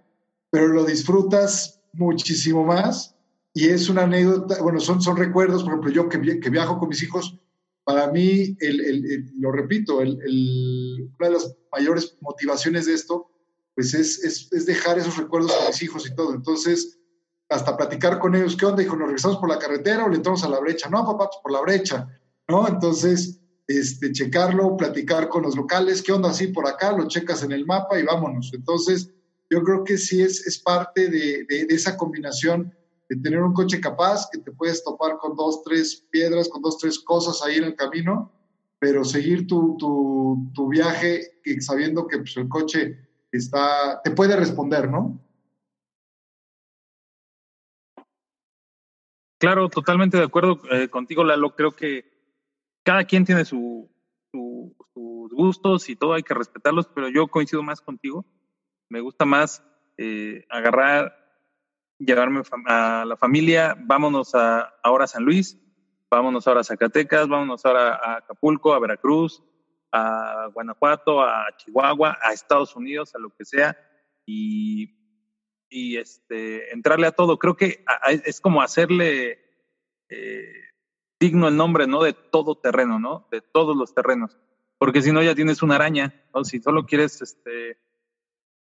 pero 0.51 0.69
lo 0.69 0.85
disfrutas 0.85 1.81
muchísimo 1.95 2.63
más. 2.63 3.17
Y 3.55 3.69
es 3.69 3.89
una 3.89 4.03
anécdota, 4.03 4.61
bueno, 4.61 4.81
son, 4.81 5.01
son 5.01 5.17
recuerdos, 5.17 5.63
por 5.63 5.73
ejemplo, 5.73 5.91
yo 5.93 6.11
que, 6.11 6.41
que 6.41 6.51
viajo 6.51 6.79
con 6.79 6.91
mis 6.91 7.03
hijos, 7.03 7.41
para 7.87 8.09
mí, 8.09 8.57
el, 8.59 8.81
el, 8.81 9.31
lo 9.39 9.53
repito, 9.53 9.99
una 9.99 10.09
de 10.09 11.31
las 11.31 11.57
mayores 11.71 12.19
motivaciones 12.21 12.87
de 12.87 12.95
esto, 12.95 13.31
pues 13.77 13.95
es, 13.95 14.25
es, 14.25 14.53
es, 14.53 14.67
dejar 14.67 14.99
esos 14.99 15.17
recuerdos 15.17 15.53
con 15.53 15.69
mis 15.69 15.83
hijos 15.85 16.05
y 16.05 16.13
todo. 16.17 16.35
Entonces, 16.35 16.99
hasta 17.49 17.77
platicar 17.77 18.19
con 18.19 18.35
ellos, 18.35 18.57
¿qué 18.57 18.67
onda? 18.67 18.83
Dijo, 18.83 18.97
¿nos 18.97 19.07
regresamos 19.07 19.39
por 19.39 19.49
la 19.49 19.61
carretera 19.61 20.05
o 20.05 20.09
le 20.09 20.17
entramos 20.17 20.43
a 20.43 20.49
la 20.49 20.59
brecha? 20.59 20.91
No, 20.91 21.07
papá, 21.07 21.29
pues 21.29 21.39
por 21.41 21.53
la 21.53 21.61
brecha, 21.61 22.09
¿no? 22.49 22.67
Entonces, 22.67 23.39
este, 23.69 24.11
checarlo, 24.11 24.77
platicar 24.77 25.29
con 25.29 25.45
los 25.45 25.55
locales, 25.55 26.03
¿qué 26.03 26.11
onda? 26.11 26.31
Así 26.31 26.49
por 26.49 26.67
acá, 26.67 26.91
lo 26.91 27.07
checas 27.07 27.45
en 27.45 27.53
el 27.53 27.67
mapa 27.67 28.01
y 28.01 28.03
vámonos. 28.03 28.51
Entonces, 28.53 29.13
yo 29.49 29.63
creo 29.63 29.85
que 29.85 29.97
sí 29.97 30.23
es, 30.23 30.45
es 30.45 30.59
parte 30.59 31.09
de, 31.09 31.45
de, 31.45 31.67
de 31.67 31.75
esa 31.77 31.97
combinación 31.97 32.75
de 33.09 33.17
tener 33.17 33.43
un 33.43 33.53
coche 33.53 33.81
capaz, 33.81 34.29
que 34.31 34.39
te 34.39 34.53
puedes 34.53 34.83
topar 34.83 35.19
con 35.19 35.37
dos, 35.37 35.63
tres 35.63 36.07
piedras, 36.11 36.49
con 36.49 36.63
dos, 36.63 36.79
tres 36.79 36.99
cosas 36.99 37.43
ahí 37.43 37.57
en 37.57 37.65
el 37.65 37.77
camino, 37.77 38.33
pero 38.79 39.05
seguir 39.05 39.47
tu, 39.47 39.77
tu, 39.79 40.51
tu 40.55 40.69
viaje 40.69 41.41
sabiendo 41.61 42.07
que 42.07 42.19
pues, 42.19 42.37
el 42.37 42.49
coche 42.49 42.99
está, 43.31 44.01
te 44.03 44.11
puede 44.11 44.37
responder, 44.37 44.91
¿no? 44.91 45.21
Claro, 49.39 49.69
totalmente 49.69 50.17
de 50.17 50.25
acuerdo 50.25 50.61
eh, 50.71 50.89
contigo, 50.89 51.23
Lalo. 51.23 51.55
Creo 51.55 51.73
que 51.73 52.11
cada 52.83 53.05
quien 53.05 53.25
tiene 53.25 53.45
su, 53.45 53.91
sus 54.33 55.33
gustos 55.33 55.89
y 55.91 55.97
todo 55.97 56.15
hay 56.15 56.23
que 56.23 56.35
respetarlos, 56.35 56.89
pero 56.89 57.09
yo 57.09 57.29
coincido 57.29 57.63
más 57.63 57.81
contigo. 57.81 58.25
Me 58.89 59.01
gusta 59.01 59.25
más 59.25 59.63
eh, 59.99 60.47
agarrar 60.49 61.26
llevarme 61.99 62.43
a 62.67 63.05
la 63.07 63.17
familia, 63.17 63.77
vámonos 63.79 64.35
a, 64.35 64.75
ahora 64.83 65.05
a 65.05 65.09
San 65.09 65.25
Luis, 65.25 65.59
vámonos 66.11 66.47
ahora 66.47 66.61
a 66.61 66.65
Zacatecas, 66.65 67.29
vámonos 67.29 67.65
ahora 67.65 67.95
a 67.95 68.17
Acapulco, 68.19 68.75
a 68.75 68.79
Veracruz, 68.79 69.43
a 69.93 70.49
Guanajuato, 70.53 71.23
a 71.23 71.47
Chihuahua, 71.57 72.19
a 72.23 72.33
Estados 72.33 72.77
Unidos, 72.77 73.15
a 73.15 73.19
lo 73.19 73.31
que 73.31 73.45
sea, 73.45 73.77
y, 74.27 74.95
y 75.69 75.97
este, 75.97 76.73
entrarle 76.73 77.07
a 77.07 77.13
todo. 77.13 77.39
Creo 77.39 77.57
que 77.57 77.85
es 78.25 78.41
como 78.41 78.63
hacerle 78.63 79.39
eh, 80.09 80.53
digno 81.19 81.49
el 81.49 81.57
nombre, 81.57 81.87
¿no? 81.87 82.03
De 82.03 82.13
todo 82.13 82.57
terreno, 82.57 82.99
¿no? 82.99 83.29
De 83.31 83.41
todos 83.41 83.77
los 83.77 83.95
terrenos. 83.95 84.39
Porque 84.79 85.01
si 85.01 85.13
no, 85.13 85.23
ya 85.23 85.35
tienes 85.35 85.63
una 85.63 85.77
araña, 85.77 86.27
¿no? 86.35 86.45
Si 86.45 86.61
solo 86.61 86.85
quieres 86.85 87.23
este, 87.23 87.79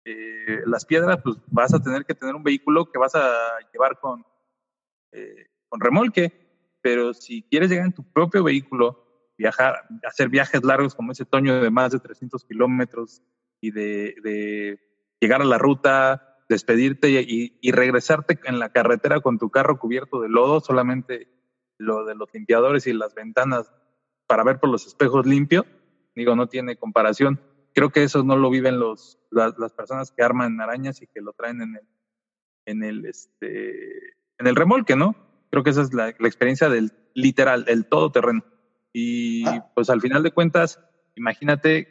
eh, 0.05 0.61
las 0.65 0.85
piedras, 0.85 1.19
pues 1.23 1.37
vas 1.47 1.73
a 1.73 1.81
tener 1.81 2.05
que 2.05 2.13
tener 2.13 2.35
un 2.35 2.43
vehículo 2.43 2.91
que 2.91 2.99
vas 2.99 3.15
a 3.15 3.31
llevar 3.71 3.99
con, 3.99 4.25
eh, 5.11 5.47
con 5.69 5.79
remolque. 5.79 6.31
Pero 6.81 7.13
si 7.13 7.43
quieres 7.43 7.69
llegar 7.69 7.85
en 7.85 7.93
tu 7.93 8.03
propio 8.03 8.43
vehículo, 8.43 9.31
viajar, 9.37 9.87
hacer 10.05 10.29
viajes 10.29 10.63
largos 10.63 10.95
como 10.95 11.13
ese 11.13 11.25
Toño 11.25 11.61
de 11.61 11.69
más 11.69 11.91
de 11.91 11.99
300 11.99 12.43
kilómetros 12.43 13.21
y 13.61 13.71
de, 13.71 14.79
llegar 15.19 15.41
a 15.41 15.45
la 15.45 15.57
ruta, 15.57 16.37
despedirte 16.49 17.09
y, 17.09 17.57
y, 17.61 17.71
regresarte 17.71 18.37
en 18.43 18.59
la 18.59 18.69
carretera 18.69 19.21
con 19.21 19.39
tu 19.39 19.49
carro 19.49 19.79
cubierto 19.79 20.19
de 20.19 20.27
lodo, 20.27 20.59
solamente 20.59 21.29
lo 21.77 22.03
de 22.03 22.15
los 22.15 22.33
limpiadores 22.33 22.85
y 22.87 22.93
las 22.93 23.15
ventanas 23.15 23.73
para 24.27 24.43
ver 24.43 24.59
por 24.59 24.69
los 24.69 24.85
espejos 24.85 25.25
limpio, 25.25 25.65
digo, 26.15 26.35
no 26.35 26.47
tiene 26.47 26.75
comparación 26.75 27.39
creo 27.73 27.91
que 27.91 28.03
eso 28.03 28.23
no 28.23 28.37
lo 28.37 28.49
viven 28.49 28.79
los, 28.79 29.19
las, 29.31 29.73
personas 29.73 30.11
que 30.11 30.23
arman 30.23 30.61
arañas 30.61 31.01
y 31.01 31.07
que 31.07 31.21
lo 31.21 31.33
traen 31.33 31.61
en 31.61 31.75
el, 31.75 31.87
en 32.65 32.83
el, 32.83 33.05
este, 33.05 34.13
en 34.37 34.47
el 34.47 34.55
remolque, 34.55 34.95
¿no? 34.95 35.15
Creo 35.49 35.63
que 35.63 35.71
esa 35.71 35.81
es 35.81 35.93
la, 35.93 36.09
experiencia 36.09 36.69
del 36.69 36.93
literal, 37.13 37.65
el 37.67 37.85
todoterreno. 37.85 38.43
Y 38.91 39.45
ah. 39.47 39.69
pues 39.73 39.89
al 39.89 40.01
final 40.01 40.23
de 40.23 40.31
cuentas, 40.31 40.79
imagínate 41.15 41.87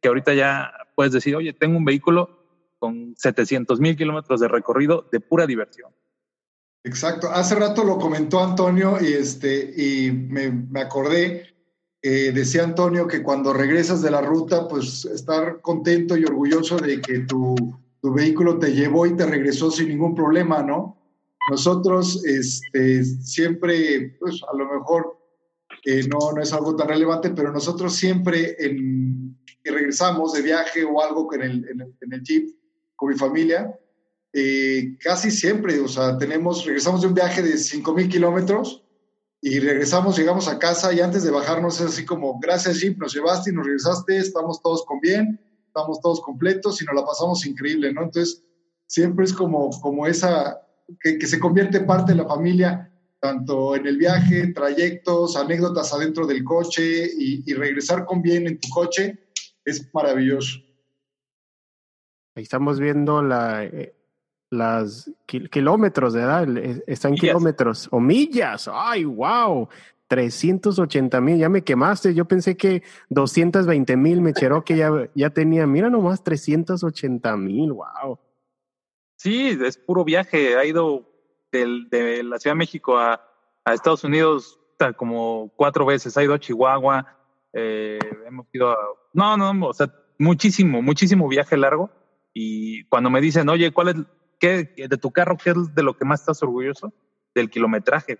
que 0.00 0.08
ahorita 0.08 0.34
ya 0.34 0.72
puedes 0.94 1.12
decir, 1.12 1.36
oye, 1.36 1.52
tengo 1.52 1.78
un 1.78 1.84
vehículo 1.84 2.38
con 2.78 3.14
700 3.16 3.80
mil 3.80 3.96
kilómetros 3.96 4.40
de 4.40 4.48
recorrido 4.48 5.08
de 5.12 5.20
pura 5.20 5.46
diversión. 5.46 5.92
Exacto. 6.84 7.30
Hace 7.30 7.54
rato 7.54 7.84
lo 7.84 7.98
comentó 7.98 8.42
Antonio 8.42 8.98
y, 9.00 9.12
este, 9.12 9.72
y 9.76 10.10
me, 10.10 10.50
me 10.50 10.80
acordé 10.80 11.51
eh, 12.02 12.32
decía 12.32 12.64
Antonio 12.64 13.06
que 13.06 13.22
cuando 13.22 13.52
regresas 13.52 14.02
de 14.02 14.10
la 14.10 14.20
ruta, 14.20 14.66
pues 14.66 15.04
estar 15.04 15.60
contento 15.60 16.16
y 16.16 16.24
orgulloso 16.24 16.76
de 16.76 17.00
que 17.00 17.20
tu, 17.20 17.54
tu 18.00 18.12
vehículo 18.12 18.58
te 18.58 18.72
llevó 18.72 19.06
y 19.06 19.16
te 19.16 19.24
regresó 19.24 19.70
sin 19.70 19.88
ningún 19.88 20.14
problema, 20.14 20.62
¿no? 20.62 20.98
Nosotros 21.48 22.24
este, 22.24 23.04
siempre, 23.04 24.16
pues 24.18 24.40
a 24.52 24.56
lo 24.56 24.72
mejor 24.72 25.16
eh, 25.84 26.06
no, 26.08 26.32
no 26.32 26.42
es 26.42 26.52
algo 26.52 26.74
tan 26.74 26.88
relevante, 26.88 27.30
pero 27.30 27.52
nosotros 27.52 27.94
siempre 27.94 28.56
en, 28.58 29.38
que 29.62 29.70
regresamos 29.70 30.32
de 30.32 30.42
viaje 30.42 30.84
o 30.84 31.00
algo 31.00 31.32
en 31.34 31.42
el, 31.42 31.68
en 31.68 31.80
el, 31.82 31.94
en 32.00 32.12
el 32.12 32.22
Jeep 32.22 32.50
con 32.96 33.10
mi 33.10 33.16
familia, 33.16 33.78
eh, 34.32 34.96
casi 34.98 35.30
siempre, 35.30 35.78
o 35.78 35.88
sea, 35.88 36.16
tenemos, 36.18 36.64
regresamos 36.64 37.02
de 37.02 37.08
un 37.08 37.14
viaje 37.14 37.42
de 37.42 37.54
5.000 37.54 38.08
kilómetros 38.08 38.82
y 39.44 39.58
regresamos, 39.58 40.16
llegamos 40.16 40.46
a 40.46 40.60
casa 40.60 40.92
y 40.92 41.00
antes 41.00 41.24
de 41.24 41.32
bajarnos 41.32 41.80
es 41.80 41.88
así 41.88 42.04
como, 42.04 42.38
gracias 42.38 42.80
Jeep, 42.80 42.96
nos 42.96 43.12
llevaste 43.12 43.50
y 43.50 43.52
nos 43.52 43.66
regresaste, 43.66 44.16
estamos 44.16 44.62
todos 44.62 44.86
con 44.86 45.00
bien, 45.00 45.40
estamos 45.66 46.00
todos 46.00 46.20
completos 46.20 46.80
y 46.80 46.84
nos 46.84 46.94
la 46.94 47.04
pasamos 47.04 47.44
increíble, 47.44 47.92
¿no? 47.92 48.04
Entonces, 48.04 48.44
siempre 48.86 49.24
es 49.24 49.32
como, 49.32 49.70
como 49.80 50.06
esa, 50.06 50.64
que, 51.00 51.18
que 51.18 51.26
se 51.26 51.40
convierte 51.40 51.80
parte 51.80 52.12
de 52.12 52.18
la 52.18 52.28
familia, 52.28 52.88
tanto 53.18 53.74
en 53.74 53.84
el 53.84 53.96
viaje, 53.96 54.52
trayectos, 54.52 55.36
anécdotas 55.36 55.92
adentro 55.92 56.24
del 56.24 56.44
coche 56.44 57.10
y, 57.18 57.42
y 57.44 57.54
regresar 57.54 58.04
con 58.04 58.22
bien 58.22 58.46
en 58.46 58.60
tu 58.60 58.68
coche, 58.68 59.28
es 59.64 59.92
maravilloso. 59.92 60.60
Estamos 62.36 62.78
viendo 62.78 63.24
la, 63.24 63.64
eh, 63.64 63.92
las 64.52 65.10
kilómetros 65.26 66.12
de 66.12 66.20
edad, 66.20 66.46
están 66.86 67.14
kilómetros 67.14 67.88
o 67.90 68.00
millas. 68.00 68.68
¡Ay, 68.70 69.04
wow! 69.04 69.66
380 70.08 71.20
mil, 71.22 71.38
ya 71.38 71.48
me 71.48 71.64
quemaste. 71.64 72.12
Yo 72.12 72.26
pensé 72.26 72.54
que 72.54 72.82
220 73.08 73.96
mil 73.96 74.20
me 74.20 74.34
cheró 74.34 74.62
que 74.62 74.76
ya, 74.76 74.90
ya 75.14 75.30
tenía. 75.30 75.66
Mira 75.66 75.88
nomás, 75.88 76.22
380 76.22 77.34
mil, 77.38 77.72
wow. 77.72 78.18
Sí, 79.16 79.58
es 79.64 79.78
puro 79.78 80.04
viaje. 80.04 80.58
Ha 80.58 80.66
ido 80.66 81.08
del, 81.50 81.88
de 81.88 82.22
la 82.22 82.38
Ciudad 82.38 82.54
de 82.54 82.58
México 82.58 82.98
a, 82.98 83.22
a, 83.64 83.72
Estados 83.72 84.04
Unidos 84.04 84.60
como 84.96 85.50
cuatro 85.56 85.86
veces. 85.86 86.14
Ha 86.18 86.24
ido 86.24 86.34
a 86.34 86.40
Chihuahua. 86.40 87.06
Eh, 87.54 87.98
hemos 88.26 88.46
ido 88.52 88.70
a. 88.70 88.76
No, 89.14 89.38
no, 89.38 89.66
o 89.66 89.72
sea, 89.72 89.90
muchísimo, 90.18 90.82
muchísimo 90.82 91.26
viaje 91.26 91.56
largo. 91.56 91.90
Y 92.34 92.84
cuando 92.84 93.08
me 93.08 93.22
dicen, 93.22 93.48
oye, 93.48 93.72
¿cuál 93.72 93.88
es 93.88 93.96
¿qué, 94.42 94.88
de 94.88 94.96
tu 94.98 95.12
carro, 95.12 95.36
qué 95.36 95.50
es 95.50 95.74
de 95.74 95.82
lo 95.84 95.96
que 95.96 96.04
más 96.04 96.20
estás 96.20 96.42
orgulloso? 96.42 96.92
Del 97.32 97.48
kilometraje. 97.48 98.18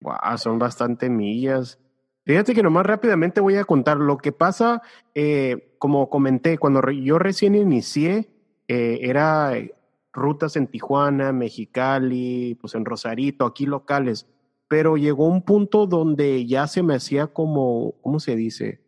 Wow, 0.00 0.38
son 0.38 0.58
bastante 0.60 1.10
millas. 1.10 1.80
Fíjate 2.24 2.54
que 2.54 2.62
nomás 2.62 2.86
rápidamente 2.86 3.40
voy 3.40 3.56
a 3.56 3.64
contar 3.64 3.96
lo 3.96 4.18
que 4.18 4.30
pasa, 4.30 4.82
eh, 5.14 5.74
como 5.78 6.08
comenté, 6.08 6.58
cuando 6.58 6.88
yo 6.90 7.18
recién 7.18 7.56
inicié, 7.56 8.30
eh, 8.68 9.00
era 9.02 9.52
rutas 10.12 10.54
en 10.56 10.68
Tijuana, 10.68 11.32
Mexicali, 11.32 12.56
pues 12.60 12.74
en 12.74 12.84
Rosarito, 12.84 13.46
aquí 13.46 13.66
locales, 13.66 14.28
pero 14.68 14.96
llegó 14.96 15.26
un 15.26 15.42
punto 15.42 15.86
donde 15.86 16.46
ya 16.46 16.66
se 16.66 16.82
me 16.82 16.94
hacía 16.94 17.28
como, 17.28 17.94
¿cómo 18.02 18.20
se 18.20 18.36
dice? 18.36 18.80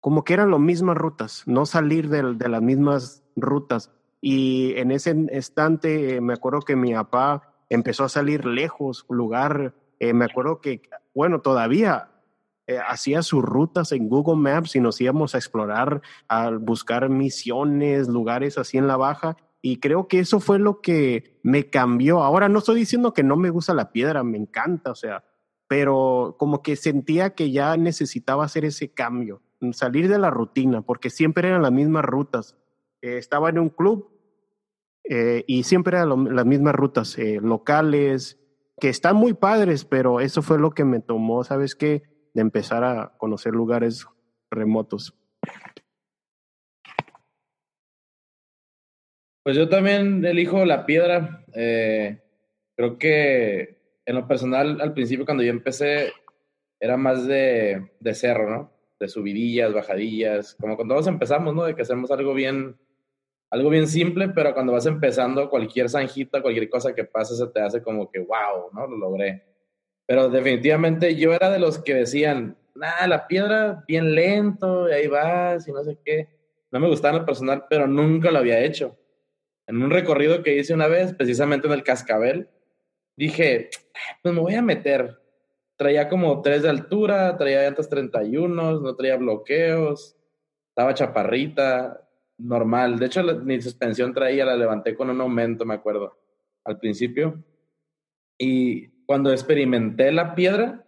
Como 0.00 0.24
que 0.24 0.34
eran 0.34 0.52
las 0.52 0.60
mismas 0.60 0.96
rutas, 0.96 1.42
no 1.46 1.66
salir 1.66 2.08
de, 2.08 2.34
de 2.34 2.48
las 2.48 2.62
mismas 2.62 3.24
rutas. 3.34 3.92
Y 4.28 4.76
en 4.76 4.90
ese 4.90 5.10
instante 5.10 6.20
me 6.20 6.32
acuerdo 6.32 6.58
que 6.62 6.74
mi 6.74 6.92
papá 6.92 7.54
empezó 7.68 8.02
a 8.02 8.08
salir 8.08 8.44
lejos, 8.44 9.06
lugar 9.08 9.72
Eh, 10.00 10.12
me 10.12 10.24
acuerdo 10.24 10.60
que, 10.60 10.82
bueno, 11.14 11.42
todavía 11.42 12.10
eh, 12.66 12.78
hacía 12.88 13.22
sus 13.22 13.44
rutas 13.44 13.92
en 13.92 14.08
Google 14.08 14.34
Maps 14.34 14.74
y 14.74 14.80
nos 14.80 15.00
íbamos 15.00 15.36
a 15.36 15.38
explorar, 15.38 16.02
a 16.26 16.50
buscar 16.50 17.08
misiones, 17.08 18.08
lugares 18.08 18.58
así 18.58 18.78
en 18.78 18.88
la 18.88 18.96
baja. 18.96 19.36
Y 19.62 19.78
creo 19.78 20.08
que 20.08 20.18
eso 20.18 20.40
fue 20.40 20.58
lo 20.58 20.80
que 20.80 21.38
me 21.44 21.70
cambió. 21.70 22.24
Ahora 22.24 22.48
no 22.48 22.58
estoy 22.58 22.80
diciendo 22.80 23.14
que 23.14 23.22
no 23.22 23.36
me 23.36 23.50
gusta 23.50 23.74
la 23.74 23.92
piedra, 23.92 24.24
me 24.24 24.38
encanta, 24.38 24.90
o 24.90 24.96
sea, 24.96 25.22
pero 25.68 26.34
como 26.36 26.62
que 26.62 26.74
sentía 26.74 27.30
que 27.36 27.52
ya 27.52 27.76
necesitaba 27.76 28.44
hacer 28.44 28.64
ese 28.64 28.92
cambio, 28.92 29.40
salir 29.70 30.08
de 30.08 30.18
la 30.18 30.30
rutina, 30.30 30.82
porque 30.82 31.10
siempre 31.10 31.46
eran 31.46 31.62
las 31.62 31.72
mismas 31.72 32.04
rutas. 32.04 32.56
Eh, 33.02 33.18
estaba 33.18 33.50
en 33.50 33.60
un 33.60 33.68
club 33.68 34.15
eh, 35.08 35.44
y 35.46 35.62
siempre 35.62 35.96
eran 35.96 36.34
las 36.34 36.46
mismas 36.46 36.74
rutas 36.74 37.18
eh, 37.18 37.38
locales, 37.42 38.38
que 38.78 38.88
están 38.88 39.16
muy 39.16 39.34
padres, 39.34 39.84
pero 39.84 40.20
eso 40.20 40.42
fue 40.42 40.58
lo 40.58 40.72
que 40.72 40.84
me 40.84 41.00
tomó, 41.00 41.44
¿sabes 41.44 41.74
qué? 41.74 42.02
De 42.34 42.42
empezar 42.42 42.84
a 42.84 43.14
conocer 43.16 43.54
lugares 43.54 44.06
remotos. 44.50 45.14
Pues 49.42 49.56
yo 49.56 49.68
también 49.68 50.24
elijo 50.24 50.64
la 50.64 50.84
piedra. 50.84 51.44
creo 51.52 52.98
que 52.98 53.76
en 54.04 54.14
lo 54.14 54.26
personal, 54.28 54.80
al 54.80 54.92
principio 54.92 55.24
cuando 55.24 55.42
yo 55.42 55.50
empecé, 55.50 56.12
era 56.80 56.96
más 56.96 57.26
de, 57.26 57.90
de 58.00 58.14
cerro, 58.14 58.48
¿no? 58.48 58.72
De 59.00 59.08
subidillas, 59.08 59.74
bajadillas, 59.74 60.56
como 60.60 60.76
cuando 60.76 60.94
todos 60.94 61.08
empezamos, 61.08 61.54
¿no? 61.54 61.64
De 61.64 61.74
que 61.74 61.82
hacemos 61.82 62.10
algo 62.10 62.32
bien, 62.32 62.76
algo 63.56 63.70
bien 63.70 63.86
simple, 63.86 64.28
pero 64.28 64.54
cuando 64.54 64.72
vas 64.72 64.86
empezando, 64.86 65.50
cualquier 65.50 65.88
zanjita, 65.88 66.42
cualquier 66.42 66.68
cosa 66.68 66.94
que 66.94 67.04
pase, 67.04 67.34
se 67.34 67.46
te 67.48 67.60
hace 67.60 67.82
como 67.82 68.10
que, 68.10 68.20
wow, 68.20 68.70
¿no? 68.72 68.86
Lo 68.86 68.96
logré. 68.96 69.42
Pero 70.06 70.28
definitivamente 70.28 71.16
yo 71.16 71.32
era 71.32 71.50
de 71.50 71.58
los 71.58 71.78
que 71.78 71.94
decían, 71.94 72.56
nada, 72.74 73.06
la 73.06 73.26
piedra 73.26 73.84
bien 73.88 74.14
lento, 74.14 74.88
y 74.88 74.92
ahí 74.92 75.06
vas, 75.08 75.66
y 75.66 75.72
no 75.72 75.82
sé 75.82 75.98
qué. 76.04 76.28
No 76.70 76.80
me 76.80 76.88
gustaba 76.88 77.14
en 77.14 77.20
lo 77.20 77.26
personal, 77.26 77.64
pero 77.68 77.86
nunca 77.86 78.30
lo 78.30 78.38
había 78.38 78.60
hecho. 78.60 78.96
En 79.66 79.82
un 79.82 79.90
recorrido 79.90 80.42
que 80.42 80.56
hice 80.56 80.74
una 80.74 80.86
vez, 80.86 81.14
precisamente 81.14 81.66
en 81.66 81.72
el 81.72 81.82
Cascabel, 81.82 82.48
dije, 83.16 83.70
pues 84.22 84.34
me 84.34 84.40
voy 84.40 84.54
a 84.54 84.62
meter. 84.62 85.20
Traía 85.76 86.08
como 86.08 86.40
3 86.40 86.62
de 86.62 86.70
altura, 86.70 87.36
traía 87.36 87.62
llantas 87.62 87.88
31, 87.88 88.80
no 88.80 88.96
traía 88.96 89.16
bloqueos, 89.16 90.16
estaba 90.68 90.94
chaparrita, 90.94 92.05
normal. 92.38 92.98
De 92.98 93.06
hecho, 93.06 93.22
mi 93.22 93.60
suspensión 93.60 94.12
traía, 94.12 94.44
la 94.44 94.56
levanté 94.56 94.94
con 94.94 95.10
un 95.10 95.20
aumento, 95.20 95.64
me 95.64 95.74
acuerdo, 95.74 96.18
al 96.64 96.78
principio. 96.78 97.42
Y 98.38 98.88
cuando 99.06 99.32
experimenté 99.32 100.12
la 100.12 100.34
piedra 100.34 100.84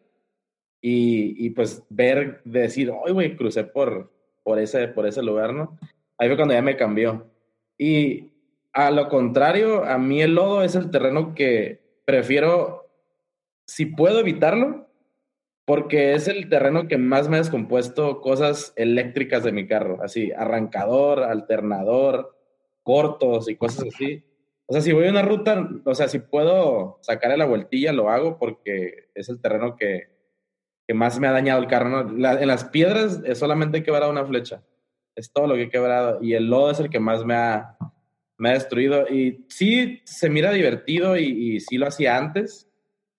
y, 0.80 1.50
pues 1.50 1.84
ver, 1.88 2.40
decir, 2.44 2.92
ay, 3.04 3.12
güey, 3.12 3.36
crucé 3.36 3.64
por, 3.64 4.12
por, 4.42 4.58
ese, 4.58 4.88
por 4.88 5.06
ese 5.06 5.22
lugar, 5.22 5.52
¿no? 5.52 5.78
Ahí 6.18 6.28
fue 6.28 6.36
cuando 6.36 6.54
ya 6.54 6.62
me 6.62 6.76
cambió. 6.76 7.30
Y 7.76 8.32
a 8.72 8.90
lo 8.90 9.08
contrario, 9.08 9.84
a 9.84 9.98
mí 9.98 10.22
el 10.22 10.34
lodo 10.34 10.62
es 10.62 10.74
el 10.74 10.90
terreno 10.90 11.34
que 11.34 11.80
prefiero, 12.04 12.90
si 13.66 13.86
puedo 13.86 14.20
evitarlo, 14.20 14.87
porque 15.68 16.14
es 16.14 16.28
el 16.28 16.48
terreno 16.48 16.88
que 16.88 16.96
más 16.96 17.28
me 17.28 17.36
ha 17.36 17.40
descompuesto 17.40 18.22
cosas 18.22 18.72
eléctricas 18.74 19.44
de 19.44 19.52
mi 19.52 19.66
carro, 19.66 20.02
así, 20.02 20.32
arrancador, 20.32 21.24
alternador, 21.24 22.34
cortos 22.82 23.50
y 23.50 23.56
cosas 23.56 23.88
así. 23.94 24.24
O 24.64 24.72
sea, 24.72 24.80
si 24.80 24.92
voy 24.92 25.06
a 25.06 25.10
una 25.10 25.20
ruta, 25.20 25.68
o 25.84 25.94
sea, 25.94 26.08
si 26.08 26.20
puedo 26.20 26.98
sacarle 27.02 27.36
la 27.36 27.44
vueltilla, 27.44 27.92
lo 27.92 28.08
hago 28.08 28.38
porque 28.38 29.10
es 29.14 29.28
el 29.28 29.42
terreno 29.42 29.76
que, 29.76 30.08
que 30.86 30.94
más 30.94 31.20
me 31.20 31.26
ha 31.26 31.32
dañado 31.32 31.60
el 31.60 31.68
carro. 31.68 32.00
en 32.00 32.46
las 32.48 32.64
piedras 32.64 33.20
es 33.26 33.36
solamente 33.36 33.76
he 33.76 33.82
quebrado 33.82 34.10
una 34.10 34.24
flecha. 34.24 34.62
Es 35.14 35.30
todo 35.30 35.48
lo 35.48 35.54
que 35.54 35.64
he 35.64 35.70
quebrado. 35.70 36.18
Y 36.22 36.32
el 36.32 36.48
lodo 36.48 36.70
es 36.70 36.80
el 36.80 36.88
que 36.88 36.98
más 36.98 37.26
me 37.26 37.34
ha, 37.34 37.76
me 38.38 38.48
ha 38.48 38.54
destruido. 38.54 39.06
Y 39.06 39.44
sí, 39.50 40.00
se 40.04 40.30
mira 40.30 40.50
divertido 40.50 41.18
y, 41.18 41.26
y, 41.26 41.60
sí 41.60 41.76
lo 41.76 41.88
hacía 41.88 42.16
antes, 42.16 42.70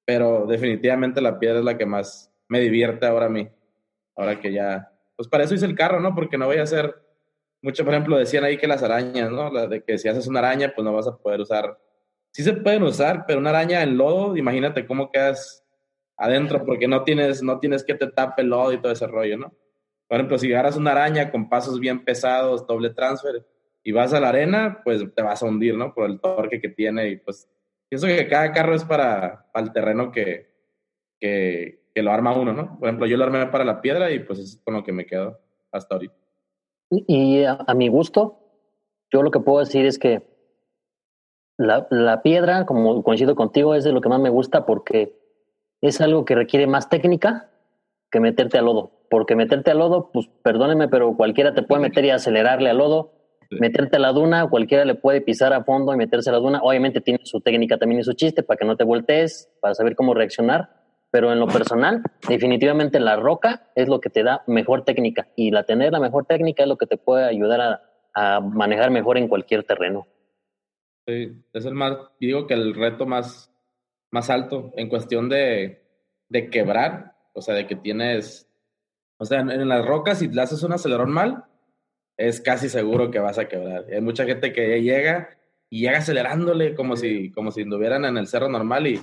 pero 0.04 0.48
definitivamente 0.48 1.22
la 1.22 1.38
piedra 1.38 1.60
es 1.60 1.66
la 1.66 1.78
que 1.78 1.86
más 1.86 2.29
me 2.50 2.60
divierte 2.60 3.06
ahora 3.06 3.28
a 3.28 3.30
mí. 3.30 3.48
Ahora 4.16 4.42
que 4.42 4.52
ya, 4.52 4.92
pues 5.16 5.30
para 5.30 5.46
eso 5.46 5.56
hice 5.56 5.66
el 5.66 5.76
carro, 5.76 6.02
¿no? 6.02 6.14
Porque 6.14 6.38
no 6.38 6.48
voy 6.48 6.58
a 6.58 6.64
hacer 6.64 6.94
mucho, 7.62 7.86
por 7.86 7.94
ejemplo, 7.94 8.18
decían 8.18 8.44
ahí 8.44 8.58
que 8.58 8.68
las 8.68 8.84
arañas, 8.84 9.32
¿no? 9.32 9.52
La 9.52 9.68
de 9.68 9.84
que 9.84 9.98
si 9.98 10.10
haces 10.10 10.28
una 10.28 10.40
araña, 10.40 10.74
pues 10.76 10.84
no 10.84 10.94
vas 10.94 11.08
a 11.08 11.18
poder 11.18 11.40
usar. 11.40 11.80
Sí 12.32 12.44
se 12.44 12.54
pueden 12.54 12.84
usar, 12.84 13.26
pero 13.26 13.40
una 13.40 13.52
araña 13.52 13.82
en 13.82 13.98
lodo, 13.98 14.36
imagínate 14.36 14.86
cómo 14.86 15.12
quedas 15.12 15.66
adentro, 16.18 16.66
porque 16.66 16.88
no 16.88 17.04
tienes, 17.04 17.42
no 17.42 17.60
tienes 17.60 17.84
que 17.84 17.96
te 17.96 18.08
tape 18.08 18.42
el 18.42 18.50
lodo 18.50 18.74
y 18.74 18.82
todo 18.82 18.92
ese 18.92 19.08
rollo, 19.08 19.38
¿no? 19.38 19.54
Por 20.08 20.18
ejemplo, 20.18 20.38
si 20.38 20.52
agarras 20.52 20.76
una 20.76 20.92
araña 20.92 21.32
con 21.32 21.50
pasos 21.50 21.80
bien 21.80 22.04
pesados, 22.04 22.66
doble 22.68 22.90
transfer, 22.90 23.46
y 23.84 23.92
vas 23.92 24.14
a 24.14 24.20
la 24.20 24.30
arena, 24.30 24.82
pues 24.84 25.04
te 25.16 25.22
vas 25.22 25.42
a 25.42 25.46
hundir, 25.46 25.76
¿no? 25.76 25.94
Por 25.94 26.10
el 26.10 26.20
torque 26.20 26.60
que 26.60 26.70
tiene 26.70 27.10
y 27.10 27.18
pues 27.18 27.50
pienso 27.88 28.08
que 28.08 28.28
cada 28.28 28.52
carro 28.52 28.76
es 28.76 28.84
para, 28.84 29.50
para 29.52 29.66
el 29.66 29.74
terreno 29.74 30.12
que, 30.12 30.52
que, 31.20 31.79
que, 32.00 32.04
lo 32.04 32.12
arma 32.12 32.38
uno, 32.38 32.54
¿no? 32.54 32.78
Por 32.80 32.88
ejemplo, 32.88 33.08
yo 33.08 33.18
lo 33.18 33.26
armé 33.26 33.46
para 33.48 33.66
la 33.66 33.82
piedra 33.82 34.12
y 34.12 34.20
pues 34.20 34.40
es 34.40 34.62
con 34.64 34.74
lo 34.74 34.84
que 34.84 34.92
me 34.92 35.06
quedo 35.06 35.40
hasta 35.72 35.96
ahorita. 35.96 36.16
Y, 36.90 37.44
a, 37.44 37.66
mi 37.76 37.88
gusto, 37.88 38.40
yo 39.12 39.22
lo 39.22 39.32
que 39.32 39.40
puedo 39.40 39.60
decir 39.60 39.86
es 39.86 40.00
que 40.00 40.24
la, 41.58 41.88
la 41.92 42.22
piedra, 42.22 42.66
como 42.66 43.04
coincido 43.04 43.36
contigo, 43.36 43.76
es 43.76 43.84
de 43.84 43.92
lo 43.92 44.02
que 44.02 44.10
más 44.10 44.20
me 44.20 44.30
gusta 44.30 44.66
porque 44.66 45.20
es 45.82 46.02
algo 46.02 46.26
que 46.26 46.36
requiere 46.36 46.68
más 46.68 46.90
técnica 46.90 47.50
que 48.10 48.20
meterte 48.20 48.58
al 48.58 48.66
lodo. 48.66 48.92
Porque 49.10 49.36
meterte 49.36 49.72
al 49.72 49.80
lodo, 49.80 50.12
pues 50.12 50.30
perdóneme, 50.44 50.88
pero 50.88 51.16
cualquiera 51.16 51.54
te 51.54 51.64
puede 51.64 51.82
meter 51.82 52.06
y 52.06 52.10
acelerarle 52.10 52.70
al 52.70 52.78
lodo 52.78 53.20
meterte 53.52 53.98
a 53.98 54.00
la 54.00 54.12
duna, 54.12 54.48
cualquiera 54.48 54.86
le 54.86 54.96
puede 54.96 55.22
pisar 55.22 55.54
a 55.54 55.64
fondo 55.64 55.94
y 55.94 55.98
meterse 55.98 56.30
a 56.30 56.34
la 56.34 56.40
duna. 56.40 56.60
Obviamente 56.62 57.02
tiene 57.02 57.20
su 57.24 57.42
técnica 57.42 57.78
también 57.78 58.02
y 58.02 58.04
su 58.04 58.14
chiste 58.14 58.44
para 58.44 58.58
que 58.58 58.66
no 58.66 58.76
te 58.78 58.84
voltees, 58.84 59.50
para 59.62 59.74
saber 59.74 59.96
cómo 59.96 60.14
reaccionar. 60.14 60.70
Pero 61.12 61.32
en 61.32 61.40
lo 61.40 61.48
personal, 61.48 62.04
definitivamente 62.28 63.00
la 63.00 63.16
roca 63.16 63.72
es 63.76 63.88
lo 63.88 64.00
que 64.00 64.10
te 64.10 64.24
da 64.24 64.44
mejor 64.48 64.86
técnica. 64.86 65.28
Y 65.36 65.52
la 65.52 65.64
tener 65.64 65.92
la 65.92 66.00
mejor 66.00 66.26
técnica 66.26 66.64
es 66.64 66.70
lo 66.70 66.78
que 66.78 66.86
te 66.86 66.98
puede 66.98 67.26
ayudar 67.26 67.62
a, 67.62 67.82
a 68.14 68.40
manejar 68.42 68.92
mejor 68.92 69.18
en 69.18 69.28
cualquier 69.28 69.64
terreno. 69.64 70.08
Sí, 71.08 71.34
es 71.54 71.66
el 71.66 71.74
más, 71.74 71.98
digo 72.20 72.46
que 72.46 72.54
el 72.54 72.76
reto 72.76 73.06
más, 73.06 73.52
más 74.12 74.30
alto 74.30 74.72
en 74.76 74.90
cuestión 74.90 75.30
de, 75.30 75.82
de 76.30 76.50
quebrar, 76.50 77.16
o 77.34 77.42
sea, 77.42 77.56
de 77.56 77.66
que 77.66 77.76
tienes, 77.76 78.48
o 79.18 79.26
sea, 79.26 79.40
en, 79.40 79.50
en 79.50 79.68
las 79.68 79.84
rocas, 79.84 80.20
si 80.20 80.28
le 80.28 80.42
haces 80.42 80.62
un 80.62 80.74
acelerón 80.74 81.12
mal, 81.12 81.46
es 82.18 82.42
casi 82.42 82.70
seguro 82.70 83.10
que 83.10 83.20
vas 83.20 83.40
a 83.40 83.48
quebrar. 83.48 83.86
Hay 83.92 84.02
mucha 84.02 84.26
gente 84.26 84.52
que 84.54 84.82
llega 84.82 85.30
y 85.70 85.82
llega 85.82 86.00
acelerándole 86.00 86.76
como 86.76 86.96
si, 86.96 87.32
como 87.32 87.52
si 87.52 87.62
anduvieran 87.62 88.06
en 88.06 88.18
el 88.18 88.28
cerro 88.28 88.50
normal 88.50 88.88
y 88.88 89.02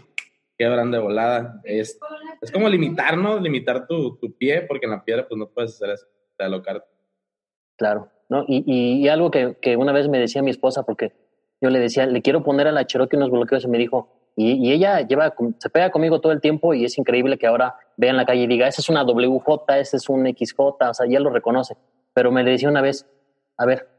quebran 0.57 0.91
de 0.91 0.99
volada. 0.99 1.61
Es, 1.65 1.99
es 2.41 2.53
como 2.53 2.69
limitar, 2.69 3.17
¿no? 3.17 3.39
Limitar 3.39 3.87
tu, 3.87 4.17
tu, 4.17 4.33
pie, 4.37 4.63
porque 4.63 4.87
en 4.87 4.93
la 4.93 5.05
piedra 5.05 5.27
pues 5.29 5.39
no 5.39 5.49
puedes 5.49 5.75
hacer 5.75 5.91
eso, 5.91 6.07
de 6.39 6.45
alocarte. 6.45 6.87
Claro, 7.77 8.11
¿no? 8.29 8.45
Y, 8.49 8.65
y, 8.67 9.09
algo 9.09 9.31
que, 9.31 9.57
que, 9.61 9.77
una 9.77 9.93
vez 9.93 10.09
me 10.09 10.19
decía 10.19 10.43
mi 10.43 10.51
esposa, 10.51 10.85
porque 10.85 11.13
yo 11.61 11.71
le 11.71 11.79
decía, 11.79 12.07
le 12.07 12.23
quiero 12.23 12.43
poner 12.43 12.69
a 12.69 12.73
la 12.73 12.87
Cherokee 12.87 13.17
unos 13.17 13.31
bloqueos 13.31 13.65
y 13.65 13.69
me 13.69 13.79
dijo, 13.79 14.09
y, 14.35 14.53
y, 14.53 14.73
ella 14.73 15.01
lleva, 15.01 15.35
se 15.59 15.71
pega 15.71 15.91
conmigo 15.91 16.21
todo 16.21 16.33
el 16.33 16.41
tiempo 16.41 16.75
y 16.75 16.85
es 16.85 16.97
increíble 16.99 17.39
que 17.39 17.47
ahora 17.47 17.77
vea 17.97 18.11
en 18.11 18.17
la 18.17 18.27
calle 18.27 18.43
y 18.43 18.47
diga, 18.47 18.69
esa 18.69 18.81
es 18.81 18.89
una 18.89 19.05
WJ, 19.05 19.79
ese 19.79 19.99
es 19.99 20.09
un 20.09 20.27
XJ, 20.27 20.59
o 20.59 20.95
sea, 20.95 21.07
ya 21.07 21.21
lo 21.21 21.31
reconoce 21.31 21.77
pero 22.17 22.33
me 22.33 22.43
decía 22.45 22.71
una 22.71 22.81
vez, 22.81 23.07
a 23.59 23.67
ver, 23.67 23.91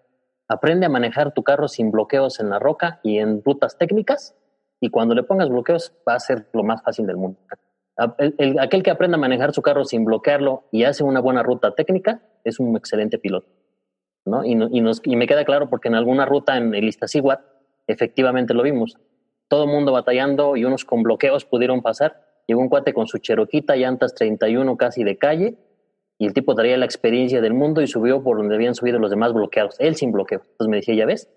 aprende 0.48 0.88
a 0.88 0.90
manejar 0.90 1.36
tu 1.36 1.44
carro 1.44 1.68
sin 1.68 1.92
bloqueos 1.92 2.40
en 2.40 2.50
la 2.50 2.58
roca 2.58 3.00
y 3.04 3.20
en 3.20 3.44
rutas 3.44 3.78
técnicas, 3.78 4.36
y 4.80 4.90
cuando 4.90 5.16
le 5.16 5.24
pongas 5.24 5.50
bloqueos 5.50 5.94
va 6.08 6.16
a 6.16 6.20
ser 6.20 6.48
lo 6.54 6.64
más 6.64 6.84
fácil 6.84 7.06
del 7.06 7.18
mundo. 7.18 7.40
aquel 7.98 8.84
que 8.84 8.92
aprende 8.92 9.16
a 9.16 9.20
manejar 9.20 9.54
su 9.54 9.62
carro 9.62 9.84
sin 9.86 10.06
bloquearlo 10.06 10.66
y 10.72 10.84
hace 10.84 11.04
una 11.04 11.20
buena 11.20 11.44
ruta 11.44 11.74
técnica 11.74 12.22
es 12.44 12.60
un 12.60 12.76
excelente 12.78 13.18
piloto. 13.18 13.48
¿no? 14.26 14.46
Y, 14.46 14.52
y, 14.52 14.82
nos, 14.82 15.02
y 15.04 15.16
me 15.16 15.26
queda 15.26 15.46
claro 15.46 15.70
porque 15.70 15.88
en 15.88 15.96
alguna 15.96 16.26
ruta 16.26 16.58
en 16.58 16.76
el 16.76 16.88
Iztaccíhuatl 16.88 17.44
efectivamente 17.88 18.54
lo 18.54 18.64
vimos. 18.64 18.98
Todo 19.48 19.64
el 19.64 19.70
mundo 19.70 19.94
batallando 19.94 20.58
y 20.58 20.66
unos 20.66 20.84
con 20.86 21.04
bloqueos 21.04 21.46
pudieron 21.46 21.82
pasar. 21.82 22.26
Llegó 22.46 22.62
un 22.62 22.70
cuate 22.70 22.94
con 22.94 23.08
su 23.08 23.18
cheroquita, 23.18 23.76
llantas 23.76 24.14
31 24.14 24.78
casi 24.78 25.04
de 25.04 25.18
calle, 25.18 25.58
y 26.18 26.26
el 26.26 26.34
tipo 26.34 26.56
traía 26.56 26.78
la 26.78 26.86
experiencia 26.86 27.42
del 27.42 27.54
mundo 27.54 27.82
y 27.82 27.88
subió 27.88 28.24
por 28.24 28.38
donde 28.38 28.56
habían 28.56 28.76
subido 28.76 29.00
los 29.00 29.10
demás 29.10 29.34
bloqueados, 29.34 29.76
él 29.80 29.96
sin 29.96 30.12
bloqueo. 30.12 30.42
Entonces 30.42 30.68
me 30.68 30.78
decía, 30.78 30.96
ya 30.96 31.06
ves, 31.06 31.30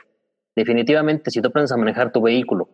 definitivamente 0.56 1.30
si 1.30 1.40
tú 1.40 1.48
aprendes 1.48 1.72
a 1.72 1.76
manejar 1.76 2.12
tu 2.12 2.20
vehículo 2.20 2.68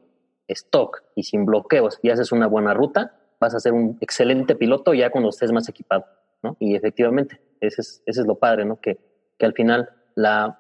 stock 0.49 1.03
y 1.15 1.25
sin 1.25 1.45
bloqueos 1.45 1.99
y 2.03 2.11
haces 2.11 2.33
una 2.33 2.47
buena 2.47 2.75
ruta, 2.75 3.19
vas 3.41 3.55
a 3.55 3.61
ser 3.61 3.73
un 3.73 3.99
excelente 4.01 4.55
piloto 4.55 4.95
ya 4.95 5.11
cuando 5.11 5.31
estés 5.31 5.53
más 5.53 5.69
equipado, 5.69 6.05
¿no? 6.43 6.57
Y 6.59 6.75
efectivamente, 6.75 7.41
ese 7.61 7.81
es, 7.81 8.03
ese 8.07 8.21
es 8.21 8.27
lo 8.27 8.37
padre, 8.39 8.65
¿no? 8.65 8.81
Que, 8.81 8.99
que 9.39 9.47
al 9.47 9.53
final 9.53 9.91
la, 10.15 10.59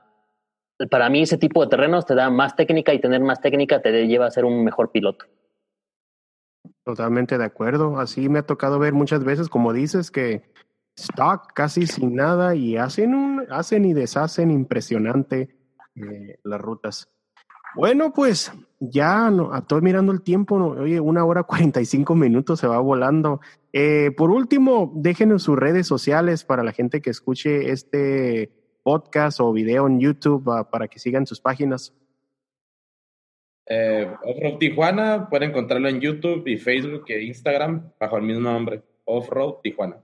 para 0.90 1.08
mí 1.08 1.22
ese 1.22 1.38
tipo 1.38 1.62
de 1.62 1.70
terrenos 1.70 2.04
te 2.04 2.14
da 2.14 2.30
más 2.30 2.54
técnica 2.56 2.92
y 2.92 3.00
tener 3.00 3.20
más 3.20 3.40
técnica 3.40 3.80
te 3.80 4.06
lleva 4.06 4.26
a 4.26 4.30
ser 4.30 4.44
un 4.44 4.64
mejor 4.64 4.90
piloto. 4.90 5.24
Totalmente 6.84 7.38
de 7.38 7.44
acuerdo. 7.44 7.98
Así 7.98 8.28
me 8.28 8.40
ha 8.40 8.46
tocado 8.46 8.78
ver 8.78 8.92
muchas 8.92 9.24
veces, 9.24 9.48
como 9.48 9.72
dices, 9.72 10.10
que 10.10 10.42
stock 10.96 11.52
casi 11.54 11.86
sin 11.86 12.14
nada 12.14 12.54
y 12.54 12.76
hacen 12.76 13.14
un, 13.14 13.46
hacen 13.50 13.84
y 13.84 13.92
deshacen 13.92 14.50
impresionante 14.50 15.56
eh, 15.94 16.38
las 16.44 16.60
rutas. 16.60 17.08
Bueno, 17.76 18.10
pues 18.10 18.50
ya 18.80 19.30
no, 19.30 19.54
estoy 19.54 19.82
mirando 19.82 20.10
el 20.10 20.22
tiempo, 20.22 20.56
oye, 20.56 20.98
una 20.98 21.26
hora 21.26 21.42
45 21.42 22.14
minutos 22.14 22.58
se 22.58 22.66
va 22.66 22.78
volando. 22.78 23.40
Eh, 23.70 24.12
por 24.16 24.30
último, 24.30 24.90
déjenos 24.94 25.42
sus 25.42 25.58
redes 25.58 25.86
sociales 25.86 26.42
para 26.42 26.64
la 26.64 26.72
gente 26.72 27.02
que 27.02 27.10
escuche 27.10 27.70
este 27.70 28.50
podcast 28.82 29.40
o 29.40 29.52
video 29.52 29.86
en 29.86 30.00
YouTube 30.00 30.48
uh, 30.48 30.64
para 30.70 30.88
que 30.88 30.98
sigan 30.98 31.26
sus 31.26 31.38
páginas. 31.38 31.92
Eh, 33.66 34.10
Offroad 34.24 34.56
Tijuana, 34.58 35.28
pueden 35.28 35.50
encontrarlo 35.50 35.88
en 35.90 36.00
YouTube 36.00 36.46
y 36.46 36.56
Facebook 36.56 37.04
e 37.08 37.24
Instagram 37.24 37.90
bajo 38.00 38.16
el 38.16 38.22
mismo 38.22 38.50
nombre, 38.50 38.80
Offroad 39.04 39.56
Tijuana. 39.62 39.98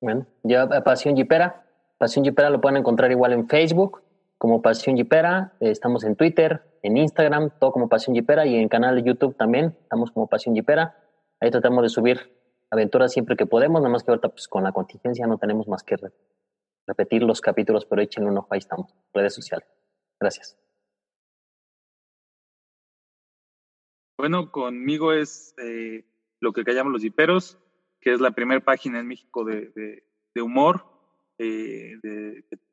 Bueno, 0.00 0.26
ya 0.42 0.62
eh, 0.62 0.80
Pasión 0.82 1.14
Jipera. 1.14 1.66
Pasión 1.98 2.24
Jipera 2.24 2.48
lo 2.48 2.60
pueden 2.60 2.78
encontrar 2.78 3.10
igual 3.10 3.34
en 3.34 3.46
Facebook 3.46 4.00
como 4.42 4.60
Pasión 4.60 4.96
Jipera. 4.96 5.52
estamos 5.60 6.02
en 6.02 6.16
Twitter, 6.16 6.64
en 6.82 6.96
Instagram, 6.96 7.50
todo 7.60 7.70
como 7.70 7.88
Pasión 7.88 8.16
Jipera 8.16 8.44
y 8.44 8.56
en 8.56 8.68
canal 8.68 8.96
de 8.96 9.04
YouTube 9.04 9.36
también 9.36 9.76
estamos 9.82 10.10
como 10.10 10.26
Pasión 10.26 10.52
Jipera. 10.52 10.96
Ahí 11.38 11.52
tratamos 11.52 11.84
de 11.84 11.88
subir 11.88 12.18
aventuras 12.68 13.12
siempre 13.12 13.36
que 13.36 13.46
podemos, 13.46 13.80
nada 13.80 13.92
más 13.92 14.02
que 14.02 14.10
ahorita 14.10 14.30
pues 14.30 14.48
con 14.48 14.64
la 14.64 14.72
contingencia 14.72 15.28
no 15.28 15.38
tenemos 15.38 15.68
más 15.68 15.84
que 15.84 15.94
repetir 16.88 17.22
los 17.22 17.40
capítulos, 17.40 17.86
pero 17.86 18.02
échenle 18.02 18.30
un 18.30 18.38
ojo, 18.38 18.48
ahí 18.50 18.58
estamos, 18.58 18.92
redes 19.14 19.32
sociales. 19.32 19.68
Gracias. 20.18 20.58
Bueno, 24.18 24.50
conmigo 24.50 25.12
es 25.12 25.54
eh, 25.58 26.04
lo 26.40 26.52
que 26.52 26.64
callamos 26.64 26.92
los 26.92 27.04
hiperos, 27.04 27.60
que 28.00 28.12
es 28.12 28.20
la 28.20 28.32
primera 28.32 28.60
página 28.60 28.98
en 28.98 29.06
México 29.06 29.44
de, 29.44 30.02
humor 30.34 30.84
eh, 31.38 31.92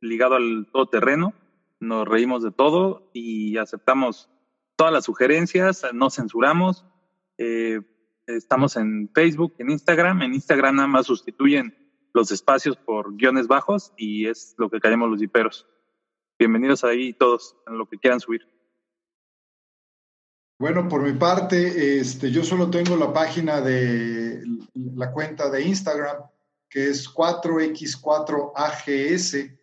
ligado 0.02 0.34
al 0.34 0.66
todoterreno. 0.72 1.36
Nos 1.80 2.08
reímos 2.08 2.44
de 2.44 2.52
todo 2.52 3.10
y 3.14 3.58
aceptamos 3.58 4.30
todas 4.76 4.94
las 4.94 5.06
sugerencias, 5.06 5.86
no 5.94 6.10
censuramos. 6.10 6.86
Eh, 7.38 7.82
estamos 8.28 8.76
en 8.76 9.10
Facebook, 9.14 9.56
en 9.60 9.70
Instagram. 9.70 10.22
En 10.22 10.34
Instagram 10.34 10.76
nada 10.76 10.88
más 10.88 11.06
sustituyen 11.06 11.76
los 12.14 12.32
espacios 12.32 12.78
por 12.78 13.16
guiones 13.16 13.48
bajos 13.48 13.94
y 13.98 14.28
es 14.28 14.56
lo 14.58 14.70
que 14.70 14.80
callamos 14.80 15.10
los 15.10 15.22
hiperos. 15.22 15.68
Bienvenidos 16.38 16.84
ahí 16.84 17.14
todos, 17.14 17.56
en 17.68 17.78
lo 17.78 17.86
que 17.86 17.98
quieran 17.98 18.20
subir. 18.20 18.46
Bueno, 20.58 20.90
por 20.90 21.04
mi 21.04 21.14
parte, 21.14 22.00
este, 22.00 22.32
yo 22.32 22.44
solo 22.44 22.70
tengo 22.70 22.98
la 22.98 23.14
página 23.14 23.62
de 23.62 24.44
la 24.74 25.14
cuenta 25.14 25.50
de 25.50 25.62
Instagram, 25.62 26.18
que 26.70 26.90
es 26.90 27.08
4x4ags. 27.14 29.59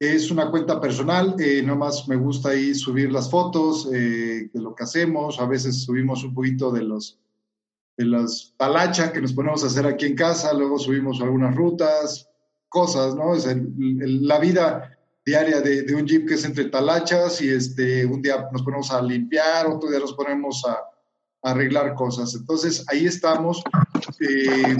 Es 0.00 0.30
una 0.30 0.50
cuenta 0.50 0.80
personal, 0.80 1.36
eh, 1.38 1.62
nomás 1.62 2.08
me 2.08 2.16
gusta 2.16 2.48
ahí 2.48 2.74
subir 2.74 3.12
las 3.12 3.30
fotos 3.30 3.86
eh, 3.92 4.48
de 4.50 4.60
lo 4.60 4.74
que 4.74 4.84
hacemos. 4.84 5.38
A 5.38 5.44
veces 5.44 5.84
subimos 5.84 6.24
un 6.24 6.32
poquito 6.32 6.72
de 6.72 6.82
los 6.82 7.20
de 7.98 8.06
las 8.06 8.54
talachas 8.56 9.12
que 9.12 9.20
nos 9.20 9.34
ponemos 9.34 9.62
a 9.62 9.66
hacer 9.66 9.86
aquí 9.86 10.06
en 10.06 10.16
casa, 10.16 10.54
luego 10.54 10.78
subimos 10.78 11.20
algunas 11.20 11.54
rutas, 11.54 12.30
cosas, 12.70 13.14
¿no? 13.14 13.34
Es 13.34 13.46
la 13.46 14.38
vida 14.38 14.98
diaria 15.26 15.60
de, 15.60 15.94
un 15.94 16.06
jeep 16.06 16.26
que 16.26 16.34
es 16.34 16.44
entre 16.46 16.64
talachas 16.70 17.42
y 17.42 17.50
este, 17.50 18.06
un 18.06 18.22
día 18.22 18.48
nos 18.52 18.62
ponemos 18.62 18.90
a 18.90 19.02
limpiar, 19.02 19.66
otro 19.66 19.90
día 19.90 19.98
nos 20.00 20.14
ponemos 20.14 20.64
a, 20.66 20.78
arreglar 21.42 21.94
cosas. 21.94 22.34
Entonces 22.34 22.84
ahí 22.88 23.06
estamos. 23.06 23.62
Eh, 24.20 24.76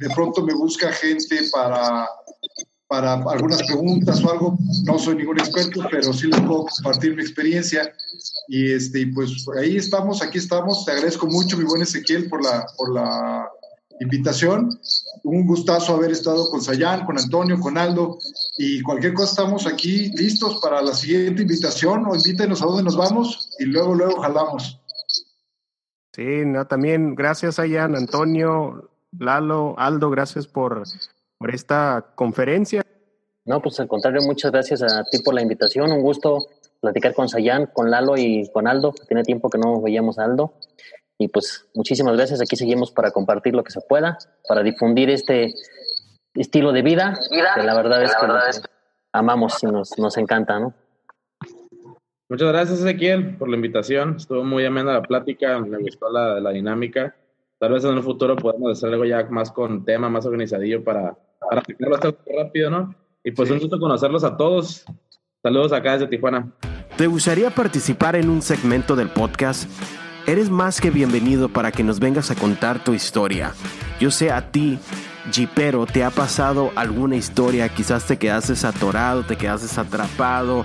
de 0.00 0.14
pronto 0.14 0.44
me 0.44 0.54
busca 0.54 0.90
gente 0.92 1.40
para, 1.52 2.08
para 2.90 3.12
algunas 3.12 3.62
preguntas 3.62 4.22
o 4.24 4.32
algo. 4.32 4.58
No 4.84 4.98
soy 4.98 5.14
ningún 5.14 5.38
experto, 5.38 5.80
pero 5.88 6.12
sí 6.12 6.26
les 6.26 6.40
puedo 6.40 6.66
compartir 6.66 7.14
mi 7.14 7.22
experiencia. 7.22 7.94
Y 8.48 8.72
este, 8.72 9.06
pues 9.14 9.46
ahí 9.56 9.76
estamos, 9.76 10.20
aquí 10.22 10.38
estamos. 10.38 10.84
Te 10.84 10.90
agradezco 10.90 11.28
mucho, 11.28 11.56
mi 11.56 11.62
buen 11.62 11.82
Ezequiel, 11.82 12.28
por 12.28 12.42
la, 12.42 12.66
por 12.76 12.92
la 12.92 13.48
invitación. 14.00 14.76
Un 15.22 15.46
gustazo 15.46 15.94
haber 15.94 16.10
estado 16.10 16.50
con 16.50 16.60
Sayán, 16.60 17.06
con 17.06 17.16
Antonio, 17.16 17.60
con 17.60 17.78
Aldo 17.78 18.18
y 18.58 18.82
cualquier 18.82 19.14
cosa 19.14 19.30
estamos 19.30 19.68
aquí 19.68 20.10
listos 20.16 20.58
para 20.60 20.82
la 20.82 20.92
siguiente 20.92 21.42
invitación 21.42 22.04
o 22.06 22.16
invítenos 22.16 22.60
a 22.60 22.66
dónde 22.66 22.82
nos 22.82 22.96
vamos 22.96 23.50
y 23.60 23.66
luego, 23.66 23.94
luego 23.94 24.20
jalamos. 24.20 24.80
Sí, 26.12 26.44
no, 26.44 26.66
también 26.66 27.14
gracias 27.14 27.54
Sayán, 27.54 27.94
Antonio, 27.94 28.90
Lalo, 29.16 29.78
Aldo, 29.78 30.10
gracias 30.10 30.48
por, 30.48 30.82
por 31.40 31.54
esta 31.54 32.12
conferencia. 32.14 32.82
No, 33.46 33.62
pues 33.62 33.80
al 33.80 33.88
contrario, 33.88 34.20
muchas 34.26 34.52
gracias 34.52 34.82
a 34.82 35.04
ti 35.04 35.22
por 35.24 35.34
la 35.34 35.40
invitación. 35.40 35.90
Un 35.90 36.02
gusto 36.02 36.48
platicar 36.80 37.14
con 37.14 37.30
Sayán, 37.30 37.70
con 37.72 37.90
Lalo 37.90 38.18
y 38.18 38.50
con 38.52 38.68
Aldo. 38.68 38.92
Tiene 39.08 39.22
tiempo 39.22 39.48
que 39.48 39.56
no 39.56 39.80
veíamos 39.80 40.18
a 40.18 40.24
Aldo. 40.24 40.52
Y 41.18 41.28
pues 41.28 41.66
muchísimas 41.74 42.14
gracias. 42.14 42.42
Aquí 42.42 42.56
seguimos 42.56 42.92
para 42.92 43.10
compartir 43.10 43.54
lo 43.54 43.64
que 43.64 43.72
se 43.72 43.80
pueda, 43.80 44.18
para 44.46 44.62
difundir 44.62 45.08
este 45.08 45.54
estilo 46.34 46.72
de 46.72 46.82
vida, 46.82 47.18
que 47.30 47.62
la 47.62 47.74
verdad 47.74 48.02
es 48.02 48.14
que 48.14 48.26
amamos 49.12 49.62
y 49.62 49.66
nos, 49.66 49.98
nos 49.98 50.18
encanta, 50.18 50.60
¿no? 50.60 50.74
Muchas 52.28 52.48
gracias, 52.48 52.80
Ezequiel, 52.80 53.38
por 53.38 53.48
la 53.48 53.56
invitación. 53.56 54.16
Estuvo 54.16 54.44
muy 54.44 54.66
amena 54.66 54.92
la 54.92 55.02
plática, 55.02 55.58
me 55.58 55.78
gustó 55.78 56.10
la, 56.10 56.38
la 56.38 56.50
dinámica. 56.50 57.16
Tal 57.58 57.72
vez 57.72 57.84
en 57.84 57.94
un 57.94 58.02
futuro 58.02 58.36
podamos 58.36 58.72
hacer 58.72 58.92
algo 58.92 59.06
ya 59.06 59.24
más 59.30 59.50
con 59.50 59.84
tema, 59.84 60.08
más 60.08 60.26
organizadillo 60.26 60.84
para, 60.84 61.16
para 61.48 61.62
bastante 61.90 62.32
rápido, 62.36 62.70
¿no? 62.70 62.94
Y 63.24 63.32
pues 63.32 63.50
un 63.50 63.58
gusto 63.58 63.78
conocerlos 63.78 64.24
a 64.24 64.36
todos. 64.36 64.84
Saludos 65.42 65.72
acá 65.72 65.92
desde 65.92 66.06
Tijuana. 66.06 66.52
¿Te 66.96 67.06
gustaría 67.06 67.50
participar 67.50 68.16
en 68.16 68.28
un 68.28 68.42
segmento 68.42 68.96
del 68.96 69.08
podcast? 69.08 69.68
Eres 70.26 70.50
más 70.50 70.80
que 70.80 70.90
bienvenido 70.90 71.48
para 71.48 71.72
que 71.72 71.82
nos 71.82 71.98
vengas 71.98 72.30
a 72.30 72.34
contar 72.34 72.84
tu 72.84 72.92
historia. 72.92 73.52
Yo 73.98 74.10
sé 74.10 74.30
a 74.30 74.50
ti, 74.50 74.78
Jeepero, 75.32 75.86
te 75.86 76.04
ha 76.04 76.10
pasado 76.10 76.72
alguna 76.76 77.16
historia, 77.16 77.68
quizás 77.68 78.06
te 78.06 78.18
quedaste 78.18 78.54
atorado, 78.66 79.24
te 79.24 79.36
quedaste 79.36 79.80
atrapado, 79.80 80.64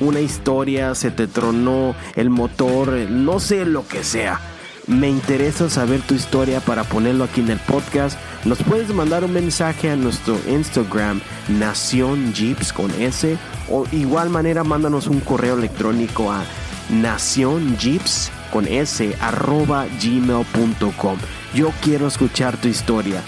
una 0.00 0.20
historia, 0.20 0.94
se 0.94 1.10
te 1.10 1.26
tronó 1.26 1.94
el 2.14 2.30
motor, 2.30 2.92
no 3.10 3.40
sé 3.40 3.64
lo 3.64 3.86
que 3.86 4.04
sea. 4.04 4.40
Me 4.88 5.08
interesa 5.08 5.70
saber 5.70 6.00
tu 6.02 6.14
historia 6.14 6.60
para 6.60 6.82
ponerlo 6.82 7.24
aquí 7.24 7.40
en 7.40 7.50
el 7.50 7.58
podcast. 7.60 8.18
Nos 8.44 8.62
puedes 8.62 8.92
mandar 8.92 9.24
un 9.24 9.32
mensaje 9.32 9.90
a 9.90 9.96
nuestro 9.96 10.36
Instagram, 10.48 11.20
Nación 11.48 12.32
Jeeps 12.34 12.72
con 12.72 12.90
S, 13.00 13.38
o 13.70 13.84
igual 13.92 14.28
manera 14.28 14.64
mándanos 14.64 15.06
un 15.06 15.20
correo 15.20 15.56
electrónico 15.56 16.32
a 16.32 16.42
Nación 16.90 17.76
Jeeps 17.78 18.32
con 18.52 18.66
s 18.66 19.16
arroba 19.20 19.86
gmail.com. 20.02 21.18
Yo 21.54 21.70
quiero 21.80 22.08
escuchar 22.08 22.56
tu 22.56 22.66
historia. 22.66 23.22